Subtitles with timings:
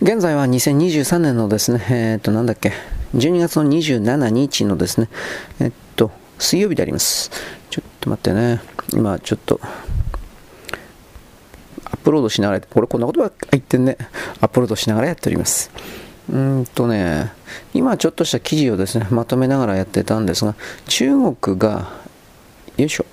[0.00, 2.72] 現在は2023年のですね、えっ、と、なんだっけ、
[3.16, 5.08] 12月の27日のですね、
[5.58, 7.32] えっと、水曜日であります。
[7.68, 8.60] ちょっと待ってね、
[8.92, 9.60] 今ちょっと、
[11.84, 13.98] アップロードしながら、これこんなことば言ってんね、
[14.40, 15.72] アップロードしながらやっております。
[16.32, 17.32] うんとね、
[17.74, 20.54] 今ちょっとした記事をですね、まとめながらやってたんですが、
[20.86, 21.90] 中国が、
[22.76, 23.06] よいしょ、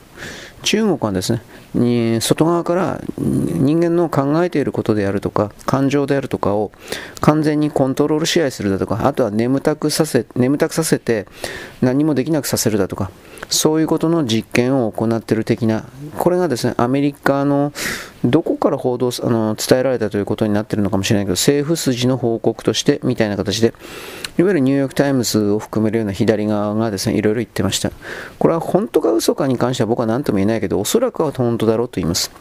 [0.61, 1.41] 中国はですね、
[1.75, 6.71] に外側から人間の考えていることであるとか感情であるとかを
[7.21, 11.27] 完全にコントロール支配するだとかあとは眠たくさせ眠たくさせて
[11.81, 13.11] 何もできなくさせるだとか
[13.49, 15.85] そういうことの実験を行っている的な
[16.17, 17.73] これがですねアメリカの
[18.25, 23.73] どこから報道あの伝えられたということになっているのかもしれないけど政府筋の報告としてみたいな形で
[24.37, 27.91] いわゆるニューヨーク・タイムズを含めるような左側がですねいろいろ言ってました。
[28.39, 32.31] これは本当か嘘かに関しては僕は何とも言えないけどおそらくは本当だろうと言います。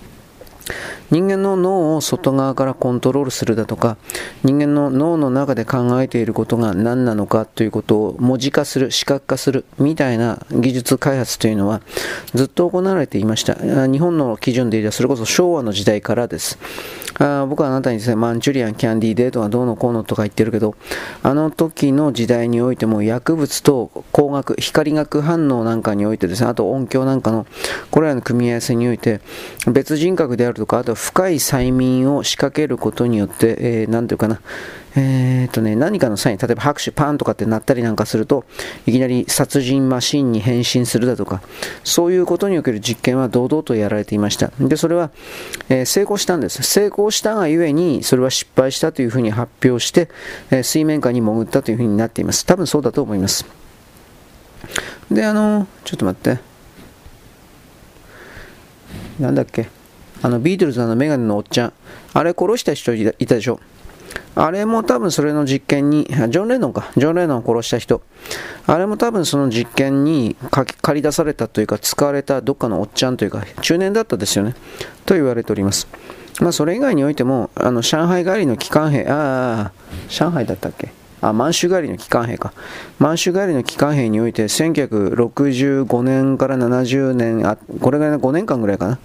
[1.10, 3.96] 人間の脳を外側からコントロールするだとか
[4.42, 11.80] 人間の脳の中で考えていることが何なのかということを文字化する視覚化するみたいな技術開発というのは
[12.34, 13.54] ずっと行われていました。
[13.54, 16.58] 日本の基準で言えばそれこそ昭和の時代からです。
[17.18, 20.74] あ僕はあなたにですねマンチュリアンキャンディーデートがどうのこうのとか言ってるけど
[21.22, 27.46] あの時の時代においても薬物と光学光学反応なんかにおいてですねあと音響なんかの
[27.90, 29.20] これらの組み合わせにおいて
[29.70, 34.40] 別人格であるとかあと深い催眠を仕掛けることによって、えー、ていうかな、
[34.96, 38.44] えー、とね、何かの際に、例えば拍手パンとかって鳴ったりなんかすると、
[38.86, 41.42] いきなり殺人マシンに変身するだとか、
[41.82, 44.52] そういうことにおける実験は堂々とやられていました。
[44.60, 45.10] で、それは、
[45.68, 46.62] えー、成功したんです。
[46.62, 50.08] 成功したがゆえに、それは失敗したというふうに発表して、
[50.50, 52.46] えー、水面下に潜ったというふうになっています。
[52.46, 53.44] 多分そうだと思います。
[55.10, 56.38] で、あの、ちょっと待って。
[59.18, 59.68] なんだっけ。
[60.24, 61.72] あのビートルズのメガネのおっちゃん、
[62.14, 63.60] あれ殺した人いたでしょ。
[64.34, 68.00] あれも多分それの実験に、ジョン・レノンか、ジョン・レノンを殺した人、
[68.66, 74.54] あれも多分その実験に借り出されたというか、使われたどっかのおっちゃんというか、中年だったですよね、
[75.04, 75.86] と言われております。
[76.40, 79.72] まあ、それ以外においても、あの上海帰りの機関兵、ああ、
[80.08, 80.88] 上海だったっけ？
[81.20, 82.54] あ、満州帰りの機関兵か。
[82.98, 88.98] 満州帰りの機関兵において、1965年から70年、あこれぐらいの5年間ぐらいかな。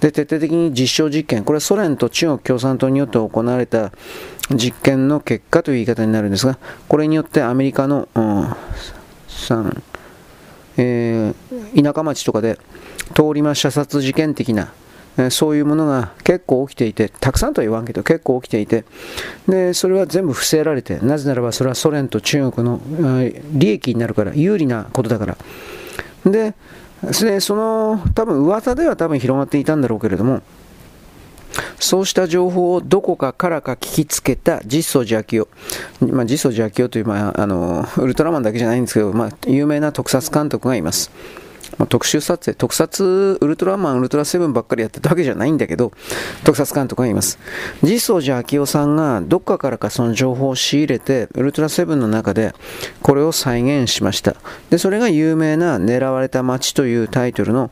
[0.00, 3.92] で徹底的に実証実験、これはソ連と中国共産党によって行われた
[4.54, 6.58] 実験の結果という言い方になるんですが、
[6.88, 8.54] これによってアメリカの、うん、
[10.76, 12.58] えー、田舎町とかで
[13.14, 14.72] 通り魔射殺事件的な、
[15.18, 18.84] えそういうものが結構起きていて、たくさんとは言わんけど結構起きていて、
[19.48, 22.80] でそれは全部伏せられて、なぜならばそれはソ連と中国の、
[23.52, 25.38] 利益になるから、有利なことだから。
[26.30, 26.54] で
[27.06, 30.42] でその多分噂では多分広がっていたんだろうけれども
[31.78, 35.42] そうした情報をどこかからか聞きつけた実相寺明
[36.00, 41.10] 夫、まあ、実相寺明夫という、まあ、あのウルトラマンだけじゃないんですけど、まあ、有名な特撮監督がいます。
[41.78, 45.92] まあ、特集撮影、特撮、ウルトラマン、ウルトラセブンばっかりやってたわけじゃないんだけど、
[46.44, 47.38] 特撮監督がいます。
[47.82, 52.54] 実相寺明夫さんがどっかからかその情報を仕入れて、ウルトラセブンの中で
[53.02, 54.36] これを再現しました。
[54.70, 57.70] で、それが有名な狙われた街というタイトルの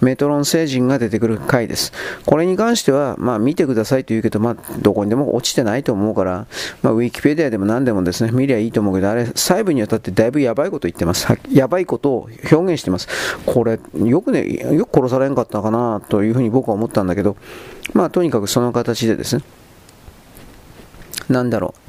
[0.00, 1.92] メトロン星人が出てくる回です。
[2.24, 6.46] これに関しては、まあ見てくださいと言うけど、まあどこにでも落ちてないと思うから、
[6.82, 11.26] まあウィキペディアでも何でもですね、見りゃいいと思うけど、あれ細部にわたってだいぶやばいこと言ってます。
[11.50, 13.08] やばいことを表現してます。
[13.46, 17.36] これ、よくね、よく殺されんかったかなというふうに僕は思ったんだけど、
[17.92, 19.42] まあとにかくその形でですね、
[21.28, 21.85] なんだろう。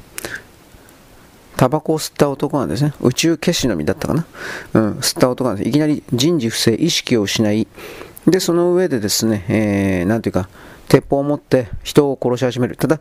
[1.58, 4.26] タバコを吸った男がですね、宇宙消しの実だったかな、
[4.74, 7.66] うん、吸った男がいきなり人事不正、意識を失い、
[8.28, 10.48] で、その上でですね、えー、なんていうか、
[10.88, 12.76] 鉄砲を持って人を殺し始める。
[12.76, 13.00] ただ、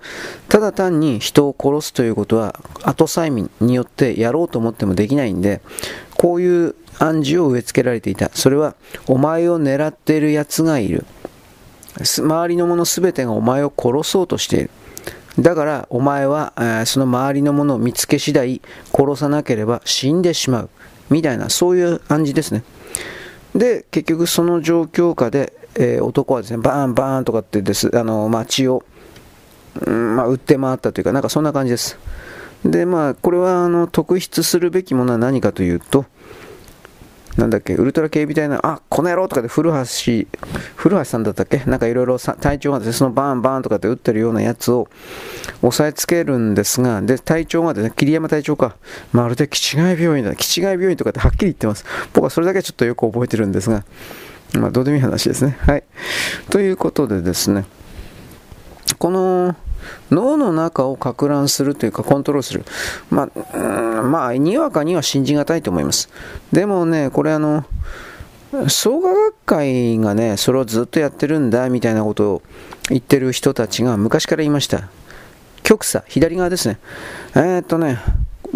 [0.49, 5.61] ただ単に人を殺すということは、後催眠によってやろうと思ってもできないんで、
[6.17, 8.31] こういう暗示を植え付けられていた。
[8.33, 8.73] それは、
[9.05, 11.05] お前を狙っている奴がいる。
[11.99, 14.71] 周りのもの全てがお前を殺そうとしている。
[15.39, 18.61] だからお前は、えー、その周りのものを見つけ次第
[18.91, 20.69] 殺さなければ死んでしまう。
[21.09, 22.63] みたいなそういう暗示ですね。
[23.55, 28.83] で結局その状況下で、えー、男はですねバーンバーンとかってですあの街を、
[29.85, 31.97] うんまあ、売って回ったというかなんかそんな感じです。
[32.65, 36.05] でまあこれはあの特筆するべきものは何かというと
[37.37, 40.27] なんだっけ、ウルトラ警備隊の、あ、この野郎とかで古橋、
[40.75, 41.63] 古橋さんだったっけ？
[41.65, 44.87] なんかいろいろ隊長がですね、そのバーンバーンとかって撃ってるようなやつを
[45.61, 48.75] 押さえつけるんですが、で、隊長がですね、桐山隊長か、
[49.11, 51.85] まるで気違い病院だ、気違い病院とかってはっきり言ってます。
[52.13, 53.83] 僕はそれだけちょっとよく覚えてるんですが、
[54.53, 55.57] まあ、どうでもいい話ですね。
[55.61, 55.83] はい。
[56.49, 57.65] ということでですね、
[58.97, 59.55] この
[60.11, 62.65] 脳の中をか乱するというかコントロールする。
[63.09, 66.09] まあ、まあ、にわかには信じがたいと思います。
[66.51, 67.65] でもね、これあの、
[68.69, 72.41] 創価学会がね、それをずっとやってるんだみたいなことを
[72.89, 74.89] 言ってる人たちが昔から言いました。
[75.63, 76.79] 極左、左側ですね。
[77.35, 77.99] えー、っとね、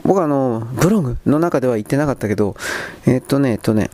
[0.03, 2.55] 僕はあの、ブログの中では言ってなかったけど、
[3.05, 3.89] えー、っとね、えっとね、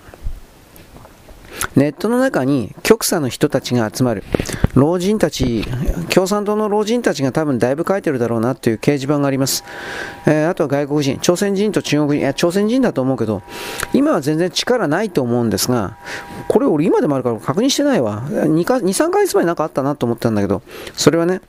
[1.75, 4.23] ネットの中に極左の人たちが集まる。
[4.73, 5.65] 老人たち、
[6.09, 9.63] 共産党の老人たちが多分だいぶ書いてるだろうなっていう掲示板があります。
[10.25, 13.41] えー、あとは外国人、朝鮮人と中国人、いや、朝鮮人だと思うけど、
[13.93, 15.97] 今は全然力ないと思うんですが、
[16.47, 18.23] これ俺今でもあるから確認してないわ。
[18.29, 20.61] 2か、2、3ヶ月前なんかあったなと思ったんだけど、
[20.93, 21.41] それはね、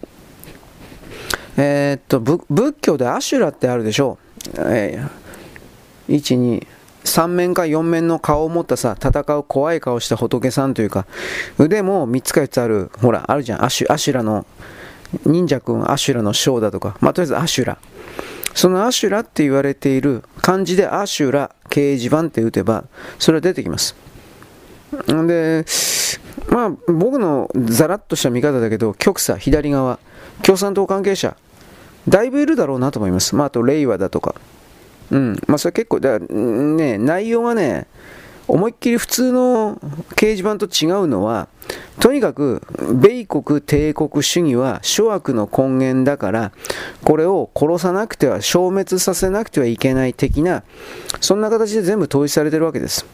[1.56, 4.18] えー、っと、仏教でアシュラってあるでしょ
[4.56, 4.60] う。
[4.60, 6.66] えー、1、2、
[7.04, 11.06] 3面か4面の顔を持ったさ、戦う怖い顔した仏さんというか、
[11.58, 14.46] 腕も3つか4つある、ほら、あるじゃん、アシュアシュラの、
[15.24, 17.78] 忍者くんアシュラのショーだとか、まあ、とりあえずアシュラ。
[18.54, 22.84] そのアシュラって言われている漢字でアシュラ掲示板って打てば、
[23.18, 23.94] それは出てきます。
[25.06, 25.64] で、
[26.50, 29.98] まあ、僕のザラッとした見方だけど、極左、左側、
[30.42, 31.36] 共産党関係者、
[32.08, 33.36] だいぶいるだろうなと思います。
[33.36, 34.34] まあ、あと、令和だとか。
[35.10, 35.40] うん。
[35.46, 37.86] まあ、それ結構、だね、内容がね、
[38.48, 39.76] 思いっきり普通の
[40.16, 41.48] 掲示板と違うのは、
[42.00, 42.62] とにかく、
[42.94, 46.52] 米国帝国主義は諸悪の根源だから、
[47.04, 50.62] これを殺さなくては、消滅させなくてはいけない的な、
[51.20, 53.04] そんな形で全部統一されてるわけです。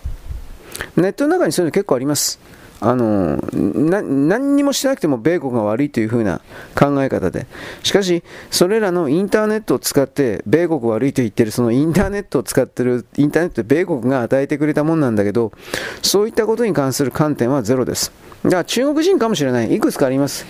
[0.97, 2.38] ネットの中にそういうの結構あります。
[2.81, 6.41] あの何にもしなくても米国が悪いというふうな
[6.75, 7.47] 考え方で。
[7.82, 15.53] しかしそれらのインターネットを使って米国悪いと言ってるそのインターネットを使ってるインターネットで米国が与えてくれたもんなんだけど
[16.03, 18.12] そういったことに関する観点はゼロです。
[18.44, 19.75] だから中国人かもしれない。
[19.75, 20.44] いくつかあります。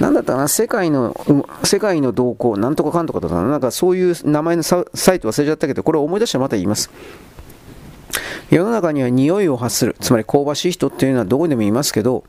[0.00, 0.48] なんだったかな。
[0.48, 1.14] 世界の
[1.62, 2.56] 世界の動向。
[2.56, 3.50] なんとかかんとかだったかな。
[3.50, 4.84] なんかそういう名前のサイ
[5.20, 6.90] ト忘れちゃったけどこれを思い出してまた言います。
[8.50, 12.24] 世の中には匂いを発する、つまり香ばしい人っていうのはどこでもいますけど、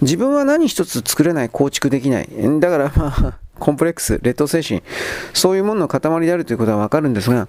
[0.00, 2.28] 自分は何一つ作れない、構築できない。
[2.60, 4.82] だからまあ、コンプレックス、劣等精神、
[5.32, 7.48] そういうものの塊であるということはわかるんですが、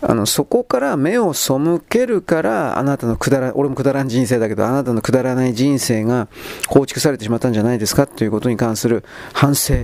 [0.00, 1.54] あの、そこから目を背
[1.88, 6.28] けるから、あなたのくだら、俺もくだらん人生だけど、あなたのくだらない人生が
[6.68, 9.74] 構築されてしまったんじゃないですかということに関する反省。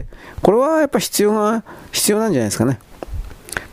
[0.43, 2.79] これはやっぱ必要が、必要なんじゃないですかね。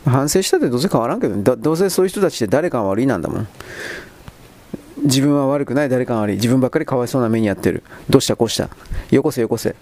[0.04, 3.48] 反省したってどうせ変わらんけど、どうせそういう人たちって誰かが悪いなんだもん。
[5.04, 6.36] 自分は悪くない、誰かが悪い。
[6.36, 7.82] 自分ばっかりかわいそうな目にやってる。
[8.08, 8.68] どうしたこうした。
[9.10, 9.74] よこせよこせ。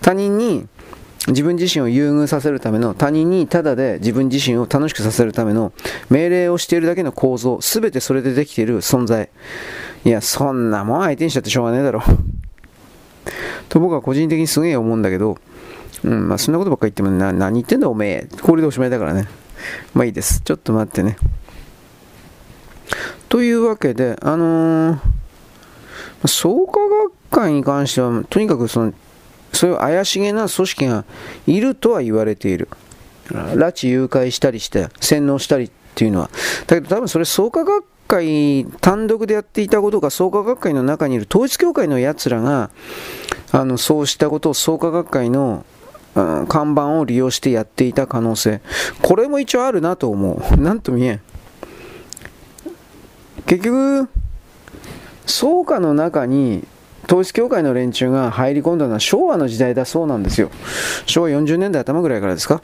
[0.00, 0.66] 他人に
[1.28, 5.72] 自分自身を優遇させるための、他人にただで自分自身を楽しくさせるための
[6.10, 9.30] 命令をしているだけの構造、すべてそれでできている存在。
[10.04, 12.02] いや、そんなもん相手にしたってしょうがねえだろ。
[13.70, 15.38] と僕は個人的にすげえ思うんだけど、
[16.02, 18.28] うん、まあそんなことばっかり言ってもな、何言ってんだおめえ。
[18.42, 19.28] これでおしまいだからね。
[19.94, 20.40] まあいいです。
[20.40, 21.16] ちょっと待ってね。
[23.28, 24.98] というわけで、あのー、
[26.26, 28.92] 創価学会に関しては、とにかくその、
[29.52, 31.04] そういう怪しげな組織が
[31.46, 32.68] いるとは言われている。
[33.30, 36.30] 拉致誘拐したりして、洗脳したりっていうのは。
[36.66, 42.70] だけど多分それ創価学会単独でやっていたことが創価学会の中にいる統一教会のやつらが、
[43.52, 45.64] あの、そうしたことを創価学会の
[46.14, 48.60] うん、看板を利用してやっていた可能性。
[49.02, 50.56] これも一応あるなと思う。
[50.60, 51.20] なんと見えん。
[53.46, 54.08] 結局、
[55.26, 56.66] 創価の中に
[57.06, 60.50] 統一教会の連中が入り込んだのは昭和の時代だそうなんですよ。
[61.06, 62.62] 昭和40年代頭ぐらいからですか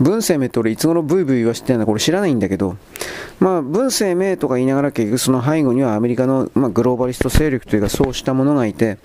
[0.00, 2.76] 文生命って俺いつ頃ブイブイ言わしてるのかこれ知らないんだけど、
[3.40, 8.98] まあ文生命とか言いながら結局その背後にはアメリカの、まあ、グローバリスト勢力というかそうしたものがいて、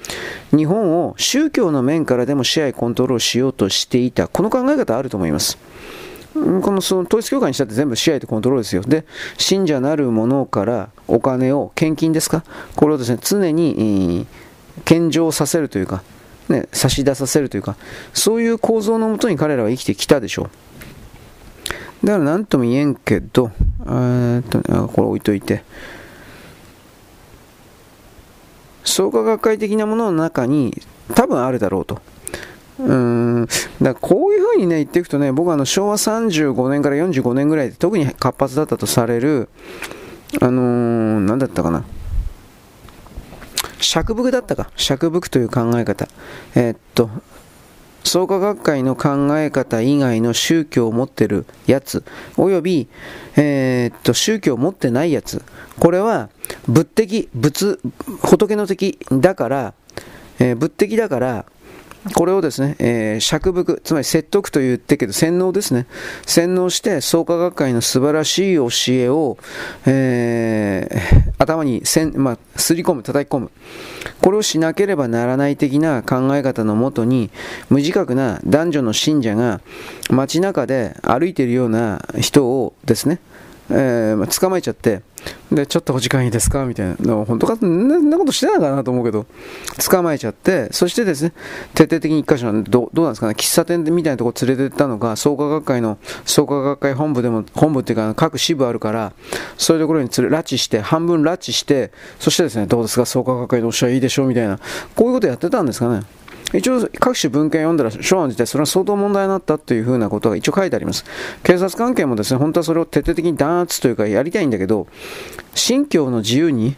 [0.51, 4.27] 日本を宗教の面からでも支配コントロールしようとしていた。
[4.27, 5.57] この考え方あると思います。
[6.33, 8.83] このその統一教会にしたって全部支配とコントロールですよ。
[8.83, 9.03] で、
[9.37, 12.43] 信者なる者からお金を、献金ですか？
[12.75, 14.27] これをですね、常に、
[14.85, 16.03] 献上させるというか、
[16.47, 17.75] ね、差し出させるというか、
[18.13, 20.49] そういう構造のもとに彼らは生きてきたでしょう。
[22.03, 23.51] だから何とも言えんけど、
[23.87, 25.63] えっと、これ置いといて、
[28.83, 30.81] 創価学会的なものの中に
[31.15, 32.01] 多分あるだろうと。
[32.79, 33.47] うん。
[33.81, 39.49] だこういうふうにね言っていくとね僕はあの昭和35年から45年ぐらいで特に活発だったとされる
[40.41, 41.83] あのー、何だったかな。
[43.81, 44.71] 釈伏だったか。
[44.75, 46.07] 釈伏という考え方。
[46.55, 47.09] えー、っと
[48.03, 52.03] 創価学会の考え方以外の宗教を持ってるやつ、
[52.37, 52.87] および、
[53.35, 55.43] えー、っと、宗教を持ってないやつ、
[55.79, 56.29] これは
[56.67, 57.79] 仏的、仏、
[58.21, 59.73] 仏の敵だから、
[60.39, 61.45] えー、仏的だから、
[62.15, 65.85] これをですね、えー、釈伏、つまり説得と言ってけど、洗脳ですね。
[66.25, 69.37] 洗脳して、創価学会の素晴らしい教えを、
[69.85, 73.51] えー、頭にせん、まあ、すり込む、叩き込む。
[74.21, 77.29] これをしなければならない的な考え方のもとに、
[77.69, 79.61] 無自覚な男女の信者が
[80.09, 83.19] 街中で歩いているような人をですね、
[83.69, 85.01] えー、捕まえちゃって、
[85.51, 86.65] で、ちょっとお時間いいですか？
[86.65, 87.25] みたいな。
[87.25, 87.55] 本当か？
[87.57, 89.25] そんなことしてないかなと思うけど、
[89.89, 91.33] 捕まえちゃって、そしてですね、
[91.73, 99.13] 徹底的に一箇所ど、どうなんですかね、喫茶店みたいなとこ連れてったのか、創価学会の、創価学会本部でも、本部っていうか、各支部あるから、
[99.57, 104.25] そういうところに連れ、拉致して、半分拉致して、そしてですね、どうですか、創価学会のおっしゃいいでしょ？
[104.25, 104.59] うみたいな、
[104.95, 106.03] こういうことやってたんですかね？
[106.53, 111.05] 一応各種文献読んだら、書案自体、それは相当問題になったというふうなことが一応書いてあります。
[111.43, 114.87] 警察関係もですね、本当はそれを徹底的に弾圧というかやりたいんだけど、
[115.53, 116.75] 信教の自由に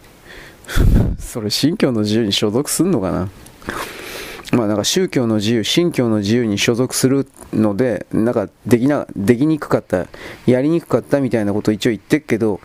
[1.20, 3.30] それ信教の自由に所属するのかな？
[4.52, 10.08] まあなんか宗教の自由、信教の自由に所属するので、なんかできな、できにくかった、
[10.46, 12.60] やりにくかったみたいなことを一応言ってるけど、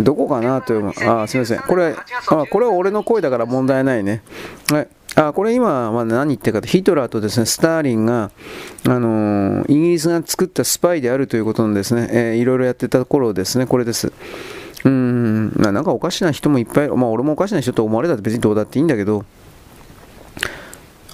[0.00, 1.60] どこかなという、あ、すみません。
[1.60, 1.94] これ、
[2.26, 4.22] あ、これは俺の声だから問題ないね。
[4.72, 4.88] はい。
[5.14, 8.30] あこれ今、まあ、何言ってるかと、ヒトラーとですねスターリンが、
[8.86, 14.12] あの、イギリスが作ったスパイであるということのですね、えー、いろいろやってた頃ですね、これです。
[14.84, 19.24] うん、なんかおかしな人もいっぱい、まあ、俺もおかしな人と思われたら別にどうだっていいんだけど、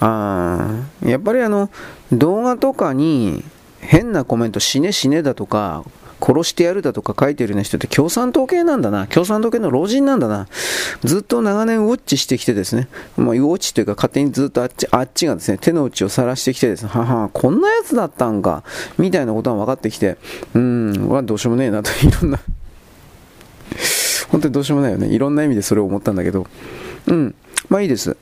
[0.01, 1.71] あやっぱりあの
[2.13, 3.45] 動画とかに
[3.81, 5.85] 変なコメント、死ね死ねだとか、
[6.21, 9.07] 殺してやるだとか書いてるような人って共産党系なんだな。
[9.07, 10.49] 共産党系の老人なんだな。
[11.05, 18.65] ずっと長年ウォッチしてきてですね、もうウォッチというか勝手にずっとあっちあっちがですね、手の内を晒してきてですね、はは、こんなやつだったんか、
[18.99, 20.17] みたいなことが分かってきて、
[20.55, 22.41] うーん、はどうしようもねえなと、 いろんな
[24.31, 25.09] 本当にどうしようもないよね。
[25.09, 26.47] いろんな意味でそれを思ったんだけど、
[27.07, 27.35] うん、
[27.69, 28.17] まあいいです。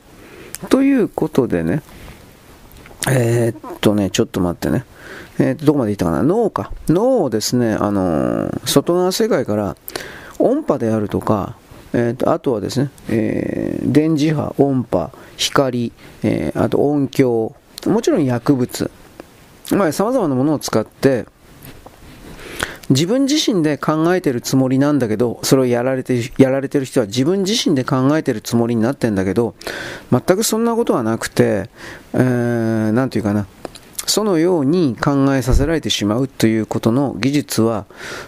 [0.69, 1.81] ということでね、
[3.09, 4.85] えー、っとね、ちょっと待ってね。
[5.39, 6.23] えー、どこまでいったかな？
[6.23, 6.71] 脳か。
[6.87, 9.77] 脳をですね、あのー、外側世界から
[10.39, 11.55] 音波であるとか、
[11.93, 15.91] えーと、あとはですね、えー、電磁波、音波、光、
[16.23, 18.91] えー、あと音響、もちろん薬物、
[19.71, 21.25] まあ、様々なものを使って、
[22.89, 29.55] 自分自身で考えてるつもりなんだけど、それをやられてやられてる人は自分自身で考えてるつもりになってんだけど、
[30.09, 31.69] 全くそんなことはなくて、
[32.13, 33.45] えー、なんていうかな、
[34.07, 37.85] そのように考えさせられてしまうということの技術は、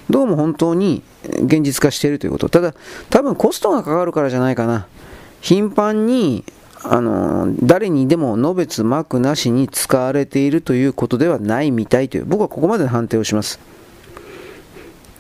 [0.10, 2.50] どうも本当に現実化しているということ。
[2.50, 2.76] ただ、
[3.10, 4.88] 多分コストがかかるからじゃないかな。
[5.42, 6.44] 頻繁に
[6.84, 13.60] あの誰にでものべつ幕なしに使われているということではないみたいという僕はここまで判定をします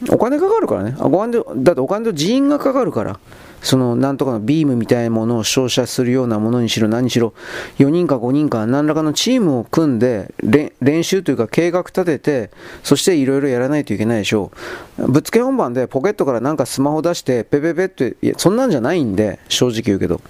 [0.10, 3.20] お金かかるからねお金だってお金と人員がかかるから
[3.62, 7.34] そのなんとかのビームみたいなものを照射するようなものにしろ何しろ
[7.78, 10.34] 4人か5人か何らかのチームを組んで
[10.82, 12.51] 練習というか計画立てて
[12.84, 14.51] そしていろいろやらないといけないでしょ
[14.98, 15.12] う。
[15.12, 20.22] ぶっつけ本番でポケットからなんかスマホ出してペペペっていやそんなんじゃないんで正直言うけど。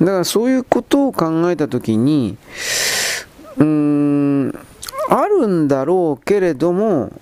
[0.00, 2.36] だからそういうことを考えた時に
[3.56, 4.58] うーん
[5.08, 7.12] あるんだろうけれども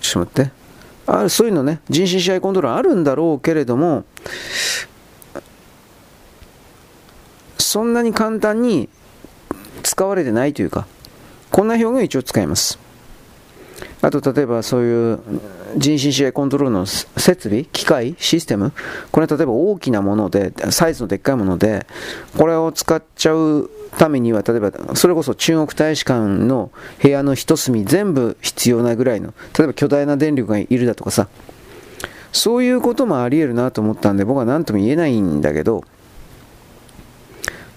[0.00, 0.65] ちょっと待って。
[1.06, 4.04] あそういうのね、人身支配コントロールあるんだろうけれども、
[7.58, 8.88] そんなに簡単に
[9.82, 10.86] 使われてないというか、
[11.50, 12.78] こんな表現を一応使います。
[14.02, 15.20] あと、例えばそういう
[15.76, 18.72] 人身支配コントロールの設備、機械、システム、
[19.12, 21.86] これは例えば大きなもので、サイズのでっかいもので、
[22.36, 26.70] これを使っちゃうためには、例えば、それこそ中国大使館の
[27.02, 31.28] 部屋の一隅全部必要なぐらいの、例えば巨大な電力がいるだとかさ、
[32.32, 35.84] そういうこともあり得るなと思ったんで、僕は何とも言えないんだけど、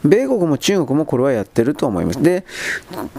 [0.03, 2.23] 米国も中国もこれはやってると思います。
[2.23, 2.45] で、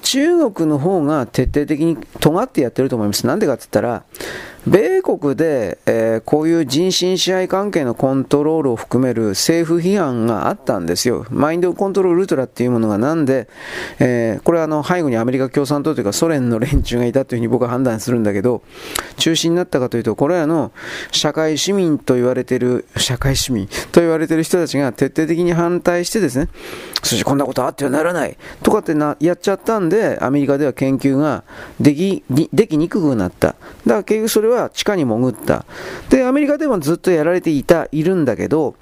[0.03, 3.27] 中国の方が徹底的に尖ってやってると思います。
[3.27, 4.03] なんでかって言ったら、
[4.67, 11.26] 米国で、えー、こういう人身支配関係のコントロールを含める政府批判があったんですよ。
[11.31, 13.49] マインドコントロールウルトラっていうものがなんで、
[13.99, 18.62] えー、これはあの背後にアメリカ共産党というかソ連の連中がいたというふうに僕は判断するんだけど、
[19.17, 20.73] 中心になったかというと、これらの
[21.11, 26.49] 社会市民と言われている、社会市民と言われている人たちが徹底的に反対してですね、
[27.02, 31.45] そしてこんなことあってはならないとかってなやっちゃったんで、アメリカでは研究が
[31.81, 33.49] できできにくくなった。
[33.49, 35.64] だから結局それは地下に潜った。
[36.09, 38.75] で、アメリカでもずっとやられていた、いるんだけど、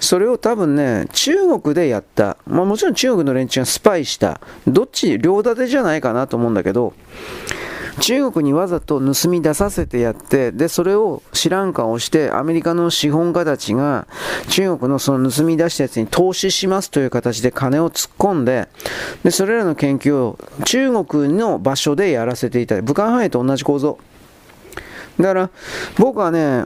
[0.00, 2.36] それを多分ね、中国でやった。
[2.46, 4.40] まあもちろん中国の連中がスパイした。
[4.66, 6.94] どっち、両立てじゃないかなと思うんだけど、
[8.00, 14.06] 中国にわざと盗み出させてやって、で、それを知らん顔して、アメリカの資本家たちが、
[14.48, 18.68] 中国のその盗み出したやつに投資しますという形で金を突っ込んで、
[19.22, 22.80] で、それらの研究を中国の場所でやらせていた。
[22.80, 23.98] 武漢肺炎と同じ構造。
[25.20, 25.50] だから、
[25.98, 26.64] 僕はね、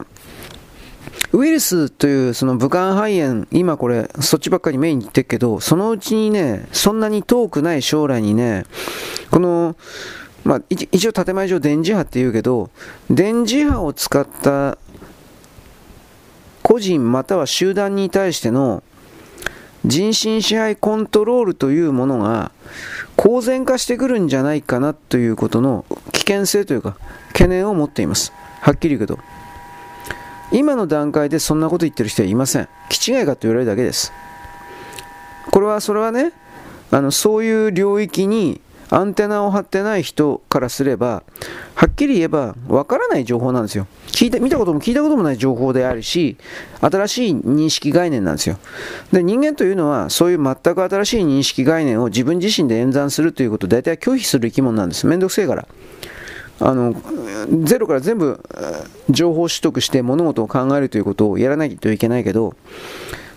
[1.33, 8.65] ウイルスというその武漢肺炎、今これ、そっちばっかりメインに言ってるけど、そのうちにね、そんなに遠くない将来にね、
[9.31, 9.77] この、
[10.45, 12.71] まあ、一応建前上電磁波って言うけど、
[13.11, 14.79] 電磁波を使った
[16.63, 18.83] 個人または集団に対しての
[19.85, 22.53] 人身支配コントロールというものが
[23.17, 26.97] 公然化してくるんじゃないかなということの危険性というか
[27.29, 28.33] 懸念を持っています。
[28.61, 29.19] はっきり言うけど。
[30.53, 32.69] 今の段階でそんなこと言ってる人はいません。
[32.89, 34.13] 気違いかと言われるだけです。
[35.51, 36.33] これは、それはね、
[36.91, 38.61] あの、そういう領域に
[38.91, 41.23] アンテナを張ってない人からすれば、
[41.75, 43.87] はっきり言えば、わからない情報なんですよ。
[44.07, 46.37] 聞いて、見たことも聞いたこともない情報であるし、
[46.81, 48.59] 新しい認識概念なんですよ。
[49.13, 55.07] で、人間というのは、そういう全く新しい認識概念を自分自身で演算するということを大体拒否する生き物なんです。
[55.07, 55.67] めんどくせえから。
[56.61, 56.95] あの
[57.65, 58.41] ゼロから全部
[59.11, 62.55] 情報取得して物事を考えるということをやらないといけないけど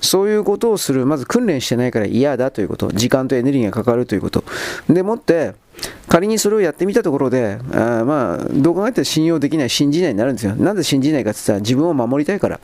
[0.01, 1.05] そういうことをする。
[1.05, 2.91] まず訓練してないから嫌だということ。
[2.91, 4.43] 時間とエネルギーがかかるということ。
[4.89, 5.53] でもって
[6.07, 10.55] 仮にそれをやってみたところであまあどう考えても信用できない信じないになるんですよ。
[10.55, 12.59] なんで信じないかって言ったら自分を守りたいから。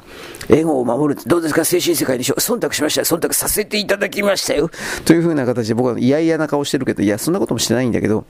[0.49, 1.63] 英語を守るどうですか？
[1.65, 2.35] 精神世界でしょ？
[2.35, 4.69] 忖度しました忖度させていただきましたよ。
[5.05, 8.25] というふうな形で僕は嫌々な顔してるけどいやそんなこともしてないんだけど。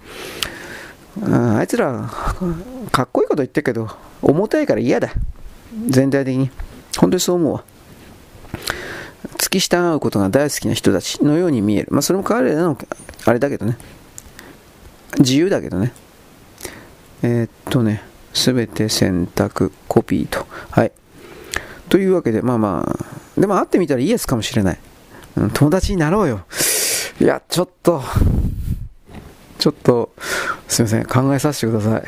[1.21, 2.09] あいつら、
[2.91, 3.87] かっこいいこと言ってるけど、
[4.23, 5.13] 重たいから嫌だ。
[5.87, 6.49] 全体的に。
[6.97, 7.63] 本当にそう思うわ。
[9.37, 11.87] 付き従うことが大好きな人たちのように見える。
[11.91, 12.77] まあ、それも彼らの、
[13.25, 13.77] あれだけどね。
[15.19, 15.93] 自由だけどね。
[17.21, 18.03] えー、っとね、
[18.33, 20.45] すべて選択、コピーと。
[20.71, 20.91] はい。
[21.89, 24.79] というわけで、まあまあ、でも会ってみたらイエスかもしれない。
[25.37, 26.41] うん、友達になろうよ。
[27.21, 28.03] いや、ちょっと、
[29.59, 30.11] ちょっと、
[30.67, 32.03] すいません、考えさせてください。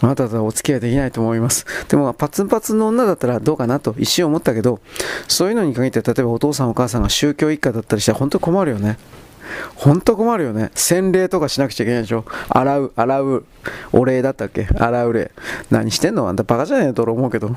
[0.00, 1.66] あなたとはお付き合いできないと思います。
[1.88, 4.80] でも、パツンパツンの女だったらどうかなと一瞬思ったけど、
[5.26, 8.98] そういうのに限って、例えばお父さんお母さんが宗教一家だったりしたら本当困るよね。
[9.74, 10.70] 本当困るよね。
[10.74, 12.24] 洗礼とかしなくちゃいけないでしょ。
[12.48, 13.44] 洗う、洗う、
[13.92, 14.68] お礼だったっけ？
[14.76, 15.30] 洗う礼。
[15.70, 16.28] 何してんの？
[16.28, 17.56] あんたバカじゃねえと思うけど。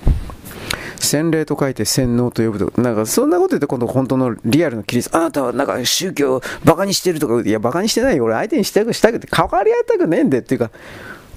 [0.97, 8.23] 洗礼と書いて洗脳と呼ぶとなんかそんなこと言って今度本当のリアルのキリスト、あなたはなんか宗教をバカにしてるとか、いや、バカにしてないよ。
[8.25, 10.69] 俺相手にしたくしたくて、関わり合いたくねえんでっていうか、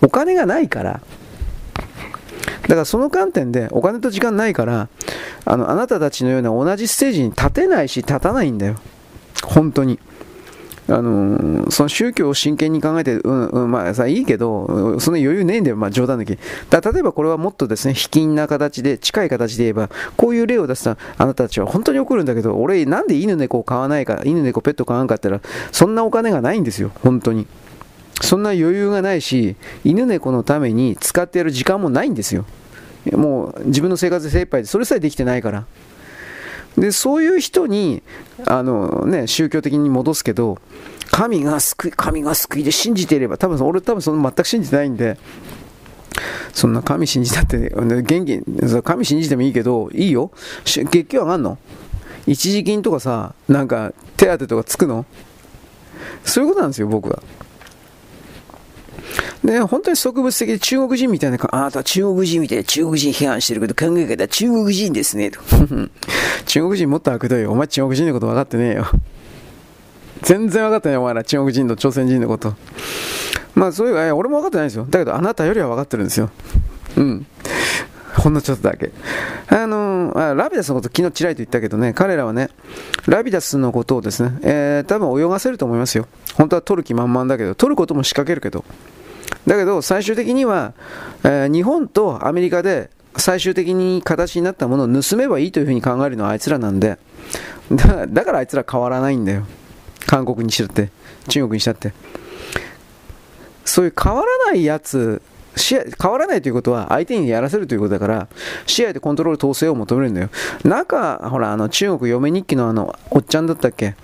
[0.05, 1.01] お金がないから。
[2.63, 4.89] だからその観点でお金と時間ないから
[5.45, 8.77] あのあなたたちのような同じステージに立てないし立たないんだよ
[9.43, 9.99] 本当に
[10.89, 16.39] あのその宗教を真剣に考えて、うんうん、まあさ、いいけど、その余裕ねえんだよ、まあ冗談だけ。
[16.69, 19.89] だ例えばこれはもっとですね、卑近な形で、近い形で言えば、
[20.19, 25.41] こういう例を出すと、あなたたちは本当に怒るんだけど、俺、なんで犬猫を飼わないか、犬猫ペット飼わんかったら、
[25.73, 27.47] そんなお金がないんですよ、本当に。
[28.21, 32.45] そんな余裕がないし、犬猫のために使ってやる時間もないんですよ。
[33.13, 35.67] もう自分の生活で精一杯で、それさえできてないから。
[36.77, 38.03] でそういう人に
[38.47, 40.59] あの、ね、宗教的に戻すけど
[41.13, 45.17] 神が救い神が救いで信じていれば多分俺多分その全く信じてないんで
[46.53, 47.73] そんな神信じたって
[48.03, 48.43] 元気
[48.83, 50.33] 神信じてもいいけどいいよ
[50.65, 51.59] 月給上がんの？
[52.27, 55.07] 一時金とかさなんか手当とかつくの？
[56.25, 57.23] そういうことなんですよ僕は
[59.45, 65.41] で、本当に植物的で中国人みたいな、あなたは中国人みたいな中国人批判してるけど考え方は中国人ですね、と。
[66.47, 67.53] 中国人もっと悪どいよ。
[67.53, 68.87] お前中国人のこと分かってねえよ。
[70.23, 72.55] 全然分かってないお前ら中国人と朝鮮人のこと。
[73.55, 74.87] まあそういう、俺も分かってないですよ。
[74.89, 76.31] だけどあなたよりは分かってるんですよ。
[76.97, 77.27] うん。
[78.17, 78.93] ほんのちょっとだけ。
[79.49, 82.51] あのー、ラビダスのこと昨日ちらりと言ったけどね、彼らはね、
[83.07, 86.07] ラビダスのことをですね、えー、多分泳がせると思いますよ。
[86.35, 88.65] 本当は取る気満々だけど、取ることも仕掛けるけど。
[89.47, 90.73] だけど最終的には、
[91.23, 96.99] えー、日本とアメリカで最終的に形になったものを盗めばいいというふうに考えるのはあいつらなんで
[97.71, 99.47] だだからあいつら変わらないんだよ
[100.07, 100.91] 韓国にしたって
[101.29, 101.93] 中国にしたって
[103.65, 105.23] そういう変わらないやつ
[105.57, 108.29] 試合変わらないということは相手にやらせるということだから
[108.67, 110.31] 試合でコントロール統制を求めるんだよ。
[110.65, 113.95] 中ほらあの中国嫁日記のあのおっちゃんだったっけ？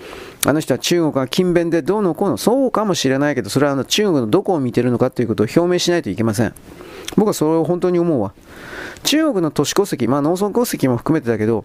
[0.46, 2.36] あの人は中国は勤勉でどうのこうの。
[2.36, 6.54] そうかもしれないけどそれはあの中国のどこを見てるのかということを表明しないといけません。
[7.16, 8.32] 僕はそれを本当に思うわ。
[9.02, 11.64] 中国の都市戸籍、まあ農村戸籍も含めてだけど、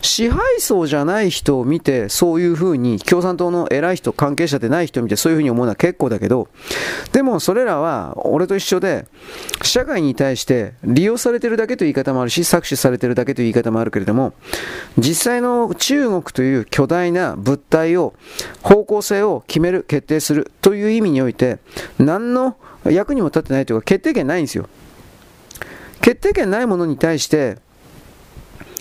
[0.00, 6.48] 支配層じゃない人を見て、そういうふうに、共産党の偉い人、関係者でない人を見て、そういうふうに思うのは結構だけど、
[7.12, 9.06] でもそれらは、俺と一緒で、
[9.62, 14.32] 社会に対して利用されてるだけという言い方もあるし、搾取されてるだけという言い方もあるけれども、
[14.96, 18.14] 実際の中国という巨大な物体を、
[18.62, 21.58] 方向性を決める、決定するという意味において、
[21.98, 24.68] 何の役にも立ってないというか、決定権ないんですよ。
[26.00, 27.58] 決定権ないものに対して、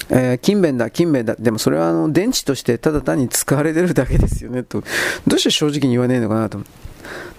[0.09, 4.83] えー、勤勉だ、勤勉だ、でもそれはあの電池としてただ単に使われてるだけですよねと、
[5.25, 6.59] どうして正直に言わねえのかなと。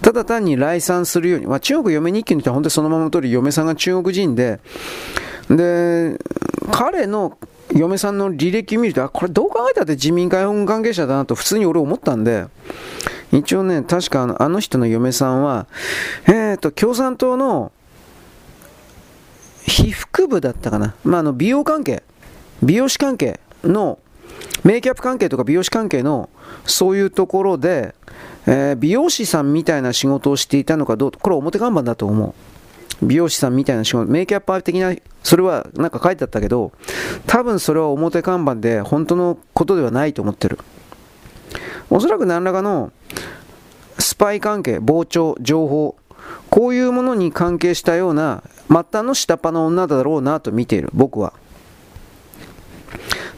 [0.01, 4.59] ただ単に来産するように、まあ、中国嫁日記の人は本当にそのままの通り嫁さんが中国人で、
[5.49, 6.17] で、
[6.71, 7.37] 彼の
[7.71, 12.45] 嫁さんの履歴見ると、あ、これどう考えたって自民解放関係者だなと普通に俺思ったんで、
[13.31, 15.67] 一応ね、確かあの人の嫁さんは、
[16.25, 17.71] えっ、ー、と、共産党の
[19.67, 22.03] 皮膚部だったかな、まあ、あの美容関係、
[22.61, 23.99] 美容師関係の、
[24.63, 26.29] メイキャップ関係とか美容師関係の
[26.65, 27.95] そういうところで、
[28.45, 32.33] えー、美容師さんみたいな仕事をしていたのかどうこれ表看板だと思う。
[33.01, 34.93] 美容師さんみたいな仕事、メイキャッパー的な、
[35.23, 36.73] それはなんか書いてあったけど、
[37.27, 40.59] 多分それは表看板で本当のことではないと思ってる。
[41.89, 42.91] おそらく何らかの
[43.97, 45.95] スパイ関係、傍聴、情報、
[46.49, 51.33] こういうものに関係したような末端の下っ端の女だろうなと見ている、僕は。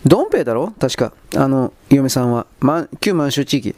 [0.06, 0.74] ドンペイだろ？
[0.80, 1.14] 確か。
[1.36, 2.46] あの、嫁さんは。
[2.60, 3.76] ま、旧満州地域。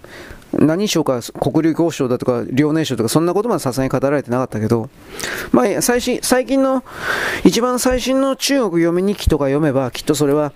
[0.53, 4.87] 何省か国立交渉だとか遼寧省とかそんなことまでさすがに語られてなかったけど、
[5.51, 6.83] まあ、最新最近の
[7.43, 10.53] 一番最新の中国読み日記とか読めばきっとそれは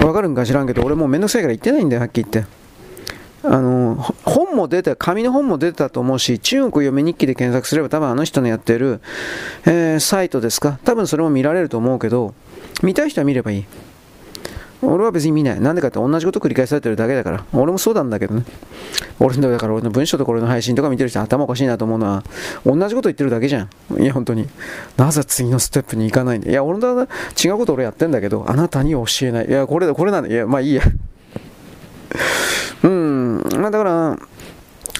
[0.00, 2.52] わかるんか知らんけど俺もうめんどくさいから言ってないんだよはっきり言って
[3.42, 9.00] あの本も出て、紙の本も出てたと思うし、中国読み日記で検索すれば多分あの人のやってる、
[9.66, 12.32] えー、サイトですか、多分それも見られると思うけど、
[12.84, 13.64] 見たい人は見ればいい。
[14.82, 15.60] 俺は別に見ない。
[15.60, 17.44] なんでかって同じこと繰り返されてるだけだから。
[17.52, 18.44] 俺もそうなんだけどね。
[19.20, 22.24] 俺の、だから俺の文章とこれの配信とか見てる人頭おかしいなと思うのは、
[22.66, 24.02] 同じこと言ってるだけじゃん。
[24.02, 24.48] いや、本当に。
[24.96, 26.50] なぜ次のステップに行かないんだ。
[26.50, 27.08] いや、俺の
[27.42, 29.46] 違うこと俺やってんだけど、あなたに教えない。
[29.46, 30.28] いや、これだ、これなんだ。
[30.28, 30.82] いや、まあいいや。
[32.82, 34.18] うん、まあだから、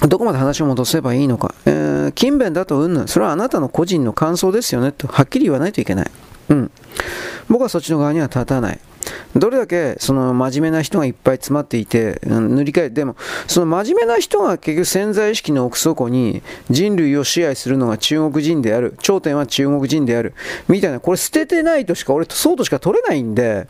[0.09, 1.55] どこまで話を戻せばいいのか。
[1.67, 3.09] えー、勤勉だとうんぬん。
[3.09, 6.11] それはあなたの個人の感想ですよねと、はっきり言わないといけない。
[6.49, 6.71] うん。
[7.49, 8.81] 僕はそっちの側には立たない。
[9.35, 20.35] どれだけその真面目な人がいっぱい詰まっていて、塗り替え、でも、その真面目な人が結局潜在意識の奥底に人類を支配するのが中国人である、頂点は中国人である、
[20.69, 23.67] みたいな、これ捨ててないとしか、俺、そうとしか取れないんで、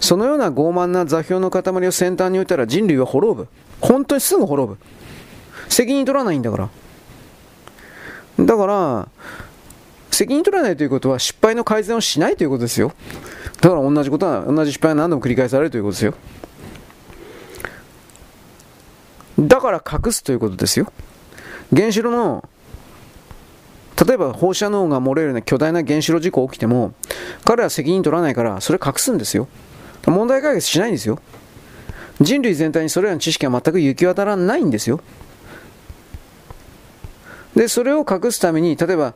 [0.00, 3.48] そのような傲慢な座標の塊を先端に置いたら人類は滅ぶ。
[3.80, 4.78] 本当にすぐ滅ぶ。
[5.68, 6.68] 責任取らないんだから。
[8.44, 9.08] だから、
[10.18, 12.92] 責任取らないということは失敗の改善をしないということですよ。
[13.60, 16.14] だから同じことは、同じ失敗は何度も繰り返されるということですよ。
[19.38, 20.92] だから隠すということですよ。
[21.72, 22.48] 原子炉の、
[24.04, 26.94] 例えば放射能が漏れるような巨大な原子炉事故起きても、
[27.44, 29.46] 彼は責任取らないから、それ隠すんですよ。
[30.04, 31.20] 問題解決しないんですよ。
[32.20, 34.98] 人類全体にそれらの知識は全く行き渡らないんですよ。
[37.54, 39.14] で、それを隠すために、例えば、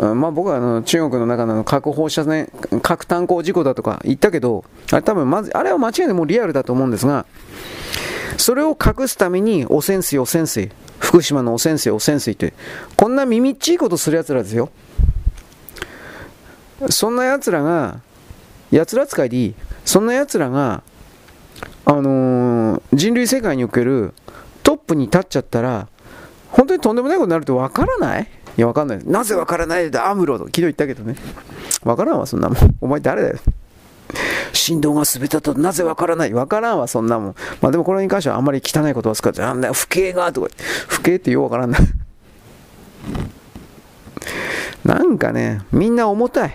[0.00, 2.50] まあ、僕はあの中国の中の核放射線、
[2.82, 7.26] 核炭鉱事故だとか言ったけど、あれ多分まず、あれは間違いでもリアルだと思うんですが、
[8.36, 12.54] それを隠すために汚染水、汚染水、福島の汚染水、汚染水って、
[12.96, 14.70] こんな耳っちいことする奴らですよ。
[16.90, 18.00] そんな奴らが、
[18.72, 19.54] 奴ら使いでいい。
[19.84, 20.82] そんな奴らが、
[21.84, 24.14] あのー、人類世界における
[24.64, 25.86] トップに立っちゃったら、
[26.50, 28.28] 本当にとんでもないことになるってわからない？
[28.56, 29.00] いや、わかんない。
[29.04, 30.44] なぜわからないだ、アムロと。
[30.46, 31.16] 昨日言ったけどね。
[31.82, 32.58] わからんわ、そんなもん。
[32.80, 33.38] お前誰だよ。
[34.52, 36.32] 振動が全てだとなぜわからない？
[36.32, 37.34] わからんわ、そんなもん。
[37.60, 40.48] まあでもこれに関してはあんまり汚い言葉使って、あんな不敬がとか、
[40.86, 41.80] 不敬ってようわからんない。
[44.84, 46.52] なんかね、みんな重たい。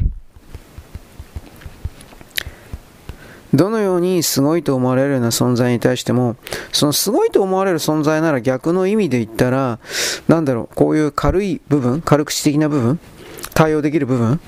[3.54, 6.36] どのようにすごいと思われるような存在に対しても、
[6.72, 9.80] そのすごいと思われる存在なら逆の意味で言ったら、
[10.28, 13.00] なんだろう、こういう軽い部分、軽口的な部分、
[13.54, 14.40] 対応できる部分、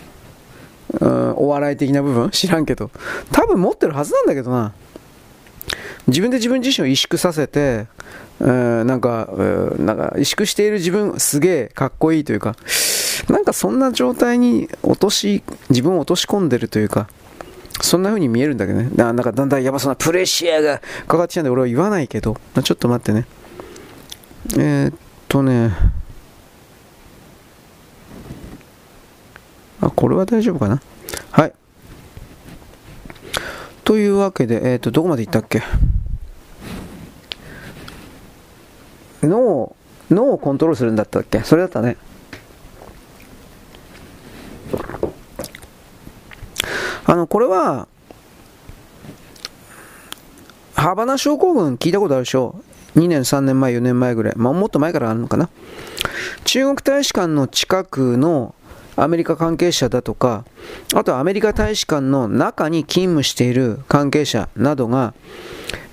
[1.00, 2.92] うん、お笑い的な部分知らんけど。
[3.32, 4.74] 多分持ってるはずなんだけどな。
[6.08, 7.88] 自分で自分自身を萎縮させて、
[8.40, 12.56] うん、なんか、うん、なんか萎縮している自分すげえかっこいいというか、
[13.30, 17.08] なんかそんな状態に落とし、自分を落とし込んでるというか、
[17.82, 18.90] そんな風に見えるんだけどね。
[18.96, 23.26] なんかだんだんやばそうなプレッシャーがかかってきたんで俺は言わないけど、ちょっと待ってね。
[24.58, 24.94] えー、っ
[25.28, 25.72] とね、
[29.82, 30.82] あ、これは大丈夫かな？
[31.32, 31.54] はい。
[33.84, 35.64] というわけで、えっ、と、どこまで行ったっけ？
[39.24, 39.76] 脳、
[40.10, 41.42] 脳をコントロールするんだったっけ？
[41.42, 41.98] それだったね。
[47.06, 47.88] あの、これは、
[50.74, 52.56] ハバナ症候群聞いたことあるでしょ
[52.96, 54.34] ?2 年、3年前、4年前ぐらい。
[54.36, 55.50] まあ、もっと前からあるのかな？
[56.46, 58.56] 中国大使館の近くの
[58.96, 60.46] アメリカ関係者だとか、
[60.94, 65.14] あとはアメリカ大使館の中に勤務している関係者などが、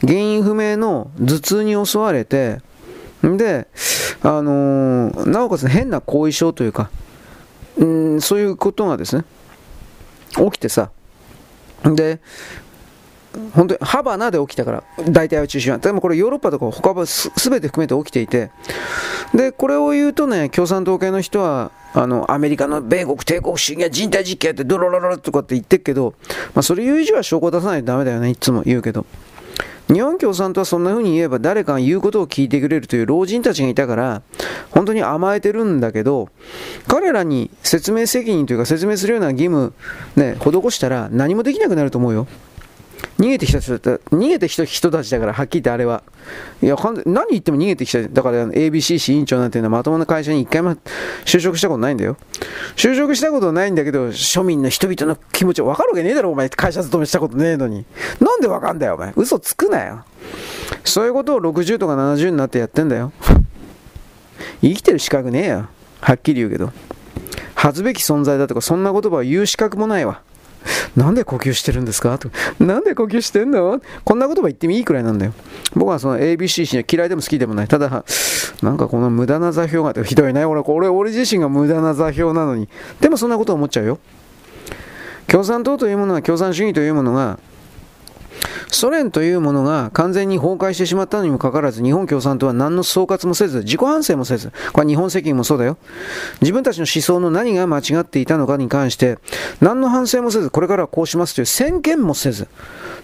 [0.01, 2.61] 原因不明の頭痛に襲われて、
[3.23, 3.66] で、
[4.23, 6.90] あのー、なおかつ変な後遺症というか、
[7.77, 9.25] うん、そういうことがですね、
[10.37, 10.90] 起きてさ、
[11.85, 12.21] で、
[13.53, 15.79] 本当にハバナで起きたから、大体は中心は。
[15.79, 18.51] でもこれヨーロッパとか他はすべて含めて起きていて、
[19.35, 26.14] で、これを言うとね、共産党系の人は、あの、アメリカの米国帝国主義や人体実験やってドロロロとかって言ってるけど、
[26.55, 29.07] まあそれ言う以上は証拠を出さないとダメだよね、いつも言うけど。
[29.92, 34.22] 日本共産党はそんな風に言えば誰かが言うことを聞いてくれるという老人たちがいたから、
[34.70, 36.29] 本当に甘えてるんだけど、
[36.87, 39.72] 彼らに説明責任というか説明するような義務、
[40.16, 42.27] ね、施したら何もできなくなると思うよ。
[43.19, 46.03] 逃げてきた人だった逃げてきた人たちだから、はっきり言ってあれは。
[46.63, 48.03] いや、何言っても逃げてきた。
[48.03, 50.77] だから、ABCC 委員長なんていうのはまともな会社に一回も
[51.25, 52.17] 就職したことないんだよ。
[52.77, 56.49] 就職したことないんだけど、庶民の人々の気持ち分かるわけねえだろ、お前。
[56.49, 57.85] 会社勤めしたことねえのに。
[58.21, 59.13] なんで分かんだよ、お前。
[59.17, 60.05] 嘘つくなよ。
[60.85, 63.13] そういうことを60とか70になってやってんだよ。
[64.61, 65.69] 生きてる資格ねえよ。
[66.01, 66.73] はっきり言うけど。
[67.55, 70.23] 恥ずべき存在だとか、そんな言葉を言う資格もないわ。
[70.97, 72.18] なんで呼吸してるんですか？
[72.18, 73.81] となんで呼吸してんの？
[74.05, 75.33] こんな言葉言ってもいいくらいなんだよ。
[75.75, 77.68] 僕はその ABC には嫌いでも好きでもない。
[77.68, 78.05] ただ、
[78.62, 80.44] なんかこの無駄な座標が、ひどいね。
[80.44, 82.68] 俺、俺、俺自身が無駄な座標なのに。
[83.01, 83.99] でもそんなこと思っちゃうよ。
[85.27, 87.38] 共産党というものは、共産主義というものが、
[88.70, 95.76] ソ連というものが完全に崩壊してしまったのにもかかわらず、日本共産党は何の総括もせず、自己反省もせず、これは日本責任もそうだよ。
[96.40, 99.18] 自分たちの思想の何が間違っていたのかに関して、
[99.61, 102.48] 何の反省もせず、これからはこうしますという宣言もせず、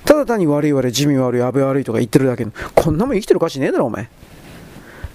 [0.05, 4.09] ただ単に悪い悪い、地味悪い、安倍悪いとか言ってるだけの、こんなもん生きてる価値ねえだろ、お前。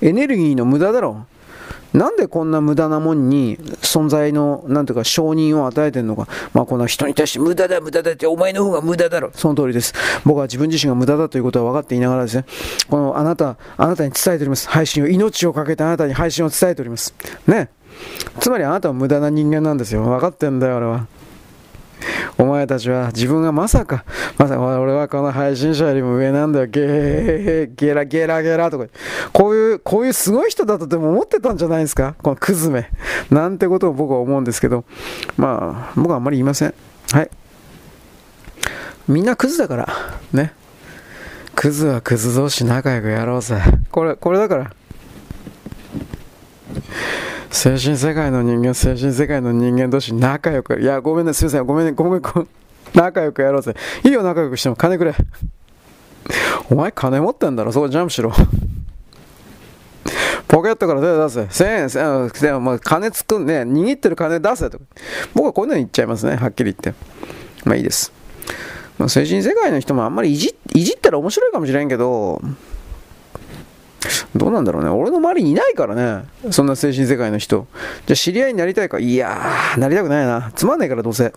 [0.02, 1.26] エネルギーの無駄だろ。
[1.94, 6.28] なんでこんな無駄なもんに存在の、なんていうか承認を与えてるのか。
[6.54, 9.32] まあこの人に対して無駄だ無駄だってお前の方が無駄だろ。
[9.34, 9.94] その通りです。
[10.26, 12.46] 僕は自分自身が無駄だということは分かっていながらですね、
[12.90, 14.70] このあなた、あなたに伝えております。
[14.70, 17.14] 配信を、命を懸けてあなたに配信を伝えております。
[17.48, 17.70] ね。
[18.40, 20.04] つまりあなたは無駄な人間なんですよ。
[20.04, 21.08] 分かってんだよ、俺は。
[22.40, 24.06] お前たちは自分がまさか、
[24.38, 28.86] まさか俺はこの配信者よりも上なんだよ、ゲー、ゲラゲラゲラとか、
[29.34, 32.16] こういう、こういうすごい人だとでも思ってたんじゃないですか？
[32.24, 32.90] このクズめ。
[33.30, 34.86] なんてことを僕は思うんですけど、
[35.36, 36.74] まあ、僕はあんまり言いません。
[37.12, 37.30] はい。
[39.10, 39.88] みんなクズだから、
[40.32, 40.54] ね。
[41.56, 43.62] クズはクズ同士仲良くやろうぜ。
[43.92, 44.72] これ、これだから。
[47.52, 52.48] 精神世界の人間、精神世界の人間同士仲良く、いや、ごめんね、すいません、ごめんね、ごめん、ごめん、
[52.94, 53.76] 仲良くやろうぜ。
[54.04, 55.16] いいよ、仲良くしても金くれ。
[56.70, 58.32] お前金持ってんだろ、そこジャンプしろ。
[60.48, 61.64] ポケットから手出せ。
[61.64, 64.80] 1000円、まあ、金つくんね、握ってる金出せと。
[65.34, 66.94] 僕はこういうの言っちゃいますね、はっきり言って。
[67.66, 68.12] まあいいです。
[68.98, 72.42] まあ、精神世界の人もあんまりいじいじったら面白いかもしれんけど、
[74.36, 74.90] どうなんだろうね。
[74.90, 76.26] 俺の周りにいないからね。
[76.52, 77.68] そんな精神世界の人。
[78.06, 80.52] じゃあ知り合いになりたいかいやー、なりたくないな。
[80.56, 81.34] つまんないからどうせ。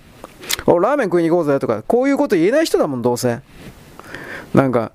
[0.66, 3.40] おラーメン食いに行こうぜとか、こういうこと言えない人だもん、どうせ。
[4.54, 4.92] なんか、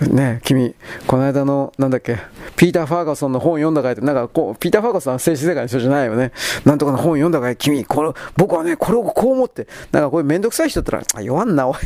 [0.00, 0.74] ね君、
[1.06, 2.18] この間の、なんだっけ、
[2.56, 6.32] ピーター・ファーガソンの本読んだかいって、なんかこう、ピーター・ファーガソンは精神世界の人じゃないよね。
[6.64, 11.76] なんとかの本読んだかい君、これ、僕はね、これをこう思って、なんかこういうめんどくさい人だったら、あ、弱んな、おい。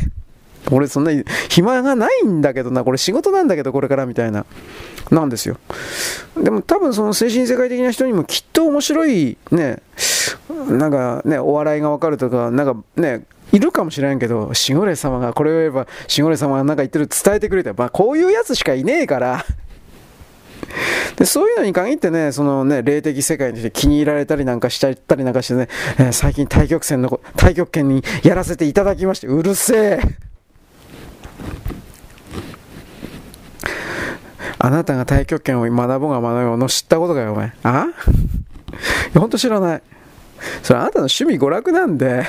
[0.71, 4.47] 俺そんなに暇がないんだけどな、これ仕事なんだけどこれからみたいな、
[5.11, 5.59] なんですよ。
[6.37, 9.83] でも多分その精神世界的な人にもきっと面白いね、
[10.69, 19.45] なんかね、お笑いがわかるとか、なんかね、いるかもしれんけど、しごれ様がこれを言えば、しごれ様がなんか言ってる伝えてくれて、まあこういうやつしかいねえから、
[21.17, 30.32] でそういうのに限ってね、そのね、霊的世界に気に入られたりなんかしちゃったりなんかしてね、えー、最近太極拳の、太極拳にやらせていただきまして、うるせえ。
[34.65, 37.53] あなたが太極拳を学ぼうが学ぼうの知ったことかよ、お前。
[37.65, 37.89] あ？
[39.13, 39.83] ほんと知らない。
[40.63, 42.25] それあなたの趣味娯楽なんで。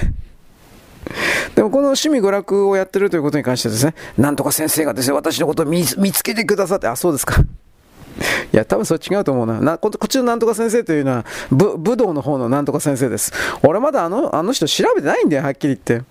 [1.53, 7.39] でもこの趣味娯楽をやってるということに関してですね、なんとか先生がですね、私のことを見つけてくださって、あ、そうですか。
[7.39, 7.45] い
[8.51, 9.61] や、多分それ違うと思うな。
[9.61, 13.31] なこっちのなんとか先生というのは、武武道の方のなんとか先生です。
[13.61, 16.03] 俺まだあの、あの人調べてないんだよ、はっきり言って。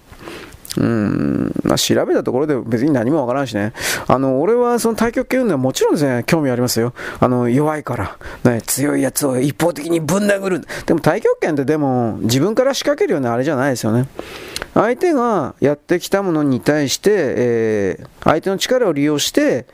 [0.78, 3.72] うん、まあ、調べたところで別に何もわからんしね。
[4.06, 6.94] あの、俺はその対極系運動はもちろんですね、興味ありますよ。
[7.20, 10.60] あの、弱いから、ね、強いやつを一方的にぶん殴る。
[10.86, 14.06] でも対極拳ってでも自分から仕掛けるようなあれじゃないですよね。
[14.74, 19.66] 相手がやってきたものに対して、えー、相手の力を利用して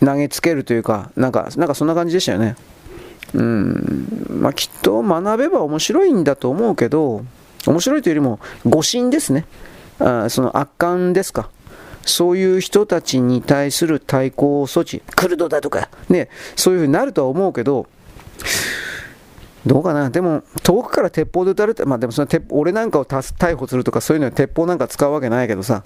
[0.00, 2.56] 投げつけるというか、なんか、なんかそんな感じでしたよね。
[3.34, 7.24] うん、まあ、きっと学べば面白いんだと思うけど、
[7.66, 9.44] 面白いというよりも誤信ですね。
[9.98, 11.50] あその圧巻ですか。
[12.04, 17.86] そういう人たちに対する対抗措置、クルドだとか、ね、そういうふうになるとは思うけど、
[19.64, 25.84] どうかな、でも遠くから鉄砲で撃たれた、まあでもその鉄俺なんかを逮捕するとかそういうのは鉄砲なんか使うわけないけどさ、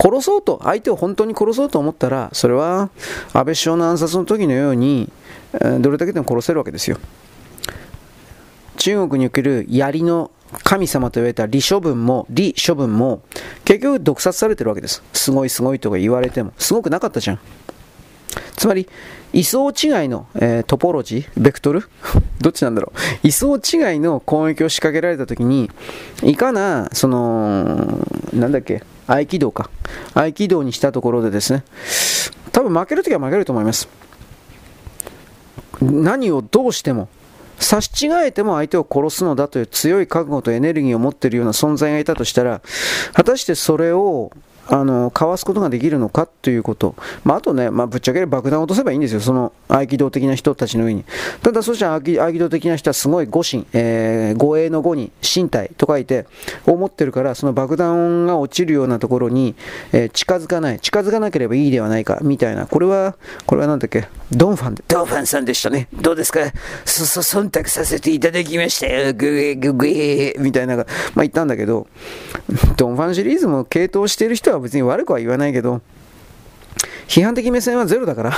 [0.00, 2.90] 殺そうと、相手を本当に殺そうと思ったら、それは
[3.32, 5.10] 安倍首相の暗殺の時のように、
[5.80, 6.98] どれだけでも殺せるわけですよ。
[8.76, 10.30] 中国における槍の
[10.62, 13.22] 神様と言われた李処分も、李処分も、
[13.64, 15.02] 結局毒殺されてるわけです。
[15.12, 17.38] すごいすごいとか言われても、すごくなかったじゃん。
[18.56, 18.88] つまり、
[19.32, 21.88] 位相違いの、えー、トポロジーベクトル？
[22.40, 23.26] どっちなんだろう？
[23.26, 25.70] 位相違いの攻撃を仕掛けられたときに、
[26.22, 29.70] いかな、その、なんだっけ、合気道か。
[30.14, 31.64] 合気道にしたところでですね、
[32.52, 33.88] 多分負けるときは負けると思います。
[35.80, 37.08] 何をどうしても、
[37.58, 42.60] 差し違えても相手を殺すのだという強い覚悟とエネルギーを持っているような存在がいたとしたら、
[43.12, 44.32] 果たしてそれを
[44.66, 46.94] あの、かわすことができるのかということ。
[47.24, 49.20] まあ、あとね、まあ、ぶっちゃけ爆弾を落とせばいいんですよ。
[49.20, 51.04] その合気道的な人たちの上に。
[51.42, 56.26] ただ、そしたら合気合気道的な人はすごい誤心、えー、護衛の語に身体と書いて、
[56.66, 59.54] 思ってるから、その爆弾が落ちるようなところに、
[59.92, 60.80] えー、近づかない。
[60.80, 62.66] 近づかなければいいではないか、みたいな。
[62.66, 65.88] これは、これはなんだっけ、ドンファンで、ドンファンさんでしたね。
[65.92, 66.40] どうですか？
[66.84, 69.12] そ、そ、忖度させていただきましたよ。
[69.12, 71.86] グエググエみたいな、まあ、言ったんだけど、
[72.76, 75.80] ドンファンシリーズも系統している人はは別に悪くは言わないけど、
[77.06, 78.32] 批判的目線はゼロだから。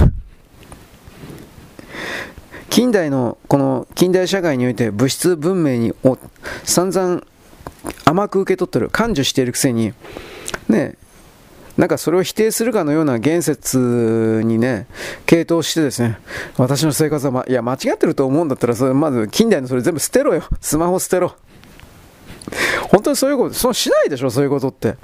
[2.68, 6.18] 近代の、この近代社会において物質文明にを
[6.64, 7.22] 散々
[8.04, 9.94] 甘く受け取ってる、感受しているくせに、
[10.68, 10.96] ね、
[11.76, 14.86] なんかそれを否定するかのような言説にね、
[15.26, 16.18] 傾倒してですね、
[16.56, 20.42] 私の生活は、ま、いや、間違ってると思うんだったら、それまず近代のそれ全部捨てろよ。
[20.60, 21.34] スマホ捨てろ。
[22.90, 24.96] 本当にそういうこと、そうしないでしょ、そういうことって。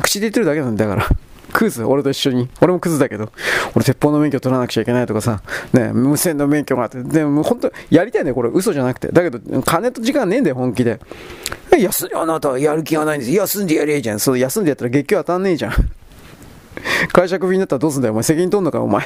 [0.00, 1.08] 口で言ってるだけなんだから。
[1.52, 2.48] クズ、俺と一緒に。
[2.60, 3.32] 俺もクズだけど。
[3.74, 7.02] 俺、鉄砲の免許取らなくちゃいけないとかさ、ね、無線の免許があって。
[7.02, 8.50] でも、本当やりたいね、これ。
[8.52, 9.08] 嘘じゃなくて。
[9.08, 11.00] だけど、金と時間ねえんだよ、本気で。
[11.76, 13.32] 休んで、あなたはやる気がないんです。
[13.32, 14.20] 休んでやれえじゃん。
[14.20, 15.72] そう、休んでやったら月給当たんねえじゃん。
[17.12, 18.22] 会社クビになったらどうすんだよ、お前。
[18.22, 19.04] 責任取んのか、お前。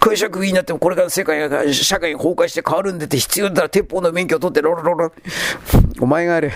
[0.00, 5.12] 会社クビになってもこれから世界が、社会が崩壊して変わるんでって必要だったら鉄砲の免許を取ってロロロロ。
[6.00, 6.52] お前があれ。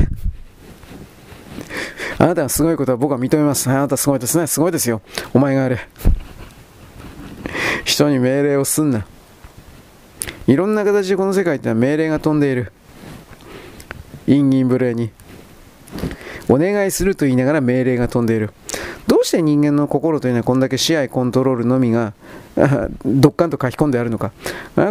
[2.19, 3.69] あなたがすごいことは僕は認めます。
[3.71, 4.47] あなたすごいですね。
[4.47, 5.01] すごいですよ。
[5.33, 5.79] お前があれ。
[7.85, 9.07] 人に命令をすんな。
[10.47, 12.73] いろんな形でこの世界ってのは命令が飛んでいる。
[14.27, 15.11] 陰銀無礼に。
[16.49, 18.51] お願いすると言いながら命令が飛んでいる。
[19.07, 22.13] どうして人間の心というのはこんだけ支配コントロールのみが
[23.05, 24.33] どっかんと書き込んであるのか。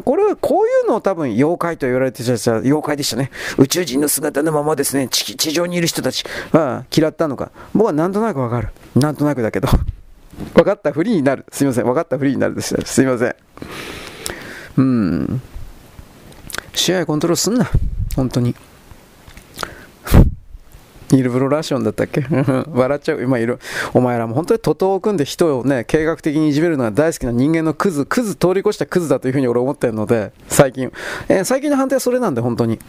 [0.03, 3.31] これはこういうのを多分妖怪と言われてた人妖怪でしたね。
[3.57, 7.51] 宇宙人の姿のままですね、地地上にいる人たちは嫌ったのか。
[7.73, 8.69] 僕はなんとなくわかる。
[8.95, 9.67] なんとなくだけど。
[10.55, 11.45] 分かったふりになる。
[11.51, 11.85] すいません。
[11.85, 12.75] 分かったふりになるです。
[12.85, 13.35] すいません。
[14.77, 15.41] うん。
[16.73, 17.69] 支配コントロールすんな。
[18.15, 18.55] 本当に。
[21.11, 22.25] ニルブロラションだったっけ？
[22.71, 23.21] 笑っちゃう。
[23.21, 23.59] 今いる。
[23.93, 30.91] お前らも本当に徒党を組んで人をね、計画的にいじめるのが大好きな人間のクズ、クズ通り越したクズだというふうに俺思ってるので、最近。
[31.27, 32.79] えー、最近の判定はそれなんで、本当に。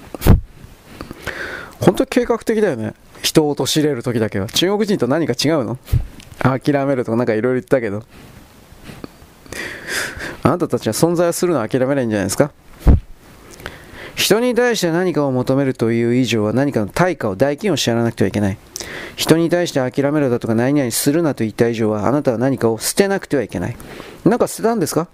[1.80, 2.94] 本当に計画的だよね。
[3.22, 4.46] 人を陥れる時だけは。
[4.48, 5.78] 中国人と何か違うの？
[6.42, 8.02] 諦めるとかなんかいろいろ言ったけど。
[10.42, 12.50] あなたたちは存在するのは諦めないんじゃないですか？
[14.14, 18.58] 人に対して何かを求めるという以上は何かの対価を代金を支払わなくてはいけない。
[19.16, 23.76] 人に対して諦めろだとか何々するなと言った以上はあなたは何かを捨てなくてはいけない。
[24.24, 25.08] なんか捨てたんですか？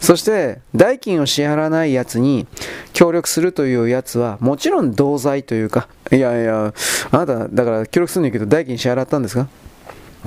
[0.00, 2.46] そして代金を支払わないやつに
[2.92, 6.72] 協力するというやつはもちろん同罪というかいやいや
[7.10, 9.48] あなただから協力するんだけど代金支払ったんですか？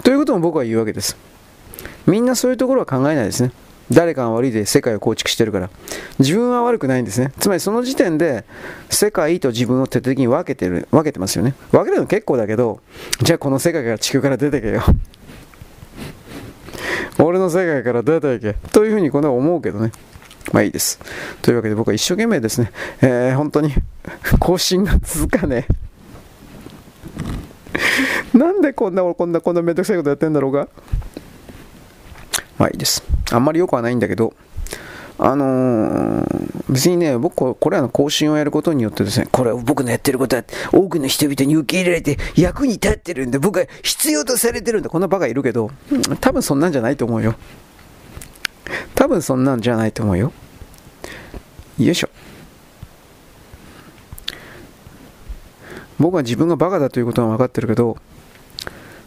[0.04, 1.16] ということも僕は言うわけです
[2.06, 3.54] みんなそういうところは考えないですね
[3.90, 5.70] 誰かが悪いで世界を構築してるから。
[6.20, 7.32] 自分は悪くないんですね。
[7.40, 8.46] つまりその時点で
[8.90, 11.56] 世界と自分を徹底的に分けてる、分けてますよね。
[11.72, 12.80] 分けるの結構だけど、
[13.22, 14.82] じゃあこの世界から地球から出てけよ。
[17.20, 18.54] 俺の世界から出ていけ。
[18.72, 19.92] というふうにこの思うけどね。
[20.54, 21.00] まあいいです。
[21.42, 22.72] というわけで僕は一生懸命ですね、
[23.02, 23.74] えー、本当に
[24.40, 25.92] 更新が続かねえ。
[28.38, 30.68] なんでこんな俺、こんな、こんなめんどくさいことやってんだろうが。
[32.62, 33.04] まあいいです。
[33.32, 34.36] あんまり良くはないんだけど、
[35.18, 44.92] あのー、別にね、僕、これらの更新をやることによってですね、これは僕のやってることは多くの人々に受け入れられて役に立ってるんで、僕は必要とされてるんだ。
[44.92, 45.72] こんなバカいるけど、
[46.20, 47.34] 多分そんなんじゃないと思うよ。
[48.94, 50.32] 多分そんなんじゃないと思うよ。
[51.80, 52.10] よいしょ。
[55.98, 57.98] 僕は自分がバカだということは分かってるけど、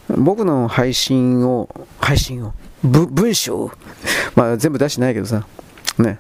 [0.09, 1.69] 僕の配信を、
[2.01, 2.53] 配信を、
[2.85, 3.73] 文章、
[4.35, 5.47] まあ全部出してないけどさ、
[5.99, 6.19] ね、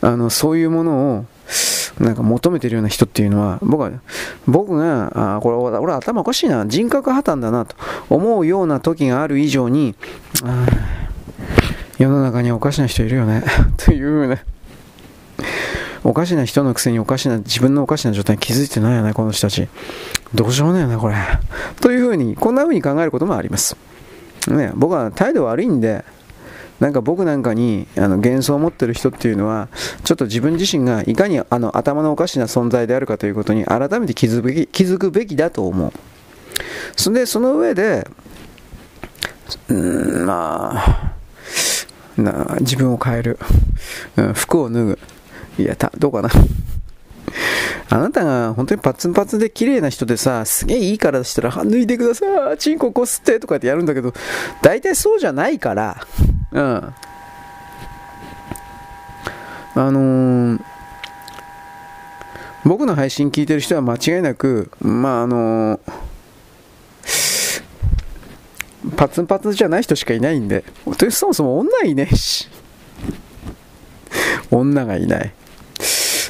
[0.00, 1.26] あのそういうものを
[2.00, 3.90] なんか求めてるような人っていうのは僕は
[4.46, 6.66] 僕があこれ俺頭おかしいな。
[6.66, 7.76] 人格破綻だなと
[8.08, 9.94] 思うような時がある以上に
[11.98, 13.44] 世の中におかしな人いるよね。
[13.76, 14.44] というね
[16.04, 19.68] おかしな人のくせにおかしな自分のおかしな状態に気づいてないよねこの人たち。
[20.34, 21.16] どうしようもないよねこれ。
[21.80, 23.76] というふうにこんなふうに考えることもあります。
[24.50, 26.04] ね僕は態度悪いんで
[26.82, 29.68] なんか僕なんかにあの幻想を持ってる人っていうのは、
[30.02, 35.92] ちょっと自分自身がいかにあの頭のおかしな存在であるかということに改めて気づくべき気づくべきだと思う。
[36.96, 38.04] そんで、その上で、
[39.68, 41.14] うん、まあ、
[42.16, 43.38] な自分を変える、
[44.16, 44.98] うん、服を脱ぐ。
[45.58, 46.30] いや、たどうかな。
[47.90, 54.14] あなたが本当にパツンパツンで綺麗な人でさ、すげえいいからしたら、脱いでください、チンコこすってとかってやるんだけど、
[54.62, 56.06] 大体そうじゃないから、
[56.52, 56.94] うん。
[59.74, 60.60] あのー、
[62.64, 65.80] 僕の配信聞いてる人は間違いなく、まああの、
[68.96, 70.64] パツンパツンじゃない人しかいないんで、
[71.10, 72.48] そもそも女いねえし、
[74.50, 75.32] 女がいない。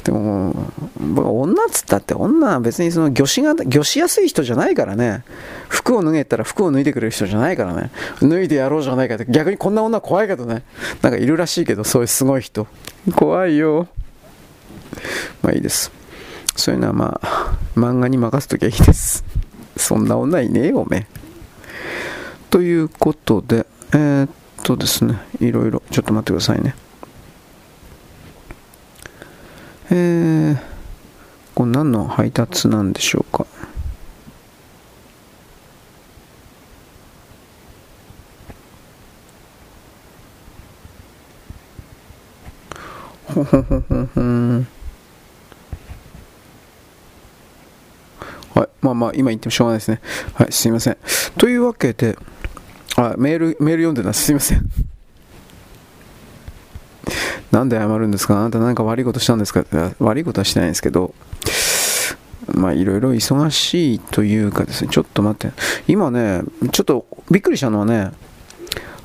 [0.03, 0.53] でも、
[0.99, 5.23] 僕女っつったって女は別にその魚しが、魚しやすい人じゃないからね。
[5.69, 7.89] 服を脱げたら服を脱いでくれる人じゃないからね。
[8.21, 9.25] 脱いでやろうじゃないかって。
[9.29, 10.63] 逆にこんな女怖いけどね。
[11.01, 12.67] なんかいるらしいけど、そういうすごい人。
[13.15, 13.87] 怖いよ。
[15.41, 15.91] まあいいです。
[16.55, 19.23] そういうのはまあ、漫画に任せときゃいいです。
[19.77, 21.07] そんな女いねえよ、おめえ。
[22.49, 24.29] ということで、えー、っ
[24.63, 26.75] とですね、いろいろ、ちょっと待ってくださいね。
[29.95, 30.57] えー、
[31.53, 33.45] これ何の配達なんでしょうか？
[43.25, 44.67] ほほほほほん。
[48.55, 48.69] はい。
[48.81, 50.01] まあまあ、今言ってもしょうがないですね。
[50.33, 50.97] はい、すいません。
[51.37, 52.17] というわけで、
[52.95, 54.67] あ、メール、メール読んでたすいません。
[57.51, 58.39] なんで謝るんですか？
[58.39, 59.63] あなた何か悪いことしたんですか？
[59.99, 61.13] 悪いことはしてないんですけど、
[62.53, 65.55] まあいろいろ忙しいというかですね、ちょっと待って、
[65.87, 66.41] 今ね、
[66.71, 68.11] ちょっとびっくりしたのはね、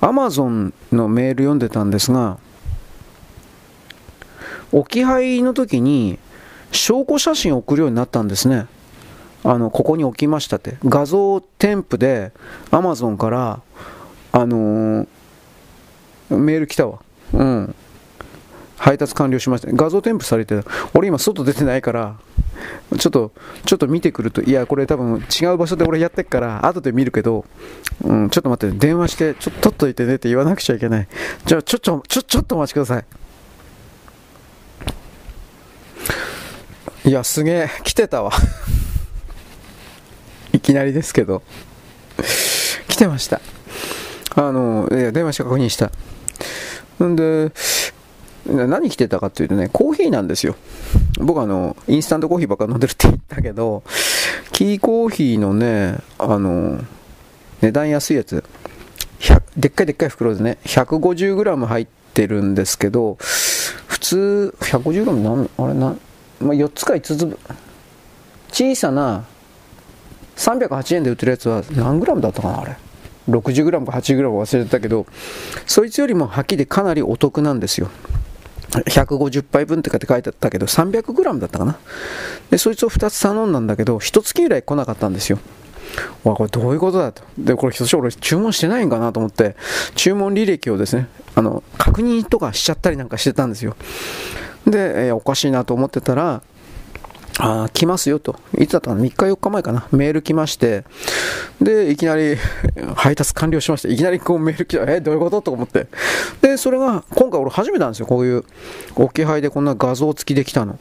[0.00, 2.38] アマゾンのメール読んでたんですが、
[4.72, 6.18] 置き配の時に
[6.72, 8.66] 証拠写真を送るようになったんですね。
[9.44, 10.76] あの、ここに置きましたって。
[10.84, 12.32] 画像添付で
[12.70, 13.62] アマゾンから、
[14.32, 15.08] あのー、
[16.30, 16.98] メール来たわ。
[17.32, 17.74] うん。
[18.78, 19.72] 配達完了しました。
[19.72, 20.68] 画像添付されてた。
[20.94, 22.16] 俺今外出てないから、
[22.98, 23.32] ちょっと、
[23.64, 27.44] ちょっと見てくると、いや、これ多分違う場所で俺やってっから、後で見るけど、
[28.02, 31.08] うん、ちょっと待って、電話して、ちょっと取っといてねって言わなくちゃいけない。
[31.44, 33.04] じゃあ、ちょ、ちょ、ちょ、ちょっとお待ちください。
[37.08, 38.32] いや、すげえ、来てたわ。
[40.52, 41.42] いきなりですけど。
[42.88, 43.40] 来てました。
[44.34, 45.90] あの、いや、電話して確認した。
[47.04, 47.52] んで、
[48.48, 50.56] 何着てたかっていうとね、コーヒーなんですよ。
[51.20, 53.82] 僕あの、インスタントコーヒーばっか飲んでるって言ったけど、
[54.52, 56.80] キーコーヒーのね、あの、
[57.60, 58.42] 値段安いやつ、
[59.56, 65.96] でっかいでっかい袋でね、150g 入ってるんですけど、普通、150g なんあれな、
[66.40, 67.38] まあ、4つか5つ、
[68.52, 69.24] 小さな、
[70.36, 72.76] 308円で売ってるやつは何 g だったかな、あれ。
[73.28, 75.06] 60g か 80g 忘れてたけど、
[75.66, 77.90] そいつよりもはっきりかなりお得なんですよ。
[78.70, 81.78] 150杯分って書いてあったけど、300g だったかな。
[82.50, 85.38] で、そいつを2つ頼んだんだけど、1月ぐらい来なかったんですよ。
[86.24, 87.22] わ、これどういうことだと。
[87.38, 89.56] で、これひとし俺注文してないんかなと思って、
[89.94, 93.76] 注文履歴をですね、あの、確認とかしちゃったりなんかしてたんですよ。
[94.66, 96.42] で、え、おかしいなと思ってたら、
[97.40, 98.36] あ来ますよと。
[98.58, 99.86] いつだったかな ?3 日4日前かな？
[99.92, 100.84] メール来まして、
[101.60, 102.36] で、いきなり
[102.96, 103.88] 配達完了しました。
[103.88, 104.92] いきなりこうメール来た。
[104.92, 105.40] え、どういうこと？
[105.42, 105.86] と思って。
[106.40, 108.06] で、それが、今回俺初めてなんですよ。
[108.06, 108.44] こういう
[108.96, 110.72] 置き配でこんな画像付きできたの。
[110.72, 110.80] だか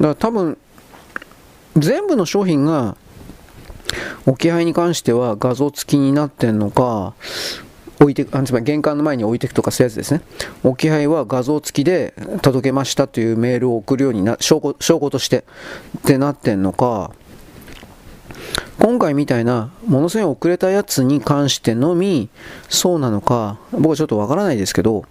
[0.00, 0.56] ら多分、
[1.76, 2.96] 全部の商品が
[4.26, 7.14] 置き配に関しては画像付きになってんのか、
[8.02, 10.22] 置いてあつまり玄関の前に置いていくとかそういうやつですね。
[10.64, 15.44] 置き配は画像付きで届けましたというメールを送るようにな、証拠証拠として
[15.98, 17.12] ってなってんのか、
[18.78, 22.28] 今回みたいなものすごい遅れたやつに関してのみ
[22.68, 23.58] そうなのか。
[23.72, 25.04] 僕はちょっとわからないですけど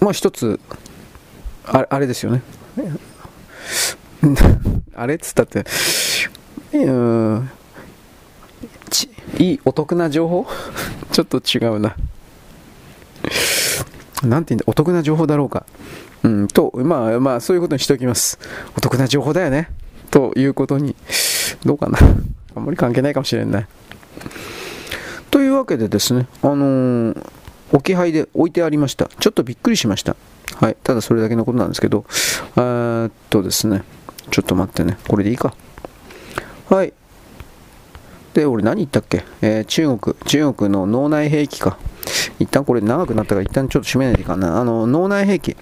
[0.00, 0.60] まあ一つ
[1.64, 2.42] ああれですよね。
[4.94, 5.64] あれっつったって
[6.72, 7.50] うん
[9.38, 10.46] いいお得な情報？
[11.12, 11.96] ちょっと違うな。
[14.22, 15.66] なんて言うんだ、お得な情報だろうか。
[16.22, 18.38] うん、と、まあまあ、そういうことにしておきます。
[18.76, 19.70] お得な情報だよね。
[20.10, 20.96] ということに、
[21.64, 21.98] どうかな？
[22.54, 23.66] あんまり関係ないかもしれない。
[25.30, 27.22] というわけでですね、あのー、
[27.72, 29.10] 置き配で置いてありました。
[29.20, 30.16] ちょっとびっくりしました。
[30.60, 32.06] はい、ただそれだけのことなんですけど、
[32.56, 33.82] え、っとですね、
[34.30, 35.54] ちょっと待ってね、これでいいか。
[36.70, 36.94] はい、
[38.36, 41.78] で、俺何言ったっけ、えー、中国、中国の脳内兵器か。
[42.38, 44.60] 一旦これ長くなったから一旦ちょっと締めないといかんな。
[44.60, 45.56] あの、脳内兵器。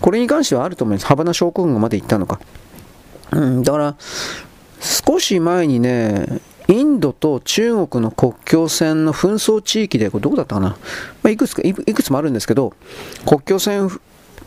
[0.00, 1.06] これに関してはあると思います。
[1.06, 2.38] ハバナ症候群まで行ったのか。
[3.32, 3.96] うん、だから、
[4.80, 10.76] 少し前にね、インドと中国の国境線の紛争地域で、これどこだったかな、ま
[11.24, 12.72] あ、いくつかいくつもあるんですけど、
[13.26, 13.90] 国境線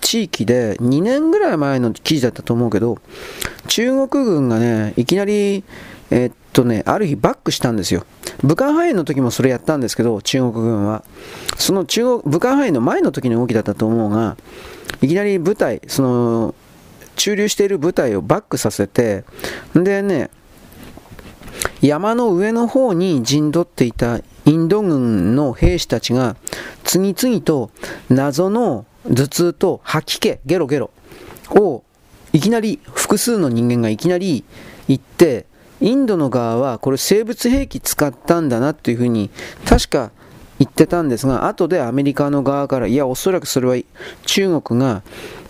[0.01, 2.97] 地域で2年ぐらい前の記事だったと思うけど、
[3.67, 5.63] 中国軍がね、いきなり、
[6.11, 8.05] えー、っとね、ある日バックしたんですよ。
[8.43, 11.03] 武漢肺炎の時もそれやったんですけど、中国軍は。
[11.57, 14.37] その中国、武漢肺炎の前の時の動きだったと思うが、
[15.01, 16.55] いきなり部隊、その、
[17.15, 19.23] 駐留している部隊をバックさせて、
[19.73, 20.29] でね、
[21.81, 26.35] 山の上の方に陣取っていたインド軍の兵士たちが
[26.83, 27.71] 次々と
[28.09, 30.91] 謎の頭痛と吐き気、ゲロゲロ
[31.51, 31.83] を
[32.33, 34.43] いきなり複数の人間がいきなり
[34.87, 35.45] 言って
[35.81, 39.29] インドの側はこれ生物兵器使ったんだなというふうに
[39.65, 40.11] 確か
[40.57, 43.75] 言ってたんですが、後でアメリカの側から、いや、おそらくそれは
[44.25, 45.03] 中国が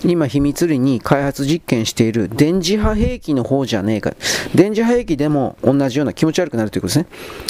[0.03, 4.15] 今秘密裏に開発実験している電磁波兵器の方じゃねえか。
[4.55, 7.05] 電磁波兵器でも同じような気持ち悪くなるということですね。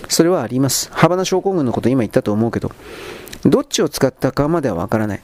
[0.09, 0.89] それはあります。
[0.91, 2.71] ハバナ症候群のこと今言ったと思うけど、
[3.45, 5.21] どっちを使ったかまではわからない。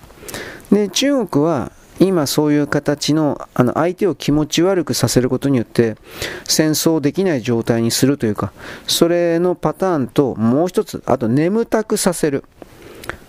[0.72, 5.98] で、中国は今そういう形のあの相手を気持ち悪くさせることによって
[6.46, 8.52] 戦争できない状態にするというか
[8.88, 12.44] それのパターンともう一つあと眠たくさせる。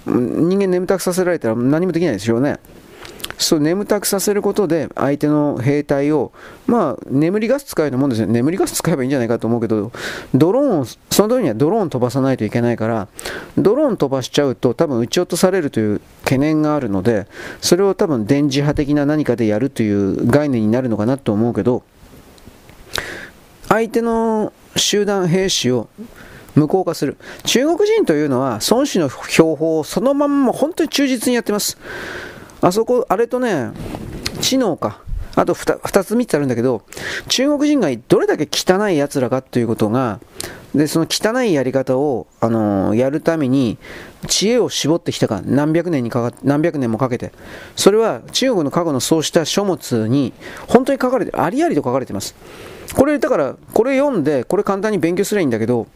[0.07, 2.59] 人間眠たくさせられたら何もできないですよね。
[3.43, 6.33] そう眠たくさせることで相手の兵隊を、
[6.67, 8.29] まあ、眠りガス使うようなもんですよ。
[8.29, 9.93] 眠りガス使えばいいんじゃないかと思うけど
[10.35, 13.09] ドローンをその時にはドローン飛ばさないといけないから
[13.59, 17.27] ドローン飛ばしちゃうと多分撃ち落とされるという懸念があるので
[17.61, 21.83] それを多分電磁波的な何かでやるという概念になるのかなと思うけど
[23.69, 25.89] 相手の集団兵士を
[26.55, 27.17] 無効化する。
[27.45, 31.79] 中国人というのは孫子の標法をそのまんま本当に忠実にやってます。
[32.63, 33.73] あそこ、あれとね、
[34.41, 35.01] 知能か。
[35.35, 36.83] あと 2, 2つ3つあるんだけど、
[37.29, 40.21] 中国人がどれだけ汚い奴らかということが、
[40.73, 43.79] で、その汚いやり方を、あのー、やるために、
[44.29, 47.33] 知恵を絞ってきたか、何百年にかか、何百年もかけて。
[47.75, 50.33] それは中国の過去のそうした書物に、
[50.69, 52.35] 本当に書かれて、ありありと書かれてます。
[52.95, 55.89] これ、だから、これ読んで、これ簡単に勉強すればいいんだけど、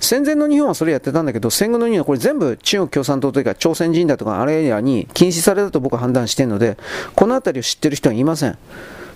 [0.00, 6.76] 戦前の日本はそれやってたんだけど、戦後の日本はこれ全部中国共産党というか朝鮮人だとかあれやに禁止されたと僕は判断しているので、
[7.14, 8.58] この辺りを知ってる人はいません。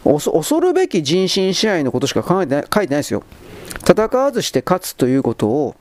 [0.04, 3.22] 恐るべき人心支配のことしか考えてない書いてないですよ。
[3.86, 5.76] 戦わずして勝つということを、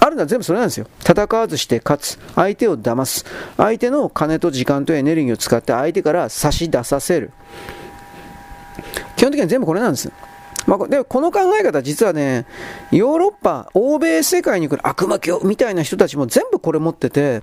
[0.00, 0.86] あるのは全部それなんですよ。
[1.00, 2.18] 戦わずして勝つ。
[2.34, 3.24] 相手を騙す。
[3.56, 7.30] 相手の金と時間とエネルギーを使って相手から差し出させる。
[9.16, 10.12] 基本的には全部これなんです。
[10.66, 12.46] まあ、でこの考え方、実はね、
[12.90, 17.42] ヨーロッパ、欧米世界に来る悪魔教みたいな人たちも全部これ持ってて、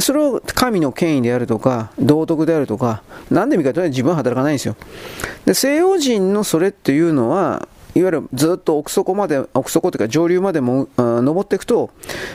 [0.00, 4.76] それを神の権威であるとか、道徳であるとか、何で見かと自分は働かないんですよ。
[5.44, 11.90] で、西洋人のそれっていうのは、いわゆるずっと奥底まで、奥底というか上流までも登っていくと、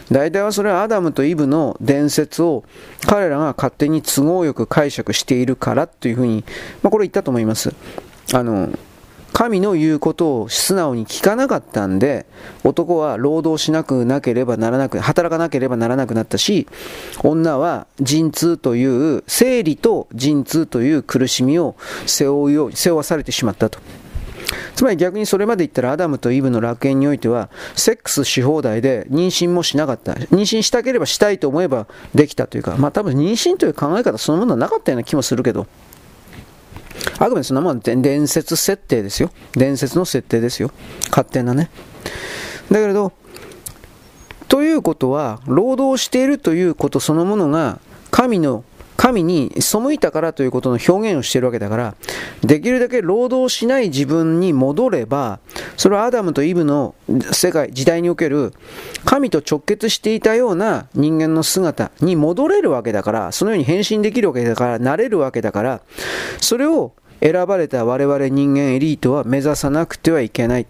[0.10, 2.64] 大体はそれはアダムとイブの伝説を
[3.08, 6.46] 彼らが勝手に都合よく解釈しているからというふうに、
[6.82, 7.74] まあ、これ言ったと思います。
[8.34, 8.70] あの、
[9.40, 12.26] 神の言うことを素直に聞かなかったんで、
[12.66, 16.68] 男は労働しなくなければならなく、働かなければならなくなったし、
[17.24, 23.80] 女は陣痛という、生理と陣痛という苦しみを背負うよう、背負わされてしまったと。
[24.76, 35.68] つまり逆にそれまで言ったらアダムとイブの楽園においてはセックスし放題で妊娠もしなかった妊娠したければしたいと思えばできたというかまあ多分妊娠という考え方そのものはなかったような気もするけど
[37.20, 39.32] あくまでそんなもん伝説設定ですよ。
[39.54, 40.72] 伝説の設定ですよ。
[41.10, 41.70] 勝手なね。
[42.72, 43.14] だけれど、
[44.48, 47.80] ということは、労働しているということそのものが、
[48.12, 48.64] 神の、
[49.00, 51.96] 神に背いたからということの表現をしているわけだから、
[52.42, 55.40] できるだけ労働しない自分に戻れば、
[55.78, 56.96] それはアダムとイブの
[57.32, 58.54] 世界、時代における、
[59.06, 65.82] 神と直結していたような人間の姿に戻れるわけだから、そのように変身できるわけだから、なれるわけだから、
[66.42, 66.92] それを
[67.22, 70.68] 選ばれた我々人間エリートは目指さなくてはいけない。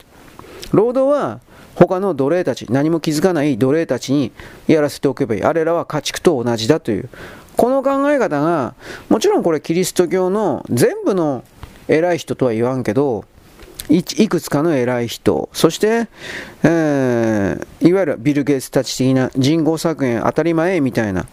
[0.72, 1.40] 労働は
[1.74, 4.32] 他の奴隷たち、何も気づかない奴隷たちに
[4.68, 5.44] やらせておけばいい。
[5.44, 7.10] あれらは家畜と同じだという。
[7.60, 8.74] この考え方が、
[9.10, 11.43] もちろんこれキリスト教の全部の
[11.89, 13.26] 偉い人とは言わんけど、
[13.89, 16.07] いくつかの偉い人、そして、
[16.64, 21.26] えー、いわゆるビル・ゲイツたち的な人口削減当たり前みたいな、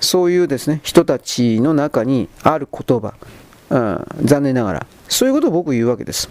[0.00, 3.14] そういうですね、人たちの中にある言葉、
[3.70, 4.86] うん、残念ながら。
[5.08, 6.28] そういうことを僕言うわけです。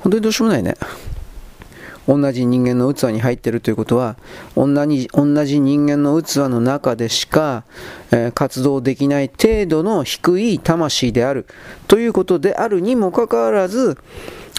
[0.00, 0.74] 本当にどうしようもないね。
[2.08, 4.16] 同じ人間の器に入っているということは
[4.56, 7.64] 同じ同じ人間の器の中でしか、
[8.10, 11.46] えー、活動できない程度の低い魂である
[11.86, 13.98] ということであるにもかかわらず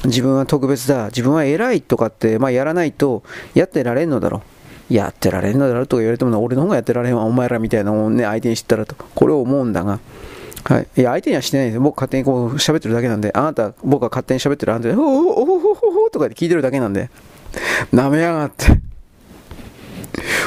[0.06, 3.24] 自分は特別だ自分は偉いとかって、まあ、やらないと
[3.56, 4.44] やってられんのだろ
[4.90, 10.00] うやってられんのだろうとか言われても俺の方がやってられんわお前らみたいなもんね相手に知ったらとこれを思うんだが
[10.64, 10.88] はい。
[10.98, 11.80] いや、相手にはしてないです。
[11.80, 17.10] 僕勝手にこう喋ってるだけなんで、あなた、僕が勝手に喋ってるあんたで、ほほほほほほとかで聞いてるだけなんで、
[17.94, 18.66] 舐めやがって。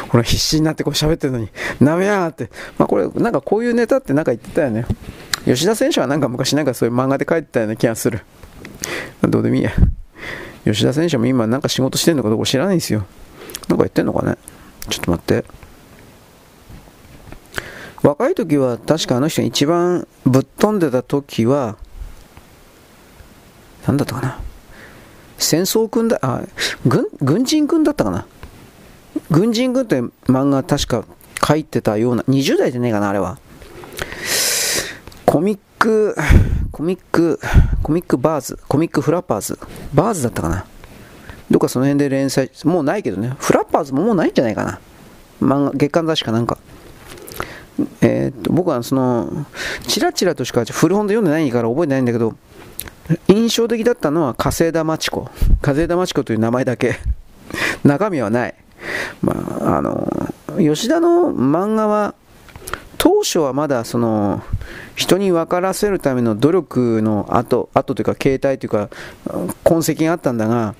[0.09, 1.49] ほら、必死になってこう喋ってるのに、
[1.81, 2.51] 舐めやがって。
[2.79, 4.87] まあこれ、なんかこういうネタってなんか言ってたよね。
[5.45, 8.21] 吉田選手はなんか昔なんかそういう漫画で書いてたような気がする。
[9.23, 9.73] どうでもいいや。
[10.65, 13.05] 吉田選手も今なんか仕事してんのかどうか知らないんですよ。
[13.69, 14.37] なんか言ってんのかね
[14.89, 15.45] ちょっと待って。
[18.03, 21.77] 若い時は確かあの人が一番ぶっ飛んでた時は、
[23.87, 24.41] 何だったかな。
[25.43, 26.43] 戦争軍だ、あ、
[26.86, 28.26] 軍、軍人軍だったかな？
[29.30, 31.05] 軍人軍って漫画確か
[31.47, 33.38] 書いてたような、20代じゃねえかな、あれは。
[35.26, 36.16] コミック、
[36.70, 37.40] コミック、
[37.82, 39.59] コミックバーズ、コミックフラッパーズ、
[39.93, 40.64] バーズだったかな？
[41.51, 44.80] どっかその辺で連載、もうないけどね、フラッパーズももうないんじゃないかな？
[45.40, 46.59] 漫画、月刊雑誌かなんか。
[48.03, 49.47] えー、っと僕はその
[49.88, 52.36] チラチラとしか古本で読んでないから覚えてないんだけど
[53.29, 55.29] 印象的だったのは加世田町子
[55.61, 56.97] 加世田町子という名前だけ
[57.85, 58.55] 中身はない
[59.21, 60.09] まああの
[60.59, 62.15] 吉田の漫画は
[62.99, 64.43] 当初はまだその
[64.95, 68.89] 人に分からせるための努力の後後というか形態というか
[69.65, 70.75] 痕跡があったんだが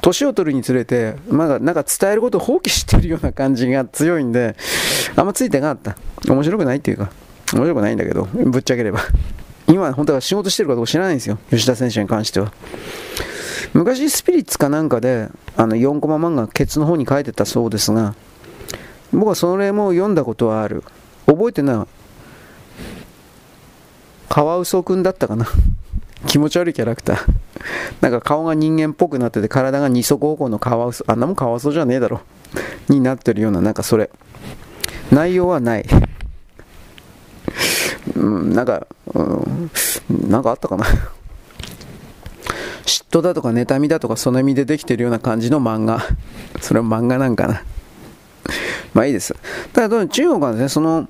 [0.00, 4.56] 年を取るにつれて、まだなんか伝えることを放棄してるような感じが強いんで、
[5.16, 5.96] あんまついてなかった。
[6.32, 7.10] 面白くないっていうか、
[7.52, 9.00] 面白くないんだけど、ぶっちゃければ。
[9.68, 12.52] 今、本当は仕事してるかどうか知らないんですよ、吉田選手に関しては。
[13.72, 18.14] 昔、スピリッツかなんかで、あの4コマ漫画、ケツの方に書いてたそうですが、
[19.12, 20.82] 僕はそれも読んだことはある。
[21.26, 21.86] 覚えてない。
[24.28, 25.46] カワウソくんだったかな。
[26.26, 27.32] 気持ち悪いキャラクター。
[28.00, 32.20] なんか顔が人間っぽくなってて、体が二足歩行のカワウソ、あんなもんカワウソじゃねえだろ。
[32.88, 34.10] になってるような、なんかそれ。
[35.10, 35.86] 内容はない。
[38.22, 39.70] うん、なんか、うん、
[40.28, 40.86] なんかあったかな。
[42.86, 46.02] 嫉妬だとか妬みだとかその意味でできてるような感じの漫画。
[46.62, 47.62] それは漫画なんかな。
[48.94, 49.34] まあいいです。
[49.72, 51.08] ただ、中国はね、その、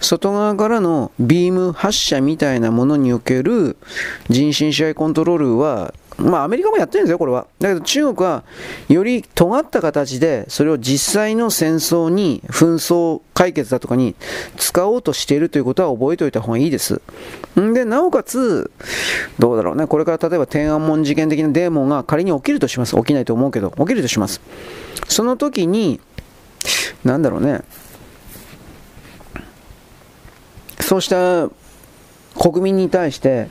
[0.00, 3.76] 外側からのビーム発射みたいなものにおける
[4.28, 7.46] 人身支配コントロールは、まあアメリカもやってるんですよ、これは。
[7.58, 8.44] だけど中国は
[8.88, 14.14] より尖った形でそれを実際の戦争に、紛争解決だとかに
[14.56, 17.00] 使おうとしているということは覚えておいた方がいいです。
[17.60, 18.70] んで、なおかつ、
[19.38, 22.96] どうだろうね、これから例えば天安門事件的なデーモンが仮に起きるとします。
[22.96, 24.40] 起きないと思うけど、起きるとします。
[25.08, 26.00] その時に、
[27.04, 27.62] なんだろうね、
[30.80, 31.48] そうした
[32.38, 33.48] 国民に対して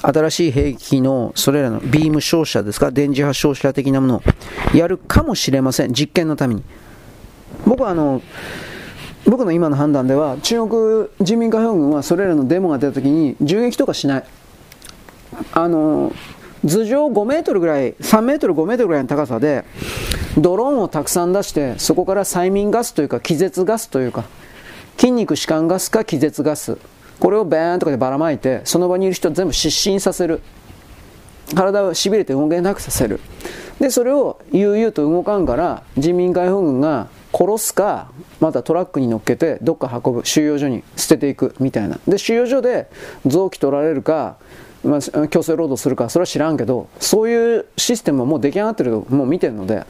[0.00, 4.22] 新しい兵器のそれらのビーム照射ですか電磁波照射的なものを
[4.76, 6.62] やるかもしれません実験のために。
[7.66, 8.22] 僕はあの
[9.24, 14.24] 僕の今の判断では中国人民解放軍はそれらのデモが出た時に銃撃とかしない。
[15.52, 16.12] あの
[16.64, 19.64] 頭上5メートルぐらい、3メートル、5メートルぐらいの高さで、
[20.36, 24.24] ドローンをたくさん出して、そこから催眠ガスというか、気絶ガスというか、
[24.98, 26.78] 筋肉弛緩ガスか気絶ガス、
[27.20, 30.40] これをバーンとかでばらまいて、その場にいる人を全部失神させる。
[31.54, 33.20] 体をしびれて動けなくさせる。
[33.80, 38.08] で、それを悠々と動かんから、人民解放軍が殺すか、
[38.40, 41.98] またトラックに乗っけてどっか運ぶ、収容所に捨てていくみたいな。
[42.06, 42.88] で、収容所で
[43.26, 44.36] 臓器取られるか、
[44.84, 49.84] まあ、強制労働するか、それは知らんけど、そういうシステムはもう出来上がってると、もう見てるので、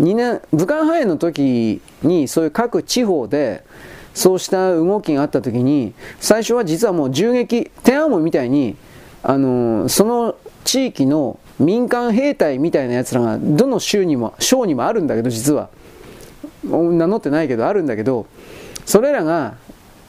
[0.00, 3.62] 2年、武漢肺炎の時に、そういう各地方で、
[4.14, 8.76] そうした動きがあった時に、最初は実はもう銃撃、天安門みたいに、
[9.22, 10.34] あのその
[10.64, 15.68] 地域の民間兵隊みたいなやつらが、どの州にも、省にもあるんだけど、実は。
[16.64, 18.26] 名乗ってないけど、あるんだけど、
[18.84, 19.54] それらが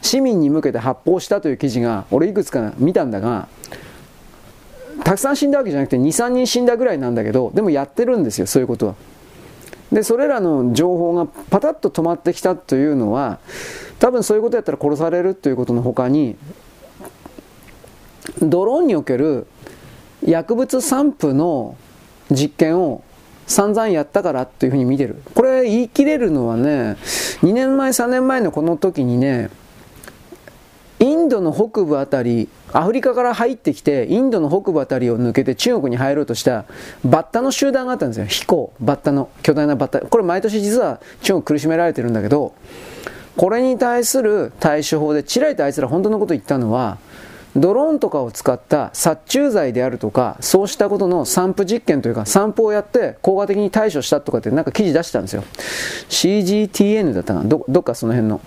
[0.02, 3.48] 市民に向けて発砲したという記事が、俺いくつか見たんだが、
[5.02, 8.94] たくさん死んだわけじゃなくて2、3人死んだぐらいなんだけど、でもやってるんですよ、そういうことは。
[9.94, 13.38] で、それらの情報がパタッと止まってきたというのは、
[14.00, 16.34] 多分そういうことやったら殺されるということの他に、
[18.42, 19.46] ドローンにおける
[20.26, 21.76] 薬物散布の
[22.28, 23.04] 実験を
[23.46, 25.22] 散々やったからというふうに見てる。
[25.32, 26.96] これ言い切れるのはね、
[27.42, 29.50] 2年前、3年前のこの時にね、
[31.04, 36.64] インドの北部あたり、アフリカから入ってきて、インドの北部あたりを抜けて中国に入ろうとした
[37.04, 38.24] バッタの集団があったんですよ。
[38.24, 40.00] 飛行、バッタの、巨大なバッタ。
[40.00, 42.54] これ毎年実は中国苦しめられてるんだけど、
[43.36, 46.96] これに対する対処法で、チラリとあいつら本当のこと言ったのは、
[47.54, 55.44] ドローンとかを使った殺虫剤であるとか、そうしたことの散布実験というか、散布をやって効果的に対処したとかってなんか記事出したんですよ。
[56.08, 58.40] CGTN だったなどどっかその辺の。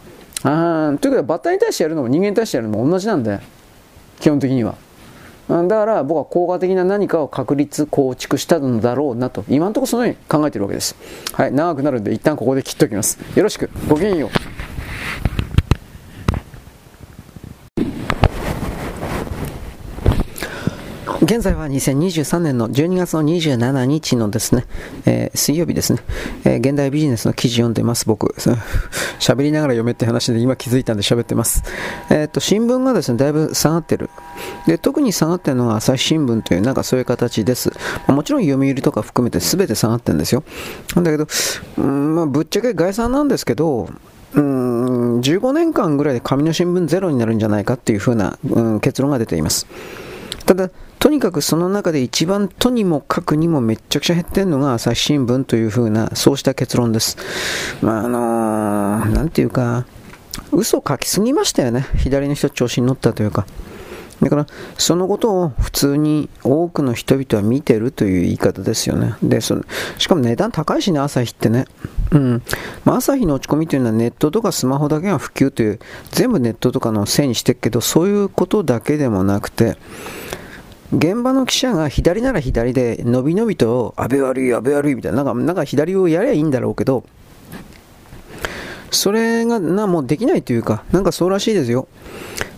[0.44, 3.40] あということはバッタに対してやるのも人間に対してやるのも同じなんで、
[4.20, 4.76] 基本的には。
[5.50, 10.96] だから僕は効果的な何かを確立、構築したのだろうなと、今のところそのように考えているわけです。
[11.34, 13.18] はい、長くなるんで一旦ここで切っておきます。
[13.36, 14.30] よろしく、ごきげんよう。
[21.22, 24.66] 現在は2023年の12月の27日のですね、
[25.08, 26.00] えー、水曜日ですね、
[26.44, 28.36] えー、現代ビジネスの記事読んでます、僕。
[29.20, 31.64] 喋りながら読めって話で今気づいたんで喋ってます。
[32.12, 34.12] えっ、と、新聞がですね、だいぶ下がってる。
[34.68, 37.72] で、特に下がってるのは朝日新聞という、なんかそういう形です。
[38.08, 40.44] もちろん読売とか含めて全て下がってるんですよ。
[40.96, 41.28] なんだけど、
[41.80, 43.90] うんまあ、ぶっちゃけ概算なんですけど、
[44.36, 49.66] うん、15年間ぐらいで紙の新聞ゼロになるんじゃないかっていうふうな、うん、結論が出ています。
[50.46, 57.18] ただ、とにかくその中で一番とにもかくにもめっちゃくちゃ減ってるのが朝日新聞というふうな、そうした結論です。
[57.82, 59.86] まあ、あのー、なんていうか、
[60.52, 61.86] 嘘書きすぎましたよね。
[61.98, 63.46] 左の人調子に乗ったというか。
[64.22, 69.16] だから、そのことを普通に多くの人々は見てるという言い方ですよね。
[69.22, 69.56] で、そ
[70.00, 71.66] しかも値段高いしね、朝日ってね。
[72.12, 72.44] うん。
[72.84, 75.80] まあ、朝日の落ち込みというのはネットとかスマホだけが普及という、
[76.12, 79.78] 全部ネットとかのせいにしてるけど、そういうことだけでもなくて、
[80.94, 87.04] 現場の記者が左なら左で、のびのびと、安倍悪い、安倍悪いみたいな、なんか、なんか左をやりゃいいんだろうけど、
[88.90, 91.88] それがなもうできないというか、なんかそうらしいですよ。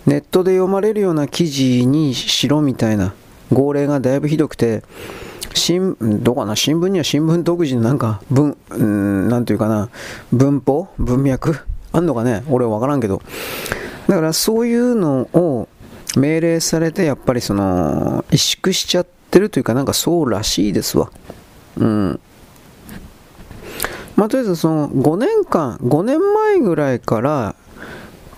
[0.06, 3.14] ネットで読まれるような記事にしろみたいな
[3.52, 4.84] 号令がだいぶひどくて、
[5.52, 8.56] 新どうかな新聞には新聞独自のなんか文、
[9.28, 9.88] なんていうかな、
[10.32, 11.56] 文法文脈
[11.92, 12.44] あんのかね？
[12.48, 13.20] 俺はわからんけど。
[14.06, 15.68] だからそういうのを
[16.16, 21.10] 命令されてやっぱりその萎縮しちゃってるというかなんかそうらしいですわ
[21.76, 22.20] うん
[24.16, 27.54] まあとりあえずその5年間5年前ぐらいから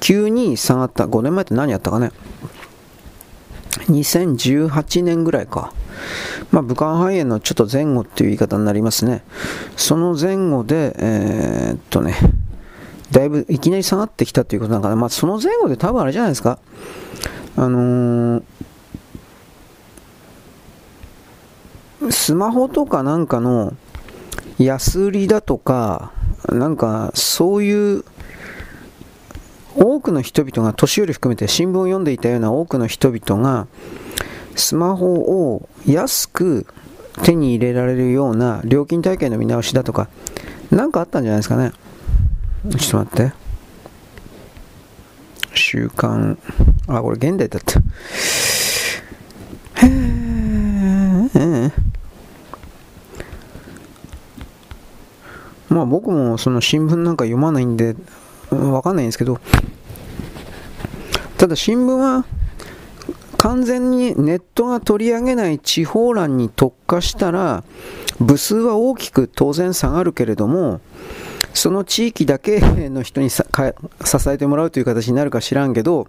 [0.01, 2.13] 急に下がった5年前って何やったかね
[3.89, 5.73] 2018年ぐらいか
[6.51, 9.23] まあ、武漢肺炎のちょっと前後っていう言い方になりますね。
[9.77, 12.15] その前後で、えー、っとね、
[13.11, 14.97] だいぶいきなり下がってきたということなんかな。
[14.97, 16.59] まあ、その前後で多分あれじゃないですか。
[17.57, 23.75] あのー、スマホとかなんかの
[24.59, 26.13] 安売りだとか、
[26.49, 28.05] なんかそういう
[29.77, 33.67] 多くの人々が年寄り含めて新聞を読んでいたような多くの人々が
[34.55, 36.67] スマホを安く
[37.23, 40.09] 手に入れられるような料金体系の見直しだとか
[40.71, 41.73] 何かあったんじゃないですかね。
[42.79, 43.42] ちょっと待って。
[45.55, 46.39] 週刊
[46.89, 47.81] あ、これ現代だった。
[49.87, 49.91] へ
[51.35, 51.73] え。
[55.69, 57.97] まあ僕もその新聞なんか読まないんで、
[58.51, 59.41] わかんないんですけど、
[61.39, 62.27] ただ新聞は
[63.39, 67.65] 完全にネットが取り上げない地方欄に特化したら、
[68.21, 70.81] 部数は大きく当然下がるけれども、
[71.55, 73.43] その地域だけの人に支
[74.29, 76.09] えてもらうという形になるか知らんけど、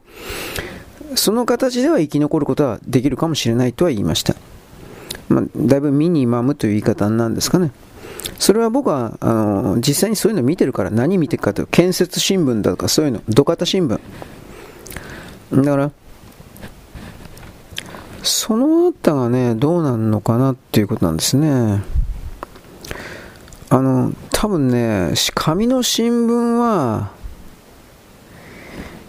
[1.15, 4.35] その形では生き残ることはできるかもしれないとは言いました。
[5.29, 7.71] まあ、だいぶミニマムという言い方なんですかね。
[8.39, 13.99] それは僕はあの実際にそういうの見てるから何見てるかというと建設新聞だとかそういうの土方新聞
[15.51, 15.91] だから
[18.23, 21.83] そのあたがねどうなるのかなっていうことなんですね
[23.73, 27.09] あの多分ね紙の新聞は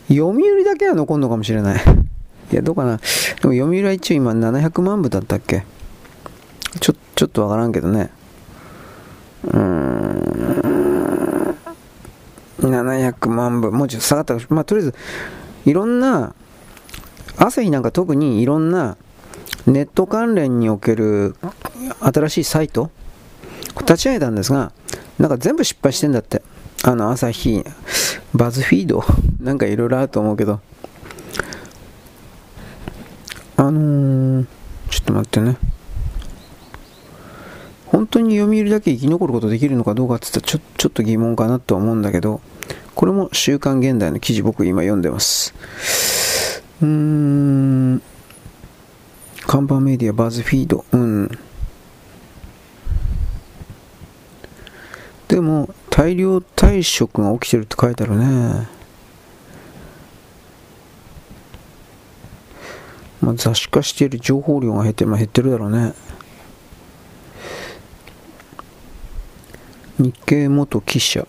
[0.08, 1.82] 読売だけは残るのかもしれない。
[2.50, 2.96] いやどうかな。
[2.96, 3.02] で
[3.46, 5.66] も読売は一応今700万部だったっけ？
[6.80, 8.08] ちょちょっとわからんけどね。
[9.52, 11.54] うん。
[12.60, 13.70] 700万部。
[13.70, 14.94] もうちょっと下がったまあとりあえず
[15.66, 16.32] いろんな
[17.36, 18.96] 朝日なんか特にいろんな
[19.66, 21.36] ネット関連における
[22.00, 22.90] 新しいサイト
[23.80, 24.72] 立ち上げたんですが
[25.18, 26.42] なんか全部失敗してんだって。
[26.86, 27.64] あの朝日
[28.34, 29.02] バズフィード
[29.40, 30.60] なんかいろいろあると思うけど。
[33.56, 34.46] あのー、
[34.90, 35.56] ちょっと待ってね。
[37.86, 42.40] 本当に読売だけ生き残ることできるのかどうかって言ったらちょちょっと疑問かなとは思うんだけど、
[42.94, 45.54] これも週刊現代の記事僕今読んでます。
[46.82, 48.02] うーん、
[49.46, 51.30] 看板メディアバズフィード、うん。
[55.34, 58.68] でも、大量退職が起きてるって書いてあるね。
[63.20, 65.92] まあ、雑誌化している情報量が減って、まあ、減ってるだろうね。
[69.98, 71.26] 日経元記者。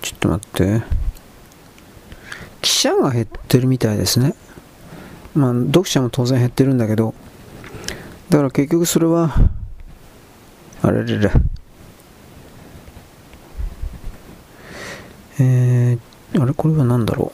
[0.00, 0.82] ちょっと待って。
[2.62, 4.32] 記者が減ってるみたいですね。
[5.34, 7.12] まあ、読者も当然減ってるんだけど、
[8.30, 9.34] だから結局それは、
[10.80, 11.30] あれれれ。
[15.40, 17.32] えー、あれこれは何だろ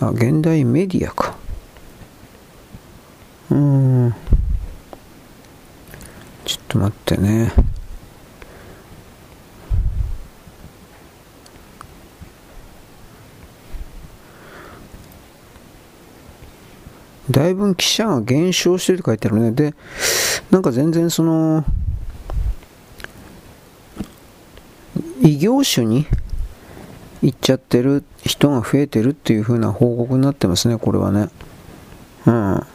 [0.00, 0.04] う？
[0.04, 1.36] あ、現代メディアか。
[3.50, 4.14] うん。
[6.44, 7.52] ちょっと待ってね。
[17.30, 19.52] だいぶ記者が減少してると書いてあるね。
[19.52, 19.74] で、
[20.50, 21.64] なんか全然その、
[25.20, 26.06] 異業種に
[27.22, 31.28] 行っちゃってる人が増えてるっていう風な報告になってますね、これはね。
[32.26, 32.66] うん。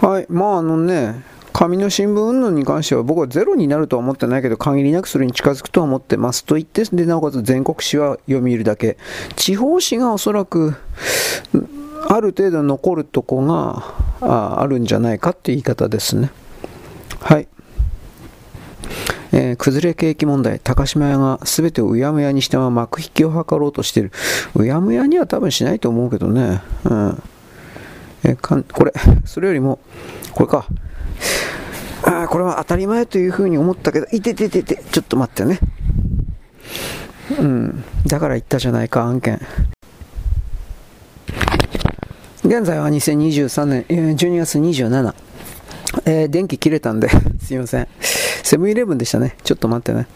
[0.00, 1.22] はい、まああのね、
[1.58, 8.96] 紙の新聞運動に関しては僕はゼロになるとは思ってないけど限りなくそれに近づくとは思ってますと言ってでなおかつ全国紙は読売だけ
[9.34, 10.76] 地方紙がおそらく
[12.08, 13.82] ある程度残るとこが
[14.20, 16.30] ああるんじゃないかって言い方ですね
[17.20, 17.48] はい
[19.32, 24.12] えー、崩れ景気問題、高島屋が全てをうやむやにして幕引きを図ろうとしている。
[24.54, 26.60] うやむやには多分しないと思うけどね。
[26.84, 27.22] うん。
[28.24, 28.92] えー、かんこれ、
[29.26, 29.78] それよりも、
[30.32, 30.66] これか。
[32.04, 35.60] ああ、これは当たり前というふうに思ったけど、いてててて、ちょっと待ってね。
[37.38, 37.84] うん。
[38.06, 39.40] だから言ったじゃないか、案件。
[42.44, 45.27] 現在は2023年12月27。
[46.04, 47.08] えー、電気切れたんで
[47.40, 47.88] すいません。
[48.42, 49.36] セブンイレブンでしたね。
[49.42, 50.06] ちょっと待ってね。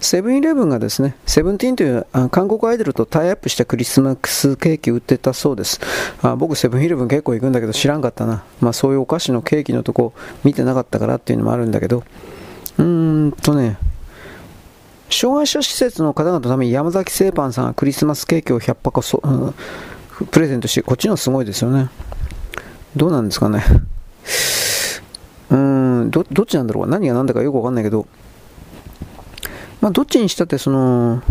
[0.00, 5.80] セブンイレブンがですね、セブンティーンというあ韓国アイドルとタイアップしたクリスマスケーキ売ってたそうです。
[6.22, 8.44] あ僕、セブンイレブン結構行くんだけど知らんかったな。
[8.60, 10.12] まあそういうお菓子のケーキのとこ
[10.44, 12.02] 見てなかったからっていうのもあるんだけど、
[12.78, 13.78] うーんとね、
[15.10, 19.54] 障害者施設の方々のために山崎製パンさんがクリスマスケーキを100箱そ、うん、
[20.30, 21.88] プレゼントして、こっちのすごいですよね。
[22.96, 23.62] どうなんですかね。
[25.50, 26.86] うーん、ど、どっちなんだろう？
[26.88, 28.06] 何が何だかよくわかんないけど、
[29.80, 31.22] まあ、どっちにしたってその、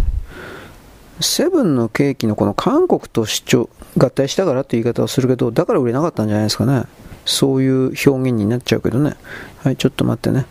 [1.19, 6.83] セブンのケーキのこの韓国と主張、合体したからって言い方をするけど、だから売れなかったんじゃないですかね。
[7.25, 9.15] そういう表現になっちゃうけどね。
[9.63, 10.45] はい、ちょっと待ってね。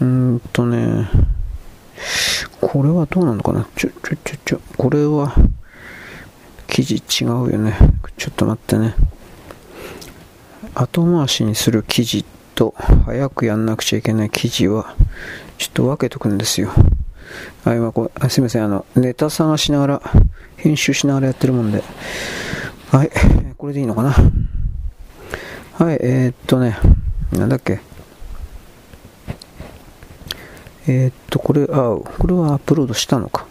[0.00, 1.08] うーんとね、
[2.60, 3.66] これはどうなのかな？
[3.76, 5.34] ちょ、ちょ、ちょ、ちょ、これは、
[6.66, 7.78] 生地違うよね。
[8.16, 8.94] ちょっと待ってね。
[10.74, 12.24] 後回しにする生地
[12.56, 14.96] と、早くやんなくちゃいけない生地は、
[15.58, 16.72] ちょっと分けとくんですよ。
[17.64, 20.02] あ今こうすみません、あの、ネタ探しながら、
[20.56, 21.84] 編集しながらやってるもんで。
[22.90, 23.10] はい、
[23.58, 24.10] これでいいのかな？
[24.10, 26.78] はい、えー、っとね、
[27.32, 27.80] なんだっけ？
[30.88, 33.46] えー、っと、これ、あ、これはアップロードしたのか。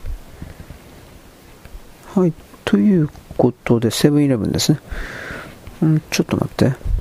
[2.15, 2.33] はい、
[2.63, 4.79] ということで、セブンイレブンですね。
[5.83, 6.94] うん、ちょっと待って。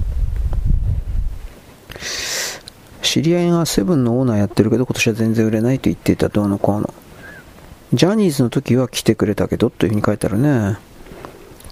[3.02, 6.92] 知り合いがセブンのオーナーやってるけど、今年は全然売れないと言っていた、どうのこうの。
[7.92, 10.78] ジャニーズの時は来てくれたけど、というふうに書いてあるね。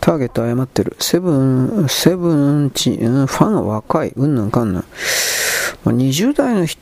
[0.00, 0.96] ターゲット誤ってる。
[0.98, 4.12] セブン、セブンチ、ファンは若い。
[4.14, 4.84] うんぬんかんぬん。
[5.84, 6.78] まあ、20代の一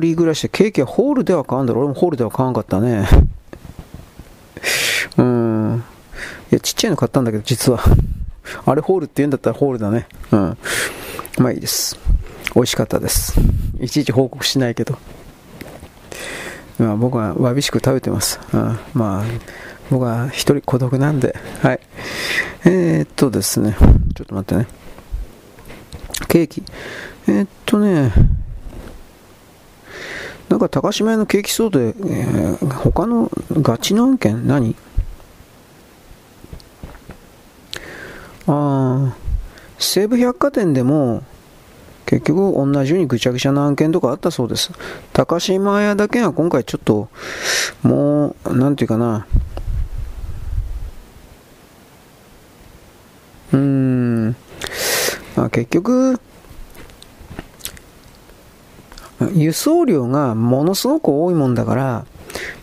[0.00, 1.80] 人暮らしでケーキはホールでは買わんだろ。
[1.80, 3.08] 俺もホールでは買わんかったね。
[5.16, 5.84] うん。
[6.50, 7.80] いや、ちっちゃいの買ったんだけど、実は。
[8.64, 10.06] あれホールって言うんだったらホールだね。
[10.30, 10.58] うん。
[11.38, 11.98] まあいいです。
[12.54, 13.34] 美味しかったです。
[13.80, 14.98] いちいち報告しないけど。
[16.78, 18.40] まあ、僕はわびしく食べてます。
[18.52, 19.24] うん、まあ、
[19.90, 21.36] 僕は一人孤独なんで。
[21.62, 21.80] はい。
[22.64, 23.76] えー、っとですね。
[24.14, 24.66] ちょっと待ってね。
[26.28, 26.62] ケーキ。
[27.26, 28.12] えー、っとね。
[30.48, 34.46] なんか高島屋のケーキソードで、え、他のガチの案件？
[34.46, 34.74] 何？
[38.46, 39.16] ああ、
[39.78, 41.22] 西武百貨店でも、
[42.08, 44.72] 結局同じようにぐちゃぐちゃな案件とかあったそうです。
[45.12, 47.10] 高島屋だけは今回ちょっと、
[47.82, 49.26] もう、なんていうかな、
[53.52, 54.36] うーん、
[55.36, 56.18] まあ、結局、
[59.34, 62.06] 輸送量がものすごく多いもんだから、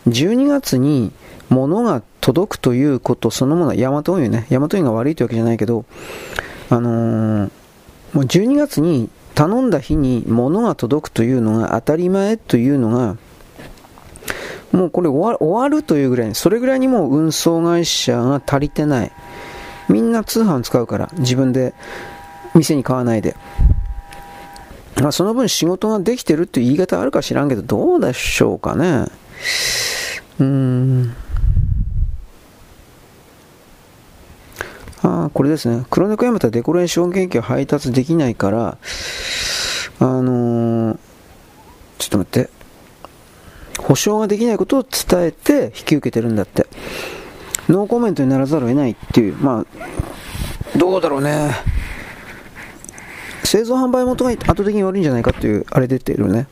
[0.08, 1.12] 12月に
[1.50, 5.86] 物が届くということそのものはヤマト運輸ね、ヤマト運輸が悪いというわけじゃないけど、
[6.72, 7.52] あのー、
[8.14, 13.18] もう12月に頼んだ日に物が届くというのが当たり前というのが、
[14.72, 19.12] もうこれ終わるというぐらいに、それぐらいにもう運送会社が足りてない。
[19.90, 21.74] みんな通販使うから、自分で
[22.56, 23.36] 店に買わないで。
[25.02, 29.06] まあ、その分仕事ができてるって言い方あるか知らんけど、どうでしょうかね。
[30.40, 31.16] うーん。
[35.08, 35.86] あこれですね。
[35.92, 38.78] 黒猫山田デコレーションケーキを配達できないから、
[40.00, 40.98] あのー、
[42.00, 42.50] ちょっと待って。
[43.78, 46.66] 保証ができないことを伝えて引き受けてるんだって。
[47.70, 51.52] ノーコメントにならざるを得ないっていう、まあ、どうだろうね。
[53.44, 56.48] 製造販売元が圧倒的に悪いんじゃないかっていう、あれ出てるね。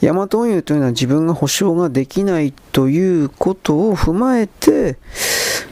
[0.00, 4.96] ヤマト運輸というのは自分が保証ができないということを踏まえて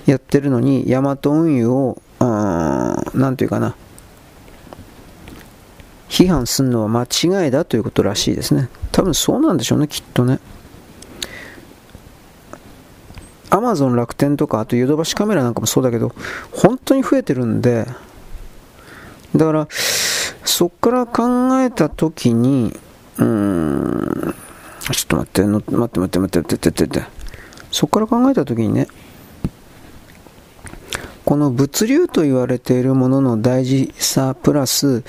[0.06, 3.74] やってるのに、ヤマト運輸を、なんていうかな、
[6.08, 8.68] 批判するのは間違いだということらしいですね。
[8.92, 10.38] 多分そうなんでしょうね、きっとね。
[13.50, 16.12] アマゾン楽天とか、あとヨドバシカメラなんかもそうだけど、
[16.52, 17.86] 本当に増えてるんで、
[19.34, 19.68] だから、
[20.44, 22.76] そっから考えたときに、
[23.18, 24.34] うん、
[24.92, 27.04] ちょっと待って、待って待って待って待って待って待って。
[27.70, 28.86] そこから考えたときにね、
[31.24, 35.02] この物流と言われているものの大事さプラス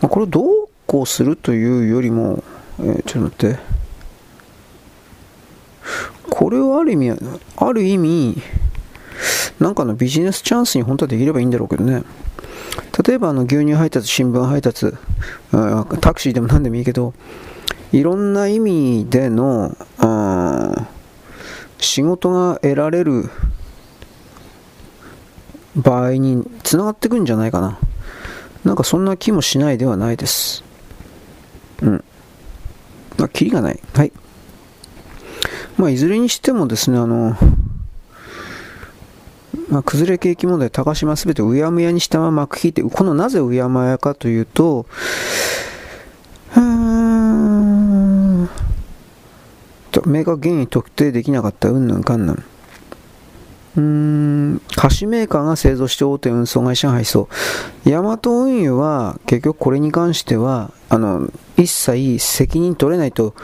[0.00, 2.42] ま、これをどうこうするというよりも、
[2.80, 3.58] えー、ちょっと待って、
[6.28, 7.12] これをある意味、
[7.56, 8.42] ある意味、
[9.58, 12.02] なんかのビジネスチャンスに本当はできればいいんだろうけどね。
[13.06, 14.92] 例えばあの牛乳配達、新聞配達、
[16.00, 17.12] タクシーでも何でもいいけど、
[17.92, 19.76] いろんな意味での
[21.78, 23.28] 仕事が得られる
[25.76, 27.78] 場合につながってくんじゃないかな。
[28.64, 30.64] なんかそんな気もしないではないです。
[31.82, 32.04] うん。
[33.16, 33.80] まあ、キリがない。
[33.94, 34.12] はい。
[35.76, 37.36] まあ、いずれにしてもですね、あの、
[39.70, 44.86] まあ、崩れ景気問題、高島すべてうやむやにしたまま幕引いて、このなぜうやむやかというと、
[46.56, 48.48] うん
[49.92, 52.44] と明確原因特定できなかったうんぬんかんぬん。
[53.76, 57.28] うーん、菓子メーカーが製造して大手運送会社が配送。
[57.84, 63.34] ヤマト運輸は結局これに関しては、あの、一切責任取れないと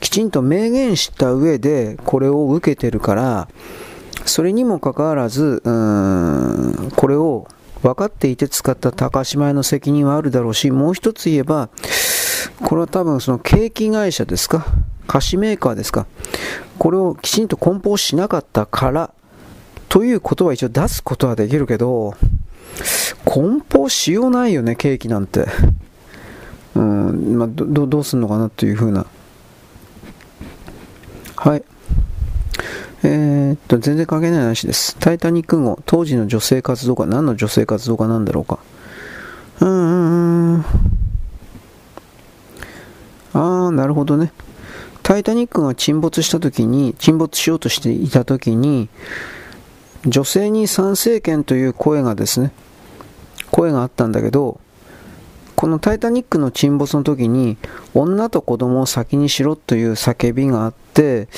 [0.00, 3.48] きちんと明言した上でこれを受けてるから、
[4.24, 7.46] それにもかかわらず、うーん、これを
[7.82, 11.68] 分かっていて使った高島屋の責任はあるだろうし、もう一つ言えば、
[12.62, 14.66] これは多分その景気会社ですか？
[15.06, 16.06] 菓子メーカーですか？
[16.78, 19.14] これをきちんと梱包しなかったから
[19.90, 22.14] ということは一応出すことはできるけど、
[23.24, 25.46] 梱包しようないよね、ケーキなんて。
[26.76, 29.04] うん、まあ、ど、どうすんのかなっていうふうな。
[31.34, 31.64] はい。
[33.02, 34.96] えー、っと、全然関係ない話です。
[34.96, 38.60] タイタニック号、当時の女性活動家、何の女性活動家なんだろうか。
[39.58, 40.60] うーん。
[40.60, 44.32] あー、なるほどね。
[45.02, 48.88] タイタニックが沈没した時に、沈没しようとしていた時に、
[50.06, 52.52] 女性に参政権という声がですね、
[53.50, 54.60] 声があったんだけど、
[55.56, 57.58] このタイタニックの沈没の時に、
[57.92, 61.28] 女と子供を先にしろという叫びがあって、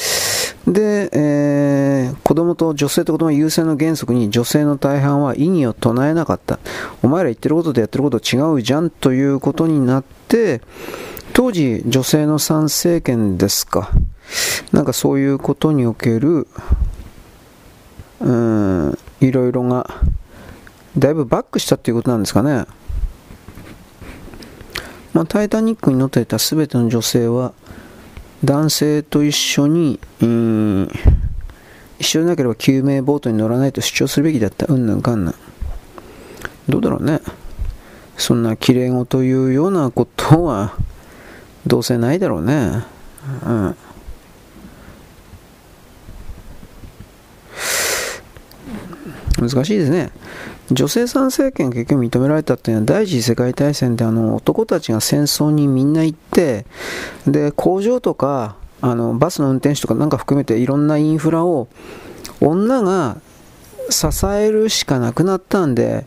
[0.66, 6.60] で、えー、子供と女性と子供優先の原則に女性の大半は異議を唱えなかった。
[7.02, 10.60] お前ら言ってることとやってること違うじゃんということになって、
[11.32, 13.90] 当時女性の参政権ですか。
[14.70, 16.46] なんかそういうことにおける、
[18.22, 19.90] うん、いろいろが、
[20.96, 22.66] だいぶバックしたっていうことなんですかね。
[25.12, 27.52] まあ、タイタニックに乗っていた全ての女性は、
[28.44, 30.90] 男性と一緒に、うん、
[31.98, 34.66] 一緒でなければ救命ボートに乗らないと主張するべきだった。
[34.68, 35.34] うんぬんかんぬん。
[36.68, 37.20] どうだろうね。
[38.16, 40.74] そんな綺麗事というようなことは、
[41.66, 42.84] どうせないだろうね。
[43.46, 43.76] うん。
[49.48, 50.10] 難しいですね。
[50.70, 56.66] 女性参政権結局認められたっていうのは第一次世界大戦であの男たちが戦争にみんな行って
[57.26, 61.68] で工場とかあのバスの運転手とかなんか含めていろんなインフラを
[62.40, 63.18] 女が
[63.90, 66.06] 支えるしかなくなったんで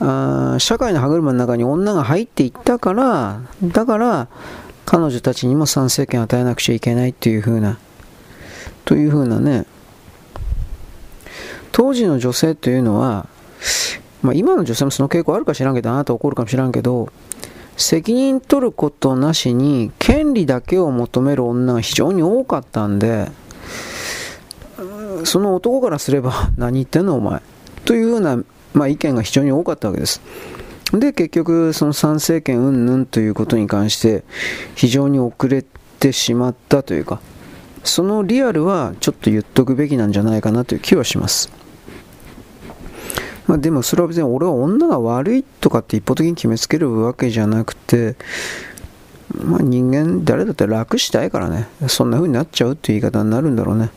[0.00, 4.28] あ社会の歯車の中に女が入っていったからだから
[4.84, 7.78] 彼女たちにも参政権を与えなくちゃいけないっていう風な
[8.84, 9.66] という風なね
[11.76, 13.26] 当時の女性というのは
[14.24, 17.12] まあ、今の女性もその傾向あるか知らんけど、あなた怒るかもしらんけど、
[17.76, 23.30] 責任取ることなしに権利だけを求める女が非常に多かったんで、
[25.24, 27.42] その男からすれば 何言ってんのお前
[27.84, 28.38] というような、
[28.72, 30.22] まあ、意見が非常に多かったわけです。
[30.94, 34.24] で、結局、その参政権云々ということに関して
[34.74, 35.62] 非常に遅れ
[36.00, 37.20] てしまったというか、
[37.82, 41.63] そのリアルはちょっと言っとくべきなんじゃないかなという気はします。
[43.46, 48.16] まあ、でもそれは別に俺は女が悪いとかって一方的に決めつけるわけじゃなくて、
[49.34, 51.68] まあ、人間誰だって楽したいからね。
[51.88, 53.90] そんな風になっちゃうっていう言い方になるんだろうね。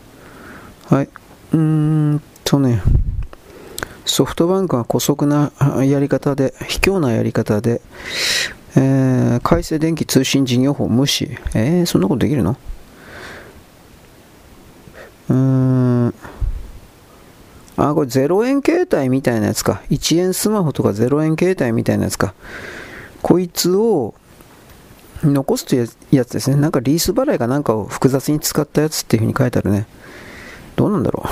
[0.90, 1.10] はい。
[1.54, 2.82] うーんとね。
[4.06, 5.52] ソフトバンクは姑息な
[5.84, 7.82] やり方で卑怯なやり方で、
[8.76, 11.38] えー、改正電気通信事業法無視。
[11.54, 12.58] えー、そんなことできるの？
[15.30, 16.14] うーん。
[17.78, 19.84] あ、これ0円携帯みたいなやつか。
[19.92, 22.34] 1円スマホとか0円携帯みたいなやつか。
[23.22, 24.16] こいつを
[25.24, 26.58] 残すというやつですね。
[26.58, 29.86] なんかリース払いかなんかを複雑に使ったやつっていうふうに書いてあるね。
[30.76, 31.28] どうなんだろう。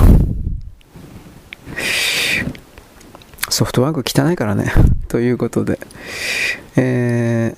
[3.51, 4.71] ソフトバンク汚いからね。
[5.07, 5.79] ということで。
[6.75, 7.55] え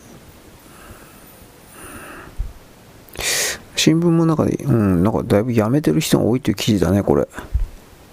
[3.18, 3.22] ー、
[3.76, 7.28] 新聞も中で、うん、なんかだいぶやめてる人が多いという記事だね、これ。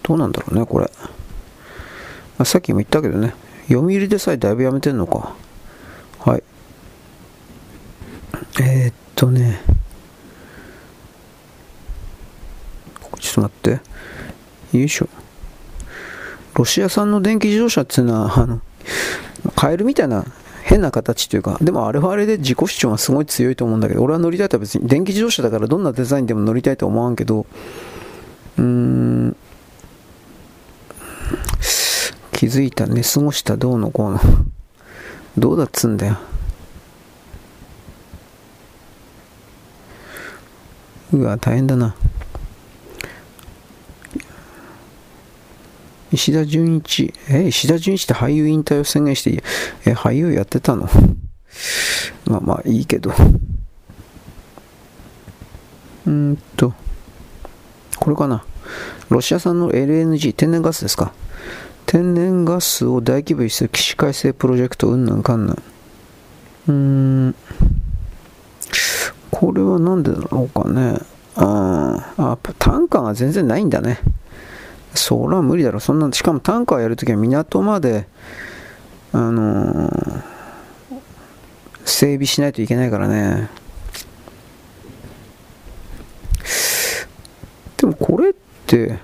[0.05, 0.91] どうなんだろうね、これ。
[2.39, 3.35] ま、さっきも言ったけどね、
[3.69, 5.35] 読売でさえだいぶやめてんのか。
[6.21, 6.43] はい。
[8.61, 9.61] えー、っとね、
[13.19, 13.79] ちょっと待っ
[14.71, 14.79] て。
[14.79, 15.09] よいしょ。
[16.55, 18.61] ロシア産の電気自動車っていうのは、あの、
[19.57, 20.25] カエルみたいな
[20.65, 27.47] 変な形というか、でもあれはあれで自己主張がすごい強いと思うんだけど、俺は乗りたいとは別に、電気自動車だからどんなデザインでも乗りたいとは思わんけど、
[28.59, 29.37] うーん、
[32.35, 34.21] 気づいた、寝過ごしたどうのこうの。
[35.39, 36.19] どうだっつんだよ。
[41.13, 41.95] うわ、大変だな。
[46.11, 47.15] 石田純一。
[47.29, 49.43] え、石田純一って俳優引退を宣言して
[49.87, 50.89] え、俳優やってたの？
[52.27, 53.13] まあまあいいけど。
[56.07, 56.75] うんと、
[57.99, 58.45] これかな。
[59.09, 61.13] ロシア産の LNG、天然ガスですか？
[61.87, 65.63] 天然ガスを大規模にする起死回生プロジェクト、うんなんかんなん。
[66.69, 67.35] うん。
[69.31, 70.99] これは何でだろうかね。
[71.37, 73.99] ああ、単価が全然ないんだね。
[74.95, 75.81] それは無理だろ。
[75.81, 78.07] そんな、しかも単価をやるときは港まで、
[79.13, 80.23] あのー、
[81.85, 83.51] 整備しないといけないからね。
[87.77, 88.35] でもこれっ
[88.67, 88.99] て、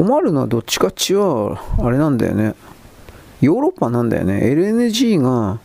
[0.00, 2.54] 困るのはどっちかっちは、あれなんだよね。
[3.42, 4.40] ヨーロッパなんだよね。
[4.44, 5.58] LNG が、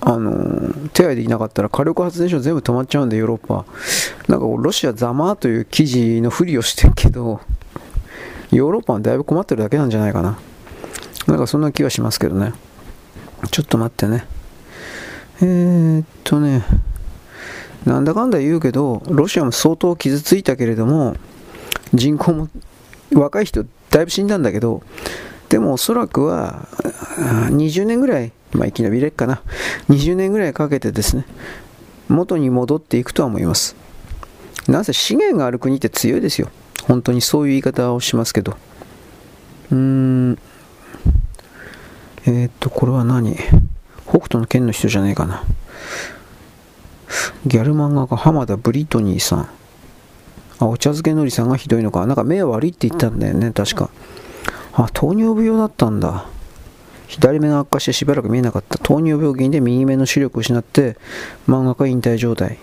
[0.00, 3.66] あの手配できなかったら火力発電所全部止まっちゃうんで、ヨーロッパ。
[4.26, 7.42] なんかロシアざまという記事のふりをしてるけど、
[8.50, 10.38] ヨーロッパはだいぶ困ってるだけなんじゃないかな。
[11.26, 12.54] なんかそんな気はしますけどね。
[13.50, 14.24] ちょっと待ってね。
[15.42, 16.64] えー、っとね、
[17.84, 21.16] なんだかんだ言うけど、ロシアも相当傷ついたけれども、
[21.94, 22.48] 人口も
[23.12, 24.82] 若い人だいぶ死んだんだけど、
[25.48, 26.66] でもおそらくは
[27.50, 29.42] 20年ぐらい、まあ、生き延びれっかな、
[29.90, 31.26] 20年ぐらいかけてですね、
[32.08, 33.76] 元に戻っていくとは思います。
[34.68, 36.48] なぜ資源がある国って強いですよ。
[36.84, 38.56] 本当にそういう言い方をしますけど。
[39.70, 40.38] うーん。
[42.26, 43.36] えー、っと、これは何？
[44.08, 45.44] 北斗の剣の人じゃねえかな。
[47.46, 49.48] ギャル漫画家浜田ブリトニーさん。
[50.58, 52.06] あ、お茶漬けのりさんがひどいのか。
[52.06, 53.90] なんか目悪いって言ったんだよね、確か。
[54.74, 56.26] あ、糖尿病だったんだ。
[57.06, 58.78] 左目が悪化してしばらく見えなかった。
[58.78, 60.96] 糖尿病原因で右目の視力を失って、
[61.46, 62.58] 漫画家引退状態。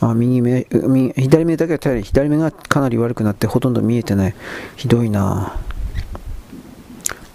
[0.00, 4.34] あ、右目、右左目だけは頼り、左目がかなり悪くなってほとんど見えてない。
[4.76, 5.54] ひどいな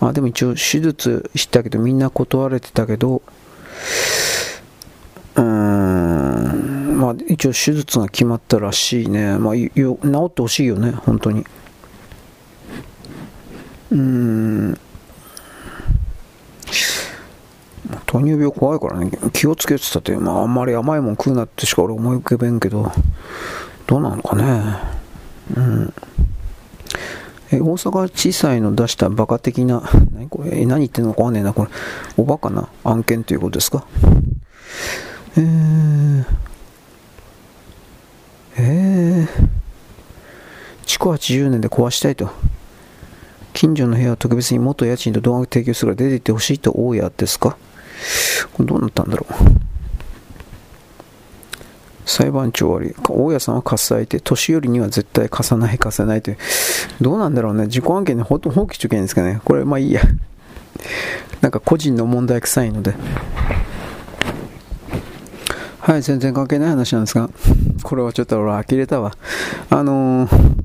[0.01, 3.21] あ、でも一応手術したけどみんな断れてたけど、
[5.35, 9.37] うーん、まあ一応手術が決まったらしいね。
[9.37, 11.45] まあ、治ってほしいよね、本当に。
[13.91, 14.77] うん。
[18.05, 22.91] 糖尿病怖いからね、気をつけてたって、まあ、あんまり甘いもん食うなってしか俺思い浮かべんけど、
[23.87, 24.75] どうなのかね。
[25.55, 25.93] うん。
[27.51, 31.71] え、大阪地裁の出したバカ的な、何これ、え、何言ってんのかわかんねえな、これ、
[32.17, 33.85] おバカな案件ということですか？
[35.37, 36.25] えー、
[38.61, 39.27] え、
[40.85, 42.29] 築80年で壊したいと。
[43.53, 47.57] 近所の部屋は特別に元家賃と動画を提供するから出て行ってほしいと大家ですか？
[48.53, 49.33] これどうなったんだろう
[52.05, 52.95] 裁判長悪い。
[53.07, 56.37] 大家さんは貸す相手、年寄りには絶対貸さない、貸せないという。
[57.01, 57.65] どうなんだろうね。
[57.65, 59.41] 自己案件で放棄しとけないんですかね。
[59.45, 60.01] これ、まあいいや。
[61.41, 62.95] なんか個人の問題臭いので。
[65.79, 67.29] はい、全然関係ない話なんですが、
[67.83, 69.15] これはちょっと俺呆れたわ。
[69.69, 70.58] あのー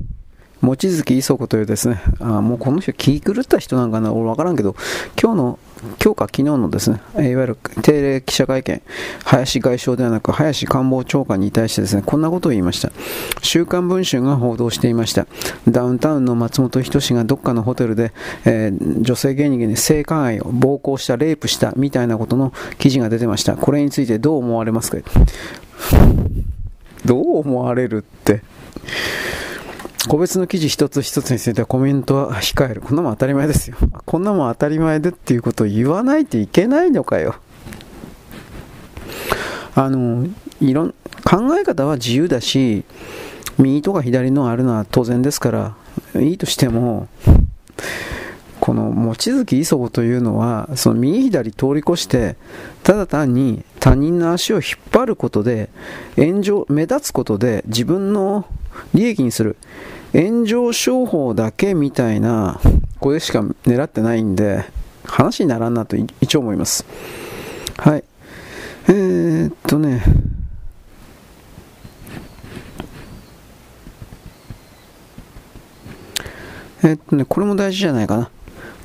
[0.61, 4.75] 望月磯子というですね、あもうこの人気狂った人なんかな、俺分からんけど、
[5.21, 5.59] 今日の、
[6.03, 8.81] 今日か昨日のですね、いわゆる定例記者会見、
[9.25, 12.91] 林外相ではなく林官房長官に対してですね、こんなことを言いました。
[13.41, 15.27] 週刊文春が報道していました。
[15.67, 18.13] ダウンタウンの松本人志がどっかのホテルで、
[18.45, 23.55] えー、女性芸人に性加害を暴行した、レイプしたみたいなことの記事が出てました。
[23.55, 24.97] これについてどう思われますか？
[27.05, 28.41] どう思われるって？
[30.07, 32.81] 個別の記事一つ一つについてはコメントは控える。
[32.81, 33.77] こんなもん当たり前ですよ。
[34.05, 37.35] こんなもん当たり前でっていうことを言わないといけないのかよ。
[39.73, 40.27] あの、
[40.61, 42.83] いろん、考え方は自由だし、
[43.57, 45.75] 右とか左のあるのは当然ですから、
[46.21, 47.07] いいとしても、
[48.59, 52.35] この望月磯子というのは、その右左通り越して、
[52.83, 55.69] ただ単に他人の足を引っ張ることで、
[56.15, 58.45] 炎上、目立つことで自分の
[58.93, 59.57] 利益にする。
[60.15, 62.61] 炎上商法だけみたいな、
[63.01, 64.63] これしか狙ってないんで、
[65.03, 66.85] 話にならんなと一応思います。
[67.77, 68.03] はい。
[68.87, 70.03] えー、っとね、
[76.81, 78.29] えっとね、これも大事じゃないかな。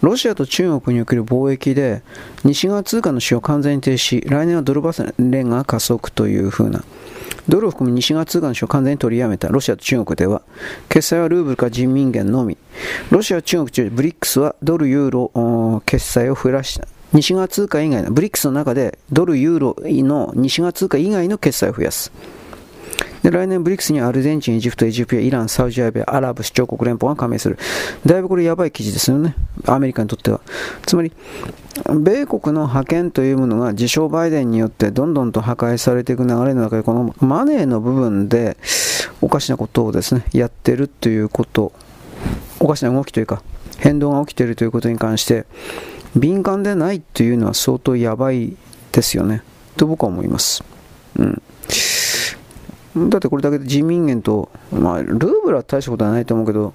[0.03, 2.03] ロシアと中国における貿易で
[2.43, 6.83] 西側通貨の使用完全に停止、来年はドルバス連が加速というふうな
[7.49, 10.43] ドルを含む西側通貨の使用を完全に取りやめたロシアと中国では、
[10.89, 12.57] 決済はルーブルか人民元のみ。
[13.11, 16.87] ロシア、中国、中ブリックスはドル、ユーロ決済を増やした。
[17.13, 22.13] 西側通貨以外の、ブリックスの中でドル、ユーロの西側通貨以外の決済を増やす。
[23.23, 27.59] で、来年ブリックスにアルゼンチン、エジプト、エジプト、イラン、サウジアラビア、アラブ首長国連邦が加盟する。
[28.07, 29.35] だいぶこれやばい記事ですよね。
[29.67, 30.41] アメリカにとっては。
[30.87, 31.13] つまり、
[32.03, 38.57] 米国の覇権というものが自称バイデンによってどんどんと破壊されていく流れの中で、このマネーの部分で
[39.21, 41.73] おかしなことをですね、やってるということ、
[42.59, 43.43] おかしな動きというか、
[43.79, 45.45] 変動が起きているということに関して、
[46.17, 48.57] 敏感でないというのは相当やばい
[48.93, 49.43] ですよね、
[49.77, 50.65] と僕は思います。
[51.19, 51.43] うん。
[52.97, 56.75] だってこれだけで人民元と、まあ、ルーブルは大したことはないと思うけど、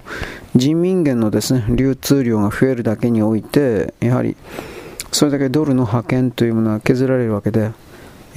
[0.54, 4.36] 人民元のですね、流通量が増えるだけにおいて、やはり、
[5.12, 7.70] それだけドルの覇権というものは削られるわけで、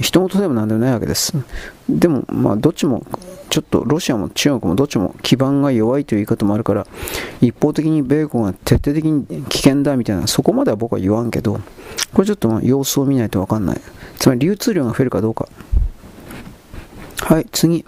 [0.00, 1.34] 人事でもなんでもないわけです。
[1.88, 3.04] でも、まあ、どっちも、
[3.48, 6.86] ちょっとロシアも中国もどっちも基盤が弱いという言い方もあるから、
[7.40, 11.60] 一方的に米国が徹底的に危険だみたいな、そこまでは僕は言わんけど、
[12.12, 13.80] これちょっと様子を見ないと分かんない。
[14.18, 15.48] つまり流通量が増えるかどうか。
[17.22, 17.84] はい、次。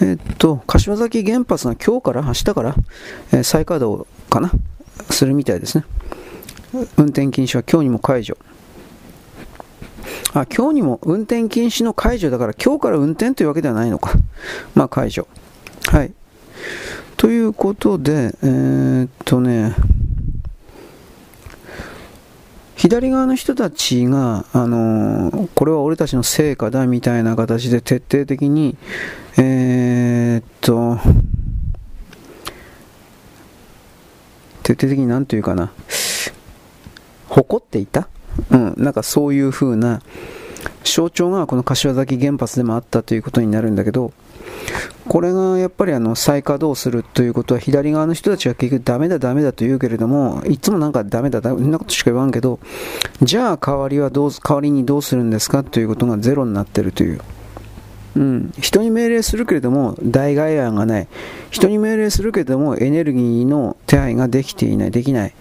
[0.00, 2.74] えっと、柏崎原発が今日から、明日から、
[3.32, 4.50] えー、再稼働かな
[5.10, 5.84] するみたいですね。
[6.96, 8.36] 運転禁止は今日にも解除。
[10.34, 14.12] あ、今日にも運転禁止の解除だから今日から運転というわけではないのか。
[14.74, 15.26] まあ解除。
[15.86, 16.12] はい。
[17.16, 19.74] ということで、えー、っとね、
[22.78, 28.76] 左側の人たちが、あのー、これは俺たちの成果だみたいな形で徹底的に、
[29.36, 30.96] えー、っと、
[34.62, 35.72] 徹底的に何というかな、
[37.28, 38.08] 誇っていた？
[38.50, 40.00] うん、なんかそういう風な
[40.84, 44.12] 象徴がこの柏崎原発でもあったということになるんだけど、
[45.08, 52.60] これがやっぱりあの再稼働するということは左側の人たちは結局ダメだダメだと言うけれどもいつもなんかダメだそんなことしか言わんけど
[53.22, 57.20] じゃあ代わりはどう代わりにどうするんですかということがゼロになってるという。
[58.16, 61.08] うん、人に命令するけれども代替案がない。
[61.50, 64.90] 人に命令するけれどもエネルギーの手配ができていない。
[64.90, 65.34] できない。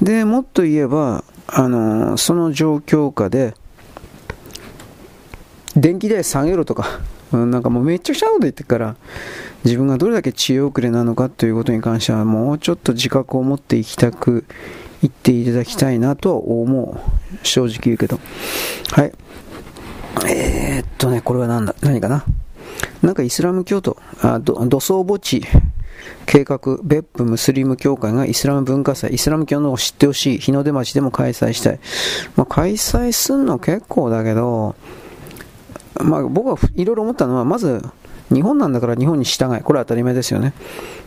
[0.00, 3.54] でもっと言えば、あの、その状況下で
[5.76, 7.00] 電気代下げろとか、
[7.32, 8.96] うん、なんかもうめっちゃくちゃなこと言ってから
[9.64, 14.44] 自分がどれだけ知恵遅れなのかということに関してはもうちょっと自覚を持っていきたく
[15.02, 17.46] 言っていただきたいなとは思う。
[17.46, 18.18] 正直言うけど。
[18.92, 19.12] はい。
[20.26, 22.24] えー、っとね、これは何だ、何かな？
[23.02, 25.42] なんかイスラム教徒、あ土葬墓地
[26.24, 31.80] 計画、別府ムスリム協会がイスラム文化祭、イスラム教のを知ってほしい、日の出町でも開催したい。
[32.36, 34.74] まあ、開催すんの結構だけど、
[36.00, 37.82] まあ、僕はいろいろ思ったのは、まず、
[38.32, 39.60] 日本なんだから日本に従い。
[39.62, 40.52] これは当たり前ですよね。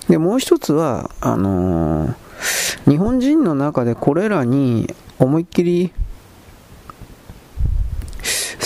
[0.07, 2.16] で、もう一つは、あのー、
[2.90, 5.91] 日本人の中でこれらに思いっきり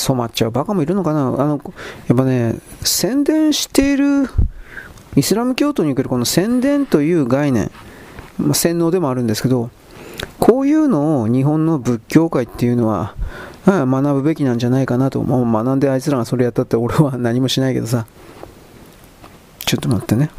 [0.03, 1.61] 染まっちゃうバカもいるのかなあの、
[2.07, 4.29] やっぱね、宣伝している、
[5.15, 7.71] イスラム教徒におけるこの宣伝という概念、
[8.37, 9.69] まあ、洗脳でもあるんですけど、
[10.39, 13.15] こういうのを日本の仏教界っていうのは、
[13.65, 18.05] 学ぶべきなんじゃないかなと、もう学んであいつらがそれやったって俺は何もしないけどさ、
[19.65, 20.29] ちょっと待ってね。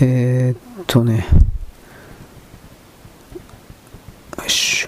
[0.00, 1.26] えー、っとね、
[4.36, 4.86] よし。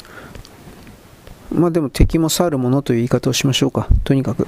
[1.50, 3.88] まあでも敵も去るものという言い方をしましょうか。
[4.04, 4.46] とにかく。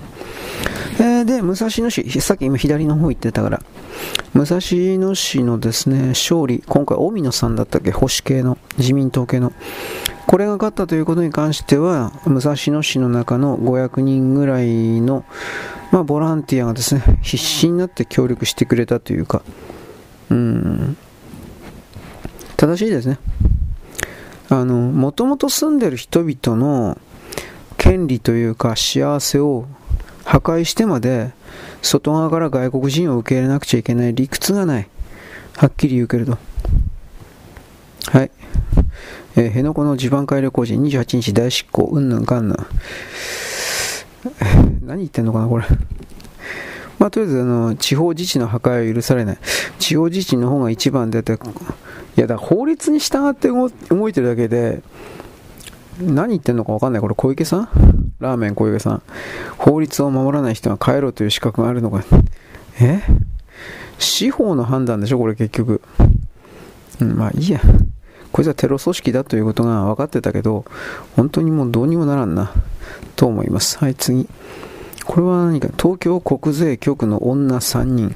[0.98, 3.62] えー、で、武蔵野市、さっき今左の方行ってたから、
[4.34, 9.52] 武蔵野市のですね、勝利、今回、大野さんだったっけ、保守系の、自民党系の。
[10.26, 15.24] これが勝ったということに関しては、武蔵野市の中の500人ぐらいの、
[15.90, 19.42] まあ、ボランティアがですね、必死になって協力してくれたというか、
[20.30, 20.96] うん、
[22.56, 23.18] 正しいですね。
[24.48, 26.98] あの、もともと住んでる人々の
[27.76, 29.64] 権利というか幸せを
[30.24, 31.32] 破壊してまで
[31.82, 34.88] 外側から外国人を受け入れなくちゃいけない理屈がない。
[35.56, 36.38] はっきり言うけれど。
[38.06, 38.30] はい。
[39.36, 42.56] えー、辺野古の地盤改良工事28日大執行、うんぬんかんぬん。
[44.82, 45.64] 何言ってんのかな、これ。
[46.98, 49.38] まあ、とりあえず、あの、地方自治の破壊は許されない。
[49.78, 51.36] 地方自治の方が一番であって、い
[52.16, 54.82] や、だ法律に従って動いてるだけで、
[56.00, 57.00] 何言ってんのか分かんない。
[57.00, 58.09] これ小池さん？
[58.20, 59.02] ラーメン小池さん。
[59.58, 62.04] 法律を守らない人は帰ろうという資格があるのか。
[62.80, 63.00] え？
[63.98, 65.80] 司法の判断でしょこれ結局。
[67.00, 67.60] うん、まあいいや。
[68.32, 70.64] こいつはテロ組織だということが分かってたけど、
[71.16, 72.52] 本当にもうどうにもならんな。
[73.16, 73.78] と思います。
[73.78, 74.28] はい、次。
[75.04, 78.14] これは何か、東京国税局の女3人。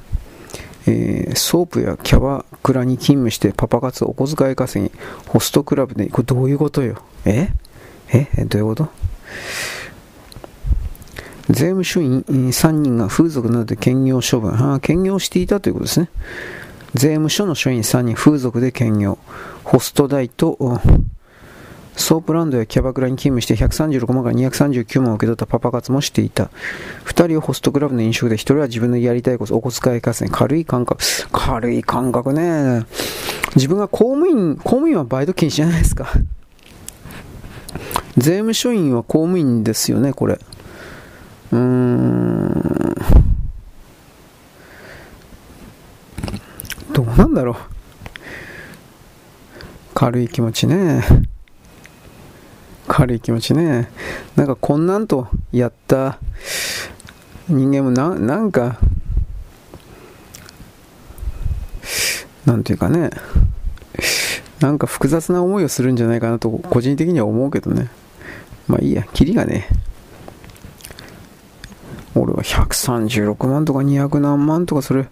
[0.87, 4.91] えー、ソープやキャバクラに勤務してパパ活お小遣い稼ぎ、
[5.27, 7.01] ホストクラブで、これどういうことよ？
[7.25, 7.49] え？
[8.13, 8.89] えどういうこと？
[11.49, 14.73] 税務署員3人が風俗などで兼業処分。
[14.73, 16.09] あ兼業していたということですね。
[16.95, 19.17] 税務署の署員3人、風俗で兼業。
[19.63, 20.57] ホスト代と
[21.95, 26.49] ソープランドやキャバクラに勤務して136万から239万を受け取ったパパ活もしていた。
[27.05, 31.03] 2人はホストクラブの飲食で1人は自分のやりたいこと、お小遣い稼ぎ、軽い感覚。
[31.31, 32.85] 軽い感覚ね。
[33.55, 36.11] 自分が公務員、公務員はバイト禁止じゃないですか。
[38.17, 40.39] 税務署員は公務員ですよね、これ。
[41.51, 42.95] うーん。
[46.93, 47.55] どうなんだろう。
[49.93, 51.03] 軽い気持ちね。
[52.87, 53.89] 軽い気持ちね。
[54.35, 56.19] なんかこんなんとやった
[57.47, 58.79] 人間もななんか、
[62.45, 63.09] なんていうかね、
[64.59, 67.89] なんか複雑な思いをするんじゃないかなと個人的には思うけどね。
[68.67, 69.67] まあいいや、キリがね。
[72.15, 75.09] 俺は136万とか200何万とかそれ、ね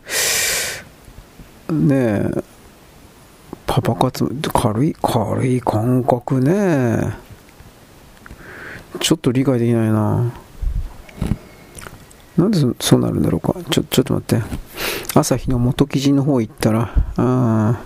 [1.91, 2.43] え、
[3.67, 7.13] パパ活、軽い、軽い感覚ね。
[8.99, 10.34] ちょっと理解できないな。
[12.38, 13.55] なんでそうなるんだろうか。
[13.69, 14.45] ちょちょっと待って。
[15.13, 17.80] 朝日の元記事の方行ったらあ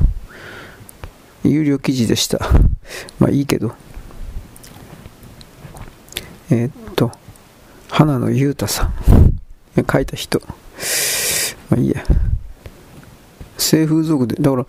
[1.44, 2.40] 有料記事でした。
[3.20, 3.74] まあいいけど。
[6.50, 6.87] えー、っと
[7.90, 8.94] 花野裕太さん。
[9.90, 10.42] 書いた人。
[11.70, 12.04] まあいいや。
[13.58, 14.36] 性風俗で。
[14.36, 14.66] だから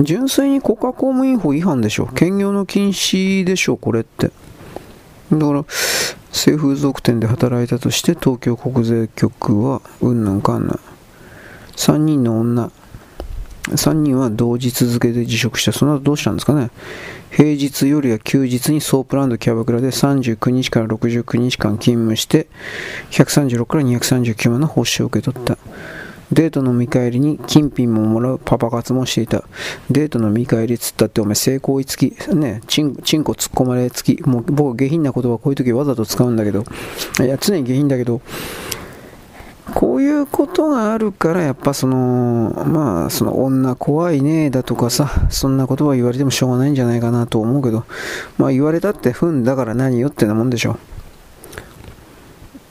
[0.00, 2.06] 純粋に国家公務員法違反でしょ。
[2.06, 4.30] 兼業の禁止でしょこれって。
[5.32, 5.64] だから
[6.30, 10.80] 性風俗店で働いたとして東京国税局はうんぬんかんぬん。
[11.76, 12.70] 3人の女。
[13.70, 15.72] 3人は同時続けて辞職した。
[15.72, 16.70] その後どうしたんですかね。
[17.30, 22.48] 平日よりは休日にソープランドキャバクラで39日から69日間勤務して
[23.10, 25.58] 136から239万の報酬を受け取った
[26.32, 29.44] デートの見返りに金品ももらうパパ活もしていた。
[29.90, 36.64] デートの見返りつったってお前成功いつき、ね、チンチンコ突っ込まれつき、もう僕下品な言葉こういう時わざと使うんだけど、
[37.20, 38.20] いや、常に下品だけど、
[39.74, 47.84] こういうことがあるから、やっぱその、まあ、その女怖いねだとかさ、そんな言葉言われてもしょうがないんじゃないかなと思うけど、
[48.38, 50.78] まあ言われたってふんだから何よってなもんでしょ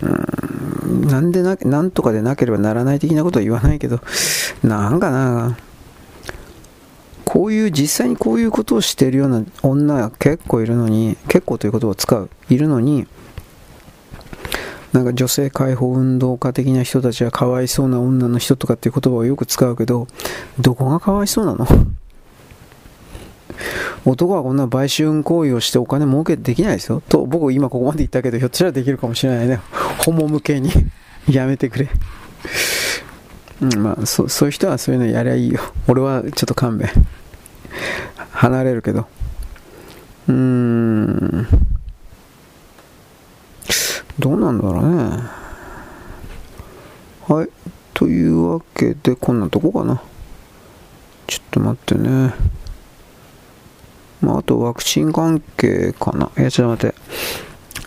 [0.02, 0.07] う。
[0.07, 0.68] うん
[1.07, 3.99] なんでな、なんとかでなければならない的なことは言わないけど、
[4.64, 5.57] なんかな、
[7.26, 13.07] こういう実際にこういうことをしているような女が結構いるのに、結構という言葉を使う、いるのに、
[14.93, 20.07] なんか女性解放運動家的な人たちはかわいそうな女の人とかっていう言葉をよく使うけど、
[20.59, 21.68] どこがかわいそうなの？
[24.05, 27.01] 男はこんな売春行為をしてお金儲けできないですよ。
[27.09, 29.59] と、僕今ここまで言ったけど、ひょっとしたらできるかもしれないね。
[29.99, 30.72] ホモ向けに
[31.30, 31.89] やめてくれ。
[33.61, 35.59] うん、まあそ、そういう人はそういうのやりゃいいよ。
[35.88, 36.89] 俺はちょっと勘弁。
[38.31, 39.07] 離れるけど。
[40.27, 41.47] うーん。
[44.19, 45.19] どうなんだろうね。
[47.27, 47.49] はい。
[47.94, 50.02] というわけで、こんなとこかな。
[51.27, 52.34] ちょっと待ってね。
[54.22, 56.31] まあ、あとワクチン関係かな。
[56.38, 56.95] いや、ちょっと待って。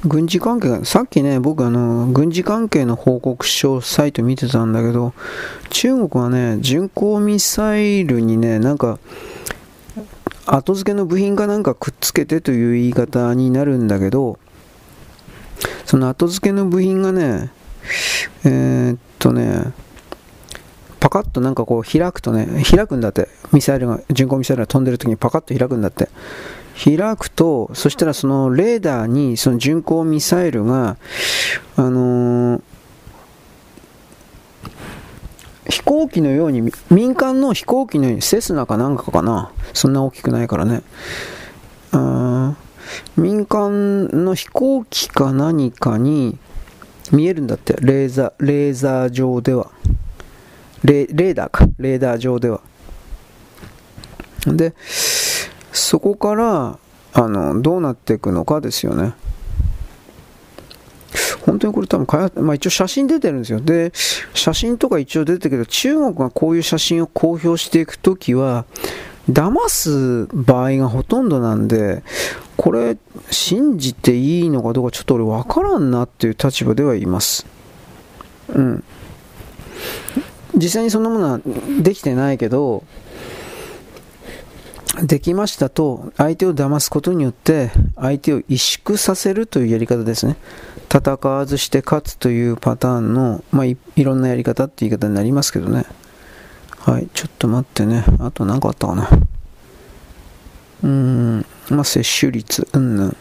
[0.06, 5.12] 軍事関係が、さっきね、僕あの、軍事関係の報告書サイト見てたんだけど、
[5.68, 8.98] 中国はね、巡航ミサイルにね、なんか、
[10.46, 14.38] 後付けの部品かなんかくっつけてという言い方になるんだけど、
[15.84, 17.50] その後付けの部品がね、
[18.44, 19.72] えー、っとね、
[21.00, 23.28] パカッとなんかこう開くとね、開くんだって。
[23.52, 26.08] ミサイルが、巡航ミサイルが飛んでる時にパカッと開くんだって。
[26.82, 30.96] 開くと、そしたらそのレーダーにその巡航ミサイルが、
[31.76, 32.62] あのー、
[35.68, 39.50] 飛行機のように、民間の飛行機のように、セスナかなんかかな。
[39.72, 40.82] そんな大きくないからね。
[41.92, 42.54] あ
[43.16, 46.38] 民間の飛行機か何かに
[47.12, 47.76] 見えるんだって。
[47.80, 49.70] レーザー、レーザー上では。
[50.82, 52.60] レレーダーか、レーダー上では。
[54.46, 54.74] で、
[55.72, 56.78] そこから、
[57.12, 59.14] あの、どうなっていくのかですよね。
[61.42, 63.60] 本当にこれ多分開発、まあ一応写真出てるんですよ。
[63.60, 63.92] で、
[64.34, 68.64] 写真とか一応出てるけど、中国がこういう写真を公表していくときは、
[69.30, 72.02] 騙す場合がほとんどなんで、
[72.60, 72.98] これ、
[73.30, 77.46] 信じていいのかどうかちょっと俺わからんなっていう立場ではいます。
[78.50, 78.84] うん。
[80.56, 81.40] 実際にそんなものは
[81.80, 82.84] できてないけど、
[85.02, 90.36] できましたと相手を騙すことによって相手を萎縮させるというやり方ですね。
[90.94, 95.86] 戦わずして勝つというパターンの、まあ、いいろんなやり方って言い方になりますけどね。
[96.80, 98.04] はい、ちょっと待ってね。
[98.18, 99.08] あと何かあったかな。
[100.82, 103.16] うーん、まあ、接種率、うんぬん。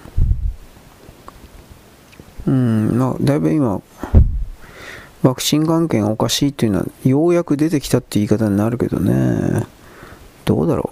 [2.47, 3.81] うん、まあ、だいぶ今、
[5.21, 9.65] ワクチン関係がおかしいっていうのは、ようやく出てきたって言い方になるけどね。
[10.45, 10.91] どうだろ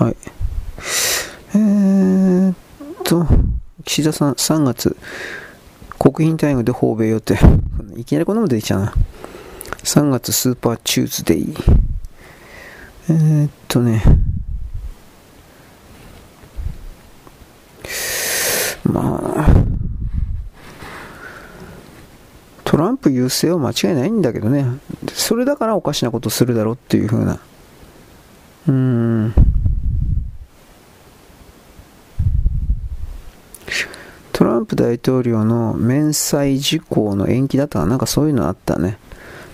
[0.00, 0.04] う。
[0.04, 0.16] はい。
[1.54, 2.56] えー、っ
[3.04, 3.26] と、
[3.84, 4.96] 岸田さん、3月、
[5.98, 7.38] 国賓待遇で訪米予定。
[7.96, 8.94] いきなりこんなの出てきたな。
[9.82, 11.54] 3月スーパーチューズデイ。
[13.08, 14.02] えー、っとね。
[18.84, 19.46] まあ、
[22.64, 24.66] トランプ優勢は間違いないんだけどね、
[25.12, 27.38] それだからおかしなことするだろうっていう風な。
[28.68, 29.34] うーん。
[34.32, 38.98] トランプ大統領の免災事項の延期だったかなんかそういうのあったね。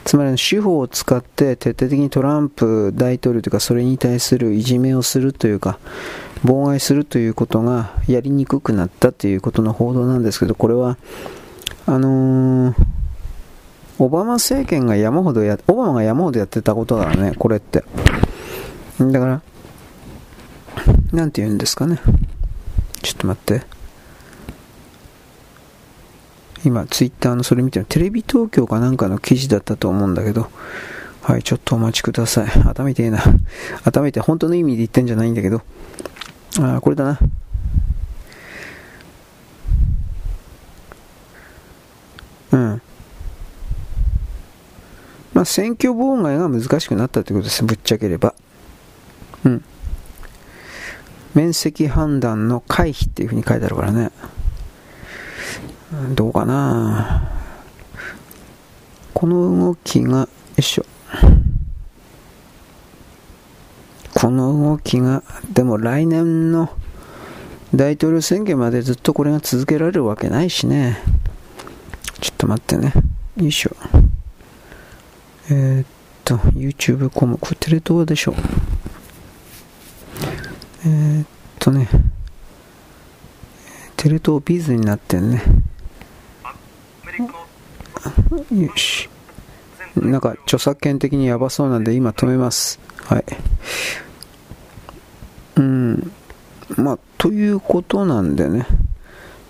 [0.08, 5.78] つまり司法を使って徹底的にトランプ大統領というかそれに対するいじめをするというか
[6.42, 10.96] 妨害するということがやりにくくなったということの報道なんですけどこれは
[11.84, 12.74] あのー、
[13.98, 17.84] オバマ政権が山ほどやオバマが山ほどやってたことだからねこれって。
[18.98, 19.42] だから
[21.12, 22.00] なんて言うんですかね。
[23.02, 23.77] ちょっと待って。
[26.68, 30.50] 今、ツイッターのそれ見てテレビ東京かなんかの記事だったと思うんだけど、
[31.22, 32.48] はい、ちょっとお待ちください。
[32.68, 33.20] 頭痛いな。
[33.84, 34.22] 頭痛い。
[34.22, 35.62] 本当の意味で言ってんじゃないんだけど、
[36.60, 37.18] あ、これだな。
[42.52, 42.82] うん。
[45.32, 47.64] まあ、選挙妨害が難しくなったということです。
[47.64, 48.34] ぶっちゃければ。
[49.46, 49.64] うん。
[51.32, 54.10] 面積判断の回避っていうふうに書いてあるからね。
[56.14, 57.30] どうかな
[59.14, 60.28] この動きが、よ
[60.58, 60.84] いしょ。
[64.14, 66.68] この動きが、でも来年の
[67.74, 70.98] 大統領選挙までずっとこれが続けられるわけないしね。
[72.20, 72.92] ちょっと待ってね。
[73.38, 73.76] よいしょ。
[75.50, 75.86] えー、っ
[76.24, 78.34] と、YouTube コム、これテレ東でしょ。
[80.84, 81.26] えー、っ
[81.58, 81.88] とね、
[83.96, 85.42] テレ東ビーズになってんね。
[88.52, 89.08] よし。
[89.96, 92.78] なんか著作権的にやばそうなんで今止めます。
[93.04, 93.24] はい。
[95.56, 96.12] うん。
[96.76, 98.66] まあ、ということなんでね。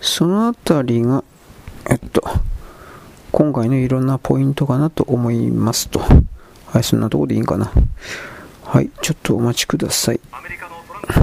[0.00, 1.24] そのあたりが、
[1.90, 2.22] えっと、
[3.32, 6.00] 今回のいろんなポイントかなと思いますと。
[6.66, 7.72] はい、そんなとこでいいんかな。
[8.64, 10.20] はい、ちょっとお待ちください。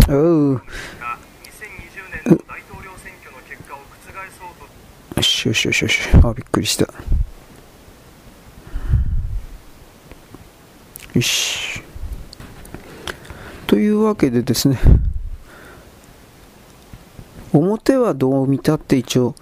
[0.09, 0.61] おう。
[5.15, 5.99] よしよしよしよし。
[6.21, 6.87] あ、びっくりした。
[11.15, 11.81] よし。
[13.67, 14.77] というわけでですね、
[17.53, 19.33] 表はどう見たって一応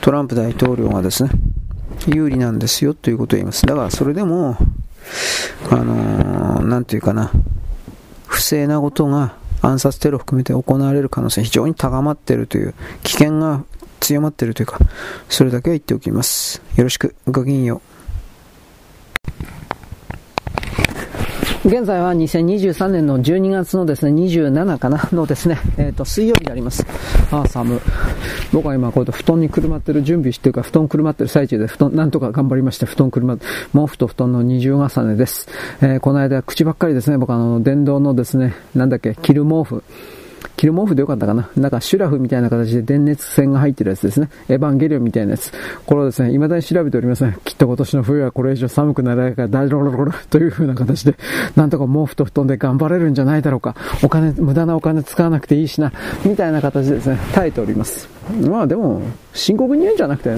[0.00, 1.30] トランプ大統領がですね、
[2.06, 3.66] 有利なんですよということを言います。
[3.66, 4.56] だからそれでも、
[5.70, 7.30] あのー、ていうかな、
[8.26, 13.64] 不正なことが暗殺テロ含めて行われる可能性非常に高まっているという危険が
[14.00, 14.78] 強まっているというか、
[15.28, 16.62] それだけは言っておきます。
[16.76, 17.94] よろしく、ごきげんよう。
[21.66, 26.84] 現在は2023年の12月のですね、27かな のですね、えっ、ー、と、水曜日であります。
[27.30, 27.80] ああ、寒
[28.52, 35.48] 僕は今こうやって布団にくるまってる準備してるか、布団くるまってる最中で、布団、なんとか頑張りまして、布団くるま、毛布と布団の二重重ねです。
[35.80, 39.82] えー、この間、口ばっかりですね、僕あの、電動のですね、なんだっけ、着る毛布。
[40.56, 44.28] キル毛布でよかったかななんかシュラフみたいな形で電熱線が入ってるやつですね。
[44.48, 45.52] エヴァンゲリオンみたいなやつ。
[45.86, 47.32] これをですね、未だに調べておりません。
[47.44, 51.14] きっと今年の冬はこれ以上寒くならないから大丈夫という風な形で、
[51.56, 53.74] なんとか毛布と布団で頑張れるんじゃないだろうか。
[54.02, 55.92] お金、無駄なお金使わなくていいしな。
[56.24, 58.08] みたいな形でですね、耐えております。
[58.48, 59.02] まあでも、
[59.32, 60.30] 深刻に言うんじゃなくて、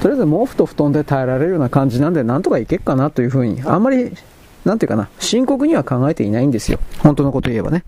[0.00, 4.12] とりあえず毛布と布団で耐えられるような感じなんで、なんとかいけっかなという風に、あんまり、
[4.64, 6.78] なんていうかな、深刻には考えていないんですよ。
[6.98, 7.84] 本当のこと言えばね。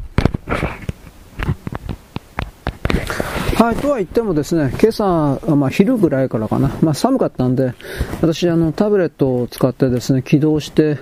[3.60, 7.74] はい、とは言ってもですね、今朝、まあ、昼ぐらいからかな、まあ、寒かったんで、
[8.22, 10.98] 私、あの、タブレットを使ってですね、起動して、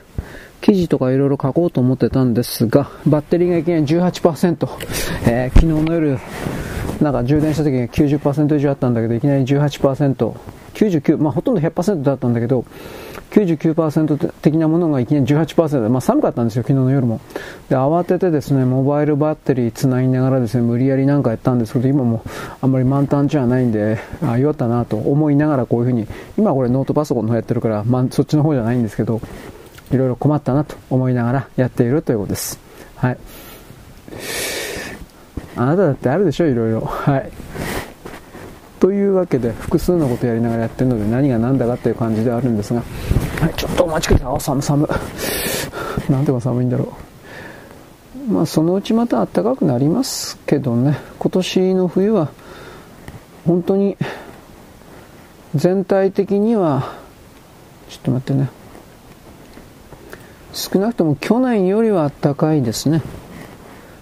[0.61, 4.69] 記事とかいろいろ書こうと思ってたんですが、バッテリーがいきなり18%、
[5.31, 6.19] えー、昨日の夜、
[7.01, 10.35] なんか充電した時に90%以上あったんだけど、いきなり18%、
[10.75, 12.65] 99、まあ、ほとんど100%だったんだけど、
[13.31, 17.21] 99%的なものがいきなり18%で、まあ、寒かったんですよ、昨日の夜も。
[17.69, 22.23] で、慌ててですね、モバイルバッテリー繋ぎながらですね、無理やりなんかやったんですけど、今も
[22.61, 26.07] あんまり満タンじゃないんで、あ、弱ったなと思いながらこういうふうに、
[26.39, 29.21] 今これノートパソコンの方やってるから、まあ、そっちの方じゃないんですけど、
[29.93, 32.59] いろいろ困ったなと思いながらやっているということです。
[32.97, 33.19] はい。
[35.57, 36.81] あなただってあるでしょ、いろいろ。
[36.81, 37.31] はい。
[38.81, 42.83] というわけで複数のことやりながらやってるので何が何だかっていう感じではあるんですが、
[43.41, 44.35] はい、ちょっとお待ちください。
[44.37, 44.89] あ、寒寒。
[46.09, 46.93] なんてか寒いんだろ
[48.29, 48.33] う。
[48.33, 52.31] まあそのうちまた暖かくなりますけどね、今年の冬は
[53.47, 53.97] 本当に
[55.55, 56.95] 全体的には、
[57.89, 58.51] ちょっと待ってね。
[60.53, 63.03] 少なくとも去年よりは暖かいですね。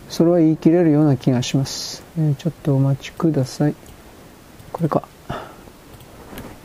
[0.09, 2.03] それは言い切れるような気がします。
[2.19, 3.74] えー、ちょっとお待ちください。
[4.77, 5.03] これか。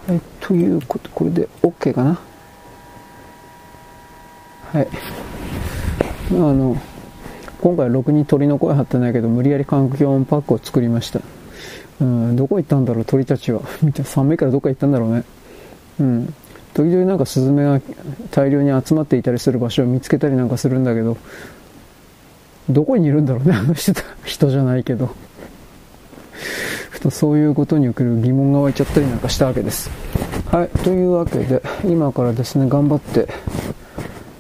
[0.06, 2.20] はい、ということ、これで OK かな。
[4.74, 4.88] はい。
[6.32, 6.76] あの、
[7.62, 11.22] 今回ろくに鳥の声張ってないけど、無理やり環境音パックを作りました。
[12.02, 13.62] うん、どこ行ったんだろう、鳥たちは。
[13.82, 15.24] 見て寒いからどっか行ったんだろうね。
[16.02, 16.34] うん。
[16.74, 17.80] 時々なんかスズメが
[18.32, 21.16] 大量に集まっていたりする場所を見つけたりなんかするんだけど、
[22.70, 23.94] どこにいるんだろうね、あの人、
[24.26, 25.16] 人じゃないけど。
[26.90, 29.90] ふとそういうことにおける疑問が湧いちゃったりなんかしたわけです。
[30.52, 33.28] はい、というわけで、今からですね、頑張って、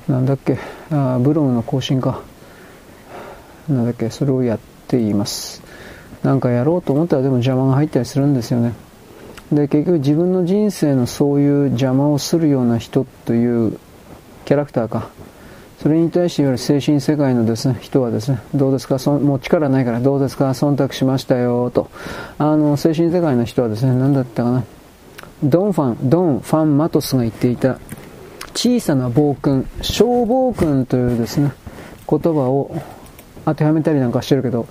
[0.07, 0.57] なんだっけ、
[0.91, 2.22] あブログの更新か。
[3.69, 5.61] なんだっけ、それをやっています。
[6.23, 8.73] なんかやろうと思ったらでも邪魔が入ったりするんですよね。
[9.52, 13.78] で、結局自分の人生のそういう邪魔をするような人という
[14.45, 15.10] キャラクターか。
[15.82, 21.90] それに対していわゆる精神世界のですね、人はですね、どうですか、そもう力ないからどうですか、忖度しましたよ、と。
[22.38, 24.64] あの、精神世界の人はですね、何だったかな？
[25.44, 27.80] ドンファン、ドン・ファン・マトスが言っていた、
[28.53, 31.52] 小さな暴君、小暴君というですね、
[32.08, 32.80] 言葉を
[33.45, 34.68] 当てはめたりなんかしてるけど、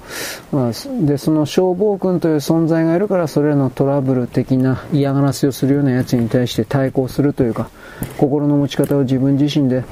[0.52, 0.72] まあ、
[1.04, 7.68] で、その消防君という存在がいるから、それらのトラブル的な嫌がらせをするようなやつに対して対抗するというか、
[8.16, 9.82] 心の持ち方を自分自身で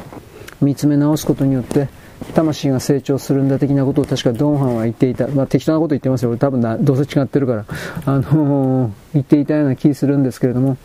[0.60, 1.88] 見つめ直すことによって、
[2.34, 5.28] 魂が成長するんだ的なことを確かドンハンは言っていた。
[5.28, 6.30] まあ適当なこと言ってますよ。
[6.30, 7.64] 俺多分、どうせ違ってるから、
[8.06, 10.76] あのー、言っていたような気するんですけれども、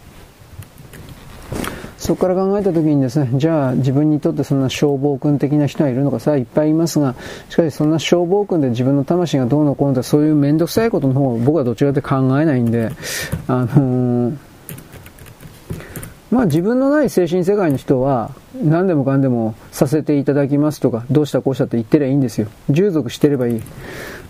[2.04, 7.16] そこから考えた時にですね、じゃあ自分にとってそんな消防君的な人がいるのかさ、いっぱいいますが、
[7.50, 12.92] しかしそんな消防君で自分の魂がどうのこうのとそういう面倒くさいことの方を僕はどちらかと考えないんで、
[13.48, 14.38] あのー、
[16.34, 22.48] まあ自分のない精神世界の人は、何でもかんでもさせていただきますとか、どうしたこうしたって言ってりゃいいんですよ。
[22.72, 23.62] 従属してればいい。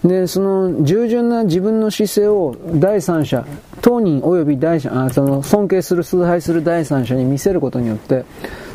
[0.03, 3.45] で、その従順な自分の姿勢を第三者、
[3.81, 8.25] 当人及び第三、あその尊敬する、崇拝する第三者に見せることによって、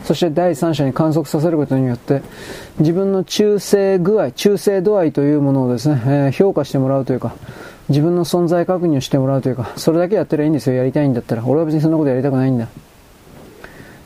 [0.05, 2.23] そして第三者に観測させることによって、
[2.79, 7.35] 自分の忠誠具合、忠誠度合いというものをですね、えー、評価してもらうというか、
[7.91, 11.45] 自分の存在確認をしてもらうというか、それだけやってりゃいいんですよ、やりたいんだったら。
[11.47, 12.69] 俺は別にそんなことやりたくないんだ。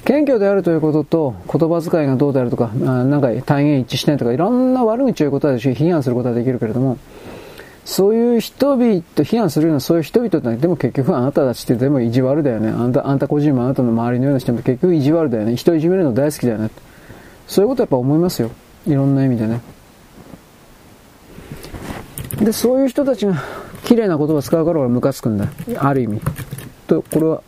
[0.04, 6.98] 謙虚であるということと、言葉遣いがどうであるとか、なんか大変一致しないとか、いろんな悪口を言うことはできるし、批判することはできるけれども、
[7.84, 12.68] そういう人々、批判するようなそういう人々ってでも結局あなたたちってでも意地悪だよね。
[12.68, 15.56] あんた、あんた個人もあなたの周りのような人も結局意地悪だよね。
[15.56, 16.70] 人いじめるの大好きだよね。
[17.46, 18.50] そういうことやっぱ思いますよ。
[18.86, 19.60] いろんな意味でね。
[22.40, 23.34] で、そういう人たちが
[23.84, 25.46] 綺麗な言葉使うから俺ムカつくんだ。
[25.76, 26.20] ある意味。
[26.86, 27.42] と、これは、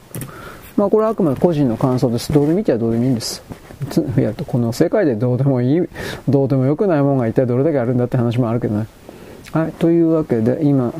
[0.76, 2.32] まあこれはあくまで個人の感想です。
[2.32, 3.42] どうで見てはどうでもいいんです。
[4.18, 5.82] いや、この世界でどうでもいい、
[6.28, 8.86] どうでもよくないもんが一体どれだけあるんだって話もあるけどね。
[9.52, 10.92] はい、というわけで、今、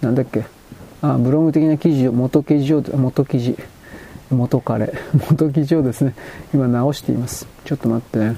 [0.00, 0.44] なんだっけ、
[1.02, 3.56] あ、ブログ的な記事を、元記事を、元記事、
[4.30, 4.92] 元彼、
[5.30, 6.14] 元記事をですね、
[6.54, 7.46] 今直しています。
[7.64, 8.36] ちょっと待ってね。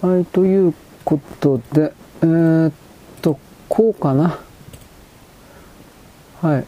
[0.00, 0.74] はい、という
[1.04, 1.92] ことで、
[2.22, 2.72] えー、っ
[3.20, 3.38] と、
[3.68, 4.38] こうかな。
[6.40, 6.64] はい。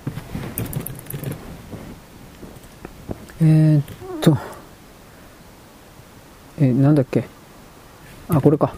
[3.44, 3.84] えー、っ
[4.20, 4.38] と、
[6.60, 7.24] えー、なんだっけ？
[8.28, 8.72] あ、これか。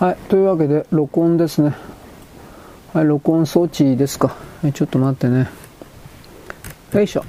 [0.00, 1.76] はい、というわけで、録音ですね。
[2.92, 4.34] はい、録音装置ですか。
[4.64, 5.48] えちょっと待ってね。
[6.92, 7.24] よいしょ。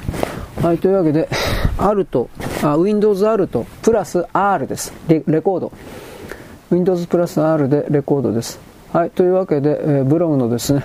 [0.63, 1.29] はい、というわけで、
[1.77, 2.27] Alt、
[2.63, 4.91] あ、Windows Alt プラス R です。
[5.07, 5.71] レレコード。
[6.71, 8.59] Windows プラス R でレコードです。
[8.93, 10.84] はい、というわけで、えー、ブログのですね、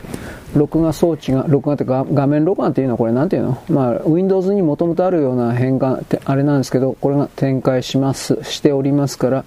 [0.55, 2.93] 録画装置が、録画ってか画面録画っていうの？
[2.93, 3.62] はこれなんていうの？
[3.69, 9.45] まあ、Windows にもともとあるような変換って、あれなんですけど、これが展開します、しておりますから、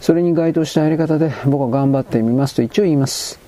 [0.00, 3.38] それに該当したやり方で僕は頑張ってみますと一応言います。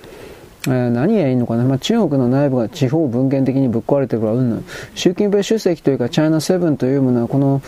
[0.67, 4.65] えー、何がいいのかな、まあ、中国の内部が地方分権的にぶっ壊れてるからうんぬん。
[4.95, 7.61] 習近平主席というかチャイナセブンというものはこの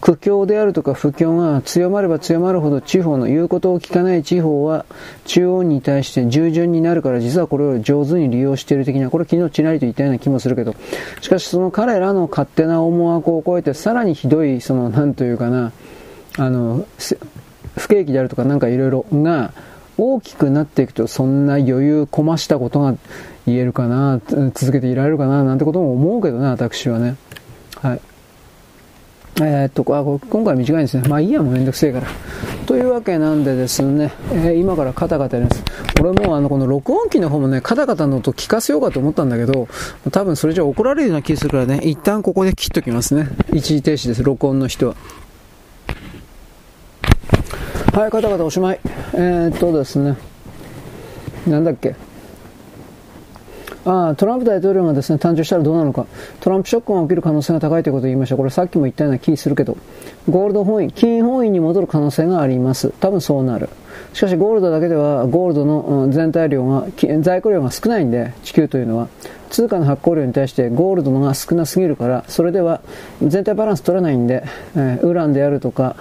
[0.00, 4.86] 苦境であるとか不況が強まれば強まるほど地方の言うことを聞かない地方は
[5.24, 10.74] 中央に対して従順になるから実はこれを上手に利用している的な、これ昨日ちらりと言ったような気もするけど、
[11.20, 15.72] しかしその彼らの勝手な思惑を超えてさらにひどい、その、なんというかな、
[16.36, 16.86] あの、
[17.76, 19.52] 不景気であるとかなんかいろいろが
[19.96, 22.94] 大きくなっていくとそんな余裕こましたことが
[23.46, 24.20] 言えるかな、
[24.54, 27.16] 続けていられるかななんてことも思うけどね、私はね。
[27.76, 28.00] はい。
[29.40, 31.08] えー、っと、あ、今回短いんですね。
[31.08, 32.08] まあいいや、もうめんどくせえから。
[32.66, 35.62] というわけなんでですね、えー、今からカタカタやります。
[36.00, 39.68] 俺もあの、この録音機の方もね、カタカタの音聞かせようかと思ったんだけど、
[40.10, 43.28] 多分それじゃ怒られるような気がするからね、一旦ここで切っときますね。
[43.52, 44.96] 一時停止です、録音の人は。
[47.92, 48.80] はい、カタカタおしまい。
[49.14, 50.16] えー、っとですね、
[51.46, 51.94] なんだっけ。
[53.88, 56.04] ああ、トランプ大統領がですね、誕生したらどうなのか。
[56.40, 58.36] トランプショックが起きる可能性が高いということを言いました。
[58.36, 59.78] これさっきも言ったような気するけど、
[60.28, 62.92] ゴールド本位、金本位に戻る可能性があります。
[63.00, 63.70] 多分そうなる。
[64.12, 66.86] しかしゴールドだけではゴールドの全体量が、
[67.20, 69.08] 在庫量が少ないんで、地球というのは。
[69.48, 72.82] 通貨の発行量に対してゴールドのが少なすぎるから、それでは
[73.22, 74.44] 全体バランス取れないんで、
[74.76, 75.96] えー、ウランであるとか、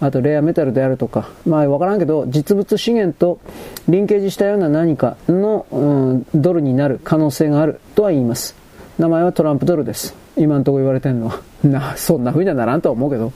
[0.00, 3.40] あとレアメタルであるとか、まあわからんけど、実物資源と
[3.88, 8.54] リンケージしたような何かの、うん、ドルになる可能性があるとは言います。
[8.98, 10.14] 名前はトランプドルです。
[10.36, 11.40] 今んところ言われてるのは。
[11.62, 13.32] な、そんな風にはならんとは思うけど。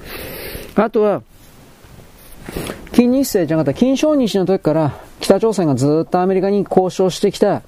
[0.77, 1.23] あとは、
[2.93, 7.63] 金日成じゃなかった、金正日の時から北朝鮮がずっとアメリカに交渉してきた、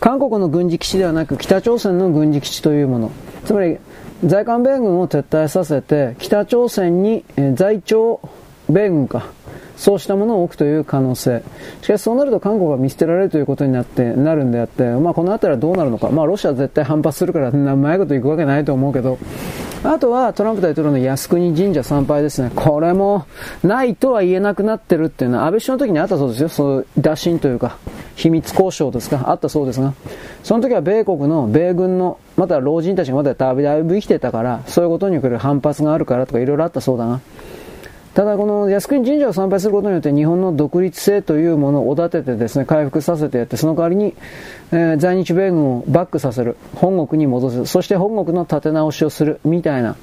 [0.00, 3.10] 韓国の軍事基地ではなく北朝鮮の軍事基地というもの。
[3.44, 3.78] つまり、
[4.24, 7.24] 在韓米軍を撤退させて、北朝鮮に、
[7.54, 8.20] 在朝
[8.70, 9.26] 米軍か、
[9.76, 11.42] そうしたものを置くという可能性。
[11.80, 16.10] しかしそうなると韓国が見捨てられるということになって、なるんであって、まあこの辺りはどうなるのか。
[16.10, 19.18] まあロシアは絶対反発するから、うまいこといくわけないと思うけど、
[19.82, 22.50] あとはトランプ大統領の靖国神社参拝ですね。
[22.54, 23.24] これも
[23.64, 26.48] ないとは言えなくなってるっていうのは安倍首相の時にあったそうですよ。
[26.50, 27.78] そう打診というか、
[28.14, 29.94] 秘密交渉ですか、あったそうですが、
[30.42, 37.22] その時は米国の、米軍の、また老人たちがまだだいぶ生きてたから、そういうことに来る反発があるからとかいろいろあったそうだな。
[38.14, 44.14] ただこの靖国神社を参拝することによって日本の独立性というものをおだててですね、回復させてやって、その代わりに、
[44.72, 49.94] えー、在日米軍をバックさせる、本国に戻す、そして本国の立て直しをする、みたいな、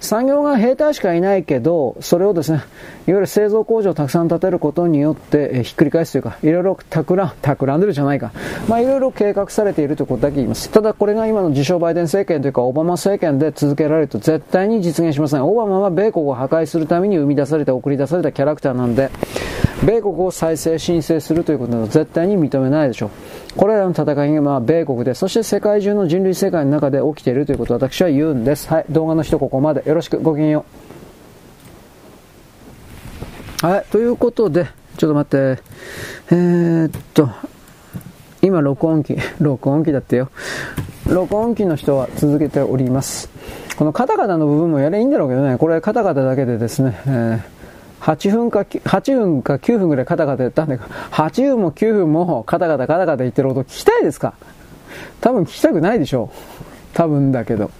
[0.00, 2.58] 産業が兵隊しかいないけど、それをですね、
[3.06, 8.32] いわゆる製造工場をたくさん建てることによって、えひっくり返すというか、いろいろ企んでるじゃないか。
[8.66, 10.70] まあいろいろ計画されているということだけ言います。
[10.70, 15.44] ただこれが今の自称バイデン政権というか、オバマ政権で続けられると絶対に実現しません。
[15.44, 19.10] オバマは米国を破壊するために生み出された、送り出されたキャラクターなんで、
[19.84, 23.10] 米国を再生申請するということは絶対に認めないでしょう。
[23.56, 28.68] これらの戦いがまあ米国で、そして世界中の人類世界の中で起きているということを私は言うんです。
[28.68, 29.86] はい、動画の人ここまで。
[29.88, 30.64] よろしく、ごきげんよ
[33.62, 33.66] う。
[33.66, 34.66] はい、ということで、
[34.96, 35.62] ちょっと待って、
[36.30, 37.28] えー、っと、
[38.42, 40.30] 今録音機、録音機だってよ。
[41.06, 43.28] 録音機の人は続けております。
[43.76, 47.59] このカタカタの部分もやればいいんだろうけどね、これカタカタだけでですね、えー
[48.14, 54.34] 8分か、8分か9分ぐらいカタカタやったんだけど、8分も9分もカタカタカタカタ言ってる音聞きたいですか
[55.20, 56.36] 多分聞きたくないでしょう。
[56.94, 57.70] 多分だけど。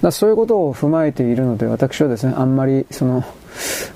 [0.00, 3.24] だそういうことを踏まえているので、私はですね、あんまり、その、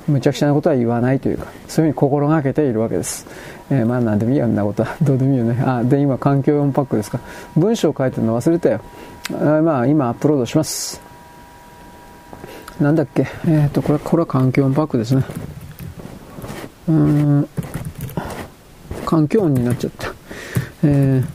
[0.07, 3.27] むちゃくちゃなことは言わないというか、そういうふうに心がけているわけです。
[3.71, 4.97] えー、まあなんでもいいよ、んなことは。
[5.03, 5.61] どうでもいいよね。
[5.67, 7.19] あ、で、今、環境4パックですか。
[7.57, 8.81] 文章を書いてるの忘れたよ。
[9.33, 11.01] あまあ、今、アップロードします。
[12.81, 15.25] なんだっけ、えっ、ー、と、これ、これは環境音パックですね。
[16.87, 17.49] 環
[19.29, 20.13] 境音になっちゃった。
[20.85, 21.27] えー、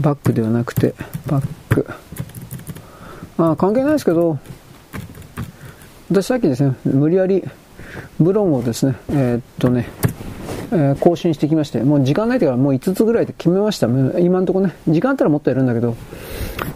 [0.00, 0.94] バックではなくて、
[1.26, 1.86] バック。
[3.38, 4.38] あ関係ないですけど、
[6.10, 7.42] 私さっきですね、無理やり
[8.18, 9.88] ブロンをですね、えー、っとね、
[10.72, 13.88] え、更新してきまして、もう時間ないからもう5つぐらいで決めました。
[14.20, 15.96] 今んとこね、時間あったらもっとやるんだけど、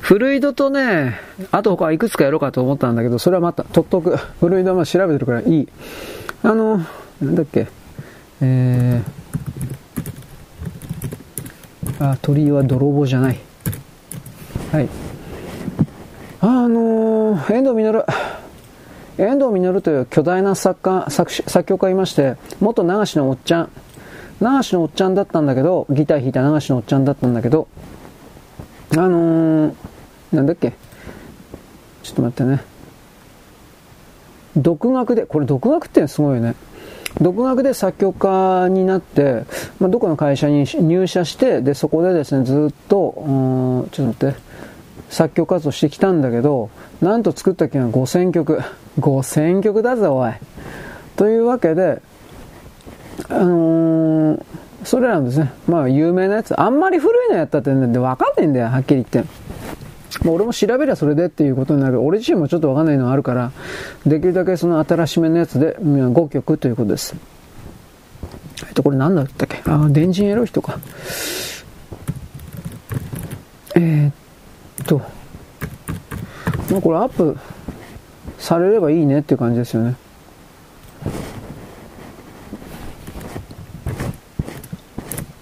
[0.00, 1.14] フルイドとね、
[1.52, 4.16] あと他いくつかやろうかと思ったんだけど、それはまた、取っとく。
[4.16, 5.68] フルイドはまあ調べてるからいい。
[6.42, 6.78] あの、
[7.22, 7.68] なんだっけ、
[8.40, 13.38] えー、あ、鳥は泥棒じゃない。
[14.72, 14.88] はい。
[16.40, 18.04] あのー、遠藤実。
[19.16, 23.70] 遠藤実という巨大な作家、作作曲家いまして、元流しのおっちゃん。
[24.40, 27.68] 流しのおっちゃんだったんだけど、ギター弾いた流しのおっちゃんだったんだけど、
[28.92, 29.74] あのー、
[30.32, 30.72] なんだっけ？
[32.02, 32.62] ちょっと待ってね。
[34.56, 36.54] 独学で、これ独学ってすごいよね。
[37.20, 39.44] 独学で作曲家になって、
[39.78, 44.54] まあ、どこの会社に入社して、で、そこでですね、ずっと、うん、ちょっと待って、
[45.10, 46.70] 作曲活動してきたんだけど、
[47.00, 48.60] なんと作った曲が5000曲。
[48.98, 50.32] 5000曲だぜ、おい。
[51.16, 52.02] というわけで、
[53.28, 54.42] あのー、
[54.84, 55.52] それなんですね。
[55.66, 56.58] まあ、有名なやつ。
[56.60, 59.24] あんまり古いのやったってね、わかんないんだよ、はっきり言って。
[60.22, 62.00] もう俺も調べりゃそれでっていうことになる。
[62.00, 63.50] 俺自身もちょっとわかんないのがあるから、
[64.06, 67.16] できるだけその新しめのやつで5曲ということです。
[68.66, 69.60] えっと、これ何だったっけ？
[69.68, 70.78] あ、電人エロい人か。
[73.74, 74.12] えー、っ
[74.86, 74.98] と、
[76.70, 77.36] まあこれアップ
[78.38, 79.96] されればいいねっていう感じですよね。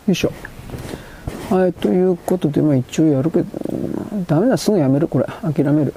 [0.06, 0.32] よいしょ。
[1.50, 3.46] はい、ということで、まあ一応やるけど、
[4.26, 5.26] ダメだ、すぐやめる、これ。
[5.42, 5.94] 諦める。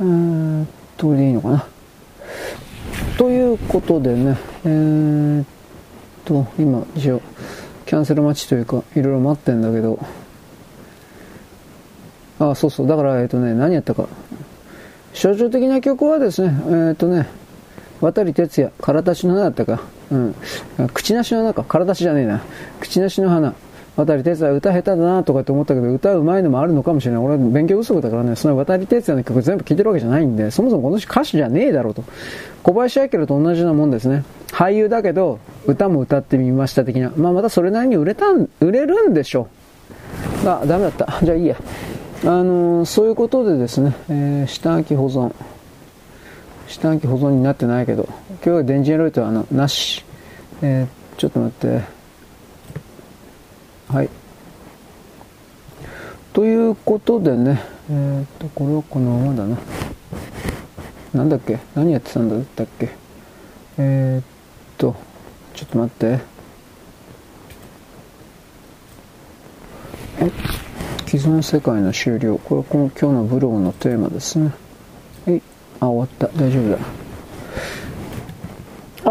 [0.00, 0.66] えー、
[0.98, 1.66] これでいいのかな。
[3.18, 5.44] ということでね、えー、
[6.24, 7.20] と、今、一応、
[7.86, 9.98] キャンセル待ちというか、いろいろ待ってんだけど、
[12.38, 14.08] あ、そうそう、だから、えー、っとね、何やったか。
[15.12, 17.28] 象徴的な曲はですね、えー、っとね、
[18.00, 19.82] 渡哲也、空立ちの花だったか。
[20.78, 20.88] うん。
[20.88, 21.64] 口なしの花か。
[21.64, 22.42] 空立ちじゃねえな。
[22.80, 23.54] 口なしの花。
[23.96, 27.22] 渡哲也歌下手だなとかって思ったけど、歌うまいのもあるのかもしれない。
[27.22, 32.02] 俺は勉強不足だからね、その渡哲也の曲全部聴いてるわけじゃないんで、そもそもこの人歌手じゃねえだろうと。
[32.64, 34.24] 小林明と同じようなもんですね。
[34.48, 37.12] 俳優だけど、歌も歌ってみました的な。
[37.16, 39.48] まあまたそれなりに売れたん、売れるんでしょ
[40.44, 40.48] う。
[40.48, 41.20] あ、ダメだった。
[41.22, 41.56] じゃあいいや。
[42.24, 45.32] あのー、そういうことでですね、えー、下書き保存。
[46.68, 50.04] 下書き保存になってないけど、今日は電磁エロイトはあの、なし。
[50.62, 51.82] えー、ちょっと待って。
[53.88, 54.08] はい。
[56.32, 59.58] ということでね、えー、っと、これはこのままだな。
[61.12, 61.58] なんだっけ？
[61.74, 62.88] 何やってたんだったっけ？
[63.78, 64.24] えー、っ
[64.78, 64.96] と、
[65.54, 66.20] ちょっと待って。
[70.20, 70.30] え？
[71.06, 72.38] 既存世界の終了。
[72.38, 74.52] これこの今日のブログのテーマですね。
[75.26, 75.42] はい。
[75.80, 76.38] あ、終わった。
[76.38, 76.78] 大丈夫だ。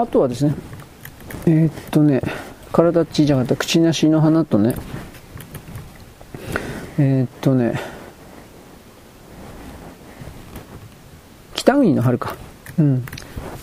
[0.01, 0.55] あとはですね、
[1.45, 2.21] えー、っとね、
[2.71, 4.75] 体ちじゃなかった口なしの花とね、
[6.97, 7.79] えー、っとね、
[11.53, 12.35] 北国の春か。
[12.77, 13.05] うん。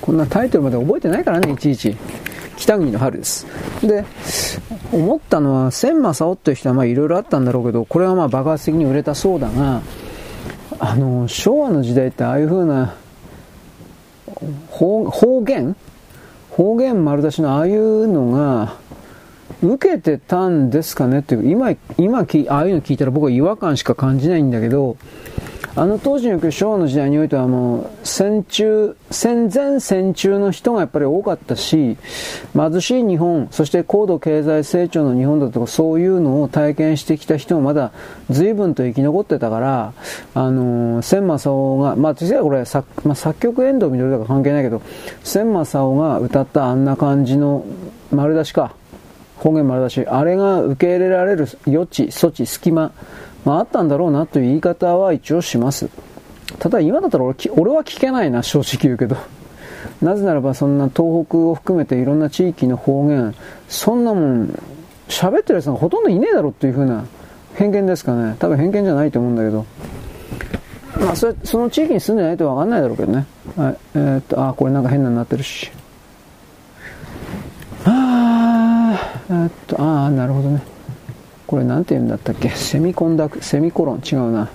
[0.00, 1.96] こんなタイトルまで覚えてないからね、いちいち。
[2.56, 3.46] 北国の春です。
[3.82, 4.04] で、
[4.92, 9.82] 思ったのは、千正夫っていう人はまあいろいろあったんだろうけど、これはまあ爆発的に売れたそうだが、
[10.80, 12.94] あの、昭和の時代ってああいう風な
[14.70, 15.76] 方言？
[16.50, 18.74] 方言丸出しのああいうのが、
[19.62, 22.24] 受けてたんですかねっていう、今、今、ああ
[22.66, 24.96] いうの聞いたら僕は違和感しか感じないんだけど、
[25.76, 31.96] あの当時における昭和の時代においてはもう戦中、戦前戦中の人がやっぱり多かったし、
[32.54, 37.92] 貧しい日本、そして高度経済成長の日本だとかそういうのを体験してきた人もまだ
[38.30, 39.92] 随分と生き残ってたから、
[40.34, 44.82] あのー、千正夫が、まあ実はこれ作,、まあ、作曲遠藤緑とか関係ないけど、
[45.22, 47.64] 千正夫が歌ったあんな感じの
[48.10, 48.74] 丸出しか、
[49.36, 52.92] 方言丸出し、あれが受け入れられる余地、措置、隙間、
[53.44, 55.88] まあ、あったんだろうなという言い方は一応します。
[56.58, 59.16] ただ今だったら俺俺は聞けないな、正直言うけど。
[60.02, 63.34] なぜならばそんな東北を含めていろんな地域の方言、
[63.68, 64.58] そんなもん、
[65.08, 67.04] 喋ってる奴がほとんどいねえだろっていう風な
[67.54, 68.36] 偏見ですかね。
[68.38, 69.66] 多分偏見じゃないと思うんだけど。
[71.00, 73.26] まあそれ、その地域に住んでないとわかんないだろうけどね。
[73.56, 73.76] はい。
[73.94, 75.70] えー、っと、あ、これなんか変なになってるし。
[77.84, 80.62] あー、えー、っと、ああ、なるほどね。
[81.50, 82.48] これなんて言うんだったっけ？
[82.50, 84.02] セミコンダク、セミコロン？
[84.06, 84.48] 違うな。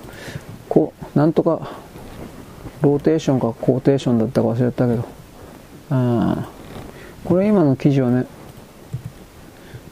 [0.69, 1.73] こう、なんとか、
[2.81, 5.05] ローテーションかコーテーションだったか忘れたけど。
[5.89, 6.49] あ
[7.26, 8.26] これ今の記事はね、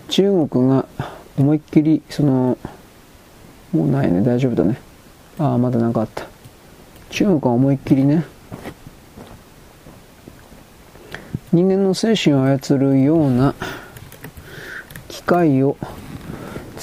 [0.07, 0.85] 中国が
[1.37, 2.57] 思いっきり、その、
[3.73, 4.77] もうないね、大丈夫だね。
[5.39, 6.25] ああ、まだなんかあった。
[7.09, 8.23] 中国は思いっきりね、
[11.51, 13.55] 人間の精神を操るような
[15.09, 15.75] 機械を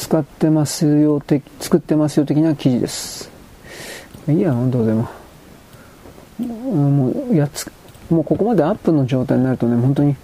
[0.00, 3.30] 使ってますよ的、作ってますよ的な記事です。
[4.28, 5.08] いいや、どうでも。
[6.38, 7.70] もう、やっつ、
[8.08, 10.16] もうここまでアップの状態になるとね、本当に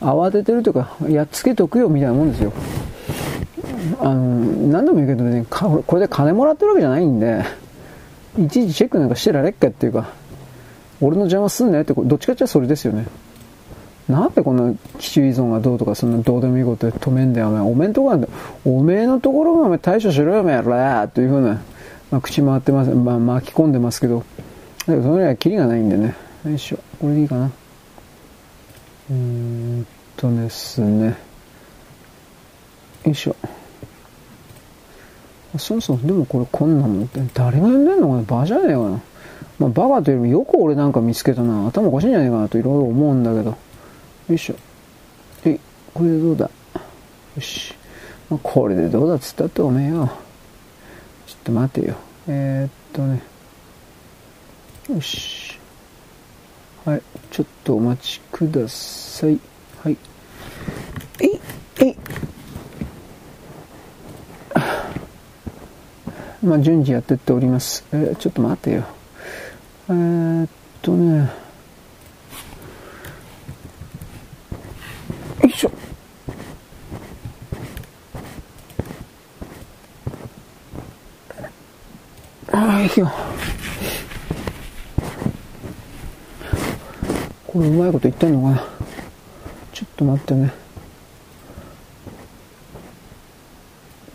[0.00, 2.52] 慌ててるというか、やっつけとくよみたいなもんですよ。
[4.00, 4.18] あの、
[4.68, 7.44] 何度も言うけどね、これで金もらってるわけじゃないんで、
[8.36, 10.08] いちいちチェックなんかしてられっかっていうか、
[11.00, 13.06] 俺の邪魔すんねって、どっちかってそれですよね。
[14.10, 17.60] なんでこんな機種依存がどうとか、そんなどうでもいいことで止めんだよ、お前。
[17.60, 18.28] おめんとこなんだ。
[18.64, 21.60] おめえのところがお前対処しろよ、お前らというふうな、
[22.10, 24.24] まあ、口回ってます、まあ、巻き込んでますけど、
[24.86, 26.14] だけどそれはキリがないんでね。
[26.44, 26.78] よいしょ。
[27.00, 27.46] これでいいかな。
[27.46, 31.16] うーんとですね。
[33.04, 33.36] よいしょ。
[35.56, 39.00] そもそも、でもこれこんなもんって誰が読んでんのかなバじゃねえかな。
[39.58, 41.66] まあ、バカというよりもよく俺なんか見つけたな。
[41.68, 43.56] 頭おかしいんじゃねえかなといろいろ思うんだけど。
[44.30, 44.54] よいしょ。
[45.44, 45.58] え、
[45.92, 46.48] これでどうだ？
[47.34, 47.74] よし。
[48.28, 50.08] まあ、これでどうだっつったっておめえよ。
[51.26, 51.96] ちょっと待てよ。
[52.28, 53.22] えー、っとね。
[54.88, 55.58] よし。
[56.84, 57.02] はい。
[57.32, 59.40] ちょっとお待ちください。
[59.82, 59.96] はい。
[61.18, 61.40] えい、
[61.80, 61.96] えい。
[66.44, 67.84] まあ、順次やってっております。
[67.90, 68.84] えー、ちょっと待てよ。
[69.88, 70.48] えー、っ
[70.82, 71.50] とね。
[75.42, 75.70] いしょ
[82.52, 83.10] はいよ。
[87.46, 88.64] これうまいこと言ってんのかな？
[89.72, 90.52] ちょっと待ってね。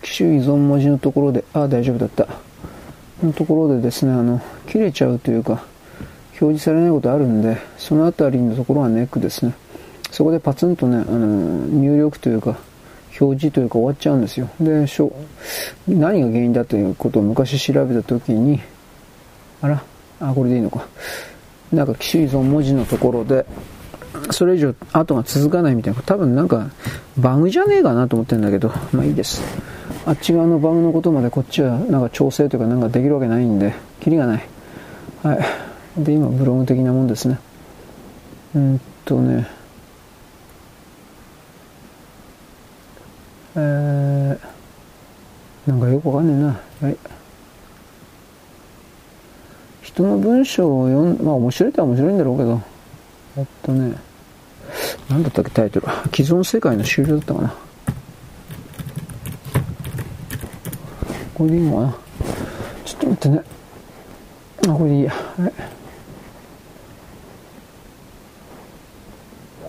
[0.02, 2.28] 機種依存文字のところでああ大丈夫だった。
[3.24, 5.64] のところでですねあの切れちゃうというか
[6.32, 9.54] 表示されないことあるんで、そのあたりのところはネックですね。
[10.12, 12.58] そこでパツンとね、あの、入力というか、
[13.20, 14.50] 表示というか終わっちゃうんですよ。
[14.60, 15.12] で、しょ
[15.88, 18.60] 何が原因だということを昔調べたときに、
[19.62, 19.84] あら、
[20.20, 20.86] あ、これでいいのか。
[21.72, 23.46] なんか、機種依存文字のところで、
[24.32, 26.70] それ以上後が続かないみたいな、多分なんか、
[27.18, 29.42] バグじゃねえかなと思ってるんだけど、まあいいです。
[30.06, 34.44] あっち側のバグのことまでこっちはなんか調整というかなんかできるわけないんで、キリがない。
[35.24, 36.04] はい。
[36.04, 37.40] で、今、ブログ的なもんですね。
[38.56, 39.48] うんとね、
[43.58, 46.88] えー、なんかよくわかんねえな。
[46.88, 46.98] はい。
[49.82, 52.62] 人の文章を読ん、まあ面白いとは面白いんだろうけど、
[53.38, 53.96] えっとね、
[55.10, 55.88] なんだったっけタイトル。
[56.14, 57.54] 既存世界の終了だったかな。
[61.34, 61.96] これでいいのかな。
[62.84, 63.44] ちょっと待ってね。
[64.68, 65.14] あ、これでいいや。
[65.14, 65.54] はい。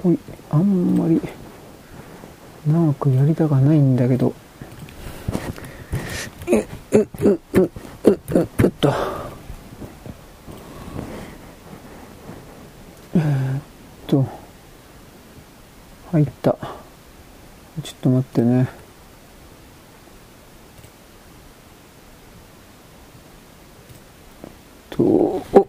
[0.03, 0.19] ほい。
[0.51, 1.21] あんまり、
[2.67, 4.35] 長くやりたくないんだけど。
[6.49, 6.57] う、
[6.99, 7.71] う、う、う、う、
[8.05, 8.93] う、うっと。
[13.15, 13.61] えー、っ
[14.09, 14.27] と。
[16.11, 16.57] 入った。
[17.83, 18.69] ちょっと待ってね。
[24.91, 25.69] と、お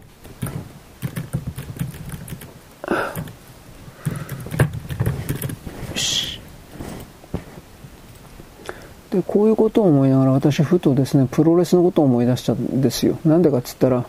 [9.11, 13.17] で、こういうことを思いながら私ふとですね、プロレスのことを思い出したんですよ。
[13.23, 14.05] なんでかっつったら、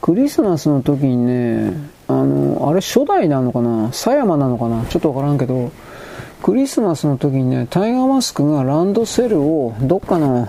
[0.00, 1.74] クリスマスの時にね、
[2.08, 3.92] あの、あれ初代なのかな？
[3.92, 4.84] 狭山なのかな？
[4.86, 5.70] ちょっとわからんけど、
[6.42, 10.48] クリスマスの時にね、タイガーマスクがランドセルをどっかの、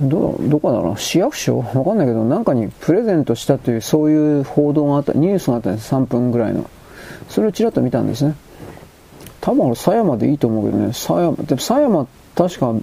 [0.00, 0.98] ど、どこだろう？
[0.98, 1.58] 市役所？
[1.58, 5.92] わかんないけど、なんかにプレゼントしたという、そういう報道があった、ニュースがあったんです。
[5.92, 6.70] 3分ぐらいの。
[7.28, 8.36] それをちらっと見たんですね。
[9.40, 12.06] 多分俺、狭山でいいと思うけどね、狭山、でも狭山
[12.36, 12.74] 確か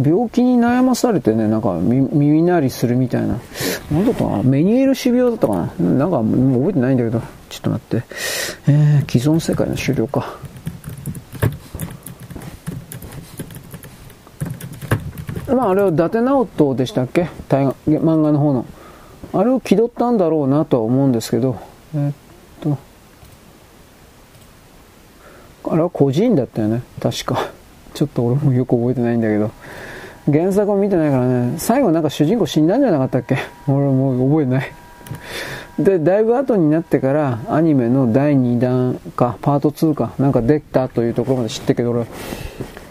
[0.00, 3.40] 病気に悩まされてね、なんか耳鳴りするみたいな。
[3.90, 4.42] なんだったかな？
[4.44, 5.88] メニエール種病だったかな？
[5.90, 8.06] なんか覚えてないんだけど、ちょっと待って。
[8.68, 10.38] えー、既存世界の終了か。
[15.48, 17.28] まああれは伊達直人でしたっけ？
[17.48, 18.66] 大河漫画の方の。
[19.32, 21.58] あれを気取ったんだろうなとは思うんですけど、
[21.94, 22.14] えー、っ
[22.60, 22.78] と、
[25.72, 27.55] あれは個人だったよね、確か。
[27.96, 29.50] ちょっと俺もよく覚えてないんだけど。
[30.30, 33.38] 原作を見てないからね、最後なんか主人公死んだんじゃなかったっけ？
[33.68, 34.72] 俺もう覚えてない。
[35.78, 42.06] で、だいぶ後になってからアニメの第2弾か、パート2か、なんかできたというところまで知ってけど俺、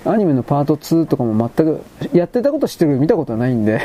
[0.06, 1.82] アニメのパート2とかも全く、
[2.14, 3.82] やってたこと知ってるけど見たことはないんで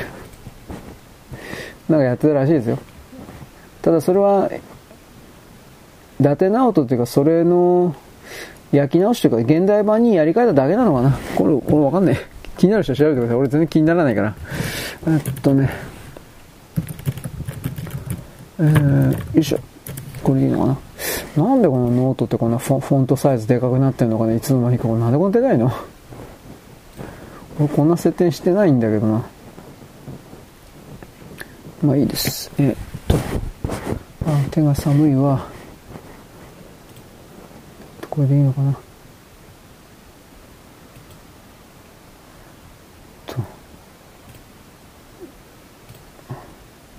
[1.89, 2.79] なんかやってたらしいですよ。
[3.83, 4.49] ただそれは、
[6.21, 7.97] 伊達直人っていうか、それの、
[8.73, 11.19] 焼き直しというか、現代版にやり替えただけなのかな？
[11.37, 12.17] これ、これわかんない。
[12.57, 13.37] 気になる人は調べてください。
[13.37, 14.35] 俺全然気にならないから。
[15.09, 15.71] えっとね。
[18.59, 19.59] えー、よいしょ。
[20.23, 20.67] これでいいのか
[21.37, 21.45] な？
[21.45, 24.37] なんでこのノートってこんなフォントサイズでかくなってんのかね？
[24.37, 24.89] いつの間にか。
[24.89, 25.73] なんでこんなでかいの？
[27.59, 29.25] 俺こんな設定してないんだけどな。
[31.83, 32.51] まあいいです。
[32.59, 32.75] え、っ
[33.09, 33.17] と。
[34.27, 35.47] あ、手が寒いわ。
[38.11, 38.77] これでいいのかな？
[43.27, 43.39] と。
[43.39, 43.45] よ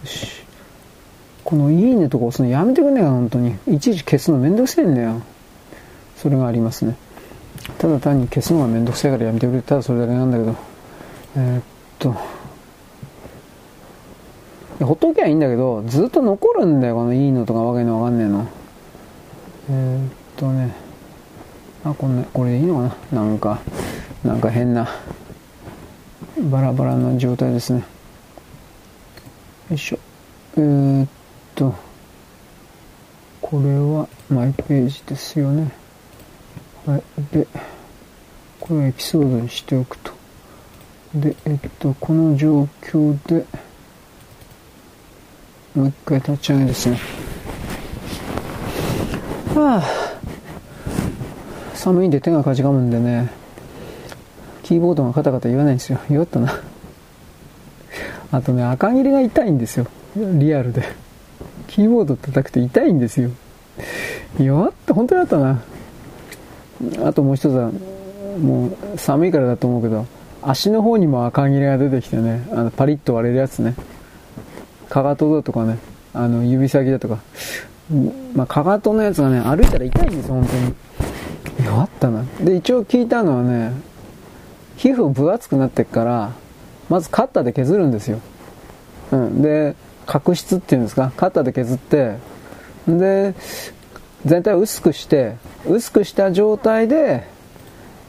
[0.06, 0.42] し。
[1.44, 3.58] この「いいね」とか押すのやめてくんねえか本当に。
[3.68, 5.22] いちいち消すのめんどくせえんだよ。
[6.16, 6.96] それがありますね。
[7.78, 9.62] ただ単に消すのがめんどくせえからやめてくれ。
[9.62, 10.56] たらそれだけなんだけど。
[11.36, 11.64] えー、っ
[12.00, 12.16] と。
[14.86, 18.48] ほっときゃいいんだけどずっと残るんだよこの「いいの」とかわけのわかんねえの。
[19.70, 20.74] えー、っとね。
[21.84, 23.24] あこんなこれでいいのかな？
[23.24, 23.60] なんか
[24.24, 24.88] なんか変な
[26.52, 27.84] バラバラな状態ですね。
[29.70, 30.00] よいしょ。
[30.58, 31.10] えー、っ
[31.56, 31.74] と
[33.42, 35.72] これはマイページですよね。
[36.86, 37.04] はい。
[37.32, 37.48] で
[38.60, 40.12] これをエピソードにしておくと。
[41.16, 43.46] でえっとこの状況で
[45.74, 47.00] もう一回立ち上げですね。
[49.56, 50.21] はあ。
[51.82, 53.32] 寒いんで手がかじかむんでね、
[54.62, 55.98] キーボードがカタカタ言わないんですよ。
[56.12, 56.54] 弱ったな。
[58.32, 59.88] あとね、赤切れが痛いんですよ。
[60.16, 60.84] リアルで。
[61.68, 63.32] キーボード叩くと痛いんですよ。
[64.40, 65.64] 弱った、本当にあったな。
[67.04, 67.72] あともう一つは、
[68.40, 70.06] もう寒いからだと思うけど、
[70.44, 73.74] 足の方にも赤切れが出てきてね、あのパリッと割れるやつね。
[74.88, 75.80] かかとだとかね、
[76.14, 77.18] あの、指先だとか。
[78.36, 80.91] まあ、かかとのやつがね、歩いたら痛いんですよ、本当に。
[81.64, 82.26] 弱ったな。
[82.40, 83.72] で、一応聞いたのはね、
[84.78, 86.32] 皮膚分厚くなってっから、
[86.90, 88.20] まずカッターで削るんですよ。
[89.12, 89.42] うん。
[89.42, 92.16] で、角質っていうんですか、カッターで削って、
[92.88, 93.36] で、
[94.26, 95.36] 全体を薄くして、
[95.68, 97.28] 薄くした状態で、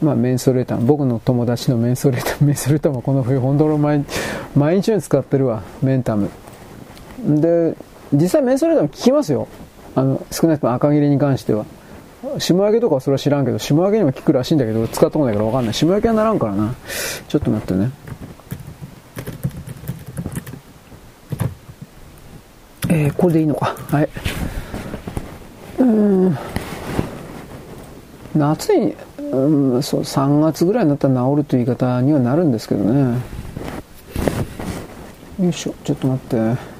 [0.01, 4.03] まあ、メンソレーター、僕の友達のメンソレーター、 メンソレーターもこの冬、本当の毎
[4.55, 6.29] 毎日に使ってるわ、メンタム。
[7.25, 7.75] で、
[8.11, 9.47] 実際メンソレーターも効きますよ。
[9.95, 11.65] あの、少なくとも赤切れに関しては。
[12.39, 15.73] 霜焼けとかはそれは知らんけど、霜焼けにも効くらしいんだけど、使ったことないからわかんない。
[15.73, 16.73] 霜焼けはならんからな。
[17.27, 17.91] ちょっと待ってね。
[22.89, 23.75] えー、これでいいのか。
[23.89, 24.09] はい。
[25.79, 26.37] うん。
[28.35, 28.95] 夏に、
[29.31, 33.19] うん、そう、3月ぐらいになったら治るという言い方にはなるんですけどね。
[35.41, 36.72] よいしょ、ちょっと待って。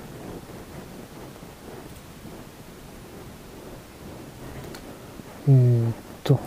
[5.47, 5.93] えー、っ
[6.23, 6.39] と、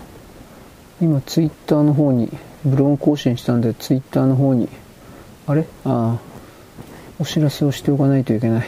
[1.01, 2.31] 今ツイッターの方に、
[2.65, 4.69] ブログ更新したんで、ツイッターの方に、
[5.47, 5.67] あれ？
[5.85, 6.19] ああ、
[7.19, 8.67] お知らせをしておかないといけない。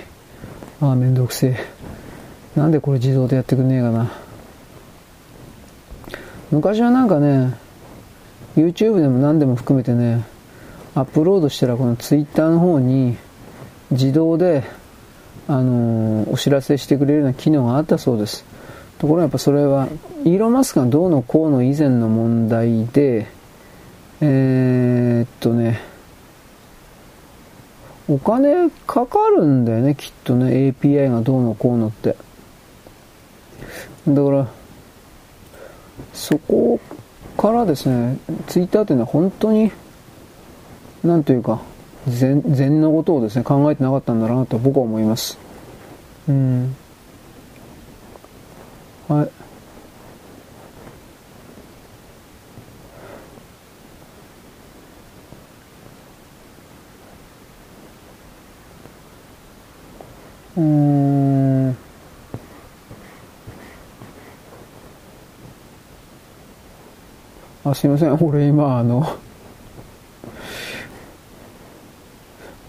[0.81, 1.57] ああ、めんどくせえ。
[2.59, 4.11] なんでこれ自動でやってくんねえかな。
[6.51, 7.55] 昔はなんかね、
[8.57, 10.25] YouTube でも何でも含めてね、
[10.95, 13.17] アップロードしたらこの Twitter の方に
[13.91, 14.65] 自動で、
[15.47, 18.45] あのー、お知らせしてくれるような機能があったそうです。
[18.99, 19.89] ところがやっぱそれは、
[20.25, 23.27] イーロン・マスクがどうのこうの以前の問題で、
[24.21, 25.81] えー、っとね、
[28.09, 32.17] お金かかるんだよね、きっとね、API がどうのこうのって。
[34.09, 34.49] だから、
[36.13, 36.81] そこ
[37.37, 38.19] からですね、
[38.49, 39.71] ツイッターっていうのは本当に、
[41.05, 41.61] なんというか、
[42.09, 45.39] 禅のことをですね、考えてなかったんだなと僕は思います。
[46.29, 46.75] うん。
[49.09, 49.31] はい。
[60.57, 61.77] うん。
[67.65, 68.13] あ、すいません。
[68.21, 69.19] 俺今、あの、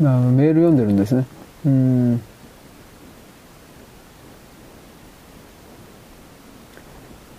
[0.01, 1.25] あのメール読んでるんですね。
[1.65, 2.21] うん。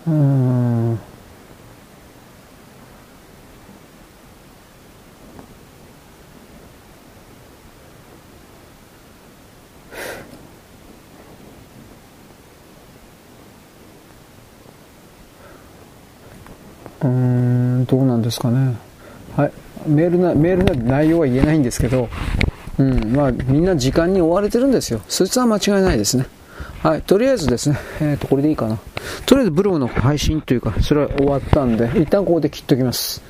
[0.06, 0.98] うん。
[17.02, 18.76] うん、どうなんですかね。
[19.36, 19.52] はい。
[19.86, 22.08] メールな、メールな内容は言えないんですけど、
[22.78, 25.00] うん、まあ、みんな時間に追われてるんですよ。
[25.08, 26.26] そいつは間違いないですね。
[26.82, 28.78] はい、とりあえずですね、えっ、ー、と、これでいいかな。
[29.26, 33.22] とりあえずブログの配信というか、それは終わったんで、一旦ここで切っておきます。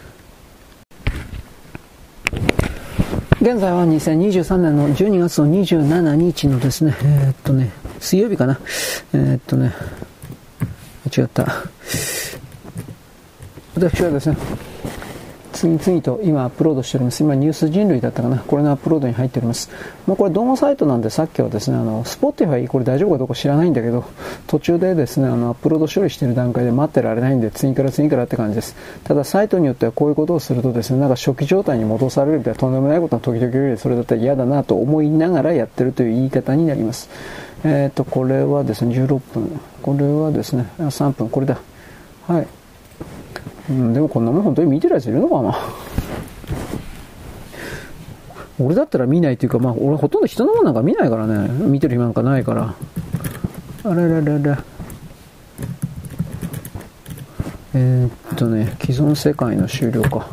[3.41, 8.61] 現在は2023年の12月の27日のですね、えー、っとね、水曜日かな。
[9.15, 9.75] えー、っとね、
[11.17, 11.47] 違った。
[13.75, 14.37] 私はですね、
[15.53, 17.23] 次々と今アップロードしております。
[17.23, 18.39] 今ニュース人類だったかな。
[18.39, 19.71] これのアップロードに入っております。
[20.07, 24.05] まあ、これ動画サイトなんでさっきはですね、あの、スポッティファイこれ大丈夫かどうか知らないんだけど、
[24.47, 28.77] 途中でですね、あの、アップロード処理してる段階で待ってられないんで、次から次からって感じです。
[29.05, 37.09] ただサイトによってはこういうことをするとですね、なんか初期状態に戻されるみたいなとんでもないことが時々ありそれだったら嫌だなと思いながらやってるという言い方になります。
[37.65, 39.61] えっ、ー、と、これはですね、16分。
[39.83, 41.59] これはですね、3分、これだ。
[42.27, 42.47] はい。
[43.71, 45.57] うん、でもこんなもん本当に見てるやついるのかな？
[48.59, 51.49] 俺だったら見ないっていうか、まあ、俺ほとんど人のものなんか見ないからね。
[51.49, 52.75] 見てる暇なんかないから。
[53.85, 54.57] あれれれれ。
[57.73, 60.27] えー、っとね、既存世界の終了か。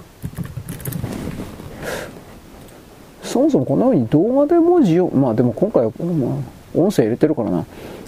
[3.22, 7.66] そもそもこんな風に動画で文字を、まあでも今回は、まあ、音声入れてるからな。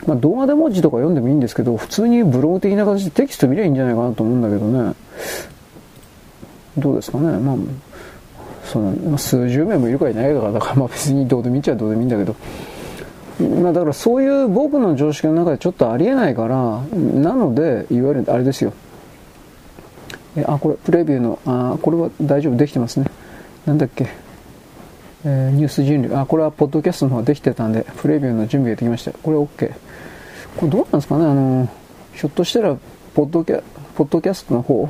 [0.08, 4.96] まあ動画で文字とか読んでもいいんですけど、普通にブログ的な形でテキスト見りゃいいんじゃないかなと思うんだけどね。
[6.78, 7.38] どうですかね。
[7.38, 7.56] まあ、
[8.66, 12.36] その、数十名もいるかいないかだから、まあ別にどうでもいいっちゃどうでもいいんだけど、
[13.62, 18.74] まあだからそういう僕の常識の中でちょっとありえないから、なので、いわゆるあれですよ。
[20.36, 23.08] え、あ、これ、プレビューの、あ、これは大丈夫、できてますね。
[23.66, 24.08] なんだっけ。
[25.26, 26.16] えー、ニュース人類。
[26.16, 29.12] あ、これはポッドキャストの方ができてたんで、プレビューの準備ができました。
[29.12, 29.74] これ OK。
[30.58, 31.70] これどうなんですかねあの、
[32.14, 32.78] ひょっとしたら、
[33.16, 33.64] ポッドキャ、
[33.96, 34.90] ポッドキャストの方、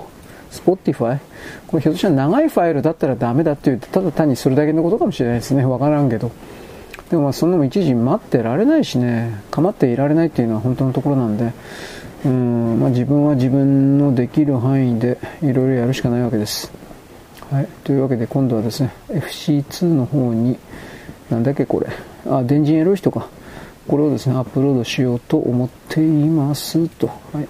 [0.52, 1.20] Spotify?
[1.68, 5.66] これひょっとしたら長いファイルだったらダメだって言って、ただ単にそれだけのことかもしれないですね。
[5.66, 6.32] わからんけど。
[7.10, 11.52] でもまあそんなも一時待ってられないしね構っていられないっていうのは本当のところなんで
[12.26, 16.72] うんまあ、自分は自分のできる範囲でいろいろやるしかないわけです。
[17.50, 20.58] はい、というわけで今度はですね FC2 の方に
[21.30, 21.88] なんだっけこれ
[22.28, 23.28] あ電人エロい人か
[23.88, 27.48] これをですねアップロードしようと思っていますと、はい、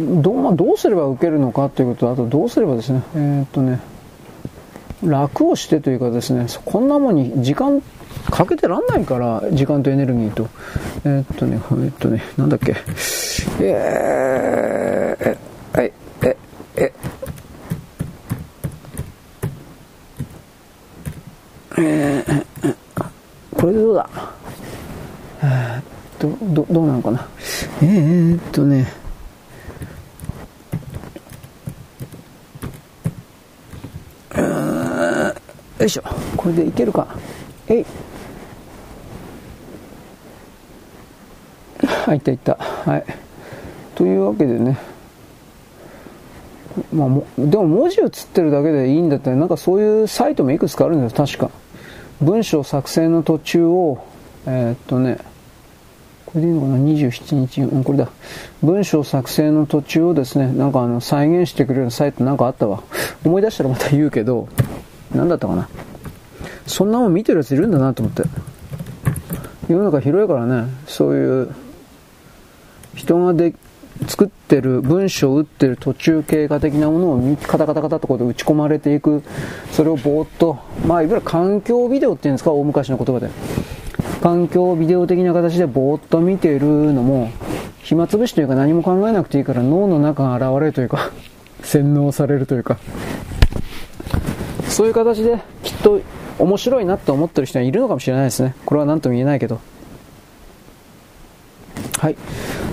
[0.00, 3.80] ど,、まあ、どうすれば受けるのかということとあとどうすればですねえー、っとね
[5.02, 7.82] 楽をしてというかですねこんなもんに時間
[8.30, 10.48] かけてらんないから、時間とエネルギーと。
[11.04, 12.74] えー、っとね、えー、っとね、なんだっけ。
[13.60, 15.38] えー、え、
[15.72, 16.36] はい、え、
[16.76, 16.92] え、
[21.78, 22.74] えー、
[23.56, 24.10] これでどうだ？
[25.42, 25.82] えー、っ
[26.18, 27.26] と、ど、どうなのかな？
[27.82, 28.86] えー、っとね、
[34.38, 36.02] よいしょ、
[36.36, 37.06] これでいけるか。
[37.68, 37.86] えい。
[42.06, 42.54] あ、いったいった。
[42.56, 43.04] はい。
[43.94, 44.78] というわけでね。
[46.92, 51.50] まあ、もでも文字映ってるだけでいいんだったら、なんかそういうサイトもいくつかあるんですよ、確か。
[52.20, 53.98] 文章作成の途中を、
[54.46, 55.18] えー、っとね、
[56.32, 58.08] これでいいのかな ?27 日、うん、これだ。
[58.62, 62.82] 文章作成の途中をですね、なんかあの、再現してくれるサイトなんかあったわ。
[63.24, 64.48] 思い出したらまた言うけど、
[65.12, 65.68] なんだったかな。
[66.66, 68.22] そんなもん見てるやついるんだなと思って。
[69.68, 71.54] 世の中広いからね、そういう
[72.94, 73.54] 人がで
[74.06, 79.22] 作ってる文章を打ってる途中経過的なものをカタカタカタとこで打ち込まれていく
[79.72, 83.30] それをぼーっとまあいわゆる環境ビデオっていうんですか大昔の言葉で
[84.20, 87.30] 環境ビデオ的な形でぼーっと見ているのも
[87.82, 91.10] 暇つぶしというか何も考えなくていいから脳の中が現れるというか
[91.62, 92.78] 洗脳されるというか。
[94.68, 96.00] そういう形できっと
[96.38, 98.54] 面白いなって思ってる人はいるのかもしれないですね。
[98.64, 99.60] これは何とも言えないけど。
[101.98, 102.16] はい。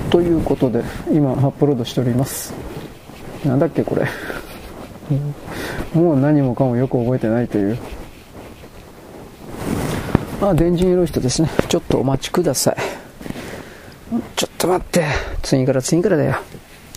[0.10, 2.54] ということで今アップロードしております。
[3.46, 4.06] なんだっけこれ。
[5.94, 7.78] もう何もかもよく覚えてないという。
[10.40, 11.50] あ電人色い人ですね。
[11.68, 12.78] ちょっとお待ちください。
[14.36, 15.04] ちょっと待って。
[15.42, 16.36] 次から次からだよ。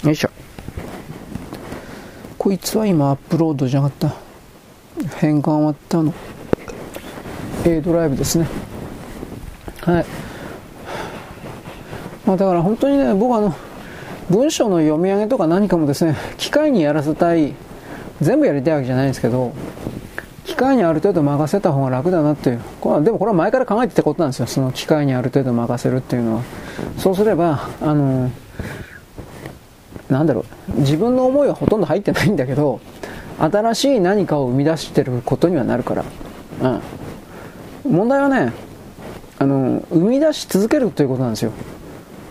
[0.04, 0.30] よいしょ。
[2.36, 4.14] こいつは今アップロードじゃなかった。
[5.16, 6.12] 変換終わったの。
[7.64, 8.46] A ドライブですね。
[9.82, 10.06] はい。
[12.26, 13.54] まあ、だから本当にね、僕あの、
[14.28, 17.54] 文章の読み上げとか何かもですね、機械にやらせたい、
[18.20, 19.52] 全部やりたいわけじゃないんですけど、
[20.50, 22.60] 機械にある程度任せた方が楽だなっていう。
[22.80, 24.46] これはでもこれは前から考えてたことなんですよ。
[24.46, 26.42] その機械にある程度任せるっていうのは。
[26.98, 28.30] そうすれば、あの、
[30.08, 30.44] なんだろ
[30.76, 32.80] う、自分の思いはほとんど入ってないんだけど、
[33.38, 36.04] 新しい何かを生み出してることにはなるから。
[37.84, 37.92] うん。
[37.92, 38.52] 問題はね、
[39.38, 41.52] あの、生み出し続けるということなんですよ。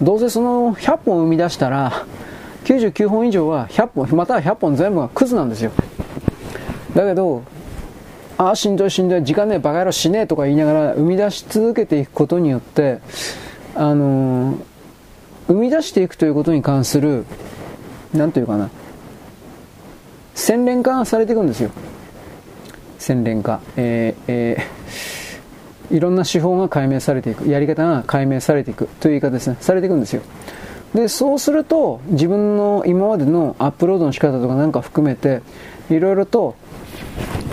[0.02, 2.06] どうせその100本生み出したら
[2.64, 5.72] 99本以上は100本または100本全部がクズなんですよ
[6.96, 7.44] だけど
[8.40, 13.00] ああしんどいしんどい時間ねえバカ野郎しねえとか言いながら生み出し続けていくことによって
[13.76, 14.58] あのー、
[15.48, 17.26] 生み出していくということに関する
[18.14, 18.70] 何ていうかな
[20.36, 21.70] 洗練化されていくんですよ。
[22.98, 23.60] 洗練化。
[23.76, 25.20] えー、えー
[25.92, 28.88] いろんな手法が解明されていく、やり方が解明されていく。
[29.00, 30.22] という言い方ですね、されていくんですよ。
[30.94, 35.42] で、そうすると、自分の今までのアップロードの仕方とかなんか含めて、
[35.90, 36.56] いろいろと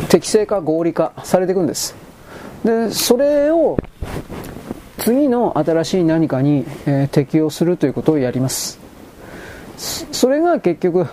[0.08, 1.94] 適正化、合理化されていくんです。
[2.64, 3.78] で、それを
[4.98, 8.78] 次の新しい何かに、えー、適用するということをやります。
[9.76, 11.06] それが結局、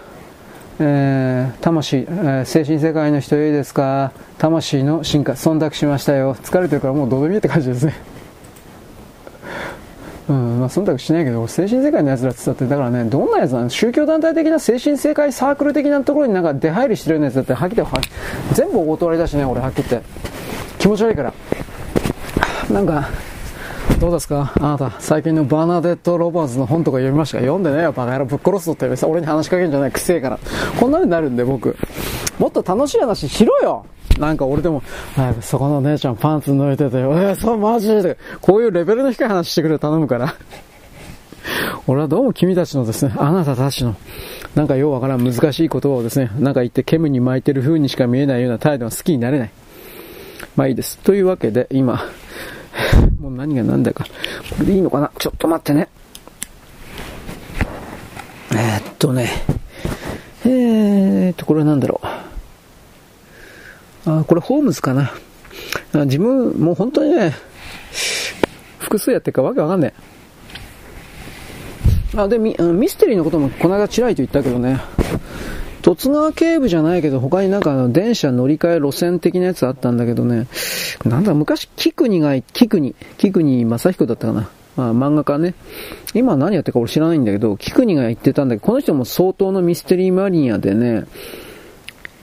[0.79, 4.11] えー、魂、えー、精神世界の人いいですか？
[4.37, 6.35] 魂の進化、忖度しましたよ。
[6.35, 7.93] 疲れてるからもうどうでもいいって感じですね。
[10.29, 13.69] うん、まあ、忖度しないけど、精神世界のやつらって言ったって、だからね、どんなやつなの？
[13.69, 18.01] 宗教団体的な精神世界サークル的なところになんか出入りしてるようなやつだって、はっきりは
[18.53, 20.09] 全部お断りだしね、俺はっきり言って。
[20.79, 21.33] 気持ち悪いから。
[22.71, 23.09] なんか、
[23.99, 24.53] どうですか？
[24.59, 27.41] あなた、最近のバーナデット・ロバーズの本とか読みましたか？
[27.41, 30.39] 読んでねえよ、バカ野郎ぶっ殺すぞってさ、俺に話しかけるんじゃない、くせえから。
[30.79, 31.75] こんなになるんで、僕。
[32.39, 33.85] もっと楽しい話しろよ
[34.19, 34.83] なんか俺でも、
[35.41, 36.97] そこの姉ちゃんパンツ脱いでて。
[36.99, 38.17] えー、そう、マジで。
[38.41, 40.35] こういうレベルの低い話してくれ頼むから。
[41.87, 43.95] 俺はどうも君たちのですね、あなたたちの、
[44.55, 49.51] なんかようわからん難しい言葉をですね、なんか言って煙に巻いてる風にしか見えないような態度が好きになれない。
[50.55, 50.99] まあいいです。
[50.99, 52.05] というわけで、今、
[53.19, 54.05] もう何が何だか。
[54.05, 54.09] こ
[54.59, 55.11] れでいいのかな？
[55.17, 55.87] ちょっと待ってね。
[58.51, 59.29] えー、っとね。
[60.45, 62.32] えーっと、これなんだろう。
[64.05, 65.11] あ、これホームズかな。
[66.05, 67.33] 自分、もう本当にね、
[68.79, 69.93] 複数やってるかわけわかんね
[72.15, 72.17] え。
[72.17, 74.79] あ、で、ミミステリーのこともこの間ちらりと言ったけどね、
[75.81, 80.47] 十津川警部じゃないけど、他になんかの、電車乗り換え路線的なやつあったんだけどね、
[81.05, 84.49] なんだ、昔、菊国が、菊国、菊国正彦だったかな。
[84.75, 85.53] まあ、漫画家ね。
[86.15, 91.03] 今何やってるか俺知らないんだけど、菊国が言ってたんだけど、この人も相当のミステリーマニアでね、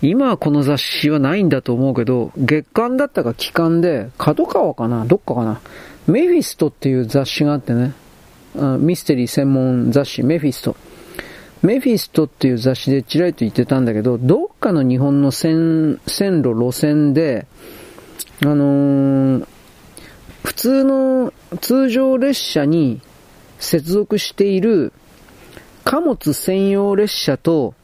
[0.03, 5.05] 今はこの雑誌はないんだと思うけど、月刊だったか期間で、角川かな？
[5.05, 5.61] どっかかな？
[6.07, 7.93] メフィストっていう雑誌があってね、
[8.79, 10.77] ミステリー専門雑誌、メフィスト。
[11.63, 17.47] メフィストっていう雑誌でちらりと言ってたんだけど、どっかの日本の線線路、路線で、
[18.43, 19.47] あのー、
[20.43, 23.03] 普通の通常列車に
[23.59, 24.95] 接続している
[25.85, 27.75] 貨物専用列車と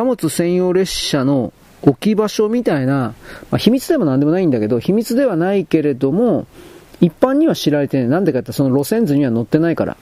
[0.00, 1.52] 貨物専用列車の
[1.82, 3.14] 置き場所みたいな、
[3.50, 6.46] まあ、秘密でも何でもないんだけど、秘密ではないけれども、
[7.02, 8.08] 一般には知られてない。
[8.08, 9.98] なんでかってその路線図には載ってないから。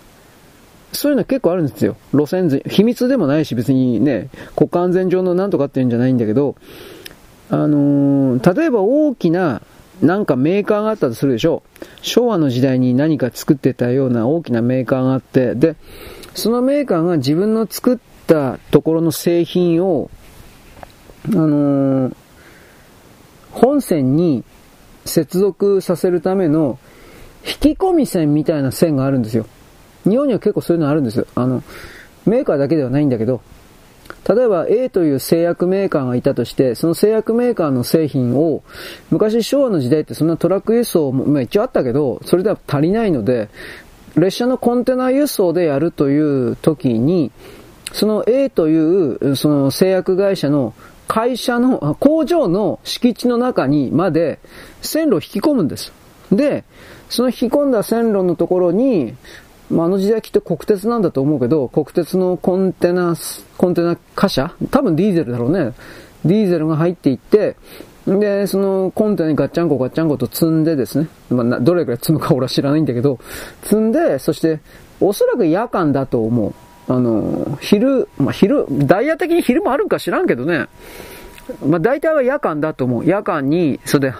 [0.92, 1.96] そういうの結構あるんですよ。
[2.12, 6.54] 路線図、秘密でもないし別にね、国家安全上のなんとかっていうんじゃないんだけど、
[7.50, 9.62] あのー、例えば大きな
[10.00, 11.86] なんかメーカーがあったとするでしょう。
[12.02, 15.74] 昭和の時代に何か作ってたような大きなメーカーがあって、で、
[16.34, 20.10] そのメーカーが自分の作ったところの製品を、
[21.26, 22.14] あのー、
[23.50, 24.44] 本線に
[25.04, 26.78] 接続させるための
[27.44, 29.46] 引き込み線みたいな線があるんですよ。
[30.04, 31.26] 日本には結構そういうのあるんですよ。
[31.34, 31.62] あの、
[32.26, 33.40] メーカーだけではないんだけど、
[34.28, 38.62] 例えば A という製薬メーカーがいたとして、その製薬メーカーの製品を、
[39.10, 43.48] 昔昭和の時代ってそんなトラック輸送も、まあ一応あったけど、それでは足りないので、
[44.16, 47.30] 列車のコンテナ輸送でやるという時に、
[47.92, 50.74] その A というその製薬会社の
[51.08, 54.38] 会社の、工場の敷地の中にまで
[54.82, 55.92] 線路を引き込むんです。
[56.30, 56.64] で、
[57.08, 59.14] その引き込んだ線路のところに、
[59.70, 63.16] まあ、あの時代きっと国鉄なんだと思うけど、国鉄のコンテナ、
[63.56, 65.72] コンテナ貨車多分ディーゼルだろうね。
[66.24, 67.56] ディーゼルが入っていって、
[68.06, 73.18] で、そのコンテナにガッチャンコガッチャンコと積んでですね、まあ、どれくらい積むか俺は知らないんだけど、
[73.62, 74.60] 積んで、そして、
[75.00, 76.54] おそらく夜間だと思う。
[76.88, 80.66] あの、昼、まあ、昼、ダイヤ的に昼もあるか知らんけどね、
[81.64, 83.06] まあ、大体は夜間だと思う。
[83.06, 84.16] 夜間に、それで、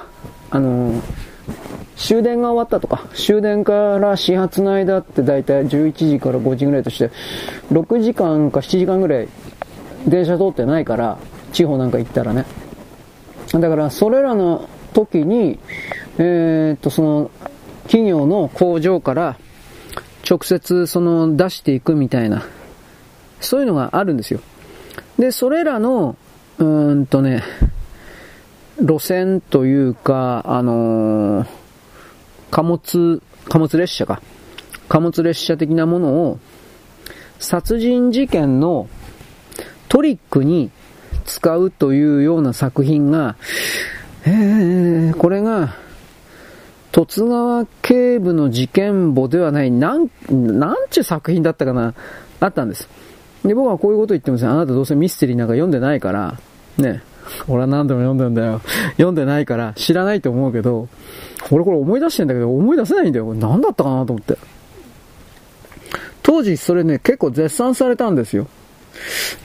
[0.51, 1.03] あの、
[1.97, 7.11] 終電が終わったとか、終電から始発の間って大体11時から5時ぐらいとして、
[7.73, 9.29] 6時間か7時間ぐらい
[10.07, 11.19] 電車通ってないから、
[11.53, 12.45] 地方なんか行ったらね。
[13.53, 15.59] だから、それらの時に、
[16.19, 17.31] えー、っと、その、
[17.85, 19.39] 企業の工場から
[20.29, 22.45] 直接その出していくみたいな、
[23.41, 24.41] そういうのがあるんですよ。
[25.19, 26.17] で、それらの、
[26.59, 27.43] うーんとね、
[28.81, 31.59] 路線というか、あのー
[32.51, 34.23] 貨物、貨物列車か。
[34.89, 36.39] 貨物列車的なものを
[37.39, 38.89] 殺人事件の
[39.89, 40.71] トリックに
[41.27, 43.37] 使うというような作品が、
[44.25, 45.77] えー、これが、
[46.91, 51.95] 十津川警部の事件簿ではない、なん、なんちゅう作品だったかな、
[52.41, 52.89] あったんです。
[53.45, 56.39] で、僕はこういうこと言ってますあなたどうせミステリーなんか読んでないから、
[56.77, 57.03] ね、
[57.47, 58.61] 俺は何度も読んでんだよ。
[58.97, 60.89] 読んでないから知らないと思うけど、
[61.51, 63.27] 俺これ思い出してんだけど、思い出せないんだよ。
[63.27, 64.37] これ何だったかなと思って。
[66.23, 68.49] 当時それね、結構絶賛されたんですよ。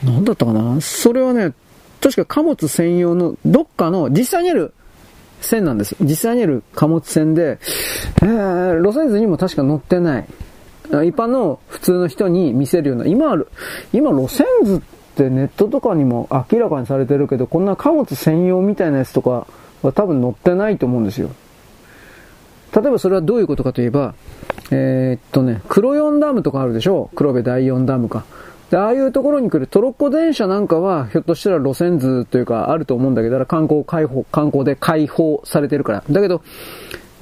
[0.04, 0.80] 何だったかな？
[0.80, 1.52] それはね、
[2.00, 4.74] 確か貨物専用のどっかの実際にある
[5.40, 5.96] 線なんです。
[6.00, 7.58] 実際にある貨物線で、
[8.22, 10.26] えー、路線図にも確か載ってない。
[10.88, 13.48] 一般の普通の人に見せるような、今ある、
[13.92, 14.80] 今路線図っ
[15.16, 19.46] てネットとかにも明らかにされてるけど、こんな貨物専用みたいなやつとか
[19.82, 21.30] は多分載ってないと思うんですよ。
[22.74, 24.14] 例えばそれはどういうことかといえば、
[24.70, 27.08] えー、っとね、黒四ダムとかあるでしょ？
[27.14, 28.24] 黒部第四ダムか。
[28.70, 36.04] で、ああいうところに来るトロッコ電車なんかは、ひょっとしたら路線図というかあると思うんだけど、だから観光開放、観光で開放されてるから。
[36.10, 36.42] だけど、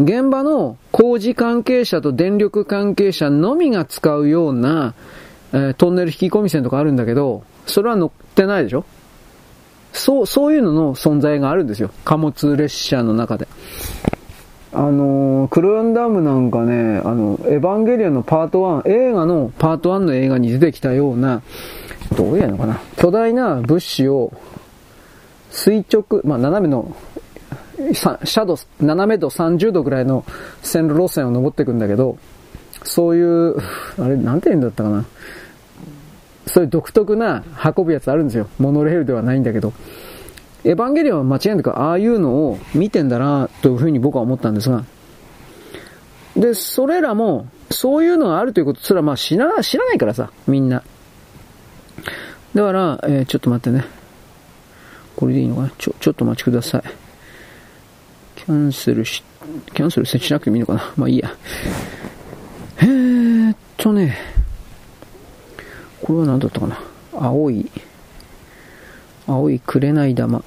[0.00, 4.94] 現場の工事関係者と電力関係者のみが使うような、
[5.52, 8.84] えー、トンネル引き込み線とかあるんだけど、それは乗ってないでしょ？
[9.92, 11.90] そう、そういうのの存在があるんですよ。
[12.04, 13.46] 貨物列車の中で。
[14.74, 21.42] あのー、クロヨンダムなんかね、あの、エヴァンゲリオンのパート1、映画のパート1の映画に出てきたような、
[22.16, 24.32] どういうのかな、巨大な物資を
[25.50, 26.96] 垂直、まあ、斜めの、
[27.94, 30.24] シャドウ、斜め度30度ぐらいの
[30.62, 32.18] 線路路線を登っていくんだけど、
[32.84, 33.56] そういう、
[34.00, 35.04] あれ、なんて言うんだったかな。
[36.46, 37.44] そういう独特な
[37.76, 38.48] 運ぶやつあるんですよ。
[38.58, 39.72] モノレールではないんだけど。
[40.64, 44.84] エヴァンゲリオンは間違いなくああいうのを見てんだな、というふうに僕は思ったんですが、
[46.36, 50.82] で、それらも、そういうのがあるということすら、まあ知ら、知らないからさ、みんな。
[52.54, 53.84] だから、えー、ちょっと待ってね。
[55.16, 55.70] これでいいのかな？
[55.78, 56.82] ちょ、ちょっとお待ちください。
[58.44, 59.22] キャンセルし、
[59.72, 60.92] キャンセルしなくてもいいのかな？
[60.96, 61.32] まあいいや。
[62.78, 64.18] えーっとね、
[66.02, 66.80] これは何だったかな？
[67.12, 67.70] 青い、
[69.28, 70.44] 青い紅玉。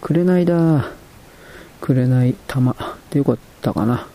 [0.00, 0.90] 紅だ。
[1.80, 2.76] 紅玉。
[3.10, 4.08] でよかったかな。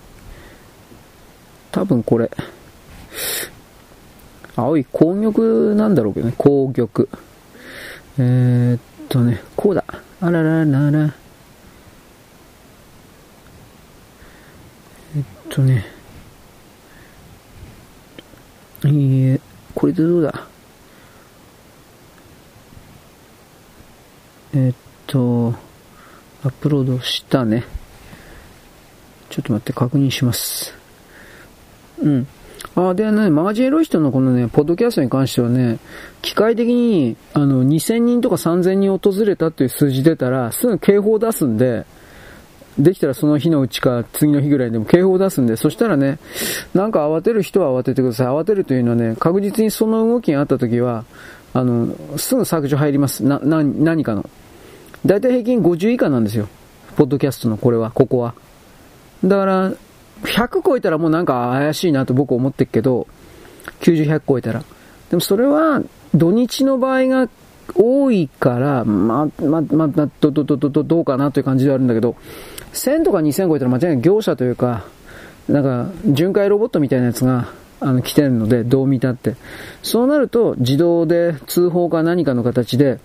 [1.71, 2.29] 多分これ、
[4.57, 7.07] 青い紅玉なんだろうけどね、紅玉。
[8.19, 9.85] えー、っとね、こうだ。
[10.19, 11.13] あらららら。
[15.15, 15.85] えっとね、
[18.85, 19.39] いいえ、
[19.73, 20.47] これでどうだ？
[24.53, 24.73] えっ
[25.07, 25.53] と、
[26.43, 27.65] アップロードしたね。
[29.29, 30.73] ちょっと待って確認します。
[31.99, 32.27] うん。
[32.75, 35.79] あ、でね、マガジンエロイストのこのね、ポッドキャストに関してはね、
[36.21, 41.85] 機械的に、あの、2000人とか3000人訪れたっていう数字出たら、すぐ警報出すんで、
[42.79, 46.19] できたらその日のうちか次の日ぐらいでも警報を出すんで、そしたらね、
[46.73, 48.27] なんか慌てる人は慌ててください。
[48.27, 51.05] 慌てるというのはね、確実にその動きがあった時は、
[51.53, 53.23] あの、すぐ削除入ります。
[53.23, 54.29] な、な、何かの。
[55.05, 56.47] だいたい平均50以下なんですよ。
[56.95, 58.35] ポッドキャストのこれは、ここは。
[59.23, 59.71] だから、
[60.23, 63.07] 100超えたらもうなんか怪しいなと僕思ってるけど、
[63.81, 64.63] 90、100超えたら。
[65.09, 65.81] でもそれは、
[66.13, 67.29] 土日の場合が
[67.75, 72.15] 多いから、ま、ま、ま、ど、ど、ど、ど、どうかなという感じではあるんだけど、
[72.73, 74.85] 1000とか2000超えたら間違いない業者というか、
[75.47, 77.49] なんか、巡回ロボットみたいなやつが、
[77.79, 79.35] あの、来てるので、どう見たって。
[79.81, 82.99] そうなると、自動で通報か何かの形で、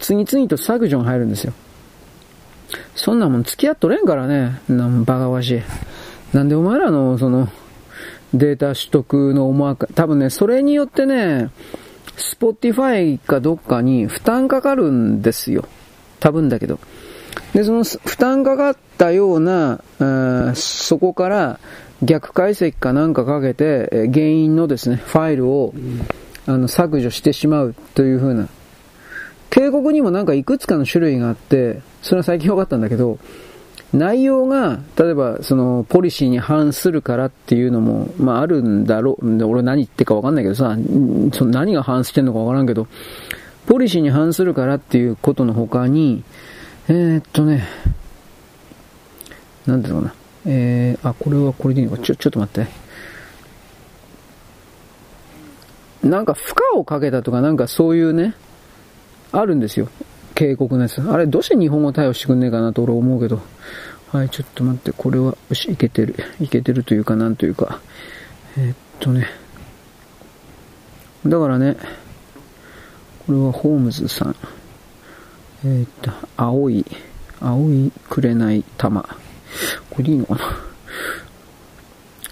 [0.00, 1.52] 次々と削除が入るんですよ。
[2.94, 4.60] そんなもん付き合っとれんからね。
[4.68, 5.62] なんバカバしい。
[6.32, 7.48] なんでお前らの、その、
[8.32, 11.50] データ取得の思惑、多分ね、それによってね、
[12.16, 15.66] スポティファイかどっかに負担かかるんですよ。
[16.20, 16.78] 多分だけど。
[17.52, 19.80] で、その負担かかったような、
[20.54, 21.60] そこから
[22.02, 25.74] 逆解析かなんかかけて、原因のですね、ファイルを、
[26.46, 28.48] あの、削除してしまうという風な。
[29.50, 33.18] 警告にもなんかいくつかの種類があって、それは最近分かったんだけど、
[33.92, 39.44] 内容が、例えば、その、ポリシーに反するからっていうのも、まあ、あるんだろう。
[39.44, 40.76] 俺何言ってか分かんないけどさ、
[41.32, 42.88] その何が反してんのか分からんけど、
[43.66, 46.24] ポリシーに反するからっていうことの他に、
[46.88, 47.66] えー、っとね、
[49.66, 50.14] なんだろうな。
[50.46, 52.02] えー、あ、これはこれでいいのか。
[52.02, 52.70] ちょ、ちょっと待って。
[56.06, 58.34] なんか負荷をかけたとかなんかそういうね、
[59.32, 59.88] あるんですよ。
[60.34, 61.00] 警告のやつ。
[61.00, 63.40] あれ、どうして日本語対応してくんねえかなと俺思うけど。
[64.12, 66.14] はい、ちょっと待って、これは、よし、いけてる。
[66.40, 67.80] いけてるというか、なんというか。
[68.58, 69.28] えー、っとね。
[71.26, 71.76] だからね、
[73.26, 74.36] これはホームズさん。
[75.64, 76.84] えー、っと、青い、
[77.40, 79.02] 青いくれない玉。
[79.90, 80.34] これでいいのか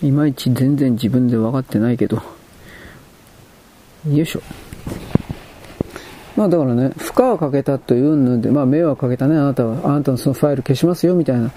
[0.03, 0.05] な？
[0.07, 2.17] いまいち全然自分で分かってないけど。
[2.17, 2.23] よ
[4.23, 4.43] いしょ。
[6.37, 11.51] まあだからね、負荷をかけたというので、まあ迷惑かけたね、あなたは、あなたのそのファイル消しますよみたいな、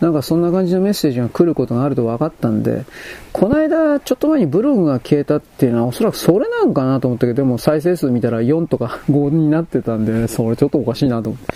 [0.00, 2.84] なんかそんな感じのメッセージが来ることがあると分かったんで、
[3.32, 11.54] この間、ちょっと前にブログが消えたっていうのはおそらくそれなんかなと思ったけど、でも再生数見たら4とか5になってたんで、それちょっとおかしいなと思って。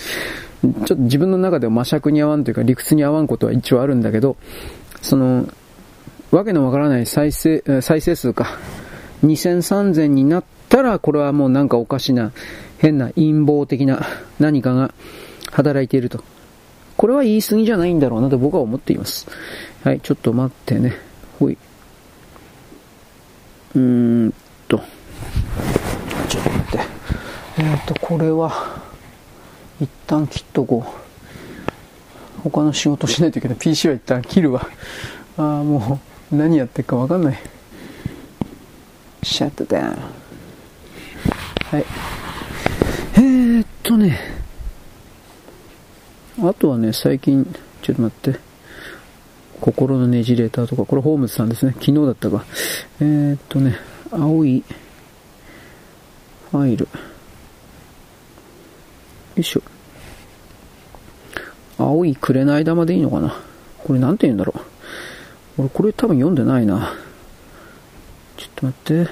[0.65, 4.37] ちょっと自分の中では魔尺に合わんというか理屈に合わんことは一応あるんだけど、
[5.01, 5.47] その、
[6.31, 8.59] わけのわからない再生、再生数か。
[9.25, 12.33] 2000、3000になったら、これはもうなんかおかしな
[12.79, 14.07] 変な陰謀的な
[14.39, 14.93] 何かが
[15.51, 16.25] 働いていると。
[17.05, 19.27] これは言い過ぎじゃないんだろうなと僕は思っています。
[19.83, 20.97] はい、ちょっと待ってね。
[21.39, 21.59] ほい。
[23.75, 23.79] うー
[24.29, 24.35] ん
[24.69, 24.79] と。
[26.31, 26.79] ちょっと待って。
[27.59, 28.81] えっ、と、これは、
[29.83, 30.83] 一旦切っとこ
[32.39, 32.41] う。
[32.41, 33.59] 他の仕事しないといけない。
[33.59, 34.67] PC は一旦切るわ。
[35.37, 36.01] ああ、も
[36.33, 37.39] う、何やってるかわかんない。
[39.23, 39.99] シャットダウン。
[41.71, 41.85] はい。
[43.17, 44.44] えー、っとね、
[46.43, 47.45] あとはね、最近、
[47.83, 48.41] ちょっと待って、
[49.61, 51.73] 心のねじれたとか、これホームズさんですね。
[51.75, 52.45] 昨日だったか。
[53.01, 53.77] えー、っとね、
[54.11, 54.65] 青い
[56.51, 56.85] ファイル。
[56.85, 56.91] よ
[59.37, 59.63] いしょ。
[61.79, 63.37] 青い紅玉でいいのかな
[63.79, 65.63] これなんて言うんだろう。
[65.63, 66.95] 俺これ多分読んでないな。
[68.37, 69.11] ちょっと待って。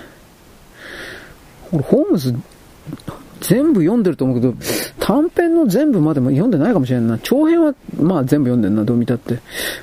[1.73, 2.35] 俺ホームズ
[3.43, 4.55] 全部読んでると思うけど、
[4.99, 7.19] 短編の全部までも読んでないかもしれんな。
[7.19, 9.41] 長編は、まあ全部読んでんな、どう見たって。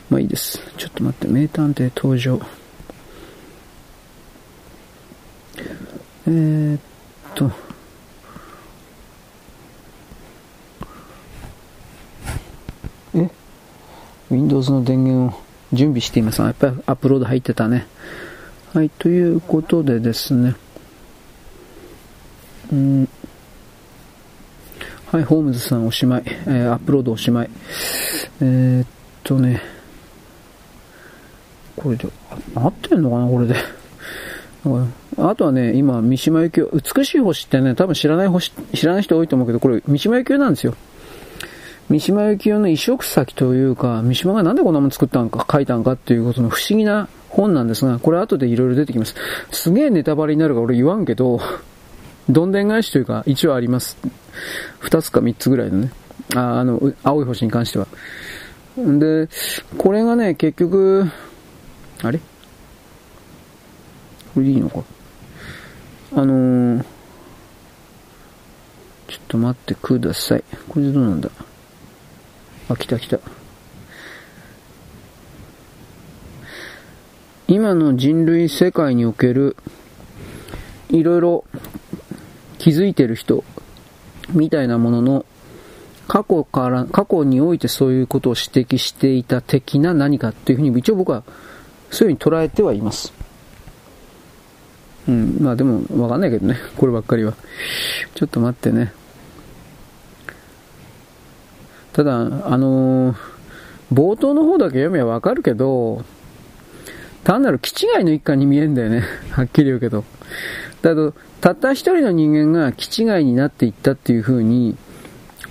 [0.10, 0.62] まあいいです。
[0.78, 2.40] ちょっと待って、名探偵登場。
[6.28, 6.80] えー、っ
[7.36, 7.52] と。
[13.16, 13.30] え
[14.32, 15.40] ?Windows の電源を
[15.74, 16.42] 準備しています。
[16.42, 17.88] やっぱりアップロード入ってたね。
[18.74, 20.56] はい、ということでですね。
[22.72, 23.10] うん。
[25.12, 26.24] はい、ホームズさんおしまい。
[26.28, 27.50] えー、アップロードおしまい。
[28.42, 28.88] えー、っ
[29.24, 29.60] とね。
[31.76, 32.08] これで、
[32.54, 33.56] 合ってんのかなこれで。
[35.18, 40.76] あとはね、今、三島由紀夫、美しい星ってね、多分知らない星、知らない人多いと思うけど、これ、三島由紀夫なんですよ。
[41.90, 49.16] 三島由紀夫の移植先というか、三島がなんでこんなもの作ったんか、書いたんかっていうことの不思議な本なんですが、これ後でいろいろ出てきます。
[49.50, 51.42] すげえネタバレになるから俺言わんけど、
[52.30, 53.98] どんでん返しというか、一応あります。
[54.78, 55.92] 二つか三つぐらいのね。
[56.36, 57.88] あ、あの、青い星に関しては。
[58.78, 59.28] で、
[59.78, 61.10] これがね、結局、
[62.04, 62.20] あれ？
[62.20, 62.26] こ
[64.40, 64.84] れでいいのか？
[66.16, 66.84] あのー、
[69.08, 70.44] ちょっと待ってください。
[70.70, 71.32] これでどうなんだ？
[72.70, 73.20] あ、来た来た。
[77.48, 79.58] 今の人類世界における、
[80.90, 81.44] いろいろ
[82.60, 83.44] 気づいてる人、
[84.30, 85.26] みたいなものの、
[86.08, 91.24] 過去から、過去においてそういうことを指摘していた的な何かっていうふうに一応僕は
[91.92, 93.14] そういうふうに捉えてはいます。
[95.08, 97.34] うん、まあでもわかんないけどね、こればっかりは。
[98.16, 98.92] ちょっと待ってね。
[101.94, 103.18] ただ、あのー、
[103.94, 106.04] 冒頭の方だけ読めばわかるけど、
[107.24, 109.04] 単なる気違いの一家に見えるんだよね。
[109.32, 110.04] はっきり言うけど。
[110.82, 114.78] だけど、たった一人の人間が気違いになっていったっていう風に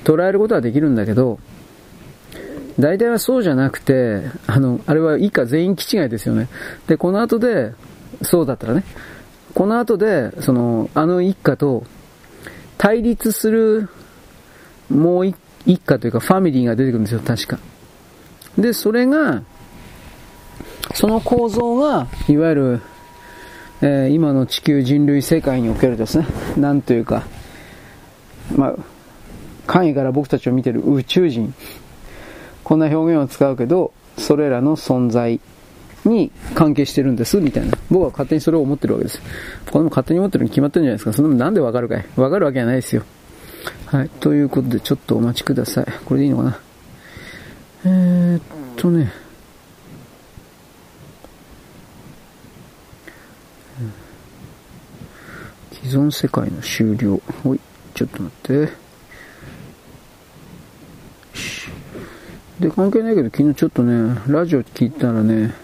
[0.05, 1.39] 捉えることはできるんだけど、
[2.79, 6.49] 大体はそうじゃなくて、あの、あれは一家全員気違いですよね。
[6.87, 7.73] で、この後で、
[8.23, 8.85] そうだったらね、
[9.55, 11.85] この後で、その、あの一家と
[12.77, 13.89] 対立する
[14.89, 15.37] もう一
[15.69, 17.59] 一家というかファミリーが出てくるんですよ、確か。
[18.57, 19.43] で、それが、
[20.95, 22.81] その構造が、いわゆる、
[23.81, 26.27] えー、今の地球人類世界におけるですね、
[26.57, 27.25] なんというか、
[28.57, 28.75] まあ、
[29.67, 31.55] 簡易から僕たちを見てる宇宙人、
[32.65, 35.41] こんな表現を使うけど、それらの存在
[36.05, 37.79] に関係してるんです、みたいな。
[37.91, 39.21] 僕は勝手にそれを思ってるわけです。
[39.71, 41.13] これも勝手に思ってるに決まってるんじゃないですか。
[41.13, 43.03] そんなのなんでわかるかいわかるわけはないですよ。
[43.87, 44.09] はい。
[44.09, 45.87] ということで、ちょっとお待ちください。
[46.05, 46.61] これでいいのかな
[47.85, 48.41] えー、っ
[48.77, 49.13] とね。
[55.83, 57.21] 既存世界の終了。
[57.43, 57.61] ほい。
[57.95, 58.73] ちょっと待って。
[62.61, 65.55] で、関係ないけど、昨日ちょっとね、ラジオ聞いたらね、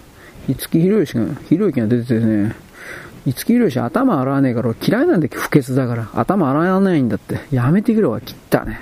[0.49, 2.55] 五木ひろゆきが、ひろゆきが出ててね、
[3.27, 6.09] 五木ひろゆき頭洗わねえから嫌いなんだけど、不潔だから。
[6.15, 7.41] 頭洗わないんだって。
[7.51, 8.81] やめてくれわ、切ったね。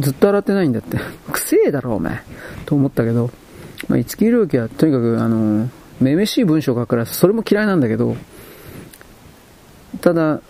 [0.00, 0.98] ずっと洗ってないんだって。
[1.30, 2.22] くせえだろ、お前。
[2.66, 3.30] と思ったけど、
[3.88, 5.68] まあ、五木ひろゆきはとにかく、あの、
[6.00, 8.16] めめしい文章を書くから、それも嫌いなんだけど、
[10.00, 10.40] ただ、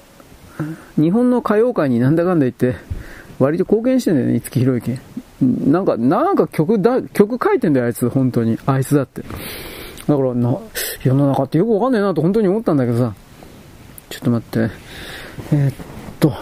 [0.97, 2.77] 日本の歌謡界になんだかんだ言って、
[3.39, 4.99] 割と貢献してんだよね、五木ひろゆき。
[5.43, 8.59] なんか、なんか曲だ、曲書いてんだよ、あいつ、本当に。
[8.67, 9.23] あいつだって。
[10.07, 10.59] だからな、
[11.03, 13.15] 世の中ってよくわかんないなと本当に思ったんだけどさ。
[14.11, 14.71] ちょっと待って。
[15.53, 15.75] えー、っ
[16.21, 16.33] と。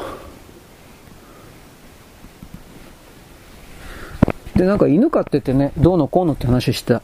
[4.56, 7.02] で、なんか犬飼っててね、どうのこうのって話してた。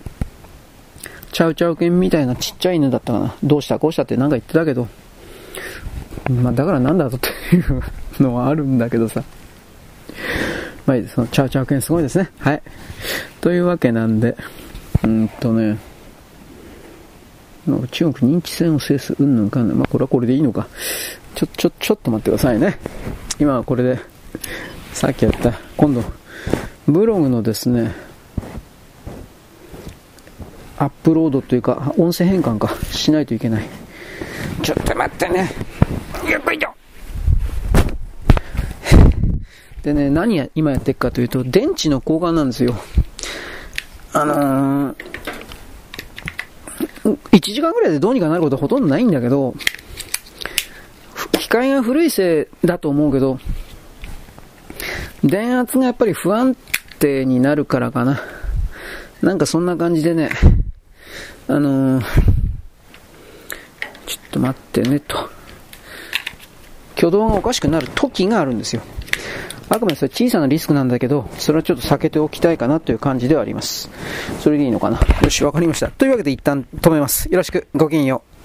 [1.33, 3.35] チャウチャウ犬みたいなちっちゃい犬だったかな。
[3.45, 4.89] どうしたこうしたってなんか言ってたけど。
[6.31, 7.83] まあだからなんだとっていう
[8.21, 9.23] のはあるんだけどさ。
[10.87, 11.15] まあいいです。
[11.15, 12.31] そのチャウチャウ犬すごいですね。
[12.39, 12.63] はい。
[13.41, 14.37] というわけなんで、
[15.05, 15.79] うんとね、
[17.91, 19.79] 中国認知戦を制す、うんぬんかんぬん。
[19.79, 20.69] まあ、これはこれでいいのか。
[21.35, 22.79] ちょ、ちょ、ちょっと待ってくださいね。
[23.39, 23.99] 今はこれで、
[24.93, 26.03] さっきやった、今度、
[26.87, 27.93] ブログのですね、
[30.79, 33.69] アップロードというか、音声変換か、しないといけない。
[34.63, 35.51] ちょっと待ってね。
[36.29, 36.73] やっぱりだ
[39.83, 42.75] でね、何や、今やってるかというと、電池の交換なんですよ。
[44.13, 44.97] あのー、
[47.31, 49.55] 1時間ぐらいでどうにかなることはほとんどないんだけど、
[51.39, 53.39] 機械が古いせいだと思うけど、
[55.23, 56.57] 電圧がやっぱり不安
[56.99, 58.21] 定になるからかな。
[59.23, 60.31] なんかそんな感じでね、
[61.47, 62.36] あのー、
[64.37, 65.31] と待ってねと。
[66.97, 68.83] 挙動がおかしくなる時があるんですよ。
[69.69, 73.91] あくまでそれ小さなリスクなんだけど、それはちょっと避けておきたいかなという感じではあります。
[74.41, 75.89] それでいいのかなよし、わかりました。
[75.89, 77.29] というわけで一旦止めます。
[77.31, 78.36] よろしく、ごきげんよう。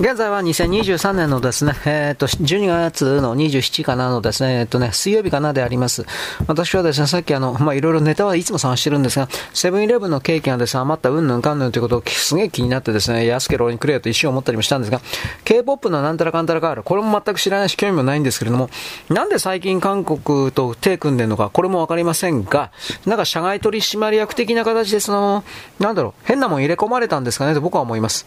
[0.00, 6.06] 現在は2023年のですね、えっ、と、12月の27かなのですね、えっ、とね、水曜日かなであります。
[6.46, 15.02] 私はですね、さっきあの、まあ、いろいろネタはいつも探してるんですが、セブンイレブンのケーキがですね、余ったうんぬんかんぬんということをすげえ気になってですね、安けろにくれよと一瞬思ったりもしたんですが、
[15.44, 16.82] K-POP のなんたらかんたらがある。
[16.82, 18.70] これも全く知らないし興味もないんですけれども、
[19.10, 22.72] なんで最近韓国と手組んでるのか、これもわかりませんが、
[23.04, 25.44] なんか社外取締役的な形でその、
[25.78, 28.26] なんだろう、変なもん入れ込まれたんですかねと僕は思います。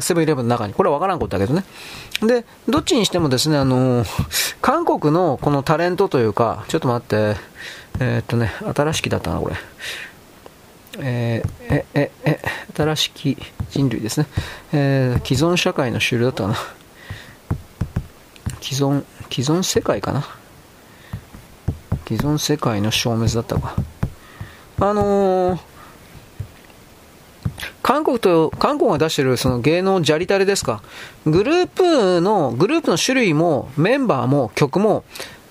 [0.00, 0.74] セブンイレブンの中に。
[0.74, 1.64] これはわからんことだけどね。
[2.20, 4.04] で、どっちにしてもですね、あの
[4.62, 7.36] 韓国のこのタレントというか、ちょっと待って、
[8.00, 9.56] えー、っとね、新しきだったな、これ。
[10.98, 12.40] えー、え、え、え、
[12.74, 13.36] 新しき
[13.70, 14.26] 人類ですね。
[14.72, 16.56] えー、既存社会の終了だったかな。
[18.60, 20.26] 既存、既存世界かな。
[22.06, 23.74] 既存世界の消滅だったか。
[24.78, 25.60] あのー、
[27.86, 30.82] 韓国と、韓国が出してるその芸能ジャリタレですか？
[31.24, 35.04] グループの、グループの種類もメンバーも曲も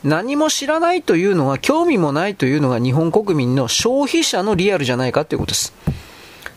[0.03, 5.73] 何も知らないというのが、興味もないというのが日本国民の消費者のリアルじゃないかということです。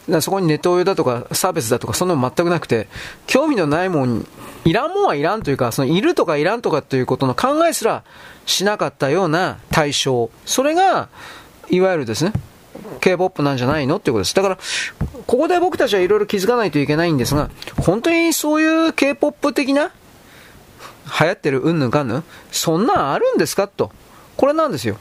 [0.09, 2.89] だそこにネット用だとかサービスだとかそんなの全くなくて、
[3.29, 4.27] 興味のないもん、
[4.65, 8.03] いらんもんはいらんというか、そのいるとかいらんとかということの考えすら
[8.47, 10.29] しなかったような対象。
[10.45, 11.09] それが、
[11.71, 12.33] いわゆるですね、
[13.01, 13.97] K-POP なんじゃないの？
[13.97, 14.35] っていうことです。
[14.35, 14.59] だから、
[15.27, 19.93] ここで僕たちはいろいろ気づかないといけないんですが、本当にそういう K-POP 的な
[21.21, 22.25] 流行ってるうんぬんかんぬん？
[22.51, 23.69] そんなんあるんですか？
[23.69, 23.91] と。
[24.37, 24.99] これなんですよ。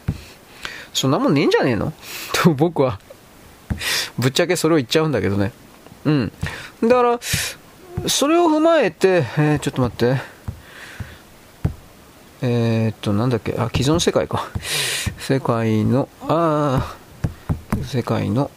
[0.93, 1.93] そんなもんねえんじゃねえの？
[2.33, 2.99] と僕は
[4.17, 5.51] ぶっちゃけそれを言っちゃうんだけどね。
[6.05, 6.31] うん。
[6.81, 7.19] だから、
[8.07, 10.37] それを踏まえて、えー、ちょっと待って。
[12.39, 14.47] えー、っと、なんだっけ、あ、既存世界か。
[15.17, 16.95] 世界の、ああ、
[17.83, 18.51] 世界の、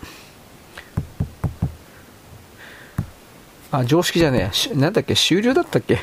[3.73, 4.75] あ、常識じゃねえ。
[4.75, 5.15] なんだっけ？
[5.15, 6.01] 終了だったっけ？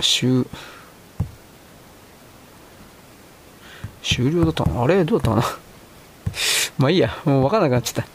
[0.00, 0.46] 終、
[4.02, 5.04] 終了だったあれ？
[5.04, 5.58] どうだったかな
[6.78, 7.16] まあいいや。
[7.24, 8.08] もう分かんなくなっちゃった。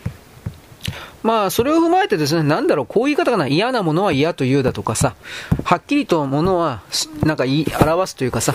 [1.23, 5.15] まあ、それを踏まえてですね、なんだろう、こういう言い方かな、嫌なものは嫌というだとかさ、
[5.63, 6.81] はっきりとものは、
[7.23, 8.53] なんか言い表すというかさ、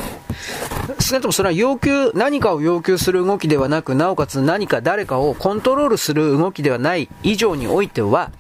[1.01, 8.33] 少なくともそれは要求、何かを要求する動きではなく、なおかつ何か誰かをコントロールする動きではない以上においては、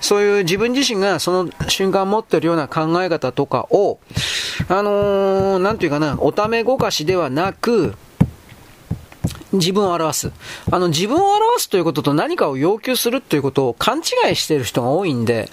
[0.00, 4.00] そういう自分自身がその瞬間持ってるような考え方とかを、
[4.68, 7.94] あのー、なんていうかな、おためごかしではなく、
[9.52, 10.32] 自分を表す。
[10.70, 15.50] あの、自分を表すということと何かを要求するということを勘違いしている人が多いんで、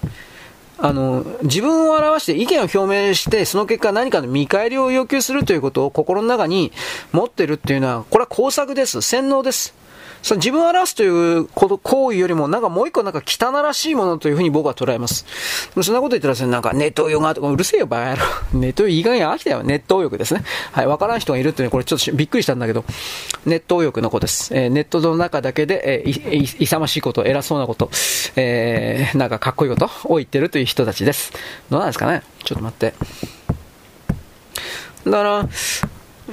[0.81, 6.71] あの、自分を表して意見を表明して、その結果何かの見返りを要求するということを心の中に
[7.11, 9.01] 持ってるっていうのは、これは工作です。
[9.01, 9.78] 洗脳です。
[10.21, 15.25] その自分を表すということ行為よりも、なんかもう一個なんか汚らしいものというふうに僕は捉えます。
[15.81, 18.23] そんなこと言ったらですね、なんかネット用がとか、うるせえよ、バカ野郎。
[18.59, 19.63] ネットいい加減飽きたよ。
[19.63, 20.43] ネット右翼ですね。
[20.71, 22.83] はい、わからん人がいるっていうのは、これちょっとびっくりしたんだけど、
[23.45, 24.53] ネット右翼の子です。
[24.53, 27.89] えー、ネットの中だけで、えー、い、い、勇ましいこと、偉そうなこと、
[28.35, 31.31] えー、なんかかっこいいことを言ってるという人たちです。
[31.69, 32.93] どうなんですかねちょっと待って。
[35.05, 35.49] だから、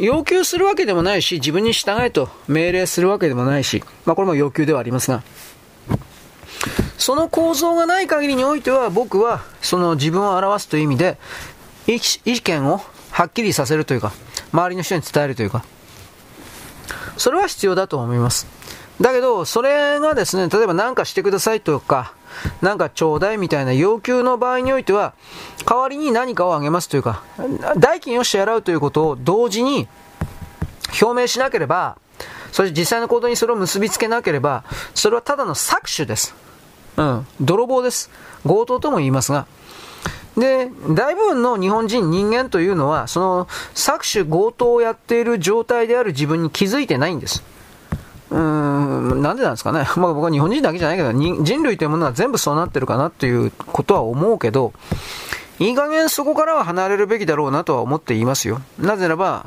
[0.01, 5.23] 要求するわけでもないし、自分に従えと命令するわけでもないし、まあこれも要求ではありますが、
[6.99, 11.19] その構造がない限りにおいては、僕はその自分を表すという意味で、
[11.87, 12.01] 意
[12.41, 14.13] 見をはっきりさせるというか、
[14.53, 15.65] 周りの人に伝えるというか、
[17.17, 18.47] それは必要だと思います。
[19.01, 22.13] だけど、それがですね、例えば何かしてくださいとか、
[22.63, 25.15] なんかちょうだいみたいな要求の場合においては、
[25.69, 27.23] 代わりに何かをあげますというか、
[27.79, 29.89] 代金を支払うということを同時に
[31.01, 31.99] 表明しなければ、
[32.53, 36.35] そして実際の行動にそれを結びつけなければ、それはただの搾取です。
[36.97, 37.27] うん。
[37.41, 38.11] 泥棒です。
[38.47, 39.47] 強盗とも言いますが。
[40.37, 47.43] で、大部分の日本人、人間というのは、その搾取、強盗をやっている状態である自分に気づいてないんです。
[48.31, 49.87] うん、なんでなんですかね。
[49.97, 54.73] まあ僕は日本人だけじゃないけど、人類というものは全部そうなってるかなということは思うけど、
[55.59, 58.61] いい加減そこからは離れるべきだろうなとは思っていますよ。
[58.79, 59.47] なぜならば、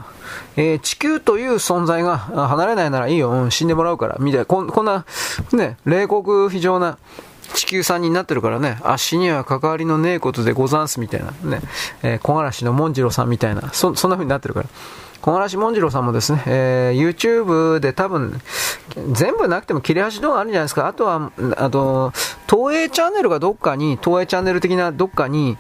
[0.56, 5.06] えー、地球という存在が離れないならいいよ、うん、死んでもらうから、みたいな、こんな、
[5.54, 6.98] ね、冷酷非常な
[7.54, 11.62] 地球さんになってるからね、足には関わりのねえことでござんすみたいなね、
[12.02, 14.70] えー、小柄しの紋次郎さんみたいな、そ、そんな風になってるから。
[15.22, 18.40] 小柄し紋次郎さんもですね、えー、YouTube で多分、
[19.12, 20.88] 全部なくても切れ端動画あるんじゃないですか。
[20.88, 22.14] あとは、あと、
[22.50, 25.58] 東映チャンネルがどっかに、東映チャンネル的などっかに、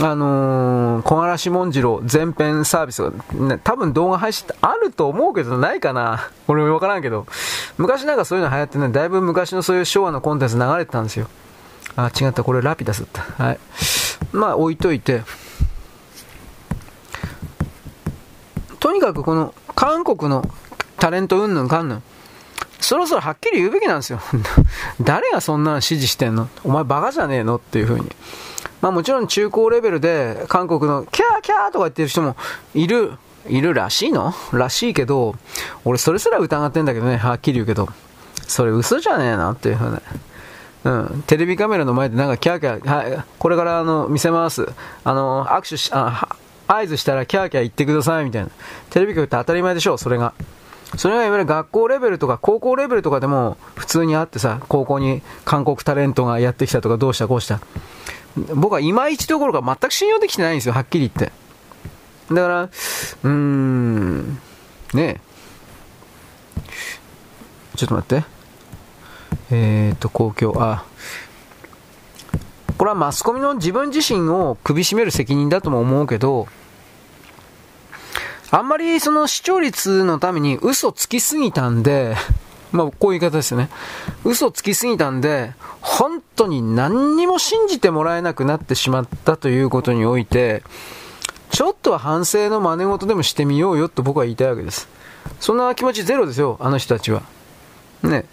[0.00, 6.30] あのー、小柄志文次郎全編サービスが、ね、多分動画配信ってあると思うけど、ないかな。
[6.46, 7.26] 俺もわからんけど。
[7.78, 11.28] 昔なんかそういうの流行ってね、だいぶ昔のそういう昭和のコンテンツ流れてたんですよ。
[11.96, 13.44] あ、違った、これラピダスだった。
[13.44, 13.58] はい。
[14.32, 15.22] まあ置いといて、
[18.80, 20.44] とにかくこの韓国の
[20.98, 22.02] タレントうんぬんかんぬん、
[22.80, 24.20] そろそろはっきり言うべきなんですよ。
[25.00, 26.48] 誰がそんなの支持してんの？
[26.64, 27.56] お前バカじゃねえの？
[27.56, 28.10] っていう風に。
[28.80, 32.36] まあもちろん中高レベルで韓国のキャーキャーとか言ってる人も
[32.74, 33.12] いる、
[33.48, 34.34] いるらしいの？
[34.52, 35.34] らしいけど、
[35.84, 37.88] 俺それすら疑ってんだけどね、はっきり言うけど。
[38.46, 40.00] それ嘘じゃねえなっていう風な。
[40.84, 44.68] うん、テレビカメラの前でなんかキャーキャー、はい、これからあの見せます。
[45.04, 46.28] あの、握手し、あ、
[46.68, 48.50] 合図したらキャーキャー言ってくださいみたいな。
[48.90, 50.34] テレビ局って当たり前でしょ、それが。
[50.96, 57.60] それがいわゆる学校レベルとか高校レベルとかでも普通にあってさ、高校に韓国タレントがやってきたとかどうしたこうした。
[58.54, 61.32] 僕はいまいちどころか全く信用できてないんですよ、はっきり言って。
[62.34, 64.40] だから、うーん、ね
[64.96, 65.20] え
[67.76, 68.24] ちょっと待って。
[69.50, 70.84] えーと、公共、あ、
[72.76, 76.48] これはマスコミの自分自身を首絞める責任だとも思うけど、
[78.50, 82.16] あんまりその視聴率のために嘘つきすぎたんで、
[82.72, 83.68] まあこういう言い方ですよね。
[84.24, 90.62] 嘘つきすぎたんで、本当に何にも信じてもらえなくなってしまったということにおいて、
[91.50, 94.88] ちょっとは反省の真似事でもしてみようよと僕は言いたいわけです。
[95.40, 97.22] そんな気持ちゼロですよ、あの人たちは。
[98.02, 98.24] ね。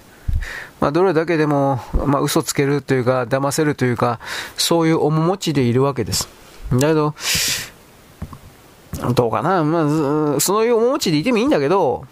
[0.79, 4.19] まあ、どれだけでも、まあ、嘘つけるというか、騙せるというか、
[4.57, 6.27] そういう面持ちでいるわけです。
[6.71, 7.15] だけど、
[9.13, 12.05] どうかな、まあ、そういう面持ちでいてもいいんだけど、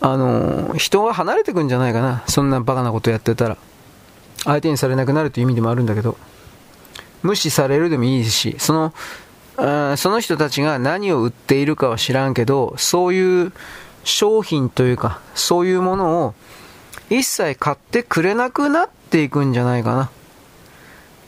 [0.00, 2.24] あの、人は離れてくんじゃないかな。
[2.26, 3.56] そんなバカなことやってたら。
[4.44, 6.16] 相手にされなくなるという意味でもあるんだけど。
[7.22, 8.92] 無視されるでもいいし、その、
[9.56, 13.52] あその人たちが何を売っているかは知らんけど、そういう
[14.02, 16.34] 商品というか、そういうものを
[17.08, 20.10] 一切買ってくれなくなっていくんじゃないか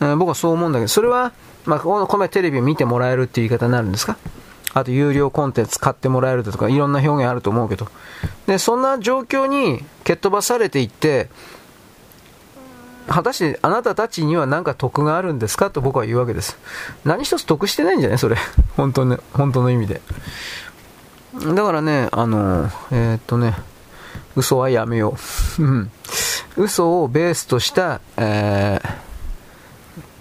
[0.00, 0.16] な。
[0.16, 1.32] 僕はそう思うんだけど、それは、
[1.66, 4.16] まあ、この、このテレビを見てもらえるっていう言い方になるんですか？
[4.74, 7.88] あと、有料コンテンツ買ってもらえるとか、いろんな表現あると思うけど。
[8.46, 11.28] で、そんな状況に蹴っ飛ばされていって、
[13.06, 15.70] 果たしてあなたたちには何か得があるんですか？
[15.70, 16.58] と僕は言うわけです。
[17.04, 18.36] 何一つ得してないんじゃないそれ？
[18.76, 20.00] 本当ね、本当の意味で。
[21.54, 23.54] だからね、あの、えー、っとね、
[24.36, 25.16] 嘘はやめよ
[25.58, 26.62] う。
[26.62, 28.90] 嘘をベースとした、えー、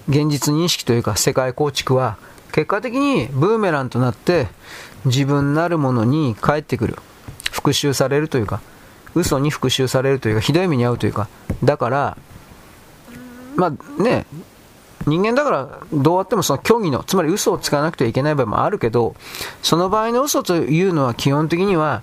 [0.10, 2.18] 現実認識というか世界構築は、
[2.52, 4.48] 結果的にブーメランとなって
[5.06, 6.98] 自分なるものに返ってくる。
[7.52, 8.62] 復讐されるというか、
[9.16, 11.28] 嘘に復讐されるというか、ひどい目に遭うというか、
[11.64, 12.18] だから、
[13.56, 14.26] まあね、
[15.06, 19.16] 人間だからどうあってもその虚偽の、つまり嘘をつかなくてはいけない場合もあるけど、
[19.62, 22.02] その場合の嘘というのは基本的には、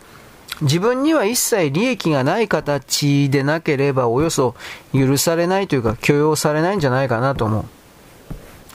[0.62, 4.54] 自分には一切利益がない形でなければおよそ
[4.92, 7.79] 許されないというか許容されないんじゃないかなと思う。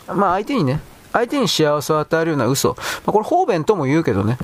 [0.07, 0.79] まあ相手にね、
[1.13, 2.69] 相手に幸せを与えるような嘘。
[2.69, 2.75] ま
[3.07, 4.37] あ、これ方便とも言うけどね。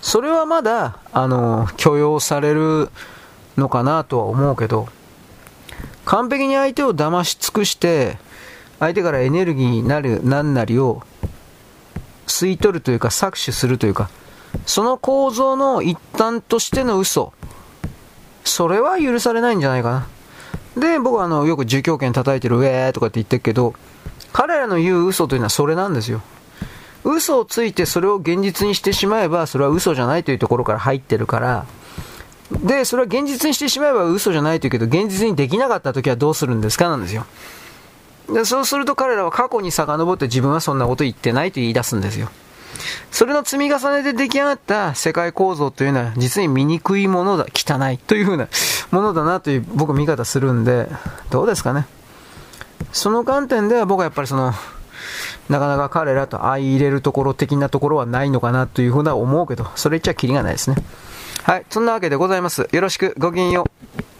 [0.00, 2.90] それはまだ、あの、許容される
[3.56, 4.88] のかなとは思うけど、
[6.04, 8.18] 完璧に相手を騙し尽くして、
[8.80, 11.02] 相手からエネルギーになる何なりを
[12.26, 14.10] 吸い取るというか搾取するというか、
[14.66, 17.32] その構造の一端としての嘘。
[18.44, 20.06] それは許されないんじゃないか
[20.76, 20.80] な。
[20.80, 23.74] で、僕はあの、よく儒教権叩いてる、ウェーとかって言ってるけど、
[24.32, 26.22] 彼らの言う嘘というのはそれなんですよ。
[27.04, 31.66] 嘘をついてそれを現実にしてしまえば、それは嘘じゃないというところから入ってるから、
[32.50, 37.26] で、それは現実にしてしまえば嘘じゃないというけど、現実にできなかった時はどうするんですかなんですよ。
[38.32, 42.30] でそうすると彼らは過去に遡って自分はそんなこと言ってないと言い出すんですよ。
[43.10, 48.48] それの積み重ねで出来上がった世界構造というのは実に醜いものだ、汚いというふうな
[48.90, 50.88] ものだなという僕は見方するんで、
[51.30, 51.86] どうですかね。
[52.92, 54.52] その観点では僕はやっぱりその、
[55.48, 60.76] なかなか彼らと相入れるところ的なところはないのかなというふうな思うけど、それ言っちゃキリがないですね。
[61.42, 62.68] はい、そんなわけでございます。
[62.72, 63.64] よろしく、ごきげんよ
[63.98, 64.13] う。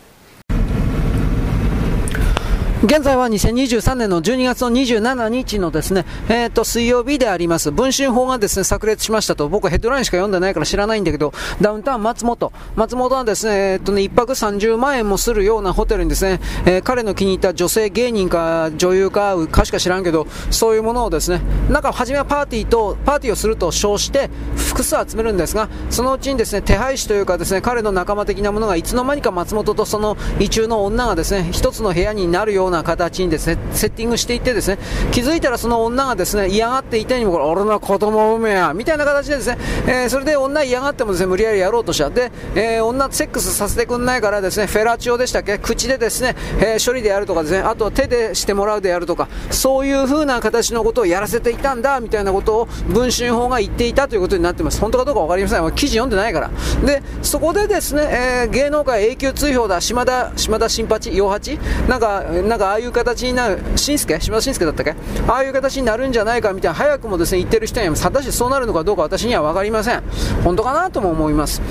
[2.85, 7.73] 現在は2023年の12月の27日のですね、えっ、ー、と、水曜日であります。
[7.73, 11.33] 文春法がですね、炸裂しましたと、僕ヘッドラインしか読んでないから知らないんだけど、
[11.63, 12.53] ダウンタウン松本。
[12.77, 21.41] 松本はですね、えっ、ー、とね、1泊30万円もするようなホテルにですね、えー、彼の気に入った女性芸人か女優か歌手か知らんけど、そういうものをですね、
[21.71, 34.79] なんか初めはパーティーと、パーティーをすると称して、複数集めるんですが、そのうちにですね、手配師というかですね、彼の仲間的なものがいつの間にか松本とその意中の女がですね、一つの部屋になるようなな形にですね、セッティングしていってですね、
[35.13, 42.11] 気づいたらその女がですね、嫌がっていたにも、俺の子供を産めや、みたいな形でですね、えー、それで女嫌がってもですね、無理やりやろうとした。
[42.11, 45.59] で、えー、女セックスさせてくんないからですね、フェラチオでしたっけ？
[45.59, 54.81] 口でですね、えー、処理でやるとかですね、あとは手でしてもらうでやるとか、そういう風な形のことをやらせていたんだ、みたいなことを文春法が言っていたということになってます。
[54.81, 55.73] 本当かどうかわかりません。
[55.73, 56.51] 記事読んでないから。
[56.85, 61.59] で、そこでですね、えー、芸能界永久追放だ、島田、島田新八、洋八？
[61.89, 64.19] なんか、なんかああいう形になる、新助？
[64.21, 64.95] 島田紳介だったっけ？
[65.29, 70.03] ああいう形になるんじゃないかみたいな、早くもですね、言ってる人には、果たしてそうなるのかどうか私には分かりません。
[70.43, 71.63] 本当かなとも思います。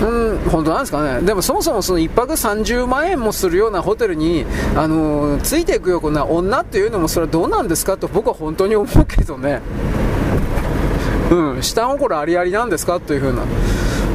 [0.00, 1.22] うん、本当なんですかね。
[1.22, 4.44] でもそもそもその1泊30万円もするようなホテルに、
[4.76, 9.60] あのー、ついていくような女っていうのもそれはどうなんですかと僕は本当に思うけどね。
[11.30, 13.42] うん、下心ありありなんですかというふうな。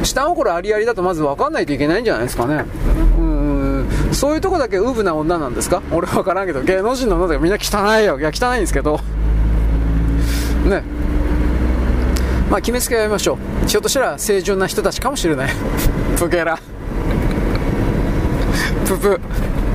[0.04, 2.64] 下心ありありだとまず分かんないといけないんじゃないですかね。
[4.18, 5.80] そういうとこだけウブな女なんですか？
[5.92, 8.18] 俺分からんけど、芸能人の女とかみんな汚いよ。
[8.18, 8.98] いや、汚いんですけど。
[10.66, 10.82] ね。
[12.50, 13.68] まあ、決めつけやめましょう。
[13.68, 15.50] ひょっとしたら清純な人たちかもしれない。
[16.18, 16.58] プゲラ。
[18.88, 19.20] ププ。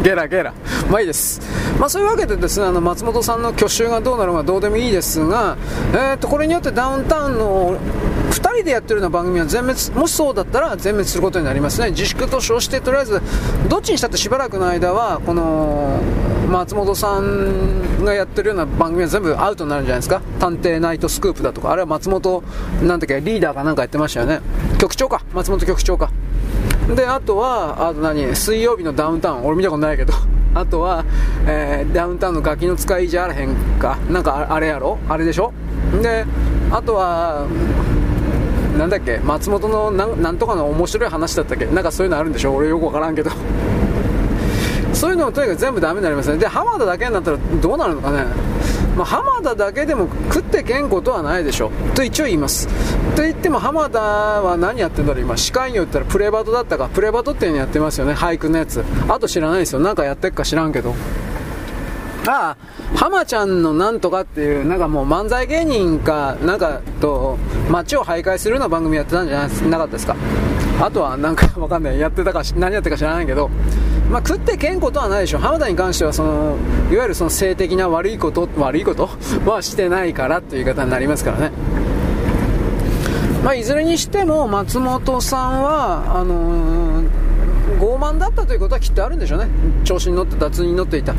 [0.04, 0.54] ゲラゲラ。
[0.92, 1.40] まあいいです。
[1.80, 5.58] まあそういうわけでですね、あの松本さんの去就がどうなるかどうでもいいですが、
[5.94, 7.80] えー、っと、これによってダウンタウンの
[8.32, 11.92] 2人でやってるような番組は全滅、もしそうだったら全滅することになりますね。
[11.92, 13.22] 自粛と称して、とりあえず、
[13.70, 16.02] どっちにしたってしばらくの間は、この、
[16.52, 20.22] 松本さんがやってるような番組は全部アウトになるんじゃないですか。
[20.40, 22.44] 探偵ナイトスクープだとか、あれは松本、
[22.84, 24.42] なんだっけ、リーダーかなんかやってましたよね。
[24.80, 26.12] 局長か、松本局長か。
[26.96, 30.14] で、あとは、あと何、水曜日のダウンタウン、俺見たことないけど、
[30.54, 31.04] あとは、
[31.48, 34.98] えー、ダウンタウンのガキの使いじゃあらへんか、なんかあれやろ？
[35.10, 35.52] あれでしょ？
[36.02, 36.26] で、
[36.72, 37.46] あとは、
[38.78, 41.66] なんだっけ、松本のなんとかの面白い話だったっけ？
[41.68, 42.54] なんかそういうのあるんでしょ？
[42.54, 43.32] 俺よくわからんけど。
[44.94, 46.38] そういうのもとにかく全部ダメになりますね。
[46.38, 48.26] で、浜田だけになったらどうなるのかね？
[48.96, 51.72] まあ、浜田だけでも食ってけんことはないでしょ。
[51.96, 52.68] と一応言います。
[53.16, 55.24] と言っても浜田は何やってんだろう。
[55.24, 56.90] 今司会によったらプレバトだったか。
[56.90, 58.14] プレバトっていうのやってますよね。
[58.14, 58.84] 俳句のやつ。
[59.08, 59.80] あと知らないですよ。
[59.80, 60.94] なんかやってっか知らんけど。
[62.26, 62.58] ああ
[62.96, 67.38] 浜ちゃんのなんとかっていうなんかもう漫才芸人かなんかと
[67.70, 70.16] 街を徘徊するような番組やってたんじゃなかったですか。
[70.80, 72.00] あとはなんかわかんない。
[72.00, 73.50] やってたか何やってるか知らないけど。
[74.14, 75.40] まあ、食ってけんことはないでしょ。
[75.40, 76.56] 浜田に関してはその
[76.92, 79.10] いわゆるその性的な悪いこと悪いこと？
[79.50, 81.52] はしてないからという言い方になりますからね。
[83.44, 87.10] まあ、いずれにしても松本さんはあのー、
[87.80, 89.48] 傲慢だったということはきっとあるんでしょうね。
[89.84, 91.16] 調子に乗って脱に乗っていた。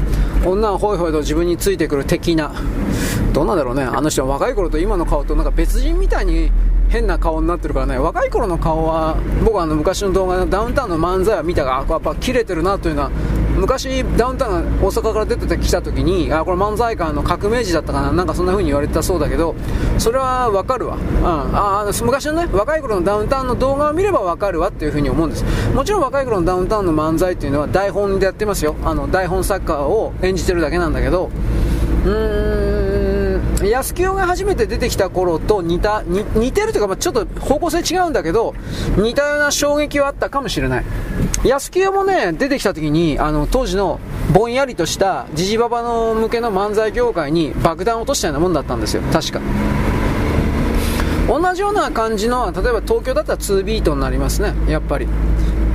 [0.46, 2.52] 女はホイホイと自分についてくる的な。
[3.32, 3.82] どうなんだろうね。
[3.82, 6.52] あの人は若い頃と今の顔となんか別人みたいに
[6.94, 13.10] 変な顔になってるからね、若い頃の顔は、僕はあの昔の動画でダウンタウンの漫才は見たが、やっぱ切れてるなというのは、
[13.56, 19.56] 昔ダウンタウンが大阪から出てきた時に、あ、これ漫才界の革命児だったかな、なんかそんな風に言われてたそうだけど、
[19.98, 20.96] それはわかるわ。
[20.96, 21.26] うん。
[21.26, 25.44] あ昔のね、若い頃のダウンタウンの動画を見ればわかるわっていう風に思うんです。
[25.74, 28.76] もちろん若い頃のダウンタウンの漫才っていうのは台本でやってますよ。
[28.84, 31.28] あの、台本作家を演じてるだけなんだけど、
[32.04, 32.63] うーん、
[33.70, 38.54] 安清が初めて出てきた頃と似た、似てるというか、まあ、ちょっと方向性違うんだけど、
[38.96, 40.84] 似たような衝撃はあったかもしれない。
[41.44, 44.00] 安清もね、出てきた時に、あの、当時の
[44.32, 49.40] ぼんやりとしたジジババの向けの漫才業界に爆弾を落としたようなもんだったんですよ、確か。
[51.26, 55.06] 同じような感じの、例えば東京だったら2ビートになりますね、やっぱり。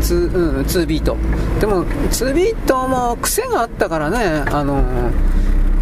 [0.02, 1.18] 2, うん、2ビート。
[1.60, 4.84] でも、2ビートも癖があったからね、あの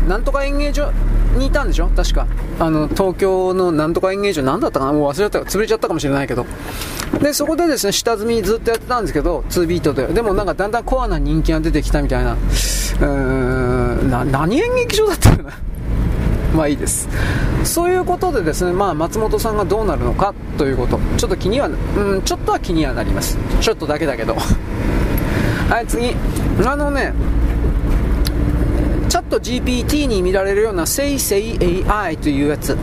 [0.08, 0.92] なんとか演芸場、
[1.38, 1.88] にいたんでしょ？
[1.90, 2.26] 確か。
[2.60, 4.94] あの、東京のなんとか演芸場、なんだったかな？
[4.94, 6.46] もう忘れちゃった、潰れちゃったかもしれないけど。
[7.22, 10.08] で、そこでですね、下積みずっとやってたんですけど、2ビートで。
[10.08, 12.34] でもなんかだんだんコアな人気が出てきたみたいな。
[12.34, 13.06] うー
[14.04, 15.52] ん、な、何演劇場だったかな？
[16.56, 17.08] まあいいです。
[17.64, 21.00] そういうことでですね、まあ松本さんがどうなるのかということ。
[21.18, 23.38] ちょっと気には、うん、ちょっとは気にはなります。
[23.60, 24.36] ちょっとだけだけど。
[25.70, 26.16] はい、次。
[26.66, 27.14] あのね、
[29.28, 31.36] ット GPT に見られるような生成
[31.88, 32.76] AI というやつ。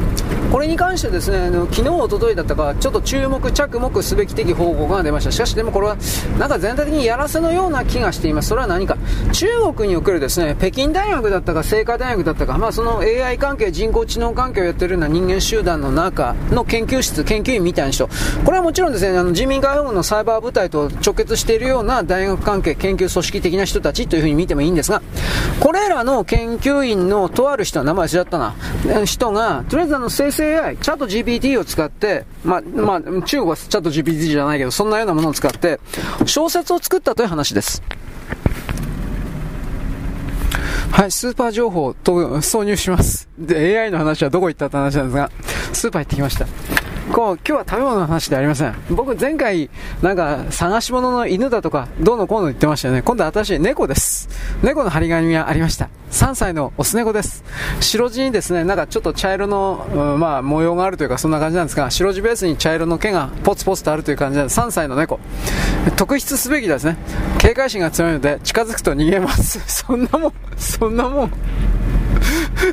[0.54, 5.32] これに関してですね、昨日、おとといだったか、ちょっと注目、着目すべき的報告が出ました。
[5.32, 5.96] しかし、でもこれは、
[6.38, 8.50] なんか全体的にやらせのような気がしています。
[8.50, 8.96] それは何か。
[9.32, 18.08] 中国におけるですね、北京大学だったか、清華大学だったか、まあその AI 関係、人工知能関係をやっているような人間集団の中の研究室、研究員みたいな人。
[18.44, 25.02] これはもちろんですね、あの人民解放軍のサイバー部隊と直結しているような大学関係、研究組織的な人たちというふうに見てもいいんですが、
[25.58, 28.54] これらの研究員のとある人、名前知っったな、
[29.04, 35.80] 人が、とりあえずあの生成 AI、チャット GPT を使って、まあ、まあ、中国はチャット GPT じゃないけど、そんなようなものを使って、
[36.26, 37.82] 小説を作ったという話です。
[40.92, 43.28] はい、スーパー情報と挿入します。
[43.38, 45.30] で、AI の話はどこ行ったって話なんですが、
[45.72, 46.46] スーパー行ってきました。
[47.14, 48.74] こう、今日は食べ物の話ではありません。
[48.90, 49.70] 僕前回、
[50.02, 53.02] なんか、探し物の犬だとか、どうのこうの言ってましたよね。
[53.02, 54.28] 今度は私、猫です。
[54.64, 55.90] 猫の張り紙がありました。
[56.10, 57.44] 3歳のオス猫です。
[57.78, 65.20] 白地にですね、なんかちょっと茶色の、うん、まあ、模様があるというか、そんな感じなんですが、白地ベースに茶色の毛がポツポツとあるという感じで、3歳の猫。
[65.94, 66.96] 特筆すべきですね。
[67.38, 69.60] 警戒心が強いので、近づくと逃げます。
[69.70, 71.32] そんなもん、そんなもん。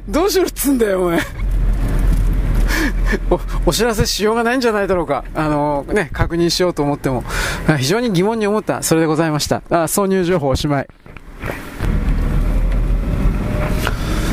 [0.09, 1.19] どうしろっつんだよ、お前。
[3.29, 5.23] お お知らせしようがないんじゃないだろうか。
[5.35, 7.23] あのー、ね、確認しようと思っても、
[7.77, 9.61] 非常に疑問に思った、それでございました。
[9.69, 10.87] あ挿入情報おしまい。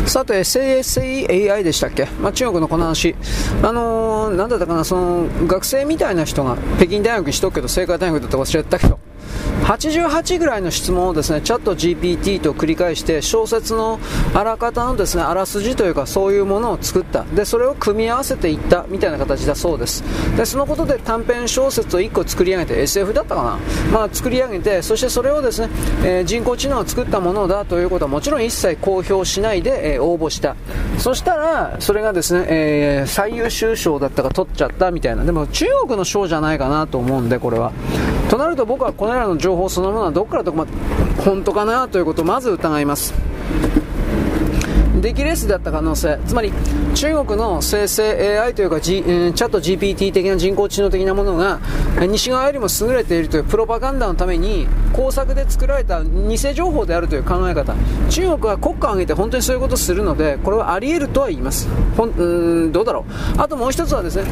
[0.06, 3.14] さて、SASAI でしたっけ、まあ、中国のこの話、
[3.62, 8.98] あのー、なんだったかな、その学生みたいな人が北京大学にしとくけど、清華大学だったか忘れたけど、
[9.64, 13.98] 88ぐらいの質問をですねチャット GPT と繰り返して小説の
[14.34, 17.24] あらかたのですねあらすじというかそういうものを作った。
[17.24, 20.02] でそれを組み合わせていったみたいな形だそうです。
[20.36, 23.58] でそのことで短編小説を1個作り上げて SF だったかな、
[23.92, 25.68] まあ、作り上げてそしてそれをですね、
[26.04, 30.56] えー、人工知能を作ったものだということはもちろん一切公表しないで、えー、応募した。
[30.98, 35.24] そしたらそれがですね、えー、最優秀賞だったか取っちゃったみたいな。
[35.24, 37.72] でも中国の賞じゃないかなと思うんでこれは。
[38.28, 40.72] となると僕はこのらの情報そのものはどこからどこまで
[41.24, 43.14] 本当かなということをまず疑います。
[45.00, 46.18] 出来レースだった可能性。
[46.26, 46.52] つまり
[46.94, 51.60] 中国の生成 AI というか、G、チャット GPT 的な人工知能的なものが
[52.00, 57.74] 西側よりも優れているというプロパガンダのために工作で作られた偽情報であるという考え方。
[58.10, 61.68] 中国は国家を挙げて本当にそういうことをするのでこれはあり得るとは言います。
[61.96, 63.04] ほんうんどうだろ
[63.36, 63.40] う。
[63.40, 64.24] あともう一つはですね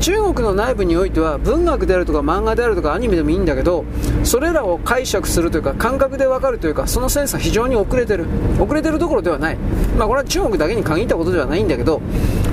[0.00, 3.84] 中国の内部においては文学であるとか漫画であるとかアニメでもいいんだけど
[4.24, 8.26] それらを解釈するというか感覚で分かるというかそのセンスは非常に遅れてる。
[8.60, 9.56] 遅れてるどころではない、
[9.98, 12.00] まあ、これは中国だけに限ったことではないんだけど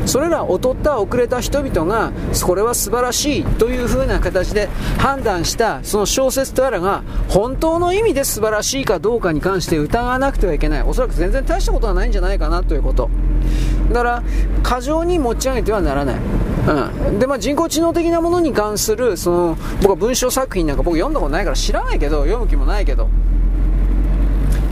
[0.06, 2.12] それら劣った遅れた人々が
[2.46, 4.68] これは素晴らしいという風な形で
[4.98, 10.84] 判断したその小説とやらが本当の意味で素晴らしいかどうかに関して疑わなくてはいけない。
[10.84, 13.10] おそらく全然大したことはないんじゃないかなということ。
[13.90, 14.24] だから
[14.62, 16.16] 過剰に持ち上げてはならない。
[16.66, 23.10] うん、でまあ、人工知能的なものに関するその僕は文章作品なんか僕読んだことないから知らないけど読む気もないけど。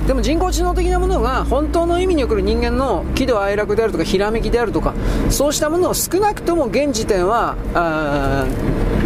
[0.08, 4.94] でも人工知能的なものが本当の意味に送る人間の喜怒哀楽であるとかひらめきであるとか
[5.30, 7.56] そうしたものを少なくとも現時点は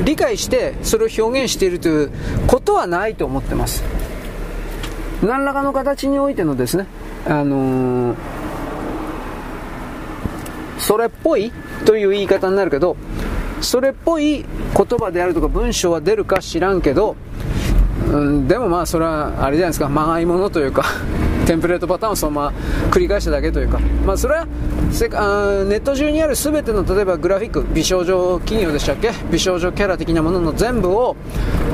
[0.06, 2.11] 理解してそれを表現しているという
[2.48, 3.83] ことはないと思ってます。
[5.22, 6.88] 何らかの形においてのですね、
[7.25, 8.15] あのー、
[10.77, 11.51] それっぽい
[11.85, 12.98] という言い方になるけど
[13.61, 17.15] それっぽい言葉であるとか文章は出るか知らんけど、
[18.11, 20.84] うん、でもまあそれはあれじゃないですかまがいものというか。
[21.45, 22.57] テンプレートパターンをそのまま
[22.90, 24.48] 繰り返しただけというか、まあ、それは
[24.91, 29.11] せあネット中にある全ての例えばグラフィック美少女企業でしたっけ？
[29.32, 31.15] 美少女キャラ的なものの全部を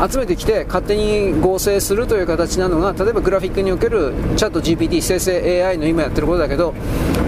[0.09, 6.73] 集めてきて勝手に合成するという形なのが例えばグラフィックにおけるチャット GPT 生成 AI の今やってることだけど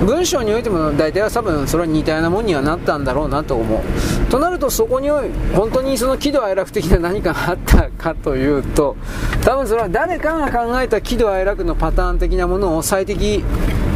[0.06, 3.82] 文章においても大体は多分それは似たようなもんにはなったんだろうなと思う。
[4.30, 5.10] となるとそこに
[5.54, 8.96] 本当にその喜怒哀楽的な何かがあったかというと
[9.44, 13.44] 多分それは誰かが考えた喜怒哀楽のパターン的なものを最適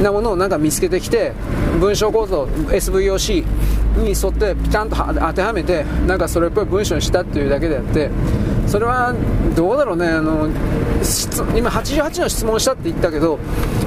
[0.01, 1.33] なものをなんか見つけてきて
[1.80, 3.45] 文章構造 SVOC
[3.98, 8.09] に沿ってピタンと当てはめてなんかそれっぽい文章にしたっていうだけであって
[8.67, 9.13] それは
[9.55, 10.07] どうだろうね。
[10.07, 10.47] あの
[11.55, 13.39] 今88の質問したって言ったけど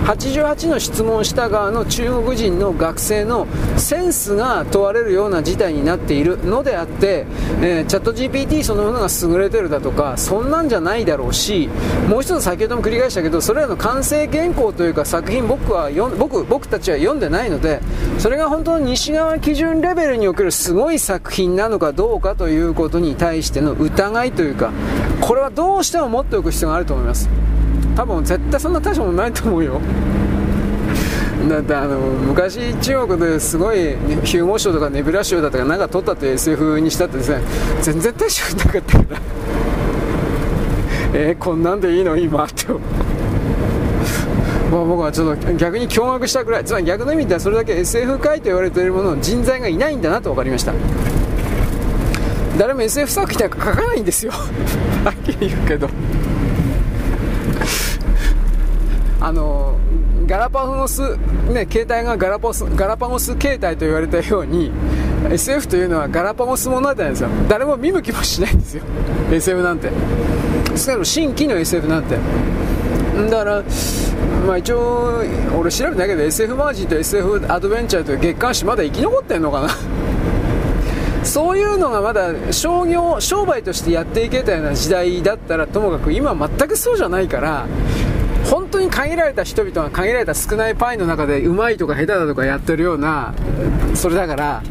[0.05, 7.27] 88の質問した側の中国人の学生のセンスが問われるような事態になっているのであって、
[7.61, 11.69] えー、チャット GPT そのものが優れてるだとかそんなんじゃないだろうし
[12.09, 17.81] もう一つ先ほども繰り返したけどそれらの完成原稿というか作品僕は僕僕たちは読んでないので
[18.19, 24.70] それが本当に西側基準レベルにおけるすごい作品なのかどうかということに対しての疑いというか
[25.21, 27.29] これはどうしても持っておく必要があると思います。
[27.97, 29.81] 多分絶対そんな大したもないと思うよ。
[31.49, 37.43] だってあの昔中国ですごいヒューモー賞とかネブラ賞だとかなんか取ったって SF にしたってですね
[37.81, 39.21] 全然大したなかったから
[41.13, 42.67] えー、こんなんでいいの今って。
[44.71, 46.65] まあ、僕はちょっと逆に驚愕したくらい。
[46.65, 50.73] つまり逆の意味ではそれだけ SF 界と言われているものの人材がいないんだなと分かりました。
[52.61, 54.33] 誰も SF 作品なんか書かないんですよ。
[55.03, 55.89] はっきり言うけど。
[59.19, 59.79] あの
[60.27, 61.01] ガラパゴス、
[61.53, 64.71] ね、携帯がガラパスガラパゴス携帯と言われたように
[65.31, 67.31] SF というのはガラパゴス物語なんですよ。
[67.49, 68.83] 誰も見向きもしないんですよ。
[69.33, 69.89] SF なんて。
[70.77, 72.19] しかも新規の SF なんて。
[73.31, 73.63] だから
[74.47, 75.23] まあ一応
[75.59, 80.00] 俺調べてないけど SF マージンと SF アドベンチャーという月刊誌まだ生き残ってんのかな。
[81.25, 87.67] そういうのがまだ商業商売としてやっていけたような時代だったらともかく今全くそうじゃないから
[88.51, 93.35] 本当に限られた人々が限られた少ないパイの中でうまいとか下手だとかやってるような
[93.95, 94.63] それだから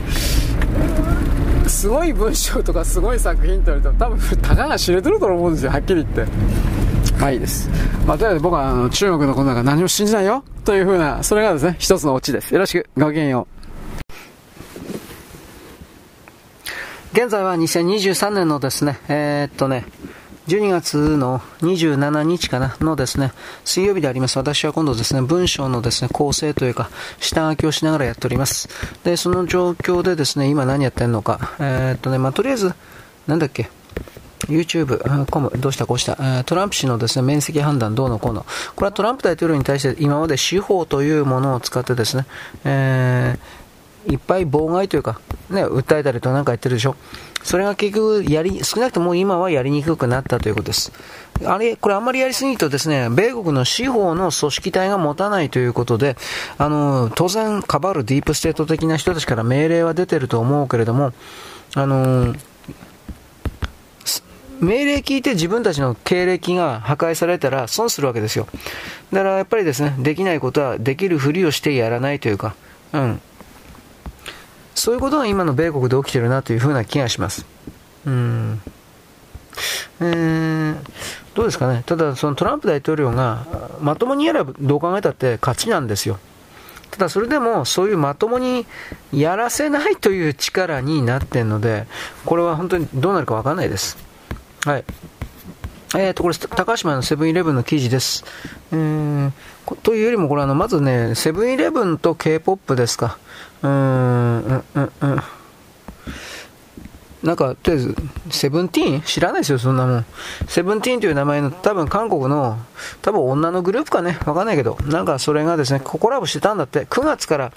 [1.67, 6.25] すごい文章とかすごい作品と言われても多分たかが知れてると思うんですよはっきり言って
[7.19, 7.69] まあいいです。
[8.07, 12.53] まあ、とりあえず僕はあの中国のことなんか何も信じないよというふうな、それがですね、一つのオチです。
[12.53, 13.58] よろしく、ごきげんよう。
[17.21, 19.83] 現在は2023年のですね、えー、っとね、
[20.47, 23.33] 12月の27日かなのですね、
[23.65, 24.37] 水曜日であります。
[24.37, 26.89] 私は今度ですね、文章のですね、構成というか、
[27.19, 28.69] 下書きをしながらやっております。
[29.03, 32.73] で、その状況でですね、今何やってんのか、えー、っとね、まあ、とりあえず、
[33.27, 33.69] なんだっけ、
[34.47, 38.45] YouTube、コム、どうしたこうした、トランプ氏のですね、面積判断どうのこうの。
[38.75, 42.25] これはトランプ大統領に対して今まで司法というものを使ってですね、
[42.63, 43.39] えー、
[44.07, 45.19] いっぱい妨害というか、
[45.49, 46.95] ね、訴えたりとなんか言ってるでしょ。
[47.43, 50.91] それが結局、やり、少なくとも今はやりにくくなったということです。
[51.45, 56.17] あれ、これあんまりやりすぎるとですね、米国の司法の組織体が持たないということで、
[56.57, 61.13] あの、当然、かばるディープステート的な人たちから命令は出てると思うけれども、
[61.75, 62.35] あの、
[64.59, 68.47] 命令聞いて自分たちの経歴が破壊されたら損するわけですよ。
[69.13, 72.55] だからやっぱりですね、できないことはできるふりをしてやらないというか、
[72.91, 73.21] うん。
[74.79, 77.45] そういうことが今の米国で起きてるなというふうな気がします。
[78.05, 78.61] うん。
[79.99, 80.75] えー、
[81.35, 81.83] どうですかね。
[81.85, 83.45] ただ、そのトランプ大統領が
[83.81, 86.17] まともにやればどう考えたって勝ちなんですよ。
[86.91, 88.65] ただそれでもそういうまともに
[89.13, 91.85] やらせないという力になってるので、
[92.25, 93.97] これは本当にどうなるかわかんないです。
[94.65, 94.85] はい。
[95.95, 98.23] えーと、これ、高島のセブンイレブンの記事です。
[98.71, 99.31] えー、
[99.81, 103.17] というよりも、これあの、まずね、セブンイレブンと K-POP ですか。
[103.63, 105.21] うーん、うん、うん、
[107.23, 107.95] なんか、とりあえず、
[108.29, 109.01] セブンティーン？
[109.01, 110.05] 知らないですよ、そんなもん。
[110.47, 112.57] セブンティーンという名前の、多分韓国の、
[113.01, 117.51] 多分女のグループかね、わかんないけど、なんかそれがですね、コラボしてたんだって、9月から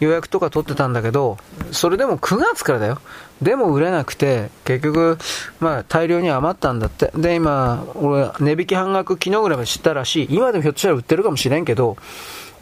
[0.00, 1.38] 予約とか取ってたんだけど、
[1.70, 2.98] それでも9月からだよ。
[3.40, 5.18] でも売れなくて、結局、
[5.58, 7.10] まあ大量に余ったんだって。
[7.16, 10.28] で、今、俺、値引き半額昨日ぐらいまで知ったらしい。
[10.30, 11.96] 今でもひょっとしたら売ってるかもしれんけど、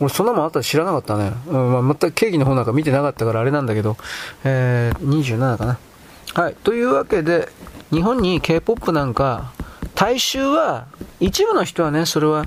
[0.00, 1.32] 俺そんなもんあったら知らなかったね。
[1.48, 3.96] うん、まあ、全くケーキの方なんか見てなかったからあれなんだけど、
[4.44, 5.78] えー、27かな。
[6.34, 6.54] はい。
[6.54, 7.48] というわけで、
[7.92, 9.52] 日本に K-POP なんか、
[9.94, 10.86] 大衆は、
[11.18, 12.46] 一部の人はね、それは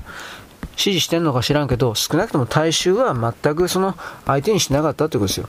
[0.76, 3.94] 支持してんのか知らんけど、少なくとも大衆は全くその
[4.26, 5.48] 相手にしてなかったってことですよ。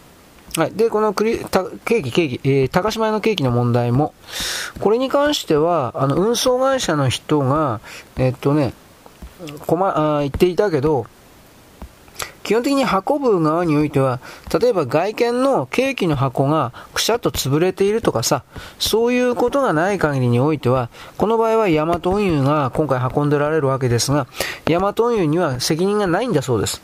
[0.58, 0.72] はい。
[0.72, 4.14] で、このクリたケーキ、ケーキ、えー、高島屋のケーキの問題も、
[4.80, 7.82] これに関しては、あの、運送会社の人が、
[8.18, 8.74] えっとね、
[9.66, 11.08] こま、あ言っていたけど、
[12.46, 14.20] 基本的に運ぶ側においては、
[14.62, 18.44] 例えば外見のケーキの箱がくしゃっと潰れているとかさ、
[18.78, 24.28] そういうことがない限りにおいては、この場合はヤマト運輸が今回運んでられるわけですが、
[24.68, 26.84] ヤマト運輸には責任がないんだそうです。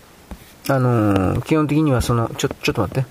[0.68, 3.10] あのー、基本的にはその、ちょ、ちょっと待って。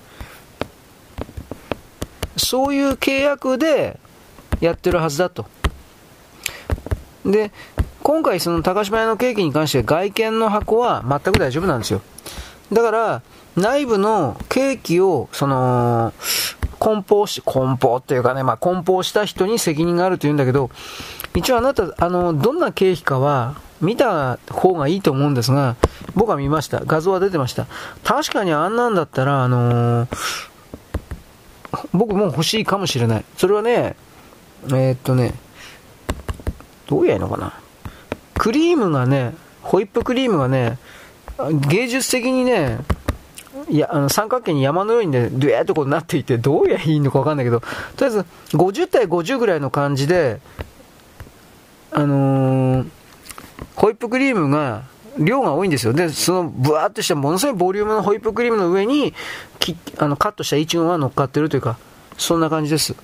[2.35, 3.97] そういう契約で
[4.59, 5.45] やってるはずだと。
[7.25, 7.51] で、
[8.03, 12.01] 今回その高島屋のケーキに関して外見の箱は全く大丈夫なんですよ。
[12.71, 13.21] だから、
[13.55, 16.13] 内部のケーキを、その、
[16.79, 20.71] 梱包し、梱包っていうかね、まあ、梱包した人に責任があると言うんだけど、
[21.35, 25.75] 一応あなた、あの、どんなケーキかは、見た方がいいと思うんですが、
[26.15, 26.81] 僕は見ました。
[26.85, 27.67] 画像は出てました。
[28.03, 30.17] 確かにあんなんだったら、あのー、
[31.91, 33.25] 僕も欲しいかもしれない。
[33.37, 33.95] それはね、
[34.67, 35.33] えー、っとね、
[36.87, 37.60] どうやいのかな。
[38.41, 40.79] クリームがね、ホイップクリームがね、
[41.69, 42.79] 芸術的にね、
[43.69, 47.67] いや、あの、三角形に山のようにね、ドゥエーっとこうなっていて、どうやいいのかわかんないけど、と
[47.99, 48.25] りあえず、
[48.57, 50.39] 50対50ぐらいの感じで、
[51.91, 52.87] あのー、
[53.75, 54.85] ホイップクリームが、
[55.19, 55.93] 量が多いんですよ。
[55.93, 59.13] で、そのブワーっとしたものすごいボリュームのホイップクリームの上に、
[59.59, 61.77] きあのカットしたイチゴが乗っかってるというか、
[62.17, 62.95] そんな感じです。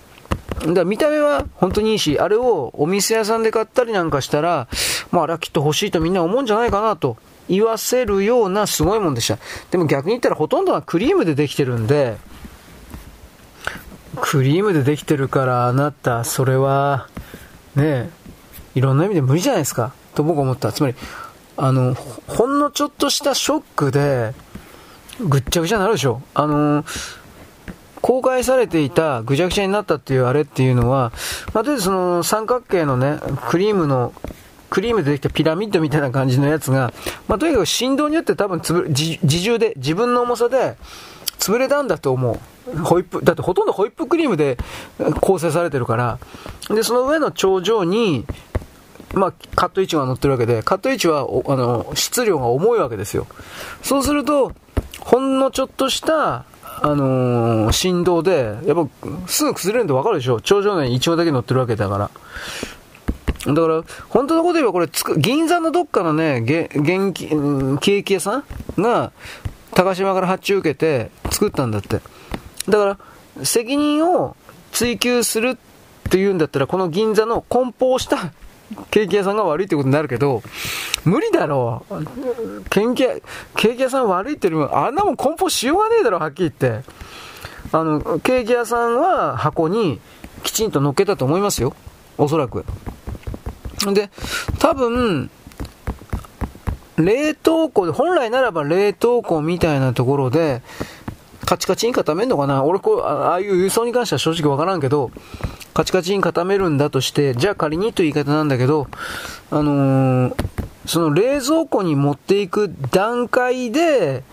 [0.59, 4.67] だから見た目は本当にいいし、あれをお店屋さんで買ったりなんかしたら、
[5.11, 7.17] まあ、あれはきっと欲しいとみんな思うんじゃないかなと
[7.48, 9.38] 言わせるようなすごいもんでした。
[9.72, 12.17] でも逆に言ったらほとんどはクリームでできてるんで、
[14.19, 17.08] クリームでできてるからあなた、それは、
[17.76, 18.09] ね
[18.74, 19.93] いろんな意味で無理じゃないですか。
[20.16, 20.72] と僕は思った。
[20.72, 20.95] つまり、
[21.58, 24.34] あの、ほんのちょっとしたショックで、
[25.19, 26.22] ぐっちゃぐちゃになるでしょ。
[26.35, 26.85] あの
[28.08, 31.11] 公開されていたぐちゃぐちゃになったっていうあれっていうのは、
[31.53, 33.19] まあ、とりあえずその三角形のね、
[33.50, 34.14] クリームの、
[34.69, 36.94] クリームでできたピラミッドみたいな感じのやつが、
[37.27, 40.77] まあ、とにかく振動によって多分つぶ自重で、自分の重さで
[41.38, 42.40] 潰れたんだと思
[42.74, 42.77] う。
[42.77, 44.58] ホイップ、だってほとんどホイップクリームで
[45.19, 46.18] 構成されてるから、
[46.69, 48.26] で、その上の頂上に、
[49.16, 53.27] まあ、カット位置が乗ってるわけで、カット位置は、あの、質量が重いわけですよ。
[53.82, 54.53] そうすると、
[55.02, 56.45] ほんのちょっとした
[56.80, 60.41] あのー、振動で、やっぱすぐ崩れるんでわかるでしょ？
[60.41, 62.11] 頂上に一応だけ乗ってるわけだから。
[63.53, 68.43] だから、本当のこと言えばこれ、銀座のどっかのね、現金、ケーキ屋さん
[68.81, 69.11] が、
[69.73, 72.01] 高島から発注受けて作ったんだって。
[72.67, 72.97] だか
[73.38, 74.35] ら、責任を
[74.72, 75.57] 追求するっ
[76.09, 78.33] ていうんだったら、この銀座の梱包した
[78.92, 80.42] ケーキ屋さんが悪いってことになるけど、
[81.06, 82.06] 無理だろう。
[82.70, 83.16] ケーキ屋、
[83.56, 86.90] ケーキ屋さん悪いっていうあんなもん梱包しようがねえだろ、はっきり言って。
[87.72, 90.00] あの、ケーキ屋さんは箱に
[90.44, 91.76] きちんと乗っけたと思いますよ。
[92.18, 92.66] おそらく。
[93.94, 94.10] で、
[94.60, 95.30] 多分、
[96.98, 100.62] 冷凍庫で、本来ならば冷凍庫みたいなところで、
[101.48, 102.66] カチカチに固めんのかな？
[102.66, 105.11] 俺こう、ああいう輸送に関しては正直わからんけど、
[105.74, 108.88] カチカチに固めるんだとして、じゃあ仮にという言い方なんだけど、
[109.50, 110.35] あのー、
[110.85, 114.24] その冷蔵庫に持っていく段階で、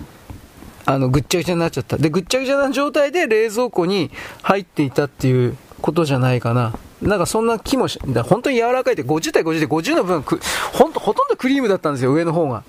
[0.86, 1.99] あの、ぐっちゃぐちゃになっちゃった。
[1.99, 4.10] で、ぐっちゃぐちゃな状態で冷蔵庫に
[4.43, 6.75] 入っていたっていうことじゃないかな。
[7.01, 10.41] なんかそんな気もし、だ本当に柔らかいって50対50で50の分く、
[10.73, 12.65] ほんと、ほとんどクリームだったんですよ、上の方が。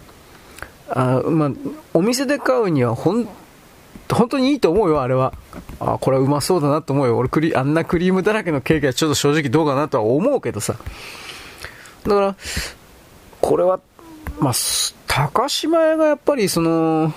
[0.89, 1.51] あまあ、
[1.95, 3.27] お店で買うにはほん
[4.09, 5.33] 本当にいいと思うよ、あれは。
[5.79, 7.17] あ、これはうまそうだなと思うよ。
[7.17, 10.75] 俺クリ、あんなクリームだらけのケーキはちょっと正直どうかなとは思うけどさ。
[12.03, 12.35] だから、
[13.41, 13.79] これは、
[14.39, 14.53] まあ、
[15.07, 17.13] 高島屋がやっぱりその、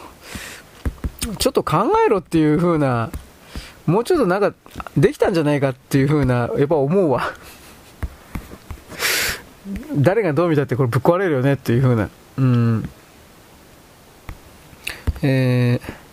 [1.38, 3.10] ちょっと考えろっていう風な、
[3.86, 4.54] もうちょっとなんか、
[4.96, 7.32] できたんじゃないかっていう風な、やっぱ思うわ。
[9.94, 12.08] 誰がどう見たってこれぶっ壊れるよねっていう風な。
[12.38, 12.90] うん。
[15.22, 16.07] えー、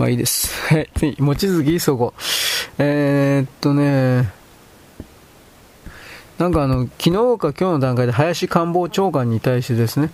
[0.00, 0.48] まあいいです。
[0.72, 0.88] はい。
[0.96, 2.14] 次、望月そこ。
[2.78, 4.32] えー、っとね、
[6.38, 10.10] なんかあの、昨日か今日の段階で林官房長官に対してですね、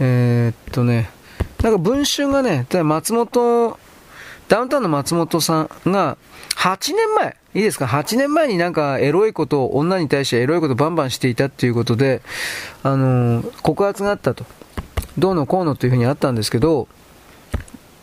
[0.00, 1.08] えー、っとね、
[1.62, 3.78] なんか文春がね、松本、
[4.48, 6.18] ダウンタウンの松本さんが、
[6.56, 12.22] 8年前、いいですか ?8 年前になんかエロいことを、女に対してエロいことバンバンしていたっていうことで、
[12.82, 14.44] あのー、告発があったと。
[15.16, 16.88] どうのこうのというふうにあったんですけど、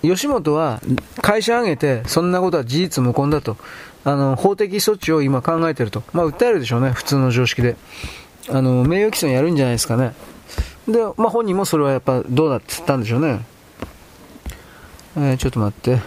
[0.01, 0.81] 吉本は
[1.21, 3.57] 会社挙げて、そんなことは事実無根だと、
[4.03, 6.03] あの、法的措置を今考えてると。
[6.13, 7.75] まあ、訴えるでしょうね、普通の常識で。
[8.49, 10.13] あの、名誉毀損やるんじゃないですかね。
[10.87, 13.45] で、まあ、本人もそれはやっぱどうだって言ったんでしょうね。
[15.17, 15.99] えー、ちょっと待って。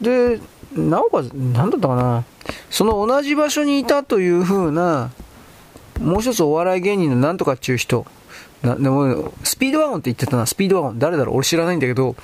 [0.00, 0.40] で、
[0.74, 2.24] なおかつ、なんだったかな。
[2.68, 5.10] その同じ場所にいたというふうな、
[6.00, 8.04] もう一つお笑い芸人のなんとかっていう人、
[8.62, 10.98] なでも、スピードワゴンって言ってたな、スピードワゴン。
[10.98, 11.36] 誰だろう？
[11.36, 12.16] 俺知らないんだけど、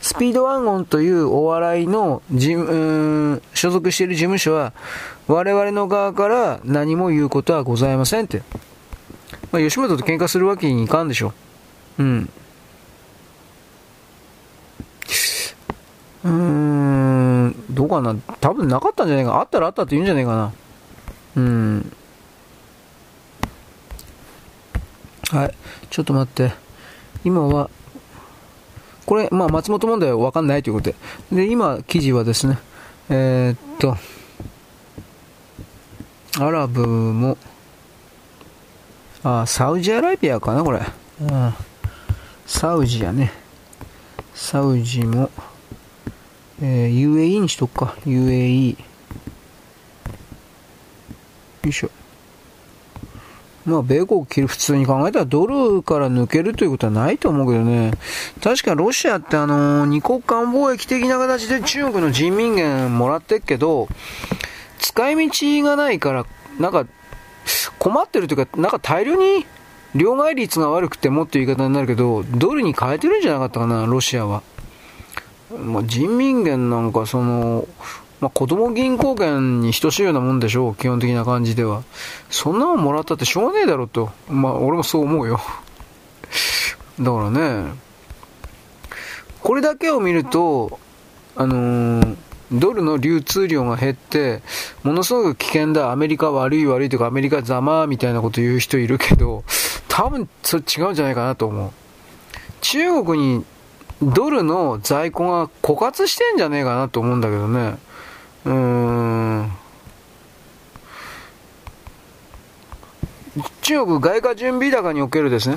[0.00, 4.72] スピードワゴンというお笑いの事務、所属している事務所は、
[5.28, 8.42] 我々の側から何も言うことはございませんって。
[9.52, 11.32] まあ、吉本と喧嘩するわけにいかんでしょ。
[11.98, 12.30] うん。
[16.24, 19.40] うーん、どうかな多分なかったんじゃないか。
[19.40, 20.52] あったらあったって言うんじゃないかな。
[21.36, 21.92] うん。
[25.30, 25.54] はい。
[25.90, 26.52] ちょっと待って。
[27.24, 27.70] 今は、
[29.06, 30.96] これ、まあ、松本問題はわかんないということで。
[31.32, 32.58] で、今、記事はですね、
[33.08, 33.96] えー、っと、
[36.44, 37.38] アラブも、
[39.22, 40.80] あ、サウジアラビアかな、これ。
[41.20, 41.54] うん、
[42.46, 43.32] サウジやね。
[44.34, 45.30] サウジも、
[46.60, 47.96] えー、UAE にしとくか。
[48.04, 48.72] UAE。
[48.72, 48.76] よ
[51.64, 51.90] いしょ。
[53.66, 57.90] まあ、米国切る普通に考えたらドルから抜けるということはないと思うけどね。
[58.42, 63.88] 確かロシアってあの、二国間貿易的な形で中国の人民元もらってっけど、
[64.78, 66.26] 使い道がないから、
[66.60, 66.86] なんか、
[67.78, 69.46] 困ってるというか、なんか大量に
[69.94, 74.42] 両替率が悪くてもっていう言い方になるけど、ドルに変えてるんじゃなかったかな、ロシアは。
[75.58, 77.66] まあ、人民元なんかその、
[78.20, 81.82] まあ、子供銀行券に等しいようなもんでしょう、基本的な感じでは。
[82.30, 84.10] そんなもんもらったってしょうがねえだろと。
[84.28, 85.40] まあ、俺もそう思うよ。
[86.98, 87.72] だからね、
[89.42, 90.78] これだけを見ると、
[91.36, 92.16] あのー、
[92.52, 94.40] ドルの流通量が減って、
[94.82, 99.44] ものすごく危険だ、アメリカ悪い悪いとか、アメリカざまみたいなこと言う人いるけど、
[99.88, 101.70] 多分それ違うんじゃないかなと思う。
[102.62, 103.44] 中国に
[104.02, 107.76] ドルの在庫が枯渇してんじゃねえかなと思うんだけどね。
[108.46, 109.52] うーん。
[113.60, 115.56] 中国外貨準備高におけるですね、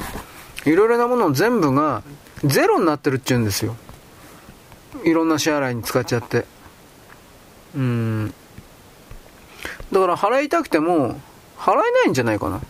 [0.65, 2.01] いろいろなもの全部が
[2.43, 3.75] ゼロになってるって言うんですよ。
[5.03, 6.45] いろんな支払いに使っちゃって。
[7.75, 8.33] うん。
[9.91, 11.19] だから払いたくても、
[11.57, 12.61] 払えないんじゃないかな。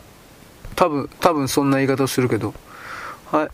[0.76, 2.54] 多分、多分そんな言い方をするけど。
[3.32, 3.50] はい。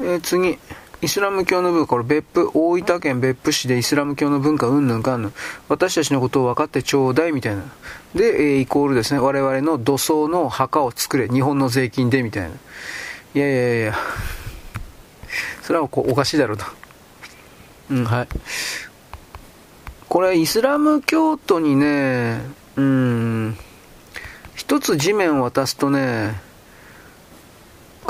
[0.00, 0.58] えー、次。
[1.02, 5.32] イスラム教の文化、これ別府、大分県別府市でイスラム教の文化、うんぬんかんぬん。
[5.68, 7.62] 私たちのことを分かってちょうだい、みたいな。
[8.14, 12.48] で、えー、イコールですね、我々の土葬の墓を作れ、日本の税金で、みたいな。
[12.48, 13.94] いやいやいや、
[15.62, 16.64] それはこうおかしいだろうと。
[17.90, 18.28] うん、はい。
[20.08, 22.40] これ、イスラム教徒にね、
[22.76, 23.56] うん、
[24.54, 26.49] 一つ地面を渡すとね、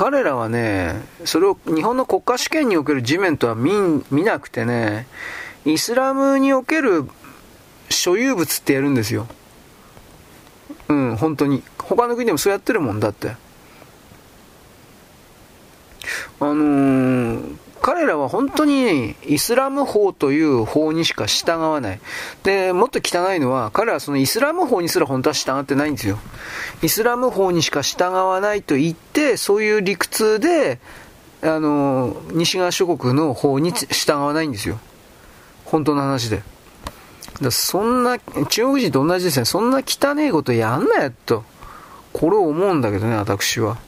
[0.01, 0.95] 彼らはね、
[1.27, 3.71] それを日本の国家主権における地面とは見
[4.11, 5.07] 見なくてね、
[5.67, 7.05] イスラムにおける
[7.91, 9.27] 所有物ってやるんですよ。
[10.89, 11.63] うん、本当に。
[11.77, 13.29] 他の国でもそうやってるもんだって。
[13.29, 13.35] あ
[16.45, 22.01] のー、彼らは本当にイスラム法という法にしか従わない。
[22.43, 26.19] で、もっと汚いのは、彼らはそのイスラム法にすら本当は従ってないんですよ。
[26.83, 30.79] イスラム法にしか従わないと言って、そういう理屈で、
[31.43, 34.79] あの、西側諸国の法に従わないんですよ。
[35.65, 36.43] 本当の話で。
[37.41, 39.47] だそんな、中国人と同じですね。
[39.47, 41.45] そんな汚いことやんなよと。
[42.13, 43.79] これを思うんだけどね、私は。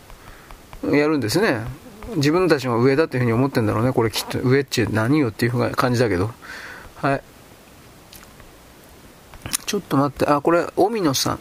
[0.84, 1.81] やるんですね。
[2.16, 3.92] 自分たちが上だっていうふうに思ってんだろうね。
[3.92, 6.31] これきっと上っちゅう何よっていう感じだけど。
[6.97, 7.22] はい。
[9.66, 10.26] ちょっと待って。
[10.26, 11.39] あ、これ、荻野さん。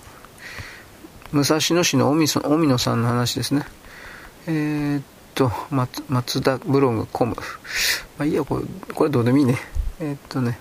[1.32, 2.28] 武蔵野市の荻
[2.68, 3.66] 野さんの話ですね。
[4.48, 5.04] えー、っ
[5.36, 7.36] と、松松田ブログコム。
[8.18, 9.58] まあいいや、これ、これどうでもいいね。
[10.00, 10.60] えー、っとね。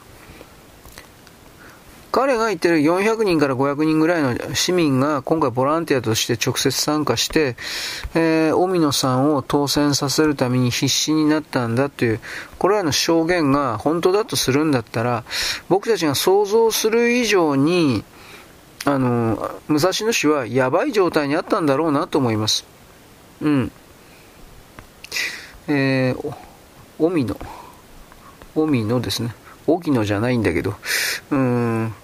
[2.13, 7.57] 彼が言ってる400人から500人ぐらいの市民が今回ボランティアとして直接参加して、
[8.15, 12.21] えー、荻野さんを当選させるために必死になったんだという、
[12.59, 15.25] これらの証言が本当だとするんだったら、
[15.69, 18.03] 僕たちが想像する以上に、
[18.85, 22.67] あの、武蔵野市はやばい状態にあったんだろうなと思います。
[23.41, 23.73] うん。
[25.69, 26.35] えー、
[26.99, 27.37] 荻野。
[28.57, 29.35] 荻野ですね。
[29.67, 30.71] 荻野じゃないんだけど、
[31.31, 31.95] うーん。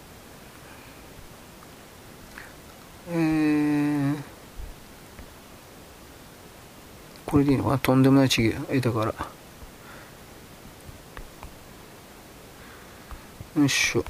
[3.09, 4.17] えー、
[7.25, 7.79] これでいいのかな？
[7.79, 9.15] とんでもないちぎえだから。
[13.57, 14.05] よいしょ。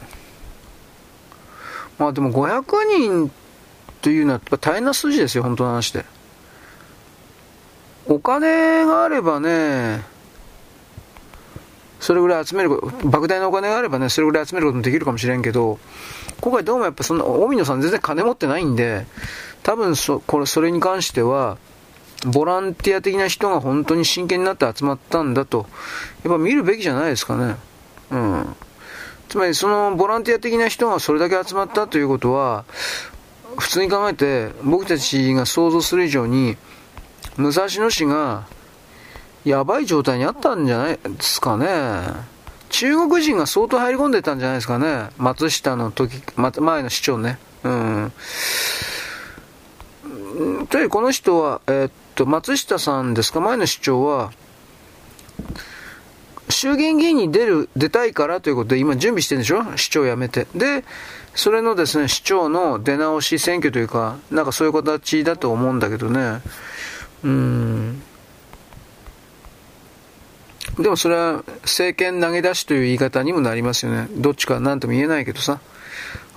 [1.99, 2.65] まあでも500
[2.99, 3.31] 人
[4.03, 6.05] というのは大変な数字ですよ、本当の話で。
[8.07, 10.05] お金があればね、
[12.01, 15.79] それぐらい集める、莫大なお金があればね、それぐらい集めることもできるかもしれんけど、
[16.41, 19.07] 今回どうもやっぱそんな、大野さん全然金持ってないんで、
[19.63, 21.59] 多分そ、これ、それに関しては、
[22.27, 25.67] ボランティア的な人が本当に真剣になって集まったんだと、
[26.25, 27.57] やっぱ見るべきじゃないですかね。
[28.11, 28.57] うん。
[29.29, 32.65] つまりそのボランティア的な人がそれだけ集まったということは、
[33.59, 36.57] 普通に考えて僕たちが想像する以上に、
[37.37, 38.47] 武蔵野市が
[39.47, 41.67] やばい状態にあったんじゃないですかね。
[42.69, 45.11] 中国人が相当入り込んでたんじゃないですかね。
[45.19, 47.39] 松下の時、ま前の市長ね。
[47.63, 48.13] うん。
[50.69, 54.33] というこの人は、えー、っと、松下さんですか、前の市長は、
[56.49, 59.65] 衆議院議員に出る、出たいからということで今準備してるんでしょ？
[59.77, 60.49] 市長辞めて。
[60.57, 60.85] で、
[61.37, 66.41] それのですね、市長の出直し選挙というか、なんかそういう形だと思うんだけどね。
[67.23, 68.03] うん。
[70.79, 74.09] でもそれは政権投げ出しという言い方にもなりますよね。
[74.13, 75.61] どっちか何とも言えないけどさ。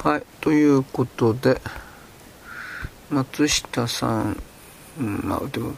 [0.04, 0.24] はい。
[0.40, 1.62] ということで、
[3.10, 4.42] 松下さん、
[5.00, 5.74] うん、まあでも、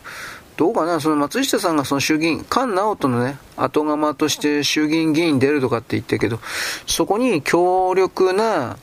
[0.57, 6.39] どうかな、その松下さんがその衆議院、菅直人のね、後釜として衆議院議員出るとかって言ってけど、
[6.85, 8.77] そこに強力な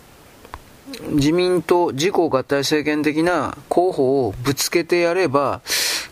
[1.11, 5.61] 自民党自公合体政権的な候補をぶつけてやれば、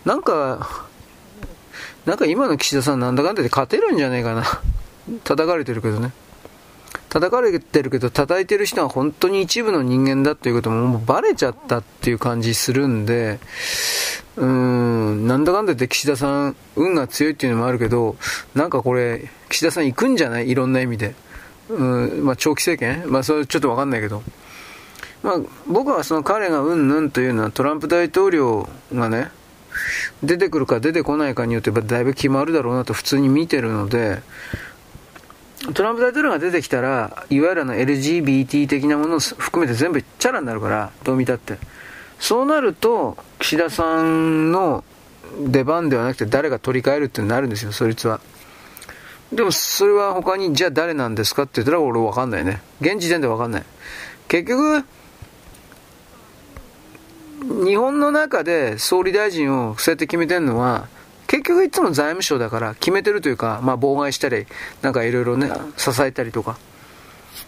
[0.05, 0.86] なんか、
[2.07, 4.45] なんか今の岸田さんなんだかんだで勝てるんじゃねえかな。
[5.25, 6.13] 叩かれてるけどね。
[7.09, 13.39] 叩かれてるけど、叩いてる人は本当に一部の人間だっていうことももうバレちゃったっていう感じするんで、
[14.37, 18.17] うーん、なんだかんだで岸田さん、運が強いっていうのもあるけど、
[18.55, 20.51] なんかこれ、岸田さん行くんじゃない？
[20.51, 21.15] いろんな意味で。
[21.71, 23.11] うん、まあ長期政権？
[23.11, 24.23] まあそれちょっとわかんないけど。
[25.23, 25.35] まあ
[25.67, 29.31] 僕はその彼がうんぬんというのはトランプ大統領がね、
[30.23, 34.23] 出てくるか出てこないかによってだいぶ決まるだろうなと普通に見てるので、
[35.75, 41.59] トランプ大統領が出てきたら、いわゆるの LGBT 的なものを含めて全部チャラになるから、どう見たって。
[42.19, 44.85] そうなると、岸田さんの
[45.41, 48.21] 出番ではなくて誰が取り替えるってなるんですよ、そいつは。
[49.33, 52.61] でも、それは他に、じゃあ誰なんですかって言ったら俺わかんないね。
[52.81, 53.65] 現時点でわかんない。
[54.29, 54.85] 結局、
[57.47, 60.89] 日本の中で総理大臣をそうやって決めてるのは、
[61.27, 64.47] 結局いつも財務省だから決めてるというか、まあ妨害したり、
[64.83, 66.59] なんかいろいろね、支えたりとか。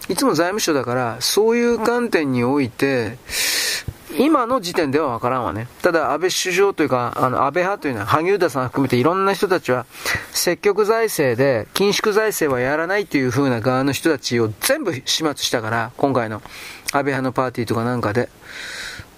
[0.09, 3.19] いつも財務省だから、そういう観点において、
[4.19, 5.69] 今の時点ではわからんわね。
[5.83, 9.85] ただ、安倍首相というか、あの、安倍派というのは、萩生田さん含めていろんな人たちは、
[10.33, 16.43] 積極財政で、緊縮財政はやらないという風な側の人たちを全部始末したから、今回の
[16.93, 18.29] 安倍派のパーティーとかなんかで。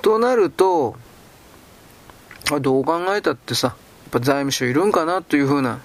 [0.02, 0.96] となると、
[2.60, 3.76] どう考えたってさ、やっ
[4.10, 5.80] ぱ財務省いるんかなというふうな、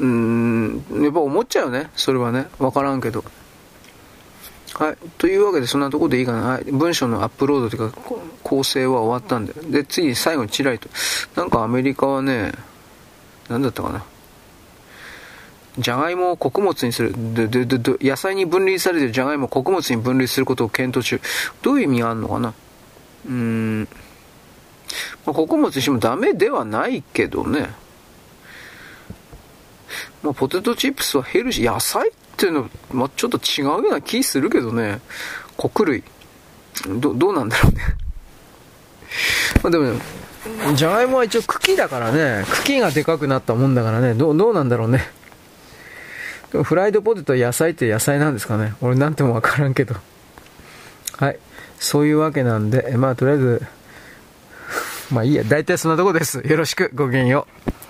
[0.00, 2.46] うーん、やっぱ思っちゃうよね、それはね。
[2.58, 3.24] わからんけど。
[4.74, 4.96] はい。
[5.16, 6.40] というわけで、そんなとこでいいかな。
[6.40, 6.64] はい。
[6.64, 7.98] 文章のアップロードというか、
[8.44, 9.52] 構成は終わったんで。
[9.82, 10.88] で、次に、最後にチラリと。
[11.34, 12.52] なんかアメリカはね、
[13.48, 14.04] なんだったかな。
[15.78, 17.14] じゃがいもを穀物にする。
[17.34, 21.20] で、で、で、野菜に分離されてるじゃがいもを穀物に分離することを検討中。
[21.62, 22.52] どういう意味があるのかな
[23.26, 23.88] うん、
[25.26, 27.70] まあ、穀物にしてもダメではないけどね。
[30.22, 35.00] まあ、ポテトチップスはヘルシー、野菜っていうのは、まあ、ちょっと違うような気するけどね。
[35.56, 36.02] 穀類。
[37.00, 37.80] ど、どうなんだろうね。
[39.62, 40.00] まあでもね、
[40.74, 45.10] じゃがいもは一応茎だからね、茎がでかくなったもんだからね、どう、どうなんだろうね。
[46.50, 49.94] フライドポテトは野菜って野菜なんですかね俺なんてもわからんけど。
[51.18, 51.38] はい。
[51.78, 53.62] そういうわけなんで、まあとりあえず、
[55.12, 56.42] まあいいや、大体そんなとこです。
[56.46, 57.87] よろしく、ごきげんよう。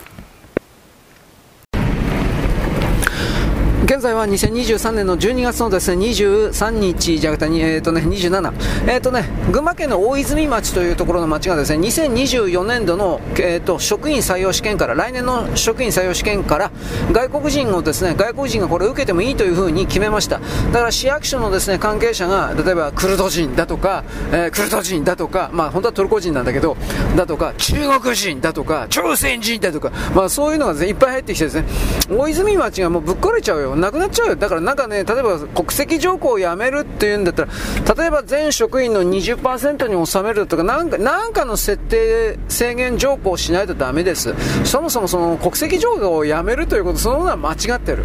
[3.89, 8.53] 現在は2023年の12月のですね、23日じゃなくて、えっ、ー、とね、27。
[8.87, 16.71] えっ、ー、とね、群馬県の大泉町というところの町がですね、2024年度の、え、ー、と、職員採用試験から、来年の職員採用試験から、
[17.13, 20.39] 外国人をですね、外国人がこれ受けてもいいというふうに決めました。
[20.71, 26.77] だから市役所のですね、関係者が、例えばクルド人だとか、えクルド人だとか、まあ本当はトルコ人なんだけど、
[27.17, 31.65] だとか、中国人だとか、朝鮮人だとか、まあそういうのが、ね、いっぱい入ってきてですね、
[32.11, 33.78] 大泉町がもうぶっ壊れちゃうよ。
[33.79, 34.37] なくなっちゃうよ。
[34.37, 37.49] だからなんかね、例えば国籍条項をやめるっていうんだったら、
[37.97, 44.35] 例えば全職員の20%に収めるとか、なんか、なんかの設定、制限条項をしないとダメです。
[44.65, 48.05] そもそもその国籍条項をやめるということ、そのものは間違ってる。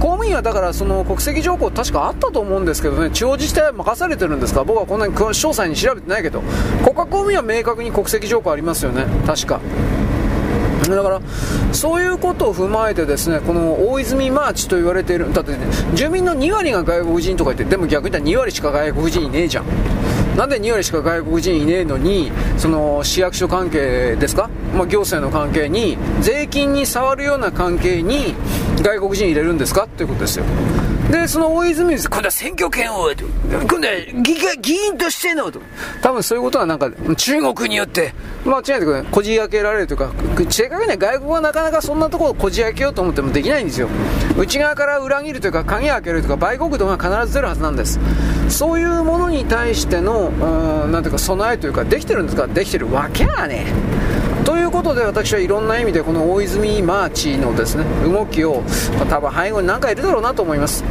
[0.00, 4.64] 公務員はだからその国籍条項確かあったと思うんですけどね、地方自治体は任されてるんですか？
[4.64, 6.42] 僕はこんなに詳細に調べてないけど、
[6.82, 9.60] 国家公務員は明確に国籍条項ありますよね、確か。
[10.88, 11.20] だから、
[11.72, 15.58] そういうことを踏まえてですね、この大泉マーチと言われている、だって、ね、
[15.94, 19.64] 住民の2割が外国人とか言って、でも逆に言ったら2割しか外国人いねえじゃん。
[20.36, 28.34] なんで2割しか外国人いねえのに、その市役所関係ですか、まあ、行政の関係に、税金に触るような関係に
[28.82, 29.84] 外国人入れるんですか？
[29.84, 30.44] っていうことですよ。
[31.10, 32.08] で、その大泉です。
[32.08, 35.60] 今度は選挙権を、今度は議議員としての、と。
[36.02, 39.06] 多分そういうことはなんか、中国によって、間違えてください。
[39.10, 40.10] こじ開けられるというか、
[40.50, 43.88] 正確には外国はなかなかそんなところをこじ開けようと思ってもできないんですよ。
[44.36, 48.00] 内側から裏切るというか、鍵開けるとか、売国度が必ず出るはずなんです。
[48.48, 52.46] そういうものに対しての、うん、なんていうか、備えというか、できてるんですか？
[52.46, 53.66] できてるわけやね。
[54.44, 58.62] ということで私はいろんな意味でこの大泉マーチのですね動きを、
[58.98, 60.84] まあ、多分背後に何かいるだろうなと思います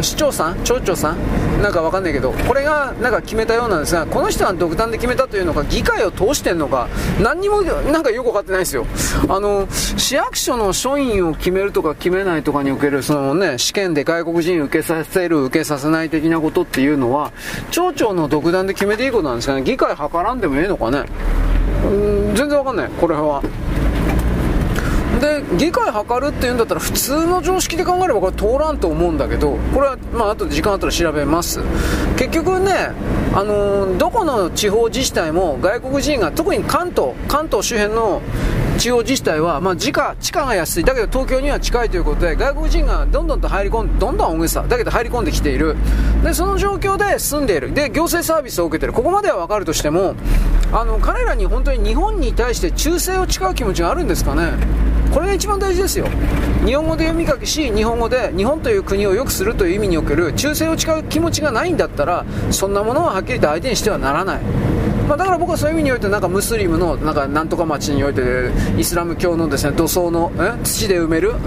[0.00, 1.16] 市長さん、町長さん、
[1.60, 6.88] なんかわかんないけど、これがなんか決めたようなんですが、この人が独断で決めたというのか、議会を通してるのか、
[7.20, 8.86] 何にもなんかよく分かってないですよ。
[9.28, 17.32] あの、市役所の署員を決めるとか決めないとかにおける、そのね、試験で外国人受けさせる、受けさせない的なことっていうのは、
[17.72, 19.62] 町長の独断で決めていいことなんですかね？
[19.62, 21.04] 議会図らんでもええのかね？
[21.92, 23.42] うん、全然わかんない、これは。
[25.20, 31.60] で議会図るっていうんだったら普通の常識で考えればこれ通らんと思うんだけどこれはまあ後で時間あったら調べます
[32.16, 32.72] 結局ね
[33.32, 38.20] あのー、どこの地方自治体も外国人が特に関東関東周辺の
[38.78, 45.76] 地方自治体は、まあ、地価、地価が安い、だけど東京には近いということで、外国人がどんどんと入り込んで、どんどん大げさ、だけど入り込んできている。
[46.22, 47.72] で、その状況で住んでいる。
[47.72, 48.92] で、行政サービスを受けている。
[48.92, 50.14] ここまではわかるとしても、
[50.72, 54.52] あの、彼らに本当に日本に対して忠誠を誓う気持ちがあるんですかね。
[55.12, 56.06] これが一番大事ですよ
[56.64, 64.40] 日本語で読み書きし日本語で日本という国を良くするという意味における忠誠を誓う気持ちがないんだったらそんなものははっきりと相手にしてはならない
[65.12, 70.32] まあ、だから僕はそういう意味においてなんかムスリムのなんかなんとか町においてイスラム教のですね土葬の
[70.64, 71.38] 土で埋める、うん、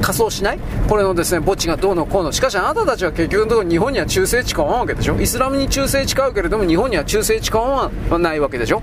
[0.00, 0.58] 仮装しない？
[0.88, 2.32] これのですね墓地がどうのこうの。
[2.32, 5.20] しかしあなたたちは結局のところ日本には忠誠誓わんわけでしょ？
[5.20, 8.82] イスラムに忠誠誓うけれども日本には忠誠誓わないわけでしょ？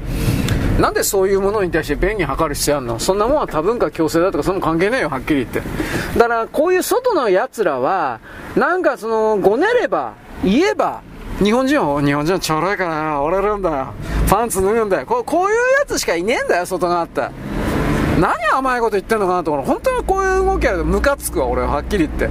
[0.80, 3.00] なんでそういうものに対して便宜図る必要あるの？
[3.00, 5.62] そんなもんは多文化共生だとかその関係ねえよ、はっきり言って。
[6.18, 8.22] だからこういう外の奴らは、
[8.56, 11.02] なんかその、ごねれば、言えば、
[11.42, 13.88] 日本人は、日本人はちょろいからな、折れるんだよ。
[14.30, 15.06] パンツ脱ぐんだよ。
[15.06, 17.30] こうこういうやつしかいねえんだよ、外側って。
[18.20, 19.66] 何甘いこと言ってんのかなと思う。
[19.66, 22.30] 本当にこういう動きやるとムカつくわ、俺ははっきり言って。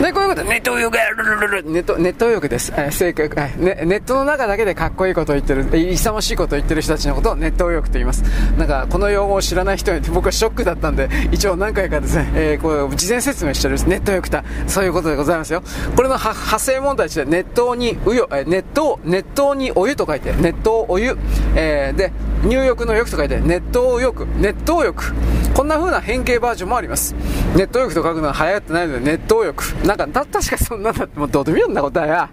[0.00, 2.70] で、こういうことネット泳ぐ、ネット、ネット泳ぐです。
[2.76, 8.22] えー、正確、え、ね、ネットの中だけでかっこいいことを言ってる、勇ましいことを言ってる人たちのことをネット泳ぐと言います。
[8.58, 15.62] なんか、この用語を知らない人に僕はショックだったんで、一応何回かですね、えー、こう、事前説明してるネット泳ぐた、そういうことでございますよ。
[15.96, 21.16] これの派生問題として、熱湯にうよ、えー、熱湯、熱湯にお湯と書いて、熱湯お湯、
[21.54, 22.12] えー、で、
[22.44, 25.14] 入浴の浴と書いて、熱湯浴、熱湯浴。
[25.54, 27.14] こんな風な変形バージョンもあります。
[27.56, 29.64] ネット浴と書くのは流行ってないので、ネット浴。
[29.86, 32.28] なんか、確かそんなだってもうどうでもいいよんな答えは。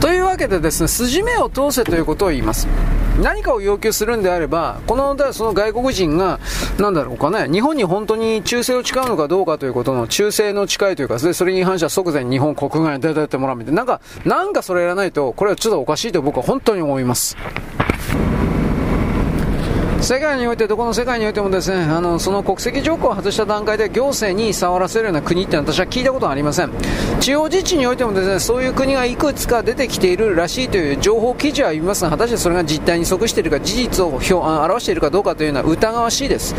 [0.00, 2.68] というわけでですね、筋目を通せということを言います。
[3.20, 6.38] 何かを要求するんであれば、この、その外国人が、
[6.78, 17.36] なんだろうかね、日本に本当に忠誠を誓うのかどうかということの忠誠の誓いというか、それに反しては即座に日本国外に出てってもらうみたいな、なんか、なんかそれやらないと、これはちょっとおかしいと僕は本当に思います。
[20.00, 26.70] 世界において、どこの世界においてもですね、あの、その国籍条項を外した段階で行政に触らせるような国って私は聞いたことはありません。
[27.20, 36.54] 地方自治においてもですね、そういう国がいくつか出てきているらしいという情報記事は言いますが、果たしてそれが実態に即しているか、事実を表表しているかどうかというのは疑わしいです。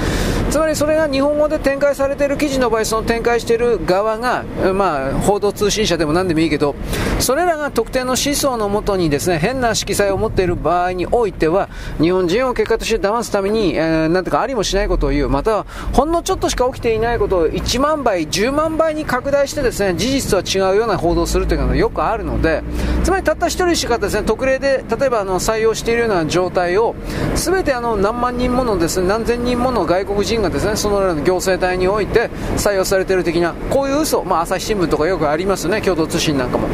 [0.49, 4.43] つまりそれが日本語で展開されている記事の場合、その展開している側が、
[4.73, 6.75] まあ、報道通信社でも何でもいいけど、
[7.19, 11.69] それらが特定の思想のもとにですね、変な色彩を持っている場合においては、
[12.01, 22.63] 日本人を結果として騙すために、えー、なんてかありもしないことを言う、またはほんのちょっとしか起きていないことを1万倍、10万倍に拡大してですね、事実とは違うような報道をするというのがよくあるので、
[23.03, 26.95] つまりたった1人しかですね、特例で、例えばあの採用しているような状態を、
[27.35, 36.67] 全てあの何万人ものですね、何千人もの外国人がですね、そのような行政体において採用されている的な、こういう嘘、まあ朝日新聞とかよくありますね、共同通信なんかも。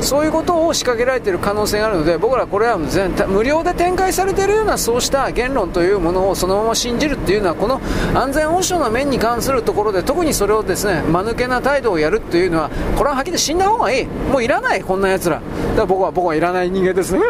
[0.00, 7.80] そういうことを仕掛けられている可能性があるので、僕らこれは全無料で展開されているようなそうした言論というものをそのまま信じるっていうのはこの
[8.14, 14.06] 安全保障の面に関するところで特にそれをですね間抜けな態度をやるっていうのはこれははっきり死んだ方がいい。
[14.06, 15.46] もういらないこんな奴らだか
[15.76, 17.20] ら僕は僕はいらない人間ですね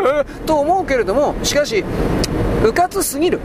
[0.46, 1.84] と思うけれどもしかし
[2.64, 3.40] うかつすぎる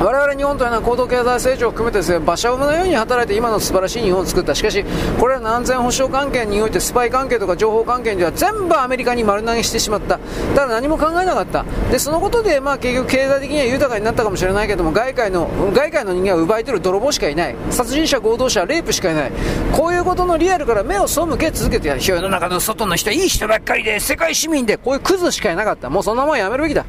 [0.00, 4.54] 我々日本というのは高度経済成長を含めてですね馬車馬のように働いて今の素晴らしい日本を作った。
[4.54, 4.82] しかし
[5.20, 10.18] これらの安全保障関係においてスパイ関係とか情報関係では全部アメリカに丸投げしてしまった。
[10.54, 11.66] ただ何も考えなかった。
[11.92, 17.56] でそのことでまあ結局経済的には豊かになったかもしれないけども外界の外界の人間は奪い取る泥棒しかいない。
[17.68, 19.32] 殺人者強盗者レイプしかいない。
[19.76, 25.90] こういうことのリアルから目を背け続けてやる世の中の外の人いい人ばっかりで世界市民でこういうクズしかいなかった。
[25.90, 26.86] もうそんなもんやめるべきだ。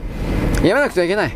[0.64, 1.35] やめなくてはいけない。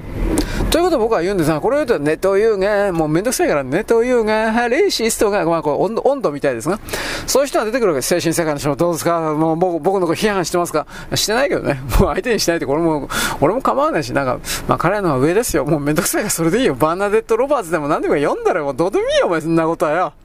[0.76, 6.82] ということを僕は言うんですが、これを言うと、ネトウユが、もうめんどくさいから、ネトウユが、レイシストが、まあ、こう温度、温度みたいですが、
[7.28, 8.08] そういう人が出てくるわけです。
[8.10, 11.80] 精神世界の人もどうですかもう僕の子批判してますかしてないけどね。
[11.98, 13.08] もう相手にしないって、これも、
[13.40, 15.64] 俺も構わないし、なんか、まあ彼のは上ですよ。
[15.64, 16.76] もうめんどくさいからそれでいいよ。
[16.76, 20.25] バーナデット・ロバーツでも何でも読んだらもうどうでもいいよ、お前そんなことはよ。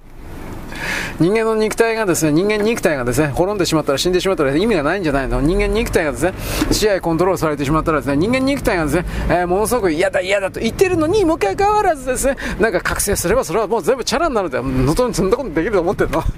[1.19, 5.41] 人間の肉体がですね、人間肉体がですね、滅んでしまったら死んでしまったら意味がないんじゃないの？
[5.41, 6.33] 人間肉体がですね、
[6.73, 14.65] 試合コントロールされてしまったらですね、人間肉体がですね、えー、ものすごく嫌だ嫌だと言ってるのにもかかわらずですね、なんか覚醒すればそれはもう全部チャラになるんだよ。
[14.65, 16.23] のとにそんなことできると思ってんの？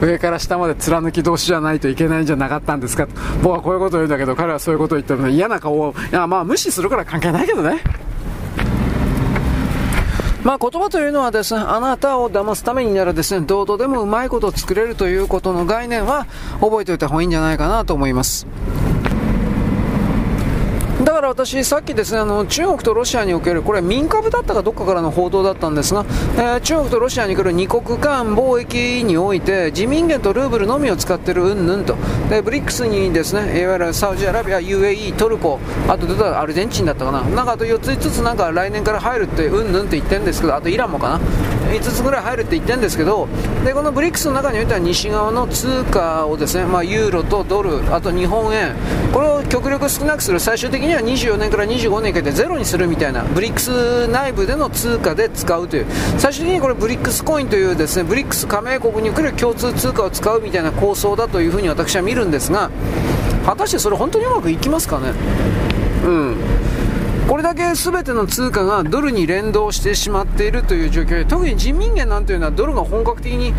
[0.00, 3.06] 上から下まで貫き通しじゃないといけないんじゃなかったんですか？
[3.06, 5.28] と僕はこういうことを言うんだけど彼はそういうことを言ってるの。
[5.28, 7.80] 嫌な顔をいやまあ無視するから関係ないけどね。
[10.48, 16.26] まあ、言葉というのはですね、あなたを騙すためにならですね、どうとでもうまいことを作れるということの概念は
[16.62, 18.46] 覚えておいた方がいいんじゃないかなと思います。
[21.08, 26.04] だから私、さっきですねあの中国とロシアにおける、これ民株だったかどっかからの報道だったんですが、
[26.36, 31.96] えー、中国とロシアに来る2国間貿易において、人民元とルーブルのみを使っているうんぬんと、
[32.28, 41.20] でブリックスにですねいわゆるサウジアラビア、UAE、トルコ、あと出たアルゼンチンだったかな、なんかあと4つ、5つなんか来年から入るって、うんぬんって言ってるんですけど、あとイランもかな、
[41.72, 43.26] 5つぐらい入るって言ってるんですけど、
[43.64, 48.74] でこのブリックスの中においては西側の通貨をですね、まあ、ユーロとドル、あと日本円、
[49.14, 55.86] これを極力少なくする、最終的には24年から25年かけてゼロにするみたいな、ブリックス内部での通貨で使うという、
[56.18, 62.70] 最終的にこれ、ブリックスコインというですねブリックス加盟国に来る共通通貨を使うみたいな構想だというふうに私は見るんですが、
[63.46, 65.12] 果たしてそれ、本当にうまくいきますかね？
[66.04, 66.36] うん
[67.28, 73.52] これだけ全ての通貨がドルに連動してしまっているという状況で特に人民元なんていうのはドルが本格的に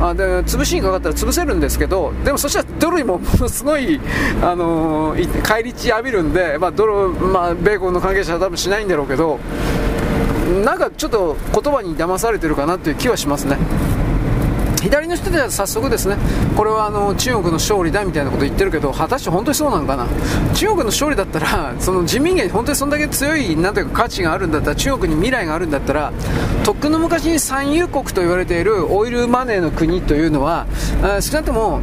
[0.00, 4.00] あで潰しにかかったら潰せるんですけどでもそしたらドルにもものすごい、
[4.42, 9.38] あのー、返り血浴びるんで、まあ、ドル、まあ、米国の関係者は多分しないんだろうけど
[10.64, 13.56] なんかちょっと言葉に騙されてるかなという気はしますね。
[14.92, 16.18] 左の人では早速ですね
[16.54, 20.06] これはあの中国の勝利だみたいなこと言ってるけど果たして本当にそうなのかな？
[20.54, 26.12] 中国の勝利だったらその人民元に本当にそんだけ強いなんていうか価値があるんだったら中国に未来があるんだったら
[26.62, 30.66] とっくの昔に産油国と言われているオイルマネーの国というのは
[31.22, 31.80] 少なくとも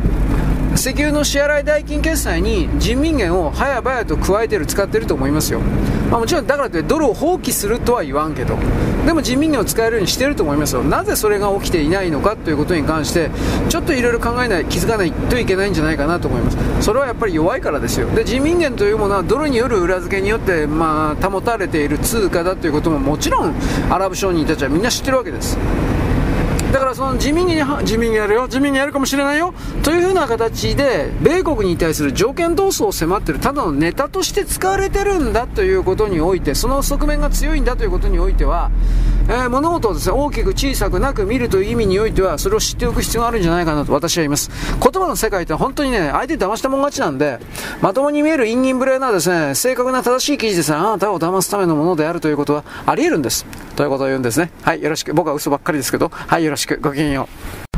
[0.75, 5.59] 石油の支払い代金決済に人民元を早々と加えてる使ってると思いますよ、
[6.09, 8.57] まあ、もちろんだからといってドルを放棄するとは言わんけど。
[9.05, 10.83] でも人民元を使えるようにしてると思いますよ。
[10.83, 13.31] なぜそれが起きていないのかということに関して
[13.69, 16.57] ちょっといろいろ考えない気づかないといけないんじゃないかなと思います。
[16.81, 18.07] それはやっぱり弱いからですよ。
[18.09, 23.55] で人民元というものはドルによる裏付けによって、まあ、保たれている通貨だということももちろん
[23.89, 25.57] アラブ商人たちはみんな知ってるわけです。
[26.71, 38.69] だからその地味に地味にやるよ地味にやるかもしれないよというふうな形で米国に対する条件闘争を迫っているただのネタとして使われてるんだということにおいてその側面が強いんだということにおいては
[39.29, 44.49] えー、物事をですね、大きく小さくなく見るという意味においては、それを知っておく必要があるんじゃないかなと私は言います。
[44.81, 47.39] 言葉の世界って本当にね、相手騙したもん勝ちなんで、
[47.79, 53.45] まともに見える陰陰無礼なですね、正確な正しい記事ですね、あなたを騙すためのものであるということはあり得るんです。
[53.75, 54.51] ということを言うんですね。
[54.63, 55.13] はい、よろしく。
[55.13, 56.79] 僕は嘘ばっかりですけど、はい、よろしく。
[56.81, 57.29] ごきげんよ
[57.65, 57.68] う。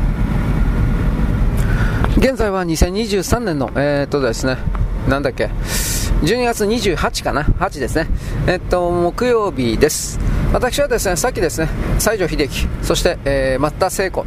[2.22, 4.56] 現在は2023年の、えー、っとですね、
[5.08, 5.50] なんだっけ、
[6.22, 8.06] 12月28かな、8ですね。
[8.46, 10.20] えっと、木曜日です。
[10.52, 11.68] 私はですね、さっきですね、
[11.98, 14.24] 西城秀樹、そして、えー、松田聖子、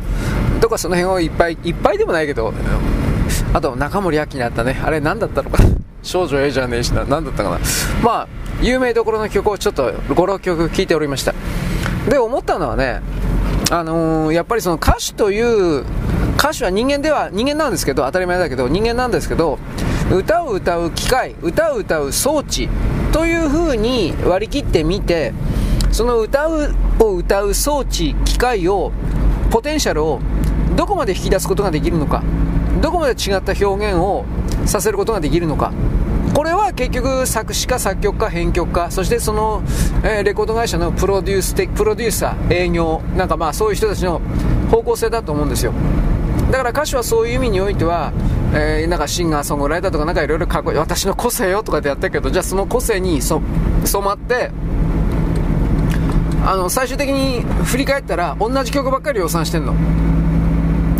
[0.59, 2.53] とかその辺をいっぱい、いっぱいでもないけど、
[3.53, 5.69] あと中森明菜だったね、あれ何だったのかな、
[6.03, 7.59] 少女 A じゃねえしな、何だったかな？
[8.03, 8.27] まあ、
[8.61, 11.33] 有名どころの曲をちょっと5、6曲聴いておりました。
[12.09, 12.99] で、思ったのはね、
[13.71, 15.85] あのー、やっぱりその歌手という
[16.45, 19.57] 歌手は人間では人間なんですけど当たり前だけど人間なんですけど
[20.13, 22.69] 歌を歌う機械歌を歌う装置
[23.11, 25.33] という風に割り切ってみて
[25.91, 28.91] その歌うを歌う装置機械を
[29.49, 30.19] ポテンシャルを
[30.77, 32.23] どこまで引き出すことができるのか
[32.79, 34.25] どこまで違った表現を
[34.67, 35.73] させることができるのか。
[36.35, 39.63] これは結局作詞家作曲家編曲家そしてその、
[40.03, 44.19] えー、レコード会社のプロデュースプロデューサー営業なんかまあそういう人たちの
[44.69, 45.73] 方向性だと思うんですよ。
[46.55, 48.13] だから歌手はそういう意味においては、
[48.53, 53.41] えー、なんかシンガーソングライターとかなんかいろいろかっこいい私の個性よとかってやったけどじゃあその個性に染
[54.01, 54.51] まって
[56.45, 59.73] あの最終的に振り返ったら同じ曲ばっかり量産してんの。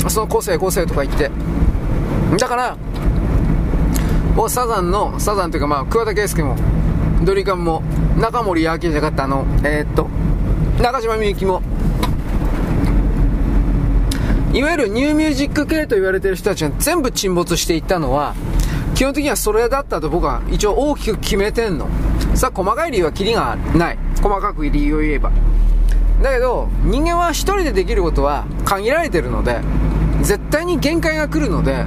[0.09, 1.31] その個性個性とか言って。
[2.37, 2.77] だから
[4.35, 6.57] もうサザンのサザンというかまあ桑田佳祐も
[7.23, 7.81] ドリカンも
[8.19, 10.09] 中森明菜じゃなかったあのえー、っと
[10.83, 11.61] 中島みゆきも
[14.55, 18.33] いわゆるニューミュージック系と言われてる人たちが全部沈没していったのは
[18.95, 21.89] 基本的にはそれだったと僕は一応大きく決めてんの。
[22.35, 23.97] さあ細かい理由はキリがない。
[24.21, 25.29] 細かく理由を言えば。
[26.23, 29.59] だけど人間は1人でできることは限られてるので
[30.21, 31.85] 絶対に限界が来るので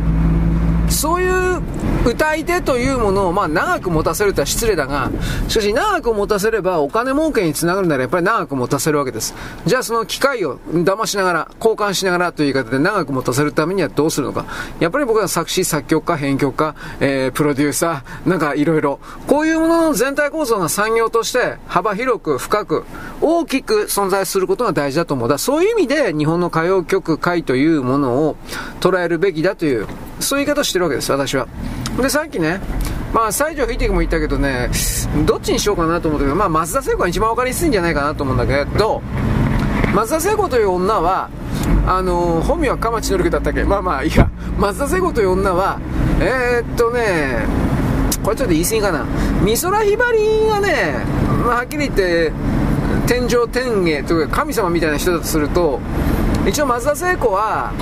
[0.91, 1.63] そういう
[2.05, 5.11] 歌い手というものを、まあ、長く持たせるとは失礼だが、
[5.49, 9.35] しかし長く持たせればお金儲けにつながるならやっぱり長く持たせるわけです。
[9.67, 14.47] じゃあその機械を騙しながら、交換しながらという言い方で長く持たせるためにはどうするのか。
[14.81, 22.85] やっぱり僕は作詞、作曲家、編曲家、えー、プロデューサー、なんかいろいろ、こういうものの全体構造が産業として幅広く深く
[23.21, 25.29] 大きく存在することが大事だと思う。
[25.29, 28.37] だそういう意味で日本の歌謡曲界というものを
[28.81, 29.87] 捉えるべきだという
[30.21, 31.47] そういう言い方をしてるわけです、私は。
[32.01, 32.61] で、さっきね、
[33.13, 34.71] まあ、西条吹いても言ったけどね、
[35.25, 39.03] どっちにしようかなと思ったけど、まあ、松田聖子が一番分かりやすいんじゃないかなと思うんだけど、
[39.95, 41.31] 松田聖子という女は、
[41.87, 43.65] あのー、本名は鎌地のりだったっけ？
[43.65, 45.81] まあまあ、いや、松田聖子という女は、
[46.21, 47.47] えー、っとね、
[48.23, 49.07] これちょっと言い過ぎかな。
[49.45, 51.05] 美空ひばりがね、
[51.47, 52.33] まあ、はっきり言って
[53.07, 55.81] 天上天下というか神様みたいな人だとすると
[56.47, 57.73] 一応松田聖子は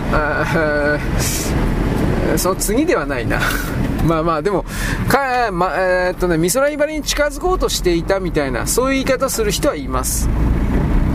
[2.36, 3.40] その次ではないな。
[4.06, 4.64] まあまあでも
[5.08, 10.28] か、まえー、っとね美空ひばりに近づこうとしていたみたいなそういう言い方する人はいます。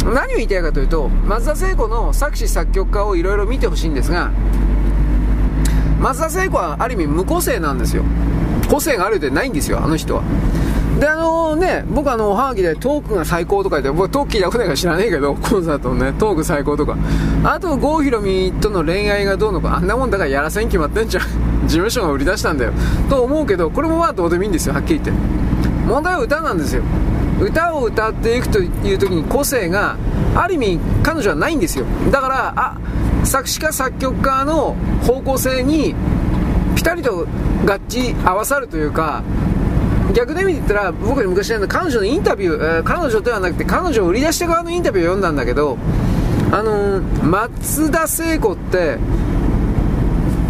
[0.03, 4.31] 何を言いたいかというと松田聖子の作詞作曲家をいろいろ見てほしいんですが
[5.99, 8.03] 松田聖子はある意味無個性なんですよ。
[8.69, 10.23] 個性があるでないんですよあの人は。
[11.01, 16.95] であのね僕あのおはがきでトークが最高とか言って僕トーク聞いたことないから知らねえけどコンサートのねトーク最高とか。
[17.43, 21.23] あと郷ひろみとの恋愛がどうのかあんなもんだからやらせに決まってんじゃん。
[21.65, 22.73] 事務所が売り出したんだよ。
[23.09, 25.23] と思うけどこれもまあどうでもいいんですよはっきり言って。
[25.87, 26.83] 問題は歌なんですよ。
[27.39, 29.95] 歌を歌っていくという時に個性が
[30.35, 31.85] ある意味彼女はないんですよ。
[32.11, 32.77] だからあ
[33.23, 35.95] 作詞家作曲家の方向性に
[36.75, 37.25] ピタリと
[37.65, 39.23] 合致合わさるというか
[40.13, 45.77] 逆で見て言ったら僕に昔の彼女のインタビュー、えー、彼女ではなくて彼女を売り出した側のインタビューを読んだんだけど
[46.51, 48.97] あのー、松田聖子って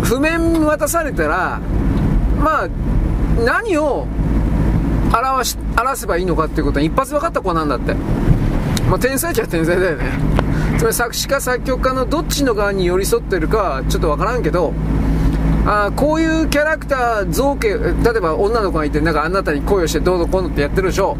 [0.04, 1.60] 譜面渡されたら
[2.40, 2.70] まあ
[3.46, 4.08] 何を
[5.14, 7.94] 表し表せばいいのかっていうことは一発分かった子なんだって、
[8.90, 10.06] まあ、天才っちゃ天才だよね。
[10.78, 14.74] つまり作詞家作曲家のどっちの側に寄り添ってるかはちょっと分からんけど
[15.66, 21.18] あこういうキャラクター造形例えば女の子がいてなんかあなたに恋をしてどうのこうのってやってるでしょ。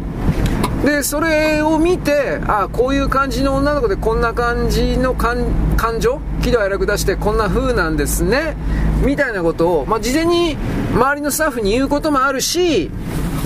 [0.84, 5.46] でそれを見てあこういう感じの女の子でこんな感じの感
[6.00, 8.56] 情喜怒哀楽出してこんな風なんですね。
[9.04, 10.56] みたいなことを、まあ、事前に
[10.92, 12.90] 周りのスタッフに言うこともあるし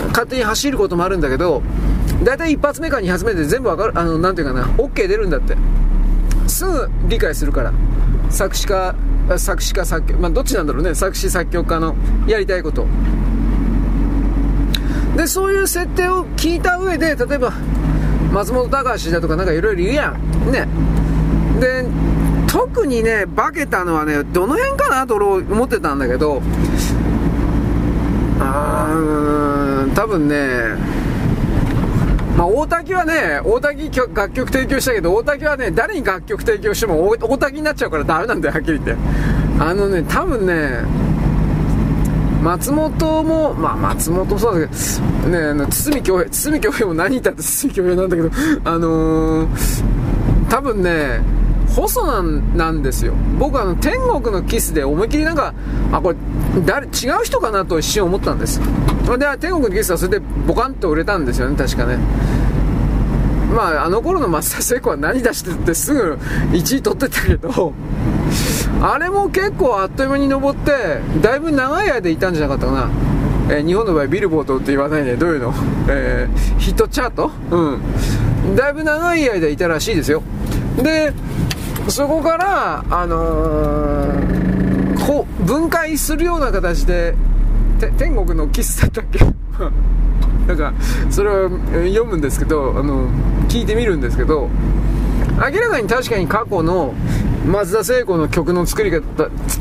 [0.08, 1.62] 勝手に走ることもあるんだけど
[2.22, 5.56] 大体一発目か二発目で全部わかるあのなんていうかな OK 出るんだって。
[6.46, 7.72] すぐ理解するから。
[8.30, 8.94] 作詞家
[9.36, 10.94] 作詞家作曲まあどっちなんだろうね。
[10.94, 11.94] 作詞作曲家の
[12.26, 12.86] やりたいこと。
[15.16, 17.52] でそういう設定を聞いた上で例えば
[18.32, 20.52] 松本隆だとかなんかいろいろ言うやん。
[20.52, 20.68] ね。
[21.60, 21.86] で
[22.46, 26.42] 特にね化けたのはねどの辺かなと思ってたんだけど
[28.38, 30.36] あー多分ね
[32.36, 38.96] まあ、大滝はね、大滝楽曲提供したけど、大滝はね、誰に楽曲提供しても大滝になっちゃうからダメなんだよ、はっきり言って。
[39.58, 40.82] あのね、多分ね、
[42.42, 44.74] 松本も、まあ松本そうだけ
[45.24, 48.30] ど、ね、あの堤恭平、堤恭平も何言ったって堤恭平なんだけど、
[48.64, 51.22] あのー、多分ね、
[51.68, 53.14] 細なんなんですよ。
[53.38, 55.54] 僕あの、天国のキスで思いっきりなんか、
[55.90, 56.16] あ、これ、
[56.64, 58.60] 誰、違う人かなと一瞬思ったんです。
[59.18, 61.98] で、天国のキストはそれでボカンと売れたんですよね、確かね。
[63.54, 66.18] まあ、あの頃の松田聖子は何出してってすぐ
[66.52, 67.72] 1位取ってたけど、
[68.82, 72.90] あれも結構あっという間に登って、だいぶ長い間いたんじゃなかったかな。
[73.48, 75.14] えー、日本の場合ビルボードって言わないね。
[75.14, 75.54] どういうの？
[75.88, 77.30] えー、ヒットチャート？
[77.52, 78.56] うん。
[78.56, 80.22] だいぶ長い間いたらしいですよ。
[80.82, 81.12] で、
[81.88, 87.14] そこから、あのー、こ、分解するような形で、
[87.76, 89.18] 天国のキスだっけ
[90.46, 90.72] なんか、
[91.10, 93.08] それを読むんですけど、あの、
[93.48, 94.48] 聞いてみるんですけど、
[95.36, 96.94] 明らかに確かに過去の
[97.46, 99.02] 松田聖子の曲の作り方、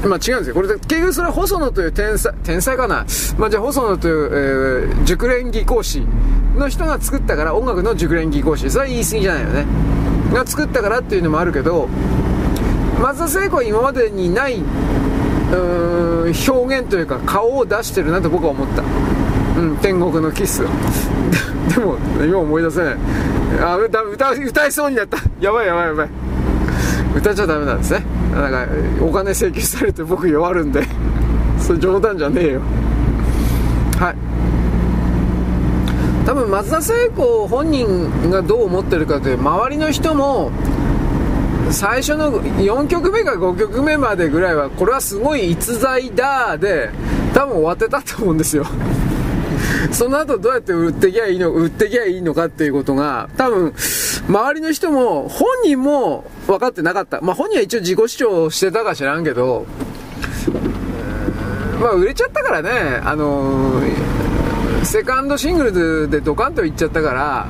[0.07, 0.55] まあ違うんですよ。
[0.55, 3.05] これ、結局それは細野という天才、天才かな
[3.37, 6.05] まあじゃあ細野という、えー、熟練技講師
[6.57, 8.69] の人が作ったから、音楽の熟練技講師。
[8.69, 9.65] それは言い過ぎじゃないよね。
[10.33, 11.87] が作ったからっていうのもあるけど、
[13.01, 14.63] 松田聖子は今までにない、
[16.47, 18.83] 表現というか顔を出してるなと僕は思った。
[19.59, 20.63] うん、天国のキス。
[21.73, 22.95] でも今思い出せない。
[23.61, 25.17] あ歌歌歌いそうになった。
[25.39, 26.09] やばいやばいやばい。
[27.15, 28.05] 歌っちゃダメなんですね。
[28.33, 28.67] なんか
[29.01, 30.83] お金請求されて僕弱るんで。
[31.59, 32.61] それ冗談じゃねえよ。
[33.99, 34.15] はい。
[36.25, 40.51] 多分松田聖子本人がどう思ってるかという周りの人も
[41.71, 46.89] 最初の4曲目か5曲目までぐらいはこれはすごい逸材だで
[47.33, 48.65] 多分終わってたと思うんですよ。
[49.91, 53.73] その後どうやって売ってきゃいいの、売ってきゃいいのかっていうことが、多分、
[54.27, 57.21] 周りの人も、本人も分かってなかった。
[57.21, 59.65] まあ本人は一応自己主張してたか知らんけど、
[61.81, 67.47] まあ売れちゃったからね、あのー、セカンドシングルでドカンといっちゃったから、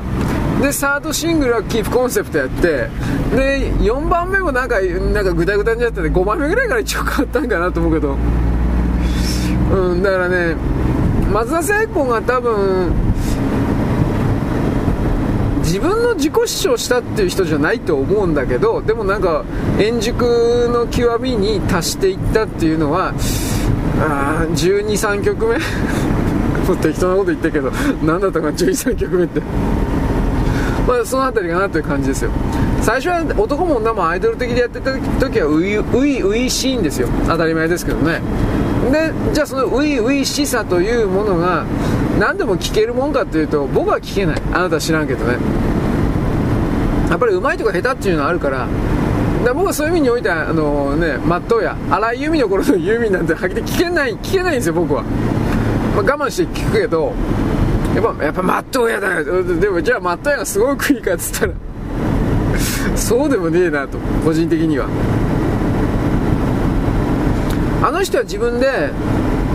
[0.62, 2.90] で、サードシングルはキープコンセプトやって、
[3.36, 8.16] で、4番目もなんか、なんかグダグダになってて、5番目ぐらいから一応変わったんかなと思うけど、
[9.74, 10.56] うん、だからね、
[11.32, 12.94] 松田聖子が多分
[15.64, 19.44] 自分の自己主張したっていう人じゃないと思うんだけどでもなんか
[19.80, 23.14] 円熟の極みに達していったっていうのは
[24.00, 25.58] あ1 2 3曲目。
[26.66, 27.72] もう適当なこと言ってるけど
[28.04, 29.42] 何だったかな13曲目って。
[30.88, 32.32] まあその辺りかなという感じですよ。
[32.82, 37.08] 最初は男も女もアイドル的でやってた時は初々初々しいんですよ。
[37.28, 38.22] 当たり前ですけどね。
[38.92, 41.66] でじゃあその初々しさというものが
[42.20, 44.42] 何でも聞けるもんかというと僕は聞けない。
[44.54, 45.38] あなた知らんけどね。
[47.10, 48.68] やっぱり上手いとか下手っていうのはあるから。
[49.46, 55.10] だ僕はそういう意味においてはあのねまっとうや荒井由実の頃のユーミンなんてはっきり聞けない聞けないんですよ僕は、ま
[56.00, 57.14] あ、我慢して聞くけど
[57.96, 61.54] やっぱやっぱまっとうやだよでもじゃあまっとうやがすごくいいかっつったら。
[62.96, 63.98] そうでもねえなと。
[64.24, 64.88] 個人的には。
[67.82, 68.90] あの人は自分で、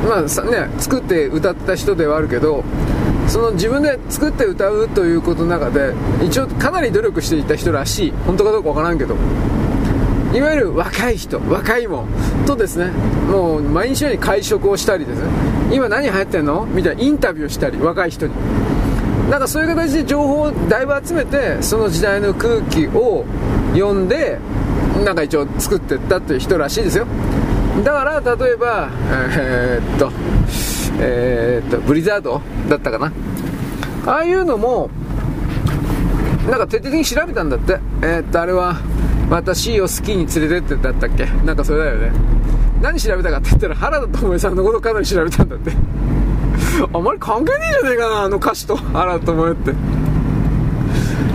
[0.08, 0.28] まあね、
[0.78, 2.62] 作って歌った人ではあるけど
[3.26, 5.94] その自分で作って歌うということの中で
[6.24, 8.12] 一応かなり努力していた人らしい。
[8.26, 9.16] 本当かどうかわからんけど。
[10.32, 12.08] いわゆる若い人若いもん
[12.46, 12.90] とですね。
[13.30, 15.28] もう毎日のように会食をしたりですね。
[15.72, 16.66] 今何流行ってんの？
[16.66, 18.34] みたいなインタビューしたり若い人に。
[19.30, 23.24] なんかそういう形で情報をだいぶ集めてその時代の空気を
[23.72, 24.38] 読んで
[25.04, 27.06] なんか一応作ってったっていう人らしいですよ。
[27.84, 28.90] だから例えば
[29.30, 30.10] えー、っと
[30.98, 33.12] えー、っとブリザードだったかな。
[34.06, 34.90] ああいうのも
[36.48, 37.78] なんか徹底的に調べたんだって。
[38.02, 38.80] えー、っとあれは
[39.30, 41.26] 私をスキーに連れてってだったっけ？
[41.44, 42.12] なんかそれだよね。
[42.80, 45.72] 何調べたかって言ったら原田知世さんのことかなり調べたんだって。
[46.92, 48.76] あんまり関係ねえじゃねえかなあの歌詞と。
[48.76, 49.74] 原田知世って。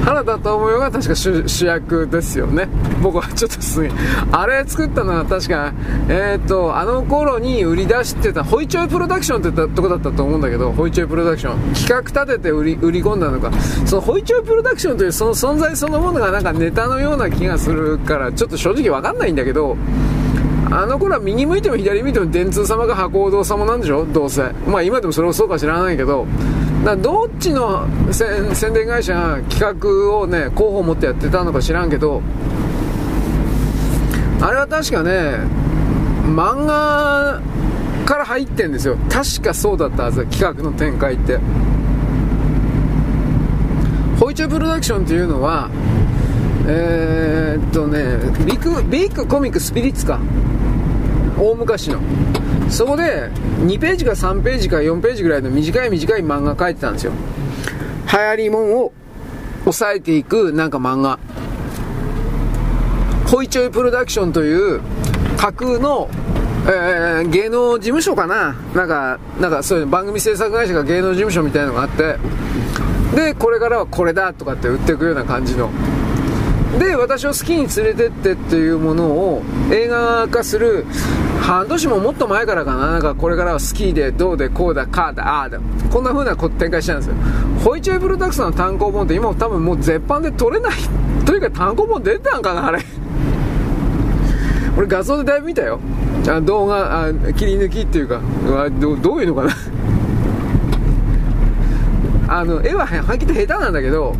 [0.05, 2.67] 原田知世が確か主役ですよね。
[3.01, 3.91] 僕はちょっとすげえ
[4.31, 5.73] あれ作ったのは確か
[6.09, 11.73] えっ、ー、とあの頃に売り出してたホイチョイプロダクションってとこだったと思うんだけどホイチョイプロダクション。
[11.73, 13.51] 企画立てて売り売り込んだのか。
[13.85, 19.77] そのホイチョイプロダクションというその存在そのものがなんかネタのような気がするからちょっと正直わかんないんだけど
[20.71, 24.51] あの頃は右向いても左向いても電通様が博報堂様なんでしょどうせ。
[24.67, 26.25] まあ今でもそれもそうか知らないけど。
[26.83, 32.21] だどっちの宣伝会社が企画をね候補を持ってやってたのか知らんけど。
[34.41, 35.39] あれは確かね
[36.25, 37.41] 漫画
[38.05, 38.97] から入ってんですよ。
[39.09, 41.39] 確かそうだったはず企画の展開って。
[44.19, 45.69] ホイチョプロダクションっていうのは
[46.67, 50.19] え、っとねビッグビッグコミックスピリッツか。
[51.37, 51.99] 大昔の。
[52.69, 53.29] そこで
[53.59, 57.11] 2ページか3ページか4ページぐらいの短い短い漫画描いてたんですよ。
[58.11, 58.93] 流行りもんを
[59.65, 61.19] 抑えていくなんか漫画。
[63.27, 64.81] ホイチョイプロダクションという
[65.37, 66.09] 架空の、
[66.67, 68.55] えー、芸能事務所かな。
[68.73, 72.17] なんかなんかそういう番組制作会社が芸能事務所みたいなのがあって。
[73.15, 75.69] でこれからはこれだとかって売っていくような感じの。
[76.79, 80.85] で私を好きに連れてってっていうものを映画化する
[81.41, 82.91] 半年ももっと前からかな。
[82.91, 85.59] なんかこれからは好きでどうでこうだかだああだ。
[85.91, 87.15] こんな風な展開したんですよ。
[87.63, 90.73] ホイチョイプロダクションの単行本って今多分もう絶版で取れない。
[91.25, 92.79] というか単行本出てたんかなあれ。
[94.77, 95.79] 俺画像でだいぶ見たよ。
[96.27, 98.19] あ動画あ切り抜きっていうか
[98.79, 99.51] どどういうのかな。
[102.27, 104.15] あの絵ははっきり下手なんだけど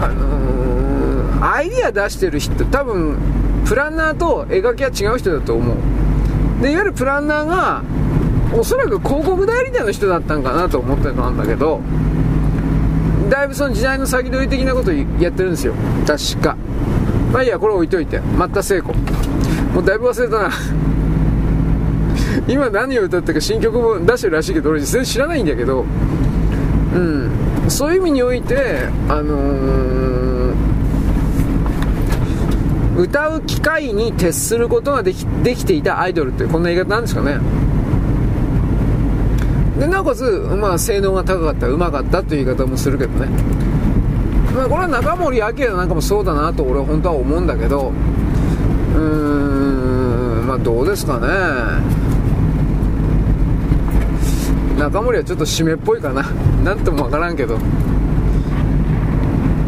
[0.00, 3.18] あのー、アイディア出してる人多分
[3.66, 5.76] プランナーと絵描きは違う人だと思う。
[6.62, 7.82] でいわゆるプランナーが
[8.52, 11.80] おそらく広告代理店の人だったんかなと思ってたんだけど
[13.30, 15.74] だいぶその時代の先取り的なことやってるんですよ。
[16.06, 16.56] 確か。
[17.32, 18.18] まあいいやこれ置いといて。
[18.18, 18.92] 松田聖子
[19.72, 20.50] もうだいぶ忘れたな。
[22.48, 25.84] 今何を歌ったか新曲も出してるらしいけど俺全然知らないんだけど。
[26.94, 27.30] うん。
[27.70, 30.54] そういう意味において、あのー、
[32.98, 37.38] 歌う機会に徹することができできていたアイドルってこんな言い方なんですかね。
[39.78, 40.22] でなおかつ、
[40.60, 43.28] まあ、性能が高かったうまかったという言い方もするけどね、
[44.54, 51.99] まあ、これは中森明菜なんかもそうだなと俺は本当は思うんだけどうーんまあどうですかね。
[54.80, 56.24] 中森はちょっと締めっぽいかな。
[56.64, 57.58] 何とも分からんけど。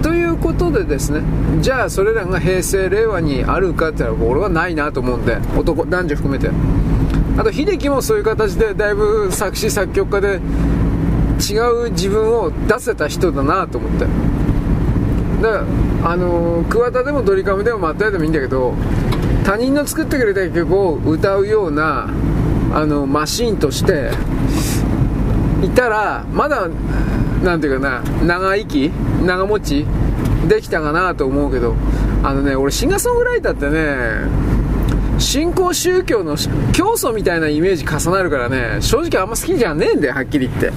[0.02, 1.20] ということでですね
[1.60, 6.50] じゃあそれらが平成令和にあるかって言ったら俺はないなと思うんで男男女含めて。
[7.36, 10.40] あと秀樹もそういう形でだいぶ作詞作曲家で
[11.40, 14.06] 違う自分を出せた人だなと思って。
[15.42, 15.60] で
[16.04, 18.74] あのー、桑田でもドリカムでも松屋でもいいんだけど
[19.44, 22.08] 他人の作ってくれた曲を歌うような
[22.74, 24.10] あのマシンとして
[25.62, 26.68] いたらまだ
[27.42, 28.88] なんていうかな長生き
[29.24, 29.86] 長持ち
[30.48, 31.74] できたかなと思うけど
[32.22, 34.52] あのね俺シンガーソングライターってね
[35.18, 36.36] 新興宗教の
[36.72, 40.72] 教祖みたいなイメージ重なるからね、正直あんま好きじゃねえんだよ、はっきり言って。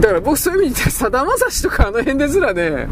[0.00, 2.88] だから僕そういう意味でさだまさしとかあの辺ですらね、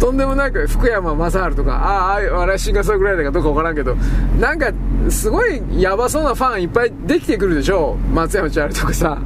[0.00, 3.94] とんでもなく福山雅治とか、ああ、あれシンガーソングライターかどうかわからんけど、
[4.38, 4.72] なんか、
[5.08, 9.18] すごいヤバそうなファンいっぱいできてくるでしょ松山千春とかさ。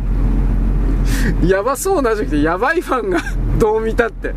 [1.44, 3.20] やばそうなじゃなくて、やばいファンが
[3.58, 4.34] どう見たって。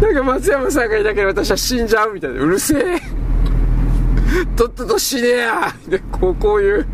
[0.00, 2.40] なんか松山さんがいなければ私は死んじゃうみたいな。
[2.40, 3.00] うるせえ。
[4.56, 6.86] とっとと死ねえやで、こう、こういう。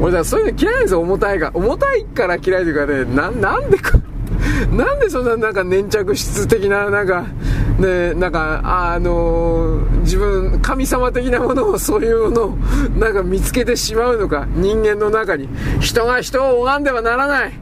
[0.00, 1.50] 俺だそういうの嫌いですよ、重たいが。
[1.54, 3.98] 重たいから嫌いというかね、な、なんでか、
[4.72, 7.26] なんでそんななんか粘着質的な、なんか、
[7.78, 8.60] ね、なんか、
[8.92, 12.58] あのー、自分、神様的なものを、そういうのを、
[12.98, 15.48] なんか見つけてしまうのか、人間の中に。
[15.80, 17.52] 人が人を拝んではならない。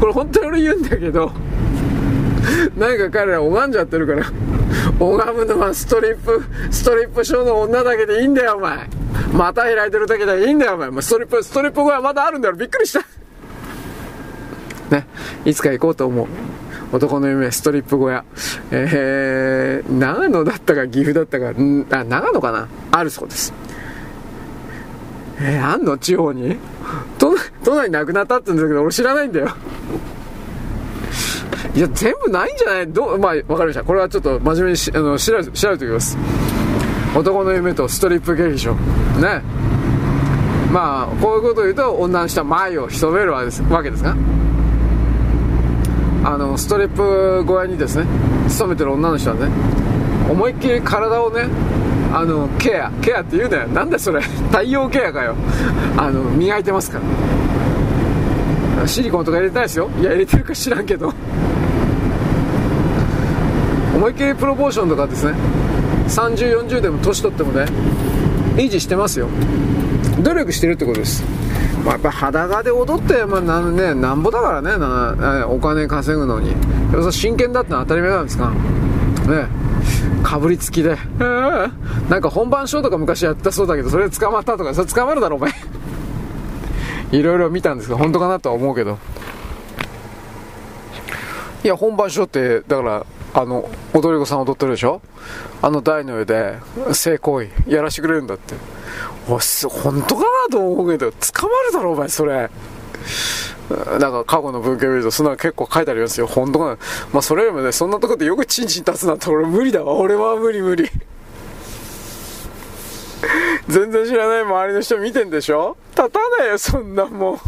[0.00, 1.32] これ本当に俺言うんだけど、
[2.76, 4.24] なんか彼ら拝んじゃってるから、
[4.98, 8.88] 拝むのはストリップ、ストリップショーの女だけでいいんだよ、お前。
[9.32, 11.02] 股開いてるだけでいいんだよ、お前。
[11.02, 13.00] ストリップ、ストリップ後はまだあるんだよ、びっくりした。
[14.90, 15.06] ね、
[15.44, 16.26] いつか行こうと思う。
[16.92, 18.24] 男の夢、ストリップ小屋。
[18.70, 22.68] えー、長野だったか岐阜だったか、んあ、長野かな？
[22.92, 23.52] あるそうです。
[25.40, 26.56] えー、あんの地方に？
[27.18, 27.34] 都
[27.64, 29.48] 都内なくなったって言うんだけど、俺知らないんだよ。
[31.74, 32.86] いや、全部ないんじゃない？
[32.86, 33.82] どう、まあ、わかりました。
[33.82, 36.16] これはちょっと真面目にあの調べ、調べておきます。
[37.16, 38.74] 男の夢とストリップ劇場。
[38.74, 39.42] ね。
[40.72, 44.14] まあ、こういうことを言うと、女の人は前を潜めるわけですわけですが。
[46.26, 48.04] あのストリップ小屋にですね
[48.48, 49.46] 勤めてる女の人はね
[50.28, 51.46] 思いっきり体をね
[52.12, 53.68] あのケアケアって言うなよ。
[53.68, 54.20] なんでそれ。
[54.50, 55.36] 太陽ケアかよ。
[55.96, 56.98] あの磨いてますか
[58.80, 58.88] ら。
[58.88, 59.88] シリコンとか入れてないですよ。
[60.00, 61.12] いや入れてるか知らんけど。
[63.94, 65.32] 思いっきりプロポーションとかですね
[66.08, 67.66] 3040でも年取ってもね
[68.56, 69.28] 維持してますよ。
[70.22, 71.22] 努力してるってことです。
[71.86, 76.52] まあ、やっぱ裸で踊って、まあなんね、なんぼだからねな、お金稼ぐのに。
[76.90, 78.50] でも真剣だってのは当たり前なんですか？
[78.50, 79.46] ね。
[80.24, 80.98] かぶりつきで。
[82.08, 85.52] なんか本番ショーとか昔やったそうだけど、それ捕まったとか、それ捕まるだろ、お前。
[87.12, 88.98] いろいろ見たんですけど、本当かなとは思うけど。
[91.62, 95.00] いや、本番ショーって、だから、あの、踊り子さん踊ってるでしょ？
[95.62, 96.58] あの台の上で、
[96.92, 98.54] 性行為やらしてくれるんだって。
[99.28, 99.38] お
[99.68, 102.48] 本当かなと思うけど、捕まるだろ、お前、それ。
[103.68, 106.28] なんか過去の文献見るとそんなの結構書いてありますよ。
[106.28, 106.78] 本当かな。
[107.12, 109.94] まあそれよりもね、そんなとこでよくチンチン立つなんて俺無理だわ。
[109.94, 110.88] 俺は無理無理。
[113.66, 115.76] 全然知らない周りの人見てんでしょ？
[115.96, 117.40] 立たないよ、そんなもん。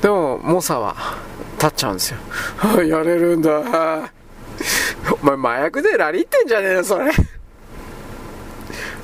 [0.00, 0.96] でも、猛者は
[1.58, 2.16] 立っちゃうんですよ。
[2.82, 4.10] やれるんだ。
[5.22, 7.12] お前麻薬でラリってんじゃねえよ、それ。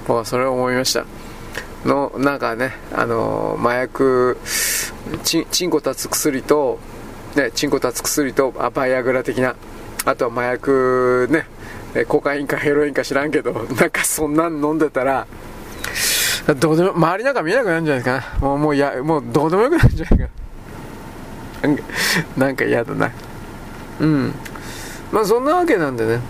[0.09, 1.05] 僕はそれを思いました。
[1.85, 4.37] のなんかねあの麻薬
[5.23, 6.81] チンコ立つ薬と
[7.37, 9.55] ねチンコ立つ薬とあバイアグラ的な
[10.05, 11.47] あとは麻薬ね
[12.07, 15.28] コカインかヘロインか知らんけどなんかそんなん飲んでたら
[16.59, 20.28] どうでも周りなんか見えなくなるんじゃないですかなもうもうやもうどうでもよくなるんじゃないか
[22.37, 23.11] なんか嫌だな。
[24.01, 24.35] うん。
[25.11, 26.20] まあそんなわけなんでね。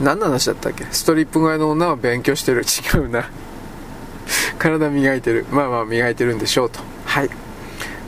[0.00, 0.84] 何の話だったっけ？
[0.90, 2.62] ストリップ街の女は勉強してる。
[2.62, 3.30] 違うな。
[4.58, 5.46] 体磨いてる。
[5.50, 6.80] まあまあ磨いてるんでしょうと。
[7.04, 7.30] はい。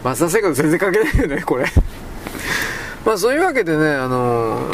[0.05, 1.67] 松田聖子と全然関係ないよねこれ。
[3.05, 4.73] まあそういうわけでねあのー、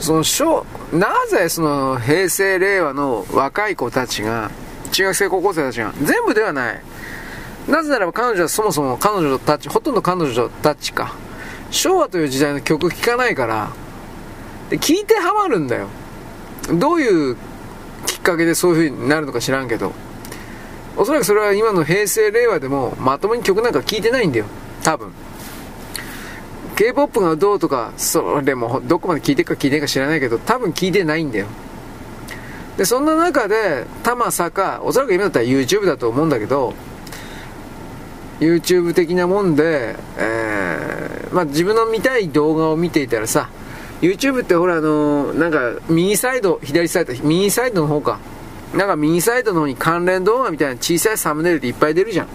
[0.00, 4.50] その小なぜその平成令和の若い子たちが
[4.92, 6.82] 中学生高校生たちが全部ではない。
[7.68, 11.14] なぜならば彼女はそもそも彼女たちほとんど彼女たちか。
[11.70, 13.68] 昭和という時代の曲聴かないから
[14.70, 15.88] で聞いてハマるんだよ。
[16.72, 17.36] どういう
[18.06, 19.92] きっかけでそういう風になるのか知らんけど、
[20.96, 24.46] おそらくそれは今の平成、令和でもまともに曲なんか聴いてないんだよ。
[24.82, 25.12] 多分。
[26.76, 31.46] K-POP がどうとか、それもどこまで聴いてるか聴いてるか知らないけど、多分聴いてないんだよ。
[32.76, 36.74] で、そんな中で、たまさか、おそらく今だったら YouTube だと思うんだけど、
[38.38, 43.50] YouTube 的なもんで、えー、まあ自分の見たい動画を見ていたらさ、
[44.00, 48.18] YouTube ってほらあのー、なんか右サイド、左サイド、右サイドの方か。
[48.74, 52.28] なんか右サイドの方に関連動画みたいな小さいサムネイルでいっぱい出るじゃん。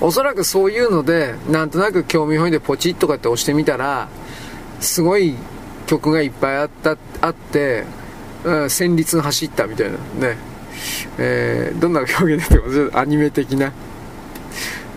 [0.00, 4.08] おそらくそういうので、なんとなく興味本位でポチッとかって押してみたら、
[4.80, 5.36] すごい
[5.86, 7.84] 曲がいっぱいあったあって、
[8.44, 9.96] うん、旋律が走ったみたいな
[10.28, 10.36] ね。
[11.18, 13.72] えー、どんな表現だってアニメ的な。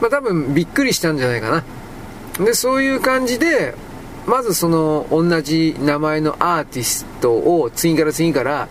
[0.01, 1.63] まあ多分びっくりしたんじゃないか
[2.39, 2.43] な。
[2.43, 3.75] で、そういう感じで、
[4.27, 8.67] まずその同じ名前のアーティストを次から次から、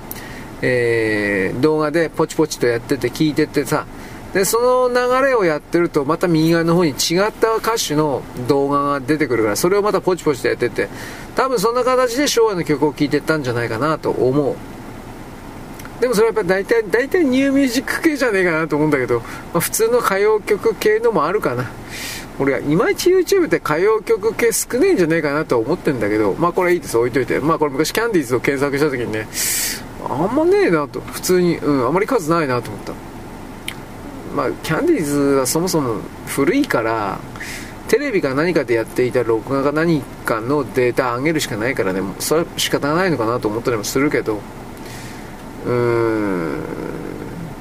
[0.63, 3.87] えー、動画でポチポチとやってて聞いててさ
[4.33, 10.89] でその流れをやってるとまた右側の方に違った歌手の動画が出てくるからそれをまたポチポチとやってて
[11.37, 14.57] 多分そんな形で昭和の曲を聴いてったんじゃないかなと思う。
[16.01, 21.71] でもそれはやっぱ大体大体ニューミュージック系じゃねえかなと思うんだけど、まあ、普通の歌謡曲系のもあるかな。
[22.41, 26.99] 俺はいまいち YouTube って歌謡曲系少ねえんじゃねえかなと思ってんだけどまあこれいいです。
[26.99, 27.39] 置いといて。
[27.41, 29.29] まあこれ昔キャンディーズを検索した時にね
[30.09, 31.01] あんまねえなと。
[31.01, 32.93] 普通にうんあまり数ないなと思った。
[34.35, 37.21] まあキャンディーズはそもそも古いから
[37.87, 42.03] テレビか何かでやっていた録画か何かのデータ上げるしかないからね。
[42.19, 44.41] それは仕方ないのかなと思ったりもするけど。
[45.67, 46.63] うーん。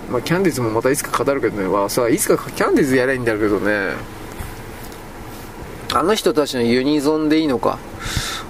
[0.09, 1.67] まあキャンディーズもまたいつか語るけどね。
[1.67, 3.91] わさあいつかキャンディーズやりゃいいんだけどね。
[5.93, 7.77] あの人たちのユニゾンでいいのか。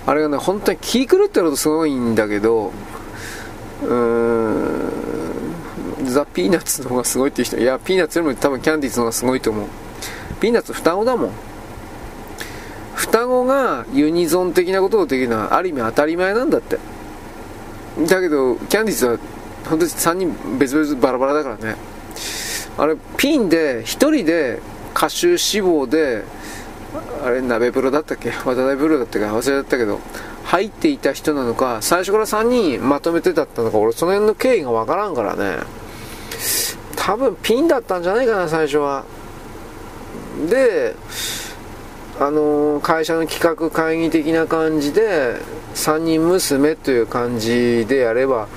[0.05, 2.73] あれがね本当に気狂ってるとすごいんだけど
[3.83, 3.93] うー
[6.03, 9.67] んザ・ピーナッツの方がすごいっていう人いやピーナッツよりも多分キャンディーズの方がすごいと思う。
[10.41, 11.31] ピーナッツ双子だもん。
[12.95, 16.79] 双子がユニゾン的なことをできるのはある意味当たり前なんだって。
[18.07, 19.17] だけどキャンディーズは
[19.69, 21.75] 本当に3人別々バラバラだからね。
[22.77, 24.59] あれピンで1人で
[24.95, 26.25] 歌手志望で
[27.23, 28.29] あれ鍋風呂だったっけ？
[28.31, 29.99] 渡辺風呂だったか忘れちゃったけど。
[30.45, 35.57] 入っていた人なのか最初から3人まとめてだったのか俺その辺の経緯がわからんからね。
[36.97, 39.05] 多分ピンだったんじゃないかな最初は。
[40.49, 40.95] で
[42.19, 45.37] あのー、会社の企画会議的な感じで
[45.75, 48.47] 3人娘という感じでやれば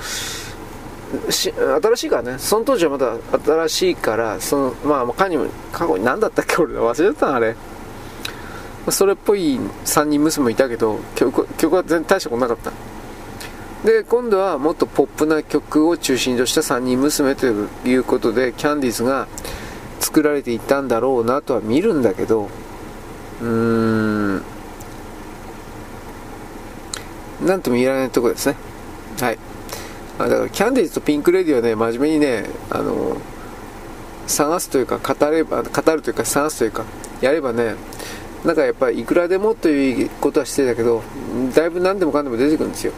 [1.29, 2.37] し新しいからね。
[2.37, 6.57] その当時はまだ新しいからそのまあかにも過去に何だったっけ？
[6.61, 7.55] 俺忘れちゃったあれ。
[8.91, 12.71] それっぽい3人娘もいたけど曲曲は全然大したことなかった。
[13.85, 19.27] で今度はもっとポップな曲を中心とした3人娘ということでキャンディーズが
[19.99, 22.49] 作られていったんだろうなとは見るんだけど
[23.41, 24.43] うーん。
[27.45, 28.55] なんとも言えないとこですね。
[29.19, 29.37] はい。
[30.17, 33.17] だからキャンディーズとピンク・レディはね真面目にねあの
[34.25, 36.83] 探すというか語れば語るというか探すというか
[37.21, 37.75] やればね
[38.45, 41.03] なんかやっぱりいくらでもということはしてたけど
[41.55, 42.93] だいぶ何でもかんでも出てくるんですよ。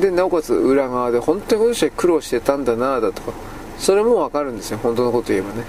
[0.00, 3.32] でなおかつ裏側で本当にこの人は苦労してたんだなだとか
[3.78, 4.78] それもわかるんですよ。
[4.78, 5.64] 本当のこと言えばね。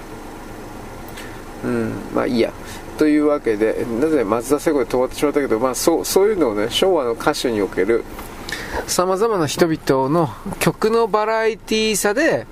[1.64, 1.92] うん。
[2.14, 2.52] まあいいや。
[2.98, 8.04] というわけでなぜ松田聖子で止まってしまったけど、まあ、そうそういうのをね昭和の歌手における
[8.86, 10.28] さまざまな人々の
[10.58, 12.46] 曲のバラエティーさで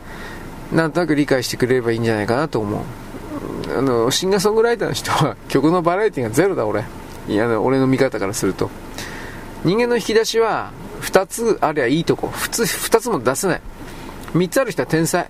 [0.72, 2.80] なんとなく理解してくれればいいんじゃないかなと思う。
[3.76, 6.84] あのシンガーソングライターの人は曲のバラエティがゼロだ俺。
[7.28, 8.70] いや俺の見方からすると。
[9.64, 12.28] 人間の引き出しは2つありゃいいとこ。
[12.28, 13.60] 普通2つも出せない。
[14.32, 15.28] 3つある人は天才。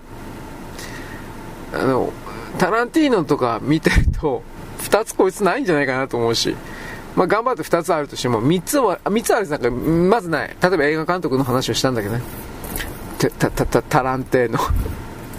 [1.73, 2.11] あの
[2.57, 4.41] タランティーノとか見てると
[4.79, 6.55] 2つこいつないんじゃないかなと思うし。
[7.15, 10.55] まあ、頑張って2つあるとしても3つは3つあるなんかまずない。
[10.61, 12.21] 例えば映画監督の話をしたんだけどね。
[13.17, 14.59] タタタタランテーノ。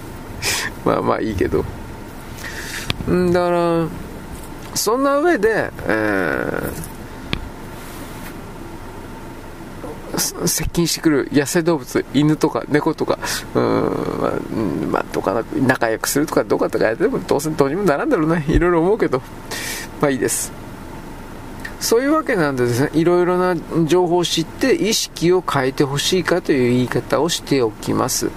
[0.85, 1.65] まあまあいいけど。
[3.09, 3.89] だから
[4.75, 13.19] そんな上で、えー、接近してくる野生動物犬とか猫とか
[13.55, 19.23] うん、まあ、とか仲良くするとかどうかとかやってもどうせどうにもならんだろうねいろいろ思うけど
[20.01, 20.53] まあいいです。
[21.81, 22.91] そういうわけなんでですね。
[22.93, 23.57] いろいろな
[23.87, 28.31] 情報を知って意識を変えてほしいかという言い方をしておきます。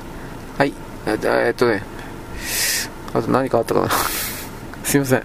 [0.57, 0.73] はい。
[1.05, 1.15] え
[1.51, 1.83] っとね。
[3.13, 3.89] あと何かあったかな。
[4.85, 5.23] すいません。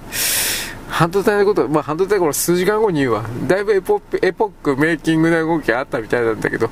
[0.88, 3.24] 半導体のこと、まあ、半導体これ数時間後に言うわ。
[3.46, 6.70] だいぶエポエポックメイキングな動きがあったみたいなんだけど、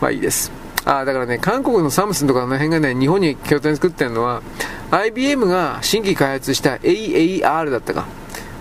[0.00, 0.52] まあいいです。
[0.84, 4.42] あだからね、韓国のサムスンとかの辺がね、日本に拠点作ってるのは、
[4.90, 8.04] IBM が新規開発した AAR だったか。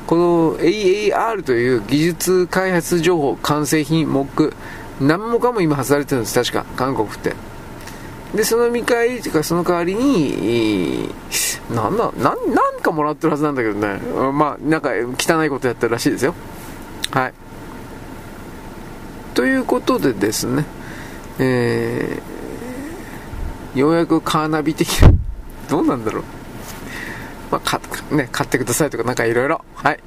[0.08, 4.54] この AAR という技術開発情報、完成品、モック、
[5.02, 7.34] 何もかも今発されてるんです、確か、韓国って。
[8.34, 11.14] で、その見返りというか、その代わりに、
[11.74, 14.00] なんだ、なん、なんかもらってるはずなんだけどね。
[14.32, 16.34] まあ、なんか汚いことやってるらしいですよ。
[17.12, 17.34] はい。
[19.36, 20.66] ということでですね、
[21.40, 25.12] えー、ようやくカーナビ的な、
[25.70, 26.24] どうなんだろう。
[27.52, 27.80] まあ、か、
[28.12, 29.62] ね、買ってくださいとかなんかいろいろ。
[29.76, 30.00] はい。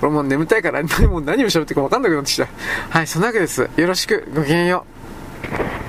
[0.00, 2.46] 俺も眠たいから何も何を喋ってるか分かんなくなってきた。
[2.90, 3.68] はい、そんなわけです。
[3.76, 4.86] よろしく、ごきげんよ
[5.78, 5.81] う。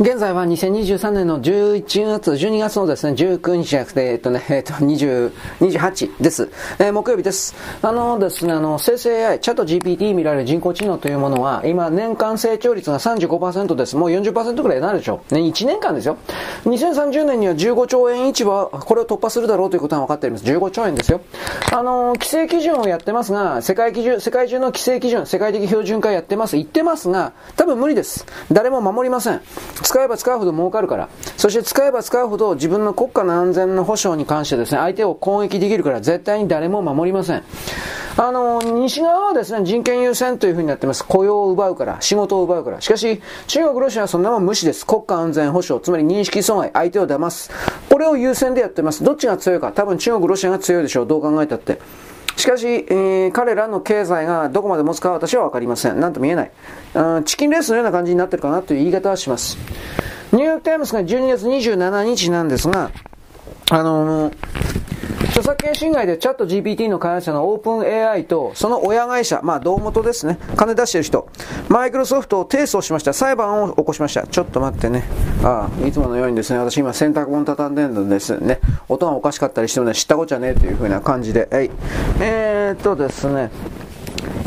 [0.00, 6.48] 現在は2023年の11月、12月のですね、19日じゃなくて、えっとね、えっと、20、28です。
[6.78, 7.56] えー、木曜日です。
[7.82, 13.96] あのですね、あの、生成 AI、チャット GPT 見られる人工知能というものは、今、年間成長率が35%です。
[13.96, 15.34] もう40%くらいになるでしょう。
[15.34, 16.16] ね、1年間ですよ。
[16.66, 20.44] 2030年には15兆円市場、これを突破するだろうということが分かっています。
[20.44, 21.22] 15兆円ですよ。
[21.72, 26.54] あの、規制基準をやってますが、世界基準、世界中の規制基準、世界的標準化やってます。
[26.54, 28.24] 言ってますが、多分無理です。
[28.52, 29.40] 誰も守りません。
[29.88, 31.08] 使えば使うほど儲かるから。
[31.38, 37.42] そして使えば使うほど自分の国家の安全の保障に関してですね、相手を攻撃できるから絶対に誰も守りません。
[38.18, 41.06] あの、西側はですね、人権優先というふうになってます。
[41.06, 42.82] 雇用を奪うから、仕事を奪うから。
[42.82, 44.84] しかし、中国、ロシアはそんなもん無視です。
[44.84, 47.50] 国家安全保障、つまり認識損害、相手を騙す。
[47.88, 49.04] これを優先でやってます。
[49.04, 49.72] どっちが強いか。
[49.72, 51.06] 多分中国、ロシアが強いでしょう。
[51.06, 51.78] どう考えたって。
[52.38, 55.98] しかし、えー、彼らの経済がどこまで持つかは私は分かりません。
[55.98, 56.50] なんと見えない。
[56.94, 59.58] うん、チキンレースのような感じになってるかなという言い方はします。
[60.30, 62.92] ニューヨークタイムズが12月27日なんですが、
[63.70, 64.32] あの、
[65.28, 71.28] 著作権侵害でチャット GPT の開発者のオープン AI とその親会社、まあ同元ですね、金出してる人、
[71.68, 73.12] マイクロソフトを提訴しました。
[73.12, 74.26] 裁判を起こしました。
[74.26, 75.04] ちょっと待ってね。
[75.44, 78.60] ああ、いつものようにですね、私今洗濯物畳んでるんですね。
[78.88, 81.48] 音がおかしかったりしてもね、知ったこっちゃねえという風な感じで。
[81.50, 81.70] はい。
[82.20, 83.50] えー、っとですね、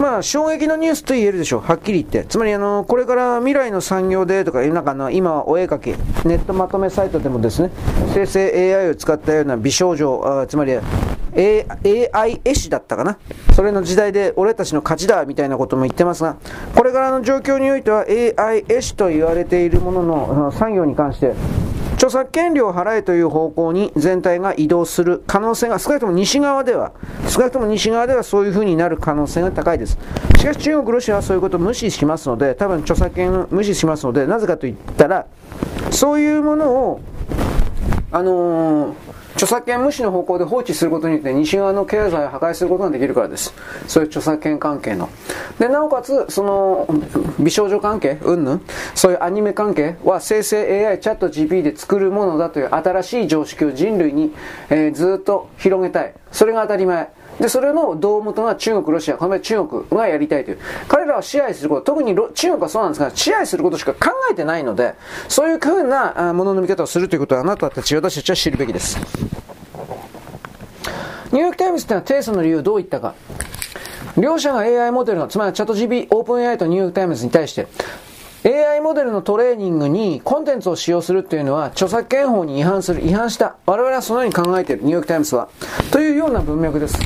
[0.02, 1.62] まあ、衝撃のニュースと言えるでしょう。
[1.62, 2.26] はっきり言って。
[2.28, 5.90] つまり、あの、これから未来の産業でとか、なんかの、今はお絵描き、
[6.26, 7.70] ネットまとめサイトでもですね、
[8.12, 10.74] 生成 AI を使ったような美少女、あつまり、
[11.34, 11.68] A、
[12.12, 13.20] AI 絵師だったかな。
[13.56, 16.36] それの時代で俺たちの勝ちだみたいなことも言ってますが、
[16.76, 21.36] これからの状況においては AI 絵師と言われているものの産業に関して、
[22.02, 26.94] 著作権料を払えという方向に全体が移動する可能性が少なくとも西側では
[27.30, 30.00] 少なくとも西側ではそういうふうになる可能性が高いです。
[30.40, 35.28] しかし中国ロシアはそういうことを無視しますので多分著作権を無視しますのでなぜかといったら
[35.92, 37.02] そういうものを
[38.12, 43.52] あのー著作権無視の方向で放置することによって西側の経済を破壊することができるからです。
[43.88, 45.10] そういう著作権関係の。
[45.58, 46.88] で、なおかつ、その、
[47.40, 48.62] 美少女関係、うんぬん、
[48.94, 54.32] そういうアニメ関係は生成 AI チャット GP で作るものだという新しい常識を人類に、
[54.70, 56.14] えー、ずっと広げたい。
[56.32, 57.10] それが当たり前。
[57.42, 60.60] で、それの胴元が中国、ロシア、この中国がやりたいという。
[60.88, 64.94] 彼らは支配すること、特に中国はそうなんですが、支配することしか考えてないので、
[65.28, 69.00] そういうふうなものの見方をするということはあなたたち、私たちは知るべきです。
[71.32, 73.16] ニューヨークタイムズってのは提訴の理由をどう言ったか。
[74.18, 77.66] 両者が AI モデルの、つまりチャット GB、オープン AI とニューヨークタイムズに対して、
[78.44, 83.56] AI モデルのトレーニングにコンテンツを使用するっていうのは著作権法に違反する、違反した。
[83.66, 85.50] 我々はそのように考えている、ニューヨークタイムズは。
[85.92, 86.98] というような文脈です。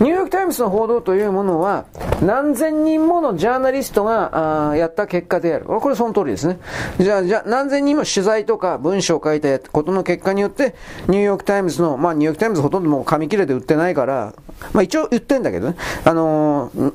[0.00, 1.86] ニューヨークタイムズの報道というものは、
[2.22, 5.64] 何千人ものジャーナリストがやった結果である。
[5.64, 6.58] これその通りですね。
[7.00, 10.74] じゃあ、じゃあ何千人も取材とか文章を書いたことの結果によって、
[11.08, 14.34] ニューヨークタイムズの、まあニューヨークタイムズほとんどもう紙切れで売ってないから、
[14.72, 16.92] まあ一応言ってんだけどね、あのー、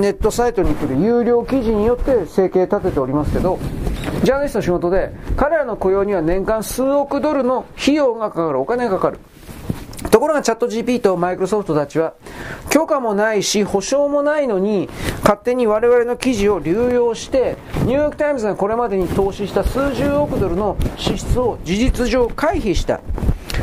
[0.00, 3.58] ネットサイトに来る有料記事によって生計立てておりますけど、
[4.24, 9.18] ジャーナリストの仕事で、彼らの雇用には年間数億ドルの費用がかかる、お金がかかる。
[10.10, 12.14] ところがチャット GP とマイクロソフトたちは
[12.70, 14.88] 許可もないし保証もないのに
[15.22, 23.00] 勝手に我々の記事を流用してニューヨークタイムズがこれまでに投資した数十億ドルの支出を事実上回避した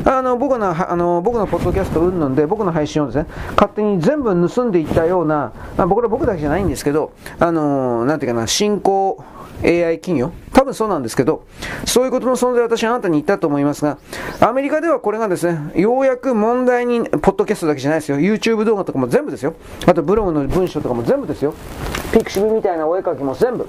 [0.06, 9.24] あの僕のあの僕のポッドキャストうんぬんで僕の配信をですね勝手に全部盗んでいったような、まあ、僕ら僕だけじゃないんですけどあのなんていうかな進行
[9.64, 11.45] AI 企業多分そうなんですけど、
[11.85, 13.98] そういうことの存在私はあなたに言ったと思いますが、
[14.40, 19.56] アメリカではこれがですね、ようやく問題に、ポッドキャストだけじゃないですよ、YouTube 動画とかも全部ですよ。
[19.85, 21.53] あとブログの文章とかも全部ですよ。
[22.11, 23.67] ピクシブみたいなお絵描きも全部。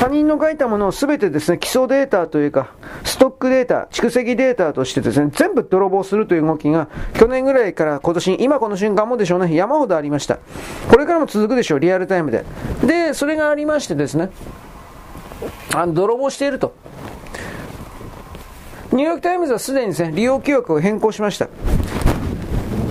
[0.00, 2.68] 他人の書いたものを全てですね、基礎データというか、
[3.04, 10.38] ストックデータ、蓄積データとしてですね、全部泥棒するという動きが、去年ぐらいから今年、今この瞬間もでしょうね、山ほどありました。
[10.90, 12.44] これからも続くでしょう、リアルタイムで。
[12.84, 14.30] で、それがありましてですね、
[15.74, 16.74] あの泥棒していると。
[18.92, 21.48] ニューヨークタイムズはすでにですね、利用規約を変更しました。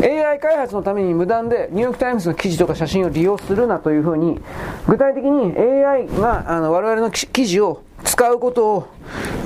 [0.04, 4.40] AI 開発のために無断でニューヨークタイムズの記事とか写真を利用するなというふうに、
[4.88, 8.88] 具体的に AI があの我々の記事を使うことを、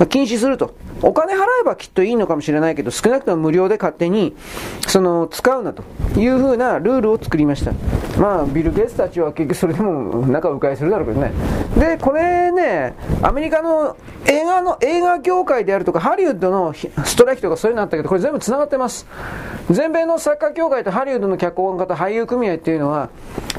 [0.08, 0.74] 禁止すると。
[1.02, 4.36] お金払えばきっといいのかもしれないけど、少なくとも無料で勝手に、
[4.86, 5.82] その、使うなと
[6.18, 7.72] いうふうなルールを作りました。
[8.18, 11.32] まあ、ビル・ゲイツたちは結局それでも中を迂回するだろうけどね。
[11.78, 19.06] で、これね、アメリカの映画の、映画業界であるとか、ハリウッドのストライキとかそういうのあったけど、これ全部繋がってます。
[19.70, 23.08] 全米のサッカー協会とハリウッドの脚本家と俳優組合っていうのは、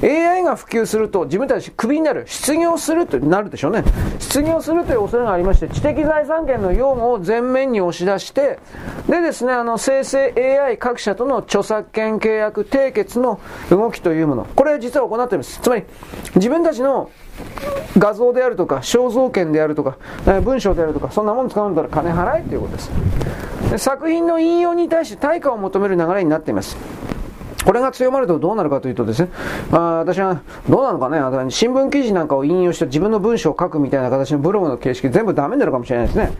[0.03, 3.83] AI が普及すると自分たちクビになる、失業するとなるでしょうね。
[4.19, 8.59] 失業するとという恐れがありまして、知的財産権の用語を前面に押し出して、
[9.07, 13.39] でですね、あの、生成 AI 各社との著作権契約締結の
[13.69, 15.61] 動きというもの、これ実は行っています。
[15.61, 15.83] つまり、
[16.35, 17.09] 自分たちの
[17.97, 19.95] 画像であるとか、肖像権であるとか、
[20.41, 22.91] 文章であるとか、そんなもの使うんだったら金払えということです
[23.71, 23.77] で。
[23.77, 26.75] 作品の引用に対して対価を求める流れになっています。
[27.65, 29.29] これが強まるとどうなるかというとですね、
[29.69, 36.31] まあ、私はどうなのかね、新聞記事なんかを引用して自分の文章を書くみたいな形のブログの形式全部ダメになるかもしれないですね。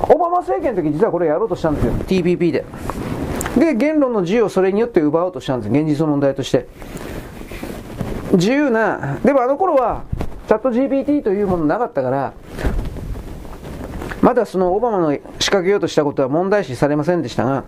[0.00, 1.92] オバマ政権の時実はこれやろうとしたんですよ。
[1.92, 2.64] TPP で。
[3.56, 5.72] で、言論の自由をそれによって奪おうとしたんです。
[5.72, 6.66] 現実の問題として。
[8.32, 10.02] 自由な、でもあの頃は、
[10.48, 12.32] チャット GPT というものなかったから、
[14.24, 15.20] まだそのオバマの仕
[15.50, 17.64] 掛けようとしたことは問題視されませんでしたが、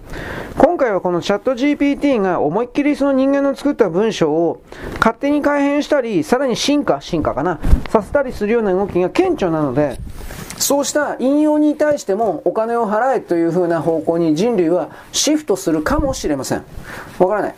[0.56, 4.62] 今回はこのチャット GPT が思いっきりその人間の作った文章を
[4.98, 7.60] 勝手に改変したり、さらに進化、進化かな、
[7.90, 10.00] させたりするような動きが顕著なので、
[10.56, 16.64] そうした引用に対してもお金を払えというふうな方向に人類はシフトするかもしれません。
[17.18, 17.54] わからない。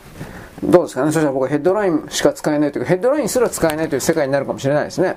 [0.61, 1.13] どうですかね？
[1.13, 5.15] そしたら僕はヘッドラインしか使えないというか、ヘッドラインすら使えないという世界になるかもしれないですね。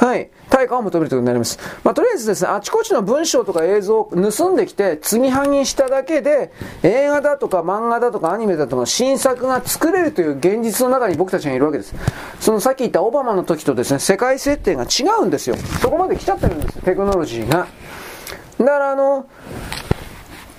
[0.00, 0.30] はい。
[0.48, 1.58] 対価を求めるということになります。
[1.84, 6.50] まあ、とりあえずですね、あちこちの文章とか映像を盗んできて、継ぎはぎしただけで、
[6.82, 11.94] 映画だとか漫画だとかアニメだとか新作が作れるという現実の中に僕たちがいるわけです。
[12.40, 15.56] そのさっき言ったオバマの時とですね、世界設定が違うんですよ。
[15.82, 17.66] そこまで来ちゃってるんですよ、テクノロジーが。
[18.58, 19.26] だからあの、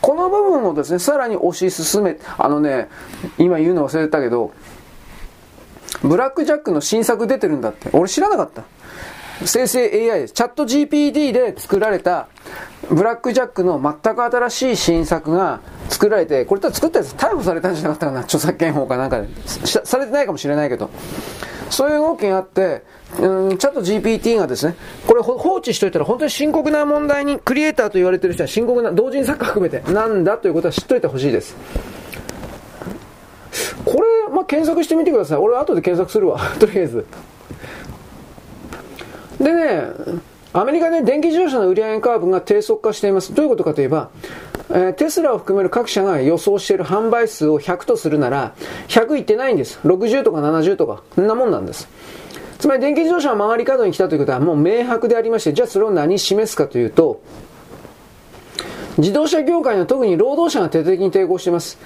[0.01, 2.89] この部分をですね、さらに推し進め、あのね、
[3.39, 4.51] 今言うの忘れてたけど、
[6.03, 7.89] ブラックジャックの新作出てるんだって。
[7.93, 8.63] 俺知らなかった。
[9.45, 10.33] 生成 AI です。
[10.33, 12.27] チャット GPT で作られた
[12.89, 18.19] ブラックジャックの全く新しい新作が作られて、これと作ったやつ逮捕されたんじゃなかったかな。
[18.21, 19.27] 著作権法かなんかで。
[19.65, 20.89] されてないかもしれないけど。
[21.69, 22.83] そういう動きがあって、
[23.19, 24.75] うん、チャット GPT がですね、
[25.07, 31.55] これ放置しといたら本当に深刻な問題に、クリエイターと言われてる人は深刻な、同人作家含めて、なんだということは知っといてほしいです。
[33.85, 35.37] これ、まあ、検索してみてください。
[35.37, 36.39] 俺後で検索するわ。
[36.59, 37.05] とりあえず。
[39.41, 39.83] でね、
[40.53, 43.33] アメリカで電気自動車の売上カーブが低速化しています。
[43.33, 44.09] どういうことかといえば、
[44.69, 48.53] えー、テスラを含める各社が予想している販売数を100とするなら、
[48.87, 49.79] 100いってないんです。
[49.83, 51.87] 60とか70とか、そんなもんなんです。
[52.59, 57.21] つまり電気自動車は曲がり角に来たということはもう明白でありまして、じゃあそれを何示すかというと、
[58.97, 61.77] 自動車業界の特に労働者が徹底的に抵抗しています。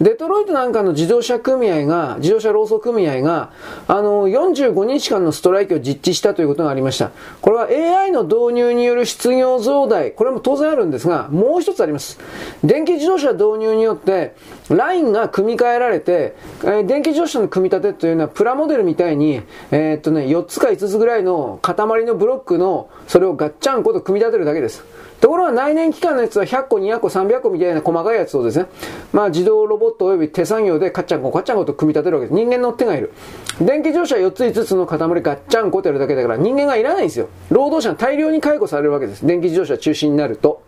[0.00, 3.50] デトロイトなんかの自動車組合が、自動車労組組合が、
[3.88, 7.10] あの、45日間のストライキを実施したということがありました。
[7.40, 12.18] これは AI の導入による失業増大、これも当然あるんですが、もう一つあります。
[12.62, 14.34] 電気自動車導入によって、
[14.70, 24.84] ラインが組み替えられて、えー、電気自動車の組み立てというのはプラモデルみたいに、えー、っとね、4つか5つぐらいの塊のブロックの、それをガッチャンコと組み立てるだけです。
[25.20, 28.66] ところが内燃機関のやつは100個、200個、300個みたいな細かいやつをですね、
[29.12, 32.36] まあ自動ロボット及び手作業でカッチャンコ、カッチャンコと組み立てるわけです。
[32.36, 33.12] 人間の手がいる。
[33.60, 37.28] 電気自動車4つ5つの塊ガッチャンコってやるだけだから人間がいらないんですよ。
[37.50, 39.26] 労働者が大量に解雇されるわけです。
[39.26, 40.62] 電気自動車中心になると。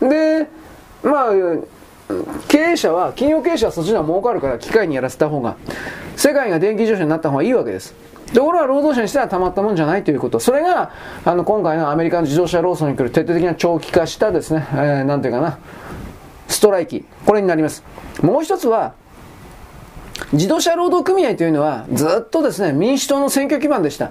[0.00, 0.46] で、
[1.02, 1.32] まあ、
[2.48, 5.56] 経営者は、企業経営者はそっちの方が儲かるから機械にやらせた方が、
[6.16, 7.94] 世界が電気自動車になった方がいいわけです。
[8.34, 10.40] ところが労働者にしてはたまったもんじゃないということ。
[10.40, 10.90] それが、
[11.24, 15.58] あの、今回のアメリカの自動車労組に来る徹底的な長期化したですね、えー、なんていうかな、
[16.48, 17.04] ストライキ。
[17.24, 17.84] これになります。
[18.22, 18.94] もう一つは、
[20.32, 24.10] 自動車労働組合というのはずっとですね、民主党の選挙基盤でした。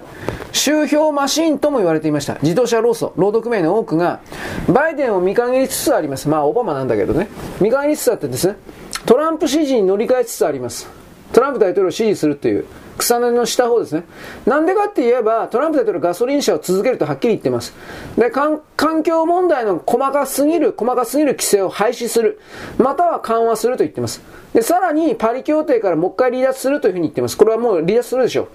[0.52, 2.38] 集票マシンとも言われていました。
[2.42, 4.20] 自動車労組、労働組合の多くが、
[4.68, 6.28] バイデンを見限りつつあります。
[6.28, 7.28] まあ、オバマなんだけどね。
[7.60, 8.56] 見限りつつあってですね、
[9.04, 10.88] トランプ支持に乗り換えつつあります。
[11.36, 12.64] トランプ大統領を支持するという。
[12.96, 14.04] 草の根の下方ですね。
[14.46, 17.74] なんでかって言えば、トランプ大統領ガソリン車を続けるとはっきり言ってます。
[18.16, 18.62] で、環
[19.02, 22.40] 境問題の細かすぎる、細かすぎる規制を廃止する。
[22.78, 24.22] または緩和すると言ってます。
[24.54, 27.36] で、さらにパリ協定からもう一回離脱するというふうに言ってます。
[27.36, 28.48] これはもう離脱するでしょう。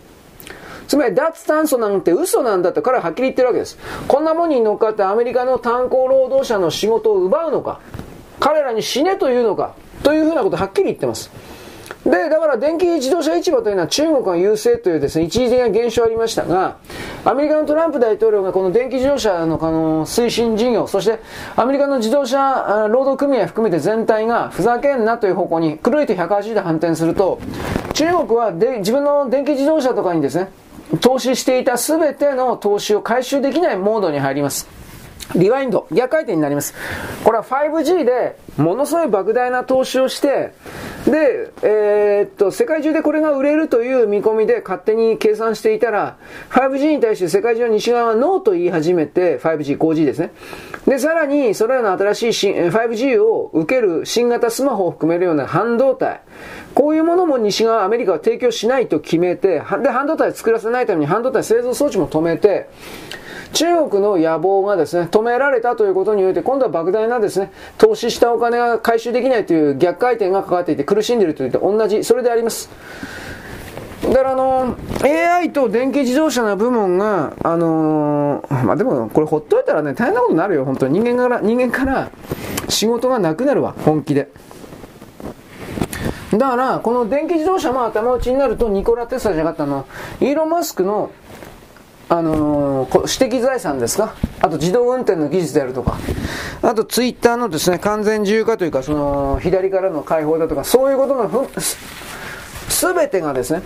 [0.88, 3.78] つまり脱炭素なんて嘘なんだと彼ははっきり言ってるわけです。
[4.08, 7.80] こんなもんに乗っかってアメリカの炭鉱労働者の仕事を奪うのか、
[8.40, 11.30] 彼らに死ねというのか、というふうなことはっきり言ってます。
[12.06, 16.78] で、だから電気自動車市場というのは中国が優勢というですね、一時的な現象ありましたが、
[17.26, 21.20] アメリカのトランプ大統領がこの電気自動車のあの推進事業、そして
[21.56, 27.40] アメリカの自動車労働組合含めて全体がふざけんなという方向に狂いと180度反転すると、
[27.94, 30.50] 中国はで自分の電気自動車とかにですね、
[31.02, 34.81] 投資していた全ての投資を回収できないモードに入ります。
[35.36, 36.74] リワインド、逆回転になります。
[37.24, 40.54] これは 5G でものすごい莫大な投資をして、
[41.06, 46.18] で、えー、っと、世界中でこれが売れるという見込みで勝手に計算していたら、
[46.50, 50.32] 5G に対して世界中の西側はノーと言い始めて、5G、5G ですね。
[50.86, 56.22] で、さらに、それらの新しい 5G を受ける新型スマホを含めるような半導体、
[56.76, 62.70] こういうものも西側、アメリカは提供しないと決めて、で、半導体を作らせないために半導体製造装置も止めて、
[63.54, 72.70] 中国の野望がですね、止められたということにおいて、今度は莫大なですね、投資したお金が回収できないという逆回転がかかっていて苦しんでいるというと同じ、それであります。
[74.04, 81.00] だからあの、AI と電気自動車の部門が、あのー、まあ、でもこれほっといたらね、大変なことになるよ、本当に。
[81.00, 82.10] 人間から、人間から
[82.68, 84.30] 仕事がなくなるわ、本気で。
[86.32, 89.86] だから、この電気自動車も頭打ちになると、ニコラ・テスラじゃなかったの、
[90.20, 91.12] イーロン・マスクの
[92.14, 94.14] あのー、私的財産ですか？
[94.42, 95.98] あと自動運転の技術であるとか、
[96.62, 103.62] あとツイッターのですね、完全自由化というか、その、左からの解放だとか、そういうことのすべてがですね、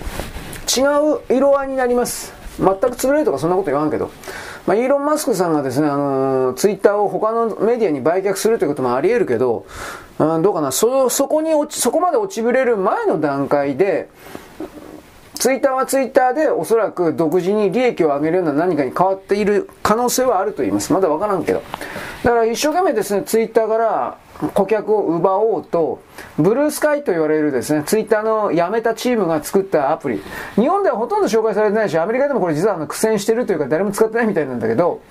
[0.77, 2.33] 違う色合いになります。
[2.59, 4.11] 全く潰れるとかそんなこと言わんけど。
[4.67, 9.65] まあ、イーロン・マスクさんがですね、あのー、ツイッターを他のメディアに売却するということもあり得るけど、
[10.19, 14.07] うん、どうかな、そ、そこにそこまで落ちぶれる前の段階で、
[15.35, 20.91] ツイッターはツイッターでおそらく独自に利益を上げるような何かに変わっている可能性はあると言います。
[20.93, 21.61] まだわからんけど。
[22.23, 24.17] だから一生懸命ですね、ツイッターから
[24.53, 25.99] 顧客を奪おうと、
[26.39, 30.23] ブルースカイと言われるですね、ツイッターの辞めたチームが作ったアプリ。
[30.55, 35.01] 日本ではほとんど紹介されてないし、アメリカでもこれ実はあの苦戦してるというか誰も使ってないみたいなんだけど、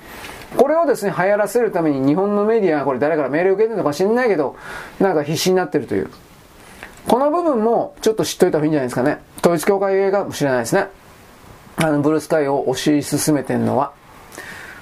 [0.57, 4.57] これをですね、流行らせるために日本のメディアがこれ誰から命令を受けてるのか知んないけど、
[5.01, 6.11] なんか必死になってるという。
[7.09, 9.19] この部分もちょっと知っといた方がいいんじゃないですかね。
[9.45, 10.89] 統一教会映画かもしれないですね。
[11.77, 13.93] あの、ブルースカイを推し進めてんのは。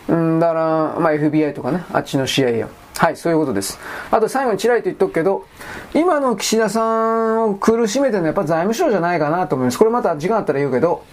[0.09, 0.61] うんだから、
[1.01, 2.69] まあ、FBI とかね、あっちの CIA。
[2.97, 3.81] はい、そういうことです。
[4.13, 5.47] あと最後にちらりと言っとくけど、
[5.95, 9.79] 今の岸田さんを苦しめてるのはやっぱ財務省じゃないかなと思います。
[9.79, 11.05] これまた時間あったら言うけど、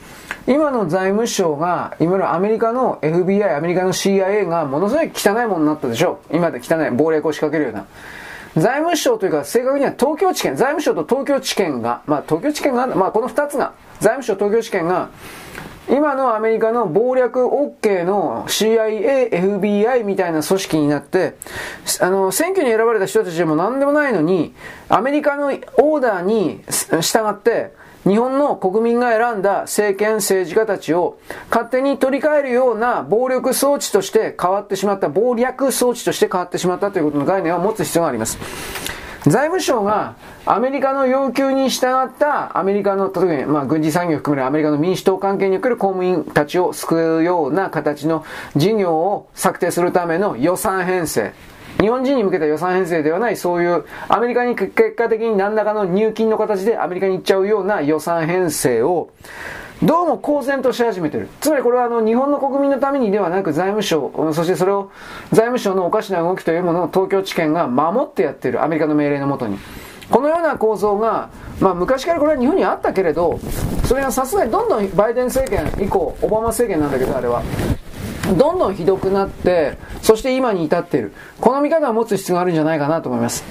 [0.45, 6.19] 今の財務省が、今のアメリカの FBI、アメリカの CIA がものすごい汚いものになったでしょ。
[6.31, 7.87] 今で汚い、暴力を仕掛けるような。
[8.59, 15.09] 財務省というか正確には東京地検、財務省と東京地検が、まあ東京地検が、まあこの二つが、財務省、東京地検が、
[15.89, 21.35] 今のアメリカの謀略 OK の CIA、FBI みたいな組織になって、
[21.99, 24.53] あの、選挙に選ばれた人たちでも何でもないのに、
[24.87, 26.63] アメリカのオーダーに
[27.01, 27.73] 従って、
[28.07, 31.19] 日本の国民が選んだ政権政治家たちを
[31.49, 38.37] 勝手に取り替えるような暴力装置として変わってしまった、暴略装置として変わってしまったということの概念を持つ必要があります。
[39.23, 48.23] 財務省がアメリカの要求に従ったアメリカの、例えば、まあ、軍事産業を含めるアメリカの民主党関係における公務員たちを救うような形の
[48.55, 51.33] 事業を策定するための予算編成。
[51.79, 59.09] 日本人に向けた予算編成ではない、そういうアメリカに結果的に何らかの入金の形でアメリカに行っちゃうような予算編成を、
[59.81, 61.29] どうも公然とし始めてる。
[61.39, 64.91] つまりこれはあの日本の国民のためにではなく財務省、そしてそれを
[65.31, 68.61] 財務省のおかしな動きというものを東京地検が守ってやっている。
[68.61, 69.57] アメリカの命令のもとに。
[70.09, 71.29] このような構造が、
[71.61, 73.39] まあ昔からこれは日本にあったけれど、
[73.85, 77.41] それがさすがにどんどんバイデン政権以降、オバマ政権なんだけどあれは、
[78.37, 81.13] どんどんひどくなって、そして今に至っている。
[81.39, 83.43] この見方を持つ必要があるんじゃないかなと思います。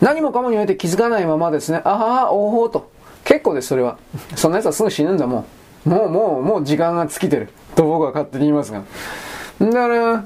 [0.00, 2.90] 何もかもにおいて気づかないままですね、あははおほと。
[3.24, 3.98] 結構です、それは。
[4.36, 5.44] そんな奴はすぐ死ぬんだ、も
[5.86, 5.88] う。
[5.88, 7.48] もう、もう、もう時間が尽きてる。
[7.74, 8.82] と僕は勝手に言いますが。
[9.60, 10.24] だから、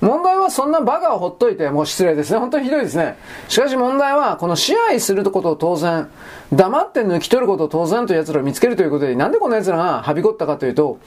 [0.00, 2.38] 問題はそんなバカをほっといて、もう失礼ですね。
[2.38, 3.16] 本当にひどいですね。
[3.48, 6.08] しかし問題は、この支配することを当然、
[6.52, 10.98] 黙って抜き取ることを当然という奴らを見つけるということで、なんでこの奴らがはびこったかというと、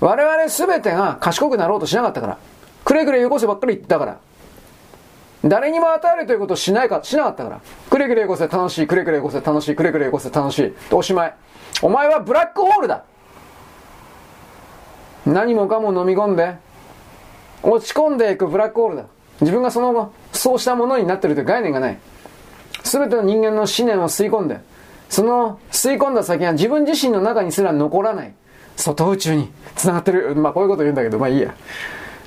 [0.00, 2.38] 我々全てが賢くなろうとしなかったから。
[2.84, 4.18] くれくれよこせばっかり言ったから。
[5.44, 7.60] 誰にも与えるということをしないか、しなかったから。
[7.88, 10.74] くれくれよこせ楽しい、くれくれよこせ楽しい、くれくれよこせ楽しい。
[10.90, 11.34] おしまい。
[11.82, 13.04] お前はブラックホールだ
[15.24, 16.56] 何もかも飲み込んで、
[17.62, 19.04] 落ち込んでいくブラックホールだ。
[19.40, 21.98] 自分がその、そうしたものになってるという概念がない。
[22.82, 24.60] すべての人間の思念を吸い込んで、
[25.08, 28.32] その吸い込んだ先は自分自身の中にすら残らない。
[28.76, 30.34] 外宇宙に繋がってる。
[30.36, 31.54] まあこういうこと言うんだけど、まあいいや。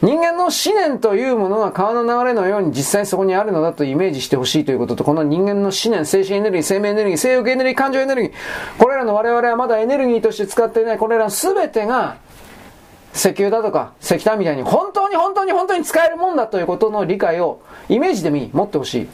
[0.01, 8.31] 人間の思念というものが川の流れのように実際そこにあるのだとイメージしてほしいということと、この人間の思念、精神エネルギー、生命エネルギー、性欲エネルギー、感情エネルギー、
[8.77, 12.17] これらの我々はまだエネルギーとして使っていない、これら全てが、
[13.13, 19.07] 石油だとか石炭みたいに本当に本当に本当に使えるもんだということの理解をイメージでもいい、持ってほしい。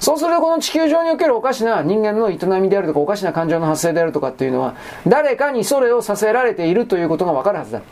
[0.00, 4.74] そうするとこの地球上におけるおかしな人間の営みであるとかおかしな感情の発生であるとかっていうのは
[5.06, 7.82] 誰かにそれをさせられているということがわかるはずだ。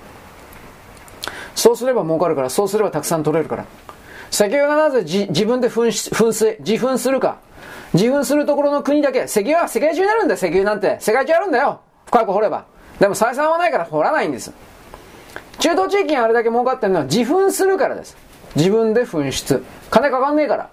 [1.54, 3.64] そうすれば儲かるから、そうすればたくさん取れるから。
[4.30, 7.38] 石油がなぜ自分で噴噴水、自噴するか。
[7.94, 10.98] 自噴するところの国だけ、石油は世界中になるんだよ、石油なんて。
[11.00, 11.80] 世界中あるんだよ。
[12.06, 12.66] 深く掘れば。
[13.00, 14.52] でも採算はないから掘らないんです。
[15.58, 18.16] 中東地域にあれだけ儲かってるのは自噴するからです。
[18.54, 19.64] 自分で噴出。
[19.90, 20.70] 金かかんねえから。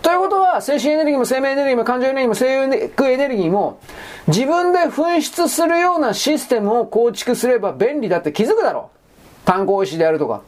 [0.00, 3.80] ということは、精神エネルギーも生命エネルギーも感情エネルギーも生育エネルギーも、
[4.28, 9.46] 自分で噴出するようなシステムを構築すれば便利だって気づくだろう。
[9.46, 10.42] 炭鉱石であるとか、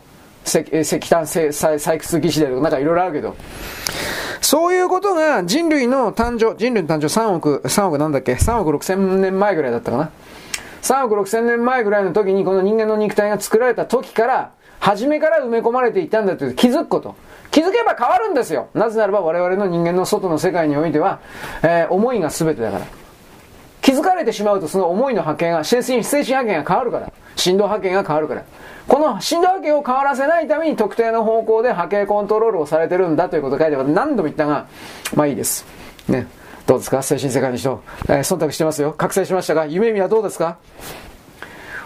[0.46, 3.34] 石石炭採掘技師であるとか、なんかいろいろあるけど。
[4.40, 10.10] そういうことが人類の誕生、人類の誕生3億、3億なんだっけ ?3 億6千年前ぐらいだったかな？
[10.82, 17.14] 3億6千年前ぐらいの時にこの人間の肉体が作られた時から、初めから埋め込まれていたんだという気づくこと。
[17.50, 18.68] 気づけば変わるんですよ。
[18.74, 21.20] なぜならば我々の人間の外の世界においては、
[21.62, 22.86] えー、思いが全てだから。
[23.82, 27.12] 気づかれてしまうとその思いの波形が、精神精神波形が変わるから。
[27.36, 28.44] 振動波形が変わるから。
[28.88, 34.68] この振動波形を変わらせないために特定の方向で波形コントロールをされてるんだということを書いて何度も言ったが、
[35.14, 35.66] まあいいです。
[36.08, 36.26] ね。
[36.70, 37.02] どうですか？
[37.02, 37.82] 精神世界の人。
[38.04, 38.92] えー、忖度してますよ。
[38.92, 40.58] 覚醒しましたが、夢見はどうですか？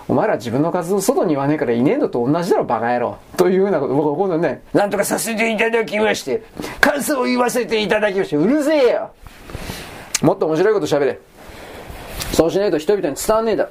[0.08, 3.16] お前ら自分の活動外に言わねえからいねえのと同じだろ、バカ野郎。
[3.38, 6.42] というようなこと、僕は今度ね、なんとかさせていただきまして、
[6.82, 9.10] 感想を言わせていただきまして、うるせえよ
[10.20, 11.18] もっと面白いこと喋れ。
[12.34, 13.70] そうしないと人々に伝わんねえだ。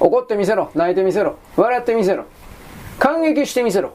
[0.00, 0.72] 怒ってみせろ。
[0.74, 1.36] 泣いてみせろ。
[1.54, 2.24] 笑ってみせろ。
[2.98, 3.94] 感激してみせろ。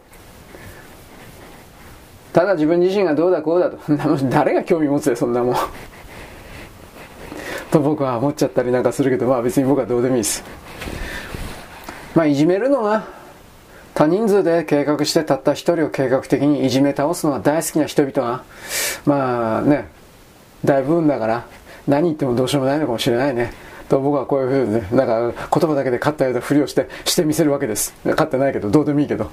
[2.34, 3.78] ただ自分自身がどうだこうだと。
[4.30, 5.56] 誰が興味持つよ、そんなもん。
[7.72, 10.44] と僕は思っちゃったりなんかするけど、まあ別に僕はどうでもいいです。
[12.16, 13.03] まあいじめるのが、
[13.94, 18.44] 多人数で計画してたった一人を計画的にいじめ倒すのが大好きな人々が、
[19.06, 19.88] まあね、
[20.66, 21.45] 大部分だから、
[21.88, 23.53] 何言ってもどうしようもないのかもしれないね。
[23.90, 27.94] と僕はこういうふうにね、なんか言葉だけで勝ったようなふりをして、してみせるわけです。
[28.03, 29.30] 勝ってないけど、どうでもいいけど。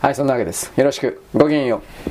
[0.00, 0.72] はい、そんなわけです。
[0.76, 1.22] よろしく。
[1.34, 2.10] ごきげんよう。